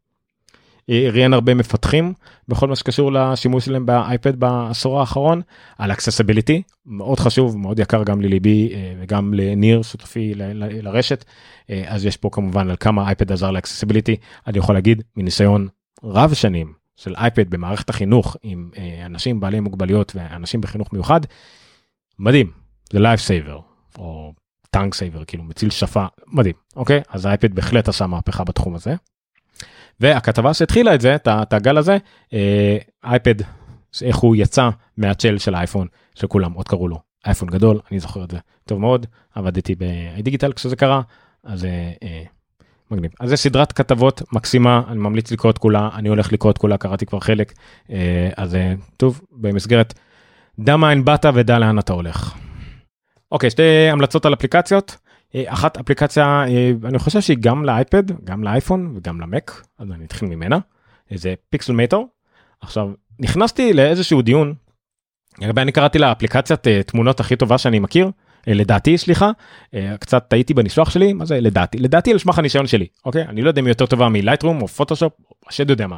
ראיין 0.88 1.32
הרבה 1.32 1.54
מפתחים 1.54 2.12
בכל 2.48 2.68
מה 2.68 2.76
שקשור 2.76 3.12
לשימוש 3.12 3.64
שלהם 3.64 3.86
באייפד 3.86 4.36
בעשור 4.40 5.00
האחרון. 5.00 5.42
על 5.78 5.92
accessibility 5.92 6.62
מאוד 6.86 7.20
חשוב 7.20 7.58
מאוד 7.58 7.78
יקר 7.78 8.02
גם 8.04 8.20
לליבי 8.20 8.70
אה, 8.74 8.94
וגם 9.00 9.34
לניר 9.34 9.82
שותפי 9.82 10.34
ל- 10.34 10.42
ל- 10.64 10.88
לרשת. 10.88 11.24
אה, 11.70 11.84
אז 11.86 12.04
יש 12.04 12.16
פה 12.16 12.28
כמובן 12.32 12.70
על 12.70 12.76
כמה 12.80 13.06
אייפד 13.06 13.32
עזר 13.32 13.50
ל 13.50 13.55
accessibility 13.55 14.16
אני 14.46 14.58
יכול 14.58 14.74
להגיד 14.74 15.02
מניסיון 15.16 15.68
רב 16.04 16.34
שנים 16.34 16.72
של 16.96 17.14
אייפד 17.16 17.50
במערכת 17.50 17.90
החינוך 17.90 18.36
עם 18.42 18.70
אה, 18.76 19.06
אנשים 19.06 19.40
בעלי 19.40 19.60
מוגבלויות 19.60 20.12
ואנשים 20.16 20.60
בחינוך 20.60 20.92
מיוחד 20.92 21.20
מדהים 22.18 22.50
זה 22.92 22.98
life 22.98 23.20
saver 23.20 23.60
או 23.98 24.32
tongue 24.70 24.94
saver 24.94 25.24
כאילו 25.24 25.44
מציל 25.44 25.70
שפה 25.70 26.06
מדהים 26.26 26.54
אוקיי 26.76 27.02
אז 27.08 27.26
האייפד 27.26 27.54
בהחלט 27.54 27.88
עשה 27.88 28.06
מהפכה 28.06 28.44
בתחום 28.44 28.74
הזה. 28.74 28.94
והכתבה 30.00 30.54
שהתחילה 30.54 30.94
את 30.94 31.00
זה 31.00 31.16
את 31.16 31.52
הגל 31.52 31.78
הזה 31.78 31.98
אייפד 33.04 33.34
איך 34.02 34.16
הוא 34.16 34.36
יצא 34.36 34.70
מהצל 34.96 35.38
של 35.38 35.54
האייפון 35.54 35.86
שכולם 36.14 36.52
עוד 36.52 36.68
קראו 36.68 36.88
לו 36.88 37.00
אייפון 37.26 37.48
גדול 37.48 37.80
אני 37.90 38.00
זוכר 38.00 38.24
את 38.24 38.30
זה 38.30 38.38
טוב 38.64 38.80
מאוד 38.80 39.06
עבדתי 39.34 39.74
בדיגיטל 39.78 40.52
כשזה 40.52 40.76
קרה 40.76 41.02
אז 41.44 41.64
אה, 41.64 42.22
מגניב 42.92 43.10
אז 43.20 43.28
זה 43.28 43.36
סדרת 43.36 43.72
כתבות 43.72 44.22
מקסימה 44.32 44.82
אני 44.88 44.98
ממליץ 44.98 45.32
לקרוא 45.32 45.50
את 45.50 45.58
כולה 45.58 45.88
אני 45.94 46.08
הולך 46.08 46.32
לקרוא 46.32 46.52
את 46.52 46.58
כולה 46.58 46.76
קראתי 46.76 47.06
כבר 47.06 47.20
חלק 47.20 47.52
אה, 47.90 48.30
אז 48.36 48.54
אה, 48.54 48.72
טוב 48.96 49.20
במסגרת 49.32 49.94
דע 50.58 50.76
מאין 50.76 51.04
באת 51.04 51.26
ודע 51.34 51.58
לאן 51.58 51.78
אתה 51.78 51.92
הולך. 51.92 52.34
אוקיי 53.32 53.50
שתי 53.50 53.88
המלצות 53.92 54.26
על 54.26 54.34
אפליקציות 54.34 54.96
אה, 55.34 55.42
אחת 55.46 55.76
אפליקציה 55.76 56.44
אני 56.84 56.98
חושב 56.98 57.20
שהיא 57.20 57.36
גם 57.40 57.64
לאייפד 57.64 58.24
גם 58.24 58.44
לאייפון 58.44 58.94
וגם 58.96 59.20
למק 59.20 59.62
אז 59.78 59.90
אני 59.90 60.04
אתחיל 60.04 60.28
ממנה 60.28 60.58
זה 61.14 61.34
פיקסל 61.50 61.72
מטר 61.72 62.00
עכשיו 62.60 62.90
נכנסתי 63.18 63.72
לאיזשהו 63.72 64.22
דיון. 64.22 64.54
אני 65.42 65.72
קראתי 65.72 65.98
לאפליקציית 65.98 66.66
אה, 66.66 66.82
תמונות 66.82 67.20
הכי 67.20 67.36
טובה 67.36 67.58
שאני 67.58 67.78
מכיר 67.78 68.10
לדעתי 68.46 68.98
סליחה 68.98 69.30
קצת 70.00 70.24
טעיתי 70.28 70.54
בניסוח 70.54 70.90
שלי 70.90 71.12
מה 71.12 71.24
זה 71.24 71.40
לדעתי 71.40 71.78
לדעתי 71.78 72.12
על 72.12 72.18
סמך 72.18 72.38
הניסיון 72.38 72.66
שלי 72.66 72.86
אוקיי 73.04 73.22
אני 73.22 73.42
לא 73.42 73.48
יודע 73.48 73.60
אם 73.60 73.66
יותר 73.66 73.86
טובה 73.86 74.08
מלייטרום 74.08 74.62
או 74.62 74.68
פוטושופ 74.68 75.12
השד 75.48 75.70
יודע 75.70 75.86
מה. 75.86 75.96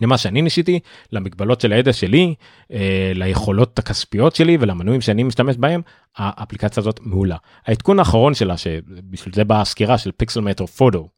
למה 0.00 0.18
שאני 0.18 0.42
ניסיתי 0.42 0.80
למגבלות 1.12 1.60
של 1.60 1.72
הידע 1.72 1.92
שלי 1.92 2.34
אה, 2.72 3.12
ליכולות 3.14 3.78
הכספיות 3.78 4.34
שלי 4.34 4.56
ולמנויים 4.60 5.00
שאני 5.00 5.22
משתמש 5.22 5.56
בהם 5.56 5.82
האפליקציה 6.16 6.80
הזאת 6.80 7.00
מעולה 7.02 7.36
העדכון 7.66 7.98
האחרון 7.98 8.34
שלה 8.34 8.56
שבשביל 8.56 9.34
זה 9.34 9.44
באה 9.44 9.60
הסקירה 9.60 9.98
של 9.98 10.12
פיקסל 10.12 10.40
מטר 10.40 10.66
פוטו 10.66 11.08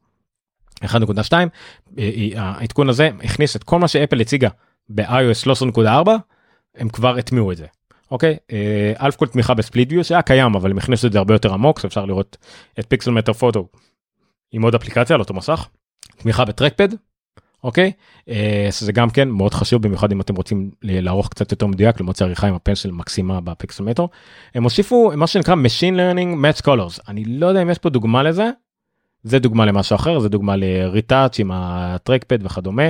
1.2 0.83 1.33
העדכון 2.35 2.89
הזה 2.89 3.09
הכניס 3.23 3.55
את 3.55 3.63
כל 3.63 3.79
מה 3.79 3.87
שאפל 3.87 4.21
הציגה 4.21 4.49
ב-iOS 4.89 5.47
13.4 5.77 6.09
הם 6.75 6.89
כבר 6.89 7.17
הטמיעו 7.17 7.51
את 7.51 7.57
זה. 7.57 7.65
אוקיי 8.11 8.37
אלף 9.01 9.15
כל 9.15 9.27
תמיכה 9.27 9.53
ב 9.53 9.59
Split 9.59 9.91
View 9.91 10.03
שהיה 10.03 10.21
קיים 10.21 10.55
אבל 10.55 10.71
הם 10.71 10.77
הכניסו 10.77 11.07
את 11.07 11.11
זה 11.11 11.17
הרבה 11.17 11.33
יותר 11.33 11.53
עמוק 11.53 11.85
אפשר 11.85 12.05
לראות 12.05 12.37
את 12.79 12.85
Pixelmator 12.89 13.33
Photo 13.33 13.67
עם 14.51 14.61
עוד 14.61 14.75
אפליקציה 14.75 15.13
על 15.13 15.19
אותו 15.19 15.33
מסך 15.33 15.67
תמיכה 16.17 16.45
ב 16.45 16.50
trackpad 16.50 16.89
אוקיי 17.63 17.91
אה, 18.29 18.67
זה 18.79 18.91
גם 18.91 19.09
כן 19.09 19.29
מאוד 19.29 19.53
חשוב 19.53 19.81
במיוחד 19.81 20.11
אם 20.11 20.21
אתם 20.21 20.35
רוצים 20.35 20.71
לערוך 20.81 21.29
קצת 21.29 21.51
יותר 21.51 21.67
מדויק 21.67 21.99
למרות 21.99 22.15
שעריכה 22.15 22.47
עם 22.47 22.53
ה 22.53 22.58
Pencil 22.58 22.91
מקסימה 22.91 23.41
ב 23.41 23.46
Pixelmator. 23.46 24.05
הם 24.55 24.63
הוסיפו 24.63 25.11
מה 25.15 25.27
שנקרא 25.27 25.55
Machine 25.55 25.95
Learning 25.95 26.35
Match 26.35 26.65
Colors 26.65 27.01
אני 27.07 27.25
לא 27.25 27.47
יודע 27.47 27.61
אם 27.61 27.69
יש 27.69 27.77
פה 27.77 27.89
דוגמה 27.89 28.23
לזה. 28.23 28.49
זה 29.23 29.39
דוגמה 29.39 29.65
למשהו 29.65 29.95
אחר 29.95 30.19
זה 30.19 30.29
דוגמה 30.29 30.55
לריטאץ' 30.55 31.39
עם 31.39 31.51
הטרקפד 31.53 32.45
וכדומה. 32.45 32.89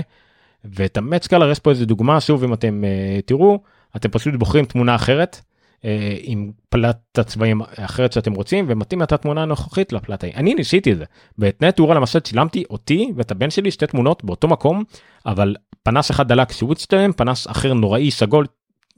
ואת 0.65 0.97
ה-Match 0.97 1.27
Color 1.27 1.45
יש 1.51 1.59
פה 1.59 1.69
איזה 1.69 1.85
דוגמה 1.85 2.21
שוב 2.21 2.43
אם 2.43 2.53
אתם 2.53 2.83
uh, 2.83 3.21
תראו 3.25 3.59
אתם 3.97 4.09
פשוט 4.09 4.35
בוחרים 4.35 4.65
תמונה 4.65 4.95
אחרת 4.95 5.41
אה, 5.85 6.17
עם 6.21 6.51
פלט 6.69 7.19
הצבעים 7.19 7.61
אחרת 7.75 8.13
שאתם 8.13 8.33
רוצים 8.33 8.65
ומתאים 8.67 9.03
את 9.03 9.11
התמונה 9.11 9.41
הנוכחית 9.43 9.93
לפלט 9.93 10.23
ההיא. 10.23 10.35
אני 10.35 10.53
ניסיתי 10.53 10.91
את 10.91 10.97
זה. 10.97 11.05
בתנאי 11.37 11.71
תאורה 11.71 11.95
למשל 11.95 12.19
צילמתי 12.19 12.63
אותי 12.69 13.11
ואת 13.15 13.31
הבן 13.31 13.49
שלי 13.49 13.71
שתי 13.71 13.87
תמונות 13.87 14.23
באותו 14.23 14.47
מקום 14.47 14.83
אבל 15.25 15.55
פנס 15.83 16.11
אחד 16.11 16.27
דלק 16.27 16.49
כשהוא 16.49 16.71
הצטלם 16.71 17.13
פנס 17.13 17.47
אחר 17.47 17.73
נוראי 17.73 18.11
סגול 18.11 18.45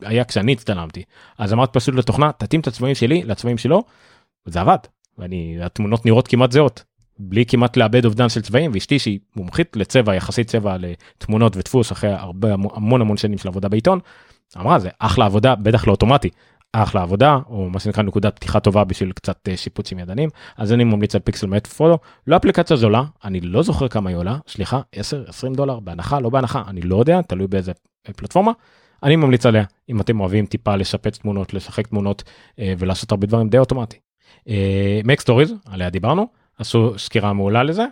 היה 0.02 0.24
כשאני 0.24 0.54
הצטלמתי. 0.54 1.04
אז 1.38 1.54
אמרתי 1.54 1.74
פשוט 1.74 1.96
לתוכנה 1.96 2.32
תתאים 2.32 2.62
את 2.62 2.68
הצבעים 2.68 2.96
שלי 2.96 3.24
לצבעים 3.24 3.58
שלו 3.58 3.84
וזה 4.48 4.62
עבד. 4.62 4.78
ואני 5.18 5.58
התמונות 5.62 6.06
נראות 6.06 6.28
כמעט 6.28 6.52
זהות. 6.52 6.84
בלי 7.20 7.46
כמעט 7.46 7.78
לאבד 7.78 8.06
אובדן 8.06 8.30
של 8.30 8.42
צבעים 8.42 8.72
ואשתי 8.74 9.00
שהיא 9.00 9.20
מומחית 9.36 9.76
לצבע 9.76 10.16
יחסית 10.16 10.48
צבע 10.48 10.76
לתמונות 10.80 11.58
ודפוס 11.58 11.92
אחרי 11.92 12.10
הרבה 12.10 12.54
המון 12.54 13.02
המון 13.02 13.18
שנים 13.18 13.38
של 13.38 13.48
עבודה 13.48 13.70
בעיתון. 13.70 14.00
אמרה 14.58 14.80
זה 14.80 14.90
אחלה 15.00 15.26
עבודה 15.26 15.56
בטח 15.56 15.88
לא 15.88 15.92
אוטומטי 15.92 16.30
אחלה 16.74 17.02
עבודה 17.02 17.40
או 17.50 17.70
מה 17.70 17.80
שנקרא 17.80 18.04
נקודת 18.04 18.36
פתיחה 18.36 18.60
טובה 18.60 18.84
בשביל 18.84 19.12
קצת 19.12 19.50
אה, 19.50 19.58
שיפוצים 19.58 20.00
ידניים 20.00 20.30
אז 20.58 20.74
אני 20.74 20.84
ממליץ 20.84 21.16
על 21.16 21.22
פיקסל 21.22 21.48
מט 21.48 21.68
פולו 21.68 22.00
לא 22.28 22.36
אפליקציה 22.36 22.78
זולה 22.78 23.04
אני 23.24 23.42
לא 23.42 23.64
זוכר 23.64 23.88
כמה 23.88 24.10
היא 24.10 24.18
עולה 24.18 24.38
סליחה 24.48 24.82
10 24.92 25.24
20 25.28 25.54
דולר 25.54 25.80
בהנחה 25.80 26.20
לא 26.20 26.30
בהנחה 26.30 26.64
אני 26.68 26.82
לא 26.82 26.96
יודע 27.00 27.22
תלוי 27.22 27.48
באיזה 27.48 27.72
פלטפורמה. 28.16 28.52
אני 29.04 29.16
ממליץ 29.16 29.46
עליה 29.46 29.64
אם 29.90 30.02
אתם 30.02 30.20
אוהבים 30.20 30.46
טיפה 30.46 30.76
לשפץ 30.76 31.18
תמונות 31.18 31.54
לשחק 31.54 31.88
תמונות 31.88 32.24
אה, 32.60 32.74
ולעשות 32.78 33.12
הרבה 33.12 33.28
דברים 33.28 33.50
די 33.50 33.58
אוטומטי. 33.58 33.98
MacStories 35.04 35.54
עליה 35.66 35.90
דיברנו 35.90 36.28
עשו 36.58 37.00
סקירה 37.00 37.34
מעולה 37.34 37.64
לזה. 37.64 37.86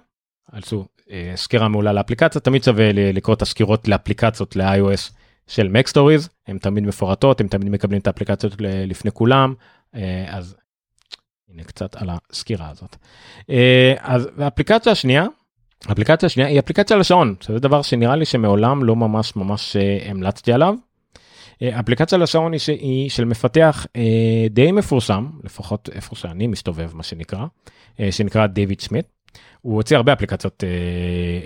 עשו 0.51 0.85
אה, 1.11 1.31
סקירה 1.35 1.67
מעולה 1.67 1.93
לאפליקציה 1.93 2.41
תמיד 2.41 2.63
שווה 2.63 2.91
לקרוא 2.93 3.35
את 3.35 3.41
הסקירות 3.41 3.87
לאפליקציות 3.87 4.55
ל-iOS 4.55 5.11
של 5.47 5.67
Mac 5.67 5.99
הן 6.47 6.57
תמיד 6.57 6.83
מפורטות, 6.83 7.41
הם 7.41 7.47
תמיד 7.47 7.69
מקבלים 7.69 8.01
את 8.01 8.07
האפליקציות 8.07 8.55
לפני 8.61 9.11
כולם, 9.11 9.53
אה, 9.95 10.25
אז 10.29 10.55
הנה 11.53 11.63
קצת 11.63 11.95
על 11.95 12.09
הסקירה 12.09 12.69
הזאת. 12.69 12.95
אה, 13.49 13.93
אז 13.99 14.29
האפליקציה 14.37 14.91
השנייה, 14.91 15.25
האפליקציה 15.85 16.27
השנייה 16.27 16.49
היא 16.49 16.59
אפליקציה 16.59 16.97
לשעון, 16.97 17.35
שזה 17.39 17.59
דבר 17.59 17.81
שנראה 17.81 18.15
לי 18.15 18.25
שמעולם 18.25 18.83
לא 18.83 18.95
ממש 18.95 19.35
ממש 19.35 19.75
אה, 19.75 20.09
המלצתי 20.09 20.53
עליו. 20.53 20.75
אפליקציה 21.79 22.17
לשעון 22.17 22.51
היא, 22.51 22.59
שהיא 22.59 23.09
של 23.09 23.25
מפתח 23.25 23.85
די 24.49 24.71
מפורסם, 24.71 25.27
לפחות 25.43 25.89
איפה 25.93 26.15
שאני 26.15 26.47
מסתובב 26.47 26.91
מה 26.95 27.03
שנקרא, 27.03 27.45
שנקרא 28.11 28.47
דיוויד 28.47 28.81
סמית. 28.81 29.16
הוא 29.61 29.75
הוציא 29.75 29.97
הרבה 29.97 30.13
אפליקציות 30.13 30.63
אה, 30.63 30.69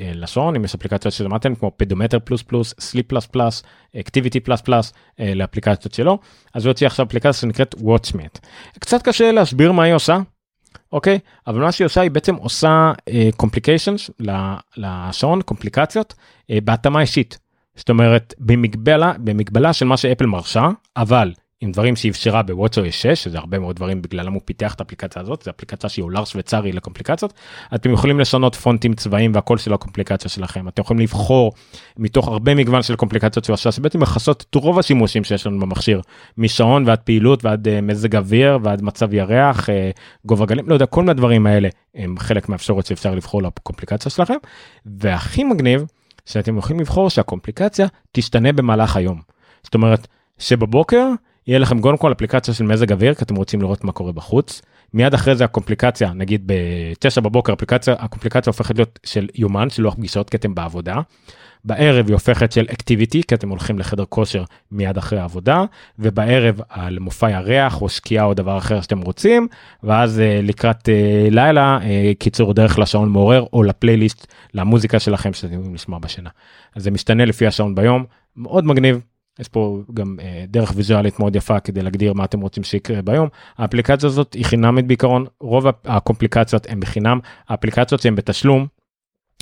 אה, 0.05 0.11
לשעון 0.15 0.55
אם 0.55 0.65
יש 0.65 0.75
אפליקציות 0.75 1.13
שלמדתם 1.13 1.55
כמו 1.55 1.71
Pedometer 1.77 2.19
plus 2.19 2.41
plus 2.41 2.73
Sleep 2.79 3.07
plus 3.07 3.25
plus 3.25 3.63
Activity 3.99 4.39
plus 4.39 4.61
plus 4.61 4.93
אלה 5.19 5.36
אפליקציות 5.36 5.93
שלו. 5.93 6.19
אז 6.53 6.65
הוא 6.65 6.69
הוציא 6.71 6.87
עכשיו 6.87 7.05
אפליקציה 7.05 7.33
שנקראת 7.33 7.75
Watchsmith 7.79 8.39
קצת 8.79 9.01
קשה 9.01 9.31
להסביר 9.31 9.71
מה 9.71 9.83
היא 9.83 9.93
עושה 9.93 10.17
אוקיי? 10.91 11.19
אבל 11.47 11.61
מה 11.61 11.71
שהיא 11.71 11.85
עושה 11.85 12.01
היא 12.01 12.11
בעצם 12.11 12.35
עושה 12.35 12.91
complications 13.37 14.09
אה, 14.09 14.31
לשעון 14.77 15.41
קומפליקציות 15.41 16.13
אה, 16.13 16.55
בהתאמה 16.63 17.01
אישית. 17.01 17.39
זאת 17.75 17.89
אומרת 17.89 18.33
במגבלה 18.39 19.13
במגבלה 19.19 19.73
של 19.73 19.85
מה 19.85 19.97
שאפל 19.97 20.25
מרשה 20.25 20.69
אבל 20.97 21.31
עם 21.61 21.71
דברים 21.71 21.95
שאפשרה 21.95 22.43
בוואטסו 22.43 22.81
6 22.91 23.05
שזה 23.05 23.37
הרבה 23.37 23.59
מאוד 23.59 23.75
דברים 23.75 24.01
בגללם 24.01 24.33
הוא 24.33 24.41
פיתח 24.45 24.73
את 24.73 24.79
האפליקציה 24.79 25.21
הזאת 25.21 25.41
זה 25.41 25.51
אפליקציה 25.51 25.89
שהיא 25.89 26.03
עולה 26.03 26.25
שוויצרי 26.25 26.71
לקומפליקציות 26.71 27.33
אתם 27.75 27.93
יכולים 27.93 28.19
לשנות 28.19 28.55
פונטים 28.55 28.93
צבעים 28.93 29.31
והכל 29.35 29.57
של 29.57 29.73
הקומפליקציה 29.73 30.29
שלכם 30.29 30.67
אתם 30.67 30.81
יכולים 30.81 31.01
לבחור 31.01 31.53
מתוך 31.97 32.27
הרבה 32.27 32.55
מגוון 32.55 32.83
של 32.83 32.95
קומפליקציות 32.95 33.45
שהוא 33.45 33.53
עשה 33.53 33.71
שבעצם 33.71 33.99
מכסות 33.99 34.45
את 34.49 34.55
רוב 34.55 34.79
השימושים 34.79 35.23
שיש 35.23 35.47
לנו 35.47 35.59
במכשיר 35.59 36.01
משעון 36.37 36.83
ועד 36.87 36.99
פעילות 36.99 37.45
ועד 37.45 37.67
uh, 37.67 37.71
מזג 37.81 38.15
אוויר 38.15 38.59
ועד 38.63 38.81
מצב 38.81 39.13
ירח 39.13 39.69
uh, 39.69 39.71
גובה 40.25 40.45
גלים 40.45 40.69
לא 40.69 40.73
יודע 40.73 40.85
כל 40.85 41.01
מיני 41.01 41.13
דברים 41.13 41.47
האלה 41.47 41.69
הם 41.95 42.15
חלק 42.19 42.49
מהאפשרות 42.49 42.85
שאפשר 42.85 43.15
לבחור 43.15 43.43
לקומפליקציה 43.43 44.11
שלכם 44.11 44.37
והכי 44.85 45.43
מגניב 45.43 45.85
שאתם 46.25 46.57
יכולים 46.57 46.79
לבחור 46.79 47.09
שהקומפליקציה 47.09 47.87
תשתנה 48.11 48.53
במהלך 48.53 48.95
היום. 48.95 49.21
זאת 49.63 49.73
אומרת 49.73 50.07
שבבוקר 50.37 51.07
יהיה 51.51 51.59
לכם 51.59 51.81
קודם 51.81 51.97
כל 51.97 52.11
אפליקציה 52.11 52.53
של 52.53 52.63
מזג 52.63 52.91
אוויר 52.91 53.13
כי 53.13 53.23
אתם 53.23 53.35
רוצים 53.35 53.61
לראות 53.61 53.83
מה 53.83 53.91
קורה 53.91 54.11
בחוץ. 54.11 54.61
מיד 54.93 55.13
אחרי 55.13 55.35
זה 55.35 55.43
הקומפליקציה 55.43 56.13
נגיד 56.13 56.43
ב-9 56.45 57.21
בבוקר 57.21 57.53
אפליקציה 57.53 57.95
הקומפליקציה 57.99 58.51
הופכת 58.51 58.75
להיות 58.75 58.99
של 59.05 59.27
יומן 59.35 59.69
של 59.69 59.83
לוח 59.83 59.93
פגישות 59.93 60.29
כי 60.29 60.37
אתם 60.37 60.55
בעבודה. 60.55 60.95
בערב 61.65 62.05
היא 62.07 62.13
הופכת 62.13 62.51
של 62.51 62.65
אקטיביטי 62.73 63.21
כי 63.27 63.35
אתם 63.35 63.49
הולכים 63.49 63.79
לחדר 63.79 64.05
כושר 64.09 64.43
מיד 64.71 64.97
אחרי 64.97 65.19
העבודה 65.19 65.65
ובערב 65.99 66.59
על 66.69 66.99
מופע 66.99 67.31
ירח 67.31 67.81
או 67.81 67.89
שקיעה 67.89 68.25
או 68.25 68.33
דבר 68.33 68.57
אחר 68.57 68.81
שאתם 68.81 69.01
רוצים 69.01 69.47
ואז 69.83 70.19
אה, 70.19 70.39
לקראת 70.43 70.89
אה, 70.89 71.27
לילה 71.31 71.79
אה, 71.83 72.11
קיצור 72.19 72.53
דרך 72.53 72.79
לשעון 72.79 73.09
מעורר 73.09 73.45
או 73.53 73.63
לפלייליסט 73.63 74.33
למוזיקה 74.53 74.99
שלכם 74.99 75.33
שאתם 75.33 75.53
יכולים 75.53 75.73
לשמוע 75.73 75.99
בשינה. 75.99 76.29
אז 76.75 76.83
זה 76.83 76.91
משתנה 76.91 77.25
לפי 77.25 77.47
השעון 77.47 77.75
ביום 77.75 78.05
מאוד 78.37 78.65
מגניב 78.65 78.99
יש 79.41 79.47
פה 79.47 79.81
גם 79.93 80.17
אה, 80.21 80.45
דרך 80.47 80.73
ויזואלית 80.75 81.19
מאוד 81.19 81.35
יפה 81.35 81.59
כדי 81.59 81.81
להגדיר 81.81 82.13
מה 82.13 82.25
אתם 82.25 82.41
רוצים 82.41 82.63
שיקרה 82.63 83.01
ביום. 83.01 83.27
האפליקציה 83.57 84.07
הזאת 84.07 84.33
היא 84.33 84.45
חינמית 84.45 84.87
בעיקרון, 84.87 85.25
רוב 85.39 85.65
הקומפליקציות 85.85 86.67
הן 86.69 86.79
בחינם, 86.79 87.19
האפליקציות 87.49 88.01
שהן 88.01 88.15
בתשלום, 88.15 88.67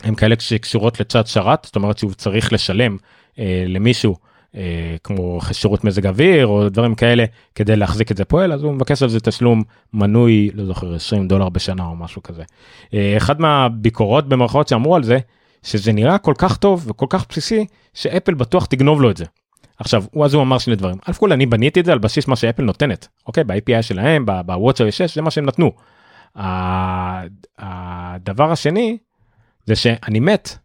הן 0.03 0.15
כאלה 0.15 0.35
שקשורות 0.39 0.99
לצד 0.99 1.27
שרת, 1.27 1.65
זאת 1.65 1.75
אומרת 1.75 1.97
שהוא 1.97 2.13
צריך 2.13 2.53
לשלם 2.53 2.97
אה, 3.39 3.63
למישהו. 3.67 4.15
אה, 4.55 4.95
כמו 5.03 5.39
שירות 5.51 5.83
מזג 5.83 6.07
אוויר 6.07 6.47
או 6.47 6.69
דברים 6.69 6.95
כאלה 6.95 7.25
כדי 7.55 7.75
להחזיק 7.75 8.11
את 8.11 8.17
זה 8.17 8.25
פועל 8.25 8.53
אז 8.53 8.63
הוא 8.63 8.73
מבקש 8.73 9.03
על 9.03 9.09
זה 9.09 9.19
תשלום 9.19 9.63
מנוי 9.93 10.49
לא 10.53 10.65
זוכר 10.65 10.95
20 10.95 11.27
דולר 11.27 11.49
בשנה 11.49 11.85
או 11.85 11.95
משהו 11.95 12.23
כזה. 12.23 12.43
אה, 12.93 13.17
אחד 13.17 13.41
מהביקורות 13.41 14.29
במערכות 14.29 14.67
שאמרו 14.67 14.95
על 14.95 15.03
זה 15.03 15.19
שזה 15.63 15.91
נראה 15.93 16.17
כל 16.17 16.33
כך 16.37 16.57
טוב 16.57 16.85
וכל 16.87 17.05
כך 17.09 17.25
בסיסי 17.29 17.65
שאפל 17.93 18.33
בטוח 18.33 18.65
תגנוב 18.65 19.01
לו 19.01 19.11
את 19.11 19.17
זה. 19.17 19.25
עכשיו 19.79 20.03
הוא 20.11 20.25
אז 20.25 20.33
הוא 20.33 20.43
אמר 20.43 20.57
שני 20.57 20.75
דברים. 20.75 20.97
אלף 21.07 21.17
כל 21.17 21.31
אני 21.31 21.45
בניתי 21.45 21.79
את 21.79 21.85
זה 21.85 21.91
על 21.91 21.99
בסיס 21.99 22.27
מה 22.27 22.35
שאפל 22.35 22.63
נותנת 22.63 23.07
אוקיי? 23.27 23.43
ב-API 23.43 23.81
שלהם 23.81 24.25
ב 24.45 24.51
watchOS 24.51 24.93
6 24.93 25.15
זה 25.15 25.21
מה 25.21 25.31
שהם 25.31 25.45
נתנו. 25.45 25.71
הדבר 27.59 28.51
השני 28.51 28.97
זה 29.65 29.75
שאני 29.75 30.19
מת 30.19 30.57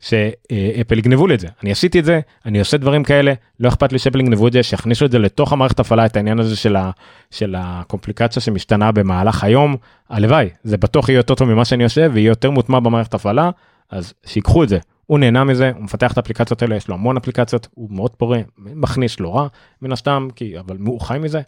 שאפל 0.00 0.98
יגנבו 0.98 1.26
לי 1.26 1.34
את 1.34 1.40
זה. 1.40 1.48
אני 1.62 1.72
עשיתי 1.72 2.00
את 2.00 2.04
זה 2.04 2.20
אני 2.46 2.58
עושה 2.58 2.76
דברים 2.76 3.04
כאלה 3.04 3.32
לא 3.60 3.68
אכפת 3.68 3.92
לי 3.92 3.98
שאפל 3.98 4.20
יגנבו 4.20 4.48
את 4.48 4.52
זה 4.52 4.62
שיכניסו 4.62 5.04
את 5.04 5.10
זה 5.10 5.18
לתוך 5.18 5.52
המערכת 5.52 5.80
הפעלה 5.80 6.06
את 6.06 6.16
העניין 6.16 6.38
הזה 6.40 6.56
של, 6.56 6.76
ה, 6.76 6.90
של 7.30 7.54
הקומפליקציה 7.58 8.42
שמשתנה 8.42 8.92
במהלך 8.92 9.44
היום. 9.44 9.76
הלוואי 10.10 10.48
זה 10.64 10.76
בטוח 10.76 11.08
יהיה 11.08 11.16
יותר 11.16 11.34
טוב 11.34 11.52
ממה 11.52 11.64
שאני 11.64 11.82
יושב 11.82 12.10
ויהיה 12.14 12.28
יותר 12.28 12.50
מוטמע 12.50 12.80
במערכת 12.80 13.14
הפעלה 13.14 13.50
אז 13.90 14.14
שיקחו 14.26 14.64
את 14.64 14.68
זה 14.68 14.78
הוא 15.10 15.18
נהנה 15.18 15.44
מזה 15.44 15.72
הוא 15.74 15.84
מפתח 15.84 16.12
את 16.12 16.16
האפליקציות 16.16 16.62
האלה 16.62 16.76
יש 16.76 16.88
לו 16.88 16.94
המון 16.94 17.16
אפליקציות 17.16 17.68
הוא 17.70 17.88
מאוד 17.92 18.10
פורה 18.10 18.40
מכניס 18.58 19.20
לא 19.20 19.36
רע 19.36 19.48
מן 19.82 19.92
הסתם 19.92 20.28
כי 20.36 20.58
אבל 20.58 20.76
הוא 20.86 21.00
חי 21.00 21.18
מזה. 21.18 21.40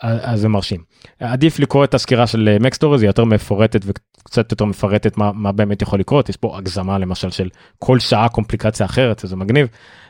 אז 0.00 0.40
זה 0.40 0.48
מרשים. 0.48 0.84
עדיף 1.20 1.58
לקרוא 1.58 1.84
את 1.84 1.94
הסקירה 1.94 2.26
של 2.26 2.56
מקסטורי 2.60 2.98
זה 2.98 3.06
יותר 3.06 3.24
מפורטת 3.24 3.80
וקצת 3.84 4.52
יותר 4.52 4.64
מפרטת 4.64 5.16
מה, 5.16 5.32
מה 5.32 5.52
באמת 5.52 5.82
יכול 5.82 6.00
לקרות 6.00 6.28
יש 6.28 6.36
פה 6.36 6.58
הגזמה 6.58 6.98
למשל 6.98 7.30
של 7.30 7.48
כל 7.78 7.98
שעה 7.98 8.28
קומפליקציה 8.28 8.86
אחרת 8.86 9.22
זה 9.24 9.36
מגניב 9.36 9.68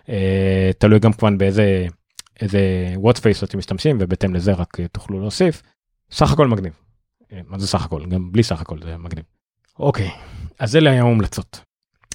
אה, 0.09 0.71
תלוי 0.79 0.99
גם 0.99 1.12
כמובן 1.12 1.39
באיזה 1.39 1.87
איזה 2.41 2.61
וואטספייס 2.97 3.45
אתם 3.45 3.59
משתמשים 3.59 3.99
ובהתאם 4.01 4.35
לזה 4.35 4.53
רק 4.53 4.77
תוכלו 4.93 5.21
להוסיף. 5.21 5.62
סך 6.11 6.33
הכל 6.33 6.49
מגניב. 6.49 6.73
אה, 7.33 7.41
מה 7.49 7.59
זה 7.59 7.66
סך 7.66 7.85
הכל 7.85 8.07
גם 8.07 8.33
בלי 8.33 8.43
סך 8.43 8.61
הכל 8.61 8.79
זה 8.85 8.97
מגניב. 8.97 9.25
אוקיי 9.79 10.11
אז 10.59 10.77
אלה 10.77 10.91
היו 10.91 11.07
המלצות. 11.07 11.74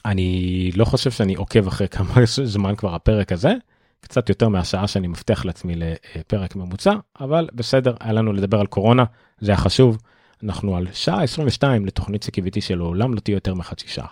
אני 0.09 0.71
לא 0.75 0.85
חושב 0.85 1.11
שאני 1.11 1.35
עוקב 1.35 1.67
אחרי 1.67 1.87
כמה 1.87 2.13
זמן 2.43 2.75
כבר 2.75 2.95
הפרק 2.95 3.31
הזה. 3.31 3.53
קצת 4.01 4.29
יותר 4.29 4.49
מהשעה 4.49 4.87
שאני 4.87 5.07
מבטיח 5.07 5.45
לעצמי 5.45 5.73
לפרק 5.75 6.55
ממוצע, 6.55 6.93
אבל 7.19 7.47
בסדר, 7.53 7.95
היה 7.99 8.13
לנו 8.13 8.33
לדבר 8.33 8.59
על 8.59 8.67
קורונה, 8.67 9.03
זה 9.39 9.51
היה 9.51 9.57
חשוב. 9.57 9.97
אנחנו 10.43 10.77
על 10.77 10.87
שעה 10.93 11.23
22 11.23 11.85
לתוכנית 11.85 12.23
שקיוויתי 12.23 12.61
שלעולם 12.61 13.13
לא 13.13 13.19
תהיה 13.19 13.35
יותר 13.35 13.53
מחצי 13.53 13.87
שעה. 13.87 14.07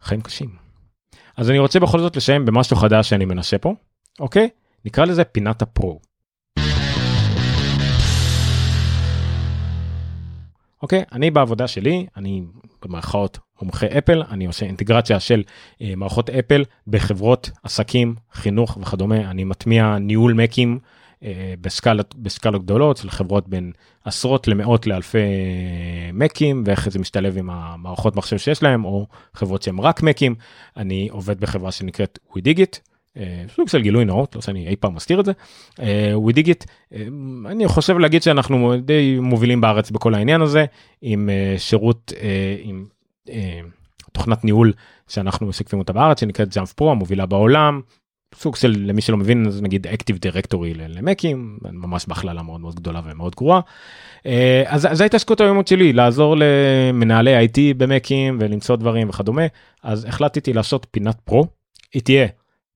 חיים 0.00 0.20
קשים. 0.20 0.50
אז 1.36 1.50
אני 1.50 1.58
רוצה 1.58 1.80
בכל 1.80 2.00
זאת 2.00 2.16
לסיים 2.16 2.46
במשהו 2.46 2.76
חדש 2.76 3.08
שאני 3.08 3.24
מנסה 3.24 3.58
פה, 3.58 3.74
אוקיי? 4.20 4.48
נקרא 4.84 5.04
לזה 5.04 5.24
פינת 5.24 5.62
הפרו. 5.62 6.00
אוקיי? 10.82 11.04
אני 11.12 11.30
בעבודה 11.30 11.68
שלי, 11.68 12.06
אני 12.16 12.42
במרכאות 12.82 13.38
מומחה 13.62 13.86
אפל, 13.98 14.22
אני 14.30 14.46
עושה 14.46 14.66
אינטגרציה 14.66 15.20
של 15.20 15.42
אה, 15.82 15.92
מערכות 15.96 16.30
אפל 16.30 16.64
בחברות, 16.86 17.50
עסקים, 17.62 18.14
חינוך 18.32 18.78
וכדומה, 18.80 19.30
אני 19.30 19.44
מטמיע 19.44 19.98
ניהול 19.98 20.32
מקים 20.32 20.78
אה, 21.24 21.54
בסקלות, 21.60 22.14
בסקלות 22.14 22.64
גדולות 22.64 22.96
של 22.96 23.10
חברות 23.10 23.48
בין 23.48 23.72
עשרות 24.04 24.48
למאות 24.48 24.86
לאלפי 24.86 25.18
אה, 25.18 26.10
מקים 26.12 26.62
ואיך 26.66 26.88
זה 26.88 26.98
משתלב 26.98 27.38
עם 27.38 27.50
המערכות 27.50 28.16
מחשב 28.16 28.38
שיש 28.38 28.62
להם 28.62 28.84
או 28.84 29.06
חברות 29.34 29.62
שהם 29.62 29.80
רק 29.80 30.02
מקים. 30.02 30.34
אני 30.76 31.08
עובד 31.10 31.40
בחברה 31.40 31.72
שנקראת 31.72 32.18
ווידיגיט. 32.32 32.76
אה, 33.16 33.44
סוג 33.54 33.68
של 33.68 33.82
גילוי 33.82 34.04
נאות 34.04 34.34
לא 34.34 34.40
שאני 34.40 34.68
אי 34.68 34.76
פעם 34.76 34.94
מסתיר 34.94 35.20
את 35.20 35.24
זה 35.24 35.32
ווידיגיט 36.14 36.64
אה, 36.94 37.06
אני 37.46 37.68
חושב 37.68 37.98
להגיד 37.98 38.22
שאנחנו 38.22 38.74
די 38.82 39.18
מובילים 39.20 39.60
בארץ 39.60 39.90
בכל 39.90 40.14
העניין 40.14 40.42
הזה 40.42 40.64
עם 41.02 41.30
שירות 41.58 42.12
עם 42.62 42.86
תוכנת 44.12 44.44
ניהול 44.44 44.72
שאנחנו 45.08 45.46
משווקים 45.46 45.78
אותה 45.78 45.92
בארץ 45.92 46.20
שנקראת 46.20 46.54
Jamf 46.54 46.72
Pro 46.72 46.90
המובילה 46.90 47.26
בעולם 47.26 47.80
סוג 48.34 48.56
של 48.56 48.74
למי 48.78 49.00
שלא 49.00 49.16
מבין 49.16 49.46
אז 49.46 49.62
נגיד 49.62 49.86
Active 49.86 50.18
Directory 50.18 50.74
למקים 50.74 51.58
ממש 51.62 52.06
בהכללה 52.08 52.42
מאוד 52.42 52.60
מאוד 52.60 52.74
גדולה 52.74 53.00
ומאוד 53.04 53.34
גרועה. 53.34 53.60
אז 54.66 54.88
זו 54.92 55.02
ההתעסקות 55.02 55.40
היומית 55.40 55.68
שלי 55.68 55.92
לעזור 55.92 56.36
למנהלי 56.38 57.46
IT 57.46 57.58
במקים 57.76 58.38
ולמצוא 58.40 58.76
דברים 58.76 59.08
וכדומה 59.08 59.42
אז 59.82 60.04
החלטתי 60.04 60.52
לעשות 60.52 60.86
פינת 60.90 61.20
פרו. 61.24 61.46
היא 61.94 62.02
תהיה 62.02 62.26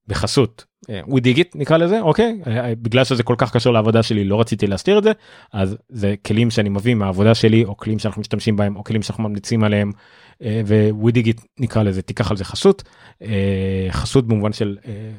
בחסות 0.09 0.65
ווידיגיט 1.09 1.57
נקרא 1.57 1.77
לזה 1.77 2.01
אוקיי 2.01 2.41
אה, 2.47 2.69
אה, 2.69 2.73
בגלל 2.83 3.05
שזה 3.05 3.23
כל 3.23 3.35
כך 3.39 3.53
קשור 3.53 3.73
לעבודה 3.73 4.03
שלי 4.03 4.25
לא 4.25 4.41
רציתי 4.41 4.67
להסתיר 4.67 4.99
את 4.99 5.05
זה 5.05 5.13
אז 5.53 5.77
זה 5.89 6.15
כלים 6.27 6.51
שאני 6.51 6.69
מביא 6.69 6.95
מהעבודה 6.95 7.35
שלי 7.35 7.65
או 7.65 7.77
כלים 7.77 7.99
שאנחנו 7.99 8.21
משתמשים 8.21 8.57
בהם 8.57 8.77
או 8.77 8.85
כלים 8.85 9.03
שאנחנו 9.03 9.25
ממליצים 9.25 9.65
עליהם 9.65 9.89
אה, 9.89 10.01
ווידיגיט 10.91 11.41
נקרא 11.59 11.83
לזה 11.83 12.03
תיקח 12.03 12.31
על 12.31 12.37
זה 12.37 12.45
חסות 12.45 12.83
חסות 13.91 14.29
במובן 14.29 14.53
של 14.53 14.77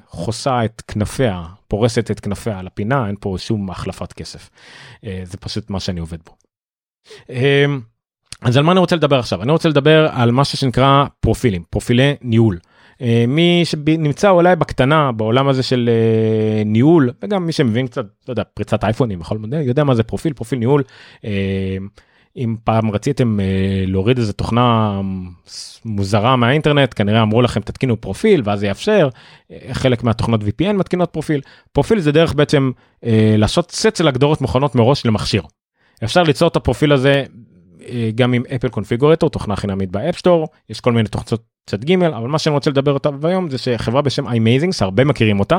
חוסה 0.08 0.66
את 0.66 0.82
כנפיה 0.88 1.44
פורסת 1.68 2.12
את 2.12 2.20
כנפיה 2.20 2.60
על 2.60 2.68
הפינה 2.68 3.08
אין 3.08 3.16
פה 3.20 3.36
שום 3.38 3.70
החלפת 3.70 4.14
כסף 4.14 4.50
זה 5.04 5.38
פשוט 5.40 5.70
מה 5.70 5.80
שאני 5.80 6.00
עובד 6.00 6.18
בו. 6.26 6.36
אז 8.42 8.58
על 8.58 8.64
מה 8.64 8.72
אני 8.72 8.80
רוצה 8.80 8.96
לדבר 8.96 9.20
עכשיו 9.20 9.44
אני 9.44 9.52
רוצה 9.52 9.70
לדבר 9.70 10.08
על 10.12 10.32
משהו 10.32 10.58
שנקרא 10.58 11.06
פרופילים 11.20 11.64
פרופילי 11.70 12.16
ניהול. 12.22 12.60
אה, 13.02 13.26
מי 13.28 13.62
שנמצא 13.64 14.30
אולי 14.30 14.56
בקטנה 14.56 15.12
בעולם 15.12 15.48
הזה 15.48 15.64
של 15.64 15.90
אה, 15.92 16.64
ניהול 16.64 17.12
וגם 17.24 17.46
מי 17.46 17.52
שמבין 17.52 17.88
קצת 17.88 18.06
לא 18.28 18.32
יודע 18.32 18.44
פריצת 18.54 18.84
אייפונים 18.84 19.20
בכל 19.20 19.38
מודל 19.38 19.62
יודע 19.62 19.84
מה 19.84 19.96
זה 19.96 20.04
פרופיל 20.04 20.34
פרופיל 20.34 20.60
ניהול. 20.60 20.84
אה, 21.26 21.78
אם 22.38 22.56
פעם 22.64 22.92
רציתם 22.92 23.40
להוריד 23.88 24.18
איזה 24.18 24.34
תוכנה 24.34 25.02
מוזרה 25.86 26.36
מהאינטרנט 26.36 26.94
כנראה 26.96 27.22
אמרו 27.22 27.42
לכם 27.42 27.62
תתקינו 27.62 28.02
פרופיל 28.02 28.42
ואז 28.46 28.60
זה 28.60 28.68
יאפשר 28.68 29.10
חלק 29.72 30.04
מהתוכנות 30.04 30.42
VPN 30.42 30.74
מתקינות 30.74 31.10
פרופיל 31.10 31.42
פרופיל 31.72 32.00
זה 32.00 32.12
דרך 32.12 32.34
בעצם 32.34 32.72
לעשות 33.38 33.72
סט 33.72 33.96
של 33.96 34.08
הגדרות 34.08 34.42
מוכנות 34.42 34.76
מראש 34.76 35.06
למכשיר. 35.06 35.44
אפשר 36.04 36.24
ליצור 36.24 36.48
את 36.48 36.56
הפרופיל 36.56 36.92
הזה 36.92 37.24
גם 38.16 38.34
עם 38.34 38.44
Apple 38.56 38.70
Configurator 38.70 39.30
תוכנה 39.30 39.56
חינמית 39.56 39.92
ב 39.92 39.98
App 39.98 40.17
Store 40.17 40.48
יש 40.70 40.80
כל 40.80 40.92
מיני 40.92 41.08
תוכנות 41.08 41.42
צד 41.66 41.86
ג' 41.86 42.04
אבל 42.04 42.28
מה 42.28 42.40
שאני 42.40 42.54
רוצה 42.54 42.70
לדבר 42.70 42.94
אותה 42.94 43.10
היום 43.24 43.50
זה 43.50 43.58
שחברה 43.58 44.02
בשם 44.02 44.28
iMazing 44.28 44.82
הרבה 44.82 45.04
מכירים 45.06 45.40
אותה 45.40 45.58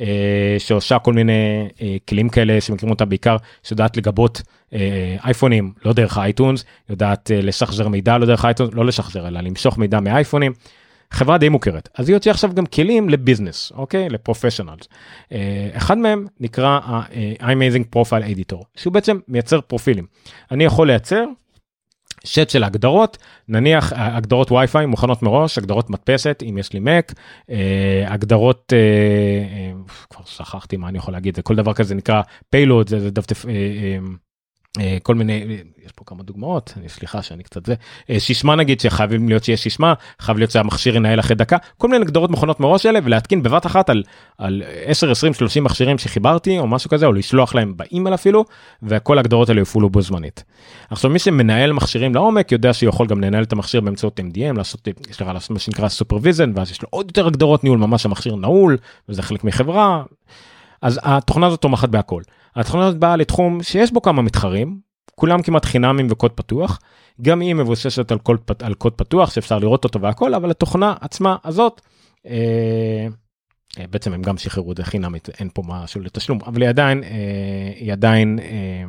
אה, 0.00 0.56
שעושה 0.58 0.98
כל 0.98 1.12
מיני 1.12 1.68
אה, 1.82 1.96
כלים 2.08 2.28
כאלה 2.28 2.60
שמכירים 2.60 2.90
אותה 2.90 3.04
בעיקר 3.04 3.36
שיודעת 3.62 3.96
לגבות 3.96 4.42
אה, 4.74 5.16
אייפונים 5.24 5.72
לא 5.84 5.92
דרך 5.92 6.18
iTunes 6.18 6.64
יודעת 6.90 7.30
לשחזר 7.34 7.88
מידע 7.88 8.18
לא 8.18 8.26
דרך 8.26 8.44
iTunes 8.44 8.70
לא 8.74 8.84
לשחזר 8.84 9.28
אלא 9.28 9.40
למשוך 9.40 9.78
מידע 9.78 10.00
מאייפונים. 10.00 10.52
חברה 11.10 11.38
די 11.38 11.48
מוכרת. 11.48 11.88
אז 11.98 12.08
היא 12.08 12.16
הוציאה 12.16 12.32
עכשיו 12.32 12.54
גם 12.54 12.66
כלים 12.66 13.08
לביזנס 13.08 13.72
אוקיי? 13.74 14.08
לפרופשיונלס. 14.08 14.88
אחד 15.72 15.98
מהם 15.98 16.26
נקרא 16.40 16.80
ה-Amazing 16.84 17.96
Profile 17.96 18.36
Editor 18.36 18.64
שהוא 18.76 18.92
בעצם 18.92 19.18
מייצר 19.28 19.60
פרופילים. 19.60 20.06
אני 20.50 20.64
יכול 20.64 20.86
לייצר 20.86 21.24
שט 22.24 22.50
של 22.50 22.64
הגדרות 22.64 23.18
נניח 23.48 23.92
אה, 23.92 24.16
הגדרות 24.16 24.52
וי-פיי 24.52 24.86
מוכנות 24.86 25.22
מראש 25.22 25.58
הגדרות 25.58 25.90
מדפסת 25.90 26.42
אם 26.48 26.58
יש 26.58 26.72
לי 26.72 26.80
מק 26.80 27.12
אה, 27.50 28.04
הגדרות 28.06 28.72
אה, 28.72 29.72
כבר 30.10 30.24
שכחתי 30.24 30.76
מה 30.76 30.88
אני 30.88 30.98
יכול 30.98 31.14
להגיד 31.14 31.36
זה 31.36 31.42
כל 31.42 31.54
דבר 31.54 31.72
כזה 31.72 31.94
נקרא 31.94 32.22
פיילוד 32.50 32.88
זה 32.88 33.10
דפדף 33.10 33.46
אה, 33.46 33.52
כל 35.02 35.14
מיני 35.14 35.62
יש 35.84 35.92
פה 35.92 36.04
כמה 36.04 36.22
דוגמאות 36.22 36.74
אני 36.76 36.88
סליחה 36.88 37.22
שאני 37.22 37.42
קצת 37.42 37.66
זה 37.66 37.74
אה, 38.10 38.20
שישמע 38.20 38.54
נגיד 38.54 38.80
שחייבים 38.80 39.28
להיות 39.28 39.44
שיש 39.44 39.62
שישמע 39.62 39.92
חייב 40.18 40.38
להיות 40.38 40.50
שהמכשיר 40.50 40.96
יינעל 40.96 41.20
אחרי 41.20 41.36
דקה 41.36 41.56
כל 41.78 41.88
מיני 41.88 42.04
הגדרות 42.04 42.30
מוכנות 42.30 42.60
מראש 42.60 42.86
אלה 42.86 42.98
ולהתקין 43.04 43.42
בבת 43.42 43.66
אחת 43.66 43.90
על 43.90 44.02
על 44.38 44.62
10 44.84 45.10
20 45.10 45.34
30 45.34 45.64
מכשירים 45.64 45.98
שחיברתי 45.98 46.58
או 46.58 46.66
משהו 46.66 46.90
כזה 46.90 47.06
או 47.06 47.12
לשלוח 47.12 47.54
להם 47.54 47.76
באימייל 47.76 48.14
אפילו 48.14 48.44
וכל 48.82 49.18
הגדרות 49.18 49.48
האלה 49.48 49.60
יפעלו 49.60 49.90
בו 49.90 50.02
זמנית. 50.02 50.44
עכשיו 50.90 51.10
מי 51.10 51.18
שמנהל 51.18 51.72
מכשירים 51.72 52.14
לעומק 52.14 52.52
יודע 52.52 52.72
שיכול 52.72 53.06
גם 53.06 53.20
לנהל 53.20 53.42
את 53.42 53.52
המכשיר 53.52 53.80
באמצעות 53.80 54.20
MDM 54.20 54.56
לעשות 54.56 54.88
יש 55.10 55.22
לך 55.22 55.28
מה 55.50 55.58
שנקרא 55.58 55.88
supervision 55.88 56.52
ואז 56.54 56.70
יש 56.70 56.82
לו 56.82 56.88
עוד 56.90 57.06
יותר 57.06 57.26
הגדרות 57.26 57.64
ניהול 57.64 57.78
ממש 57.78 58.06
המכשיר 58.06 58.36
נעול 58.36 58.76
וזה 59.08 59.22
חלק 59.22 59.44
מחברה 59.44 60.02
אז 60.82 61.00
התוכנה 61.02 61.46
הזאת 61.46 61.60
תומכת 61.60 61.88
בהכל. 61.88 62.22
התוכנה 62.56 62.86
הזאת 62.86 62.98
באה 62.98 63.16
לתחום 63.16 63.62
שיש 63.62 63.92
בו 63.92 64.02
כמה 64.02 64.22
מתחרים, 64.22 64.80
כולם 65.14 65.42
כמעט 65.42 65.64
חינמים 65.64 66.06
וקוד 66.10 66.32
פתוח, 66.32 66.78
גם 67.22 67.40
היא 67.40 67.54
מבוססת 67.54 68.12
על 68.12 68.18
קוד, 68.18 68.40
על 68.62 68.74
קוד 68.74 68.92
פתוח 68.92 69.30
שאפשר 69.30 69.58
לראות 69.58 69.84
אותו 69.84 70.00
והכל, 70.00 70.34
אבל 70.34 70.50
התוכנה 70.50 70.94
עצמה 71.00 71.36
הזאת, 71.44 71.80
אה, 72.26 73.06
אה, 73.78 73.86
בעצם 73.90 74.12
הם 74.12 74.22
גם 74.22 74.38
שחררו 74.38 74.72
את 74.72 74.76
זה 74.76 74.84
חינמית, 74.84 75.28
אין 75.28 75.48
פה 75.54 75.62
משהו 75.66 76.00
לתשלום, 76.00 76.38
אבל 76.46 76.62
היא 76.62 76.68
עדיין, 76.68 77.04
אה, 77.04 77.72
היא 77.76 77.92
עדיין 77.92 78.38
אה, 78.38 78.84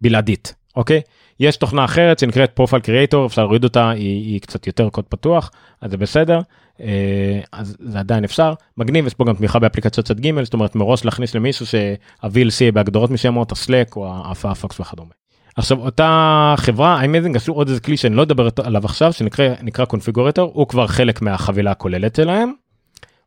בלעדית, 0.00 0.54
אוקיי? 0.76 1.00
יש 1.40 1.56
תוכנה 1.56 1.84
אחרת 1.84 2.18
שנקראת 2.18 2.50
פרופיל 2.50 2.78
קריאטור 2.78 3.26
אפשר 3.26 3.42
להוריד 3.42 3.64
אותה 3.64 3.90
היא, 3.90 4.32
היא 4.32 4.40
קצת 4.40 4.66
יותר 4.66 4.88
קוד 4.88 5.04
פתוח 5.04 5.50
אז 5.80 5.90
זה 5.90 5.96
בסדר 5.96 6.40
אה, 6.80 7.40
אז 7.52 7.76
זה 7.80 7.98
עדיין 7.98 8.24
אפשר 8.24 8.54
מגניב 8.76 9.06
יש 9.06 9.14
פה 9.14 9.24
גם 9.24 9.34
תמיכה 9.34 9.58
באפליקציות 9.58 10.06
צד 10.06 10.20
ג' 10.20 10.42
זאת 10.44 10.54
אומרת 10.54 10.74
מראש 10.74 11.04
להכניס 11.04 11.34
למישהו 11.34 11.66
שה-VLC 11.66 12.72
בהגדרות 12.74 13.10
מסוימות 13.10 13.52
הסלק 13.52 13.96
או 13.96 14.12
הפאפקס 14.24 14.80
וכדומה. 14.80 15.10
עכשיו 15.56 15.78
אותה 15.78 16.54
חברה 16.56 17.00
איימזינג 17.00 17.36
עשו 17.36 17.52
עוד 17.52 17.68
איזה 17.68 17.80
כלי 17.80 17.96
שאני 17.96 18.16
לא 18.16 18.22
אדבר 18.22 18.48
עליו 18.64 18.84
עכשיו 18.84 19.12
שנקרא 19.12 19.84
קונפיגורטור 19.84 20.50
הוא 20.54 20.68
כבר 20.68 20.86
חלק 20.86 21.22
מהחבילה 21.22 21.70
הכוללת 21.70 22.16
שלהם. 22.16 22.52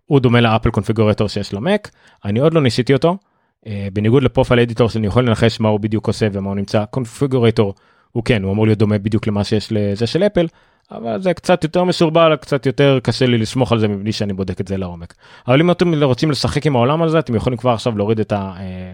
הוא 0.06 0.20
דומה 0.20 0.42
לאפל 0.42 0.70
קונפיגורטור 0.70 1.30
שיש 1.30 1.54
למק 1.54 1.90
אני 2.26 2.40
עוד 2.40 2.54
לא 2.54 2.62
ניסיתי 2.62 2.94
אותו. 2.94 3.18
Uh, 3.66 3.70
בניגוד 3.94 4.24
לפרופיל 4.24 4.60
אדיטור 4.60 4.90
שאני 4.90 5.08
יכול 5.08 5.28
לנחש 5.28 5.60
מה 5.60 5.70
הוא 5.70 5.80
בדיוק 5.80 6.08
עושה 6.08 6.28
ומה 6.34 6.50
הוא 6.50 6.56
נמצא 6.56 6.86
קונפיגורטור 6.86 7.74
הוא 8.12 8.24
כן 8.24 8.44
הוא 8.44 8.52
אמור 8.52 8.66
להיות 8.66 8.80
דומה 8.80 8.98
בדיוק 8.98 9.28
למה 9.28 9.44
שיש 9.44 9.68
לזה 9.72 10.08
של 10.08 10.24
אפל 10.24 10.48
אבל 10.92 11.22
זה 11.22 11.34
קצת 11.34 11.64
יותר 11.64 11.84
מסורבל, 11.84 12.36
קצת 12.36 12.66
יותר 12.66 13.00
קשה 13.04 13.26
לי 13.26 13.38
לסמוך 13.38 13.72
על 13.72 13.80
זה 13.80 13.88
מבלי 13.88 14.12
שאני 14.12 14.34
בודק 14.34 14.62
את 14.62 14.68
זה 14.68 14.78
לעומק. 14.78 15.14
אבל 15.48 15.62
אם 15.62 15.72
אתם 15.72 16.04
רוצים 16.04 16.32
לשחק 16.32 16.66
עם 16.66 16.76
העולם 16.76 17.02
הזה, 17.02 17.20
אתם 17.20 17.36
יכולים 17.36 17.58
כבר 17.58 17.72
עכשיו 17.72 17.98
להוריד 17.98 18.20
את 18.20 18.32
ה... 18.32 18.54
אה, 18.58 18.94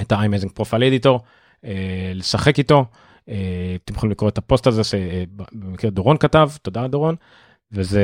את 0.00 0.12
ה-iMazing 0.12 0.60
Editor, 0.60 1.18
אה, 1.64 2.12
לשחק 2.14 2.58
איתו. 2.58 2.84
אה, 3.28 3.76
אתם 3.84 3.94
יכולים 3.94 4.10
לקרוא 4.10 4.28
את 4.28 4.38
הפוסט 4.38 4.66
הזה 4.66 4.84
שבמקרה 4.84 5.90
דורון 5.90 6.16
כתב, 6.16 6.50
תודה 6.62 6.88
דורון, 6.88 7.14
וזה 7.72 8.02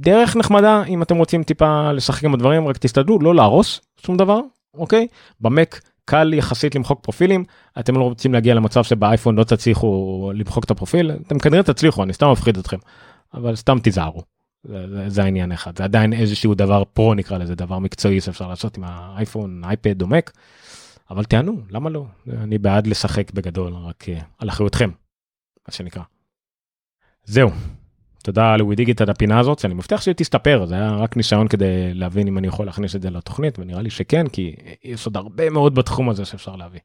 דרך 0.00 0.36
נחמדה 0.36 0.84
אם 0.84 1.02
אתם 1.02 1.16
רוצים 1.16 1.42
טיפה 1.42 1.92
לשחק 1.92 2.24
עם 2.24 2.34
הדברים, 2.34 2.68
רק 2.68 2.78
תסתדרו 2.78 3.18
לא 3.18 3.34
להרוס 3.34 3.80
שום 4.06 4.16
דבר, 4.16 4.40
אוקיי? 4.74 5.06
במק 5.40 5.80
קל 6.04 6.34
יחסית 6.34 6.74
למחוק 6.74 7.00
פרופילים, 7.02 7.44
אתם 7.80 7.96
לא 7.96 8.04
רוצים 8.04 8.32
להגיע 8.32 8.54
למצב 8.54 8.84
שבאייפון 8.84 9.36
לא 9.36 9.44
תצליחו 9.44 10.32
למחוק 10.34 10.64
את 10.64 10.70
הפרופיל, 10.70 11.10
אתם 11.26 11.38
כנראה 11.38 11.62
תצליחו, 11.62 12.02
אני 12.02 12.12
סתם 12.12 12.30
מפחיד 12.32 12.58
אתכם, 12.58 12.76
אבל 13.34 13.56
סתם 13.56 13.78
תיזהרו. 13.78 14.22
זה, 14.64 14.88
זה, 14.88 15.08
זה 15.08 15.22
העניין 15.22 15.52
אחד, 15.52 15.78
זה 15.78 15.84
עדיין 15.84 16.12
איזשהו 16.12 16.54
דבר 16.54 16.84
פרו 16.84 17.14
נקרא 17.14 17.38
לזה, 17.38 17.54
דבר 17.54 17.78
מקצועי 17.78 18.20
שאפשר 18.20 18.48
לעשות 18.48 18.76
עם 18.76 18.84
האייפון, 18.86 19.64
אייפד 19.64 20.02
או 20.02 20.06
מק. 20.06 20.32
אבל 21.10 21.24
תענו, 21.24 21.60
למה 21.70 21.90
לא? 21.90 22.04
אני 22.28 22.58
בעד 22.58 22.86
לשחק 22.86 23.32
בגדול, 23.32 23.72
רק 23.74 24.04
uh, 24.04 24.22
על 24.38 24.48
אחריותכם, 24.48 24.90
מה 25.68 25.74
שנקרא. 25.74 26.02
זהו, 27.24 27.50
תודה 28.22 28.56
לווי 28.56 28.76
דיגיט 28.76 29.00
על 29.00 29.10
הפינה 29.10 29.38
הזאת, 29.38 29.58
שאני 29.58 29.74
מבטיח 29.74 30.00
שהיא 30.00 30.14
תסתפר, 30.14 30.66
זה 30.66 30.74
היה 30.74 30.90
רק 30.90 31.16
ניסיון 31.16 31.48
כדי 31.48 31.94
להבין 31.94 32.26
אם 32.26 32.38
אני 32.38 32.46
יכול 32.46 32.66
להכניס 32.66 32.96
את 32.96 33.02
זה 33.02 33.10
לתוכנית, 33.10 33.58
ונראה 33.58 33.82
לי 33.82 33.90
שכן, 33.90 34.26
כי 34.26 34.54
יש 34.84 35.06
עוד 35.06 35.16
הרבה 35.16 35.50
מאוד 35.50 35.74
בתחום 35.74 36.08
הזה 36.08 36.24
שאפשר 36.24 36.56
להביא. 36.56 36.80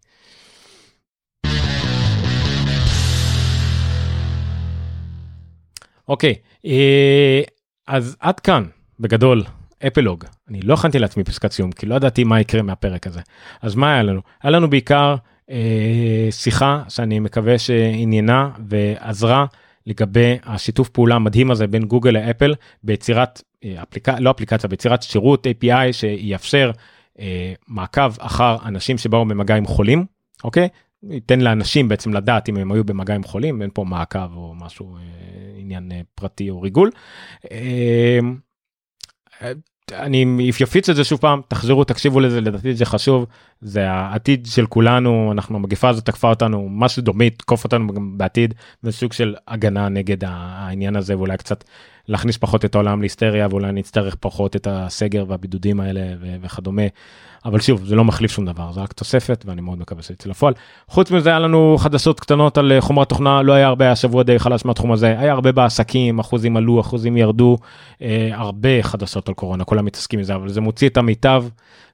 אוקיי, 6.08 6.36
אה, 6.66 7.42
אז 7.88 8.18
עד 8.20 8.40
כאן, 8.40 8.64
בגדול, 9.00 9.44
אפלוג. 9.88 10.24
אני 10.50 10.62
לא 10.62 10.74
הכנתי 10.74 11.00
לעצמי 11.00 11.24
פסקת 11.24 11.52
סיום, 11.52 11.72
כי 11.72 11.86
לא 11.86 11.96
ידעתי 11.96 12.24
מה 12.24 12.42
יקרה 12.42 12.62
מהפרק 12.62 13.08
הזה. 13.08 13.20
אז 13.62 13.76
מה 13.76 13.94
היה 13.94 14.04
לנו? 14.04 14.22
היה 14.44 14.52
לנו 14.52 14.70
בעיקר 14.70 15.16
אה, 15.50 16.28
שיחה 16.32 16.84
שאני 16.90 17.20
מקווה 17.20 17.58
שעניינה 17.58 18.50
ועזרה 18.70 19.46
לגבי 19.88 20.38
השיתוף 20.44 20.90
פעולה 20.90 21.16
המדהים 21.16 21.52
הזה 21.52 21.68
בין 21.68 21.86
גוגל 21.86 22.12
לאפל 22.12 22.56
ביצירת 22.84 23.42
אה, 23.64 23.84
אפליקציה, 23.84 24.20
לא 24.20 24.32
אפליקציה, 24.32 24.70
ביצירת 24.70 25.04
שירות 25.04 25.48
API 25.48 25.92
שיאפשר 25.92 26.72
אה, 27.20 27.54
מעקב 27.68 28.20
אחר 28.20 28.58
אנשים 28.66 28.98
שבאו 28.98 29.26
במגע 29.26 29.56
עם 29.56 29.66
חולים, 29.66 30.06
אוקיי? 30.44 30.68
ייתן 31.10 31.42
לאנשים 31.42 31.88
בעצם 31.88 32.14
לדעת 32.14 32.50
אם 32.50 32.58
הם 32.58 32.72
היו 32.72 32.84
במגע 32.84 33.16
עם 33.16 33.24
חולים, 33.24 33.62
אין 33.62 33.70
פה 33.74 33.84
מעקב 33.84 34.36
או 34.36 34.54
משהו, 34.56 34.96
אה, 34.96 35.02
עניין 35.58 35.92
אה, 35.92 36.02
פרטי 36.16 36.50
או 36.50 36.62
ריגול. 36.62 36.92
אה, 37.52 38.20
אני 39.92 40.52
אפיץ 40.64 40.90
את 40.90 40.96
זה 40.96 41.04
שוב 41.04 41.20
פעם 41.20 41.42
תחזרו 41.48 41.84
תקשיבו 41.84 42.20
לזה 42.20 42.42
לדעתי 42.42 42.74
זה 42.74 42.86
חשוב 42.86 43.26
זה 43.62 43.90
העתיד 43.92 44.46
של 44.46 44.66
כולנו 44.66 45.30
אנחנו 45.32 45.56
המגפה 45.56 45.90
הזאת 45.90 46.06
תקפה 46.06 46.30
אותנו 46.30 46.68
משהו 46.72 47.02
דומה 47.02 47.30
תקוף 47.30 47.64
אותנו 47.64 47.94
גם 47.94 48.18
בעתיד 48.18 48.54
בסוג 48.84 49.14
של 49.14 49.36
הגנה 49.48 49.90
נגד 49.90 50.18
העניין 50.28 50.96
הזה 50.96 51.18
ואולי 51.18 51.38
קצת 51.38 51.64
להכניס 52.08 52.38
פחות 52.38 52.66
את 52.66 52.76
העולם 52.76 53.02
להיסטריה 53.02 53.48
ואולי 53.50 53.72
נצטרך 53.72 54.16
פחות 54.20 54.56
את 54.56 54.68
הסגר 54.72 55.26
והבידודים 55.28 55.80
האלה 55.80 56.02
וכדומה. 56.42 56.82
אבל 57.46 57.60
שוב 57.60 57.86
זה 57.86 57.96
לא 57.96 58.06
מחליף 58.06 58.32
שום 58.32 58.46
דבר 58.46 58.72
זה 58.72 58.82
רק 58.82 58.94
תוספת 58.94 59.44
ואני 59.48 59.62
מאוד 59.62 59.80
מקווה 59.80 60.02
שזה 60.02 60.14
יצא 60.14 60.30
לפועל. 60.30 60.54
חוץ 60.88 61.12
מזה 61.12 61.30
היה 61.30 61.40
לנו 61.40 61.76
חדשות 61.80 62.20
קטנות 62.20 62.58
על 62.58 62.72
אה, 62.72 62.82
חומרה 62.82 63.10
תוכנה 63.10 63.42
לא 63.42 63.54
היה 63.54 63.68
הרבה 63.68 63.92
השבוע 63.92 64.24
די 64.24 64.40
חלש 64.40 64.66
מהתחום 64.66 64.92
הזה 64.92 65.20
היה 65.20 65.32
הרבה 65.32 65.52
בעסקים 65.52 66.20
אחוזים 66.20 66.58
עלו 66.58 66.82
אחוזים 66.82 67.18
ירדו 67.18 67.58
אה, 68.02 68.30
הרבה 68.34 68.84
חדשות 68.84 69.28
על 69.28 69.34
קורונה 69.34 69.64
כולם 69.64 69.86
מתעסקים 69.86 70.20
עם 70.20 70.26
זה 70.26 70.36
אבל 70.36 70.50
זה 70.50 70.62
מוציא 70.62 70.90
את 70.90 70.98
המיטב 70.98 71.44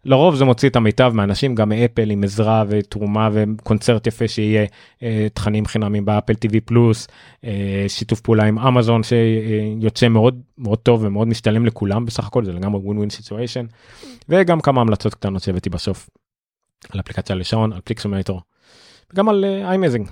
לרוב 0.05 0.35
זה 0.35 0.45
מוציא 0.45 0.69
את 0.69 0.75
המיטב 0.75 1.11
מאנשים 1.15 1.55
גם 1.55 1.69
מאפל 1.69 2.09
עם 2.09 2.23
עזרה 2.23 2.63
ותרומה 2.67 3.29
וקונצרט 3.33 4.07
יפה 4.07 4.27
שיהיה 4.27 4.65
אה, 5.03 5.27
תכנים 5.33 5.65
חינמים 5.65 6.05
ב 6.05 6.10
Apple 6.10 6.33
TV 6.33 6.55
Plus 6.65 7.07
אה, 7.45 7.85
שיתוף 7.87 8.21
פעולה 8.21 8.43
עם 8.43 8.59
אמזון 8.59 9.01
שיוצא 9.03 10.07
מאוד 10.07 10.41
מאוד 10.57 10.79
טוב 10.79 11.03
ומאוד 11.03 11.27
משתלם 11.27 11.65
לכולם 11.65 12.05
בסך 12.05 12.27
הכל 12.27 12.45
זה 12.45 12.53
לגמרי 12.53 12.81
win 12.83 12.97
win 12.97 13.09
situation 13.09 13.65
וגם 14.29 14.61
כמה 14.61 14.81
המלצות 14.81 15.13
קטנות 15.15 15.43
שהבאתי 15.43 15.69
בסוף 15.69 16.09
על 16.89 16.99
אפליקציה 16.99 17.35
לשעון 17.35 17.73
על 17.73 17.81
Pixelmator 17.81 18.41
וגם 19.13 19.29
על 19.29 19.45
iMazing 19.63 20.09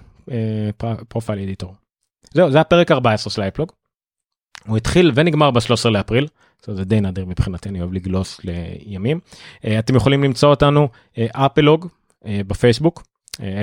Profile 1.07 1.39
Editor. 1.39 1.75
זהו 2.33 2.51
זה 2.51 2.59
הפרק 2.61 2.91
14 2.91 3.31
של 3.31 3.41
האפלוג. 3.41 3.71
הוא 4.67 4.77
התחיל 4.77 5.11
ונגמר 5.15 5.51
ב-13 5.51 5.89
לאפריל. 5.89 6.27
זה 6.65 6.83
די 6.83 7.01
נדיר 7.01 7.25
מבחינתי 7.25 7.69
אני 7.69 7.81
אוהב 7.81 7.93
לגלוש 7.93 8.39
לימים. 8.43 9.19
אה, 9.65 9.79
אתם 9.79 9.95
יכולים 9.95 10.23
למצוא 10.23 10.49
אותנו 10.49 10.87
אפלוג 11.19 11.87
אה, 12.25 12.31
אה, 12.31 12.41
בפייסבוק 12.47 13.03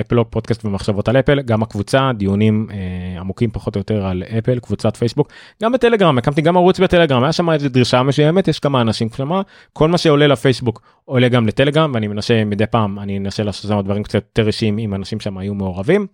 אפלוג 0.01 0.27
פודקאסט 0.29 0.65
ומחשבות 0.65 1.09
על 1.09 1.17
אפל. 1.17 1.41
גם 1.41 1.63
הקבוצה 1.63 2.11
דיונים 2.17 2.67
אה, 2.71 3.19
עמוקים 3.19 3.51
פחות 3.51 3.75
או 3.75 3.79
יותר 3.79 4.05
על 4.05 4.23
אפל 4.37 4.59
קבוצת 4.59 4.97
פייסבוק. 4.97 5.31
גם 5.63 5.71
בטלגרם 5.71 6.17
הקמתי 6.17 6.41
גם 6.41 6.57
ערוץ 6.57 6.79
בטלגרם 6.79 7.23
היה 7.23 7.33
שם 7.33 7.49
איזה 7.49 7.69
דרישה 7.69 8.03
מסוימת 8.03 8.47
יש 8.47 8.59
כמה 8.59 8.81
אנשים 8.81 9.09
כלומר 9.09 9.41
כל 9.73 9.87
מה 9.87 9.97
שעולה 9.97 10.27
לפייסבוק 10.27 10.81
עולה 11.05 11.29
גם 11.29 11.47
לטלגרם 11.47 11.91
ואני 11.93 12.07
מנסה 12.07 12.45
מדי 12.45 12.65
פעם 12.65 12.99
אני 12.99 13.17
אנסה 13.17 13.43
לעשות 13.43 13.71
שם 13.71 13.81
דברים 13.81 14.03
קצת 14.03 14.15
יותר 14.15 14.47
אישיים 14.47 14.77
עם 14.77 14.93
אנשים 14.93 15.19
שם 15.19 15.37
היו 15.37 15.53
מעורבים. 15.53 16.07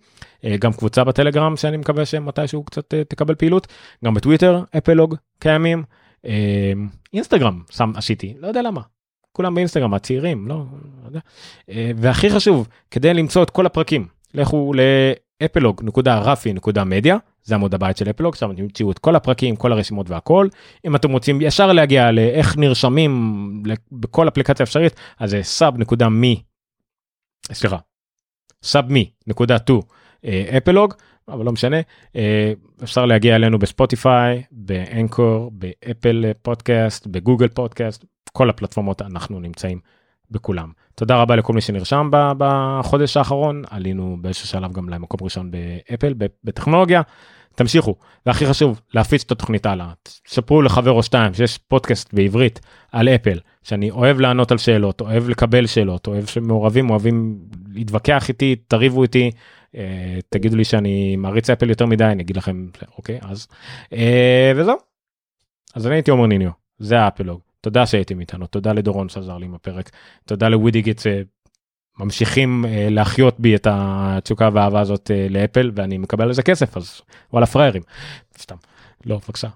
אה, 0.44 0.56
גם 0.56 0.72
קבוצה 0.72 1.04
בטלגרם 1.04 1.56
שאני 1.56 1.76
מקווה 1.76 2.06
שמתישהו 2.06 2.64
קצת 2.64 2.94
אה, 2.94 3.04
תקבל 3.04 3.34
פעילות. 3.34 3.66
גם 4.04 4.14
בטוויטר 4.14 4.62
אפלוג 4.78 5.16
קיימים. 5.38 5.82
אה, 6.26 6.72
אינסטגרם 7.12 7.62
שם 7.70 7.92
עשיתי 7.96 8.34
לא 8.38 8.46
יודע 8.46 8.62
למה. 8.62 8.80
כולם 9.32 9.54
באינסטגרם 9.54 9.94
הצעירים 9.94 10.48
לא, 10.48 10.56
לא 11.02 11.06
יודע. 11.06 11.20
אה, 11.68 11.90
והכי 11.96 12.30
חשוב 12.30 12.68
כדי 12.90 13.14
למצוא 13.14 13.42
את 13.42 13.50
כל 13.50 13.66
הפרקים 13.66 14.06
לכו 14.34 14.72
לאפלוג.רפי.מדיה 15.42 17.16
זה 17.42 17.54
עמוד 17.54 17.74
הבית 17.74 17.96
של 17.96 18.10
אפלוג 18.10 18.34
שם 18.34 18.54
תמצאו 18.54 18.90
את 18.90 18.98
כל 18.98 19.16
הפרקים 19.16 19.56
כל 19.56 19.72
הרשימות 19.72 20.10
והכל. 20.10 20.48
אם 20.86 20.96
אתם 20.96 21.10
רוצים 21.10 21.40
ישר 21.40 21.72
להגיע 21.72 22.10
לאיך 22.10 22.56
נרשמים 22.56 23.62
בכל 23.92 24.28
אפליקציה 24.28 24.64
אפשרית 24.64 24.94
אז 25.18 25.30
זה 25.30 25.40
מי 26.08 26.42
סליחה 27.52 27.78
נקודה 29.26 29.58
טו 29.58 29.82
אפלוג 30.56 30.94
אבל 31.28 31.44
לא 31.44 31.52
משנה 31.52 31.76
אה, 32.16 32.52
אפשר 32.82 33.06
להגיע 33.06 33.36
אלינו 33.36 33.58
בספוטיפיי 33.58 34.42
ב 34.50 34.64
Anchor 34.64 35.50
באפל 35.52 36.24
פודקאסט 36.42 37.06
בגוגל 37.06 37.48
פודקאסט 37.48 38.04
כל 38.32 38.50
הפלטפורמות 38.50 39.02
אנחנו 39.02 39.40
נמצאים 39.40 39.80
בכולם. 40.30 40.70
תודה 40.94 41.16
רבה 41.16 41.36
לכל 41.36 41.52
מי 41.52 41.60
שנרשם 41.60 42.10
בחודש 42.38 43.16
האחרון 43.16 43.62
עלינו 43.70 44.16
באיזשהו 44.20 44.48
שלב 44.48 44.72
גם 44.72 44.88
למקום 44.88 45.20
ראשון 45.22 45.50
באפל 45.50 46.14
בטכנולוגיה. 46.44 47.02
תמשיכו 47.54 47.94
והכי 48.26 48.46
חשוב 48.46 48.80
להפיץ 48.94 49.22
את 49.24 49.32
התוכנית 49.32 49.66
הלאה 49.66 49.92
ספרו 50.26 50.62
לחבר 50.62 50.90
או 50.90 51.02
שתיים 51.02 51.34
שיש 51.34 51.58
פודקאסט 51.58 52.14
בעברית 52.14 52.60
על 52.92 53.08
אפל 53.08 53.38
שאני 53.62 53.90
אוהב 53.90 54.20
לענות 54.20 54.52
על 54.52 54.58
שאלות 54.58 55.00
אוהב 55.00 55.28
לקבל 55.28 55.66
שאלות 55.66 56.06
אוהב 56.06 56.26
שמעורבים 56.26 56.90
אוהבים 56.90 57.38
להתווכח 57.74 58.28
איתי 58.28 58.56
תריבו 58.68 59.02
איתי 59.02 59.30
תגידו 60.28 60.56
לי 60.56 60.64
שאני 60.64 61.16
מעריץ 61.16 61.50
אפל 61.50 61.70
יותר 61.70 61.86
מדי 61.86 62.04
אני 62.04 62.22
אגיד 62.22 62.36
לכם 62.36 62.66
אוקיי 62.98 63.18
אז 63.22 63.46
אה, 63.92 64.52
וזהו. 64.56 64.76
אז 65.74 65.86
אני 65.86 65.94
הייתי 65.94 66.10
אומר 66.10 66.26
ניניו 66.26 66.50
זה 66.78 67.00
האפלוג. 67.00 67.40
תודה 67.60 67.86
שהייתם 67.86 68.20
איתנו 68.20 68.46
תודה 68.46 68.72
לדורון 68.72 69.08
שעזר 69.08 69.38
לי 69.38 69.46
עם 69.46 69.54
הפרק 69.54 69.90
תודה 70.24 70.48
לווידיגיט 70.48 71.00
ממשיכים 71.98 72.64
אה, 72.64 72.88
להחיות 72.90 73.40
בי 73.40 73.56
את 73.56 73.66
התשוקה 73.70 74.48
והאהבה 74.52 74.80
הזאת 74.80 75.10
אה, 75.10 75.26
לאפל 75.30 75.70
ואני 75.74 75.98
מקבל 75.98 76.24
על 76.24 76.32
זה 76.32 76.42
כסף 76.42 76.76
אז 76.76 77.00
וואלה 77.32 77.46
פראיירים. 77.46 77.82
סתם 78.38 78.56
לא 79.04 79.16
בבקשה. 79.16 79.48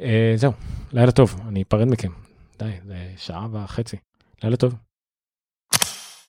אה, 0.00 0.32
זהו 0.36 0.52
לילה 0.92 1.12
טוב 1.12 1.40
אני 1.48 1.62
אפרד 1.62 1.88
מכם. 1.88 2.10
די 2.58 2.70
זה 2.84 2.96
שעה 3.16 3.46
וחצי. 3.52 3.96
לילה 4.42 4.56
טוב. 4.56 4.85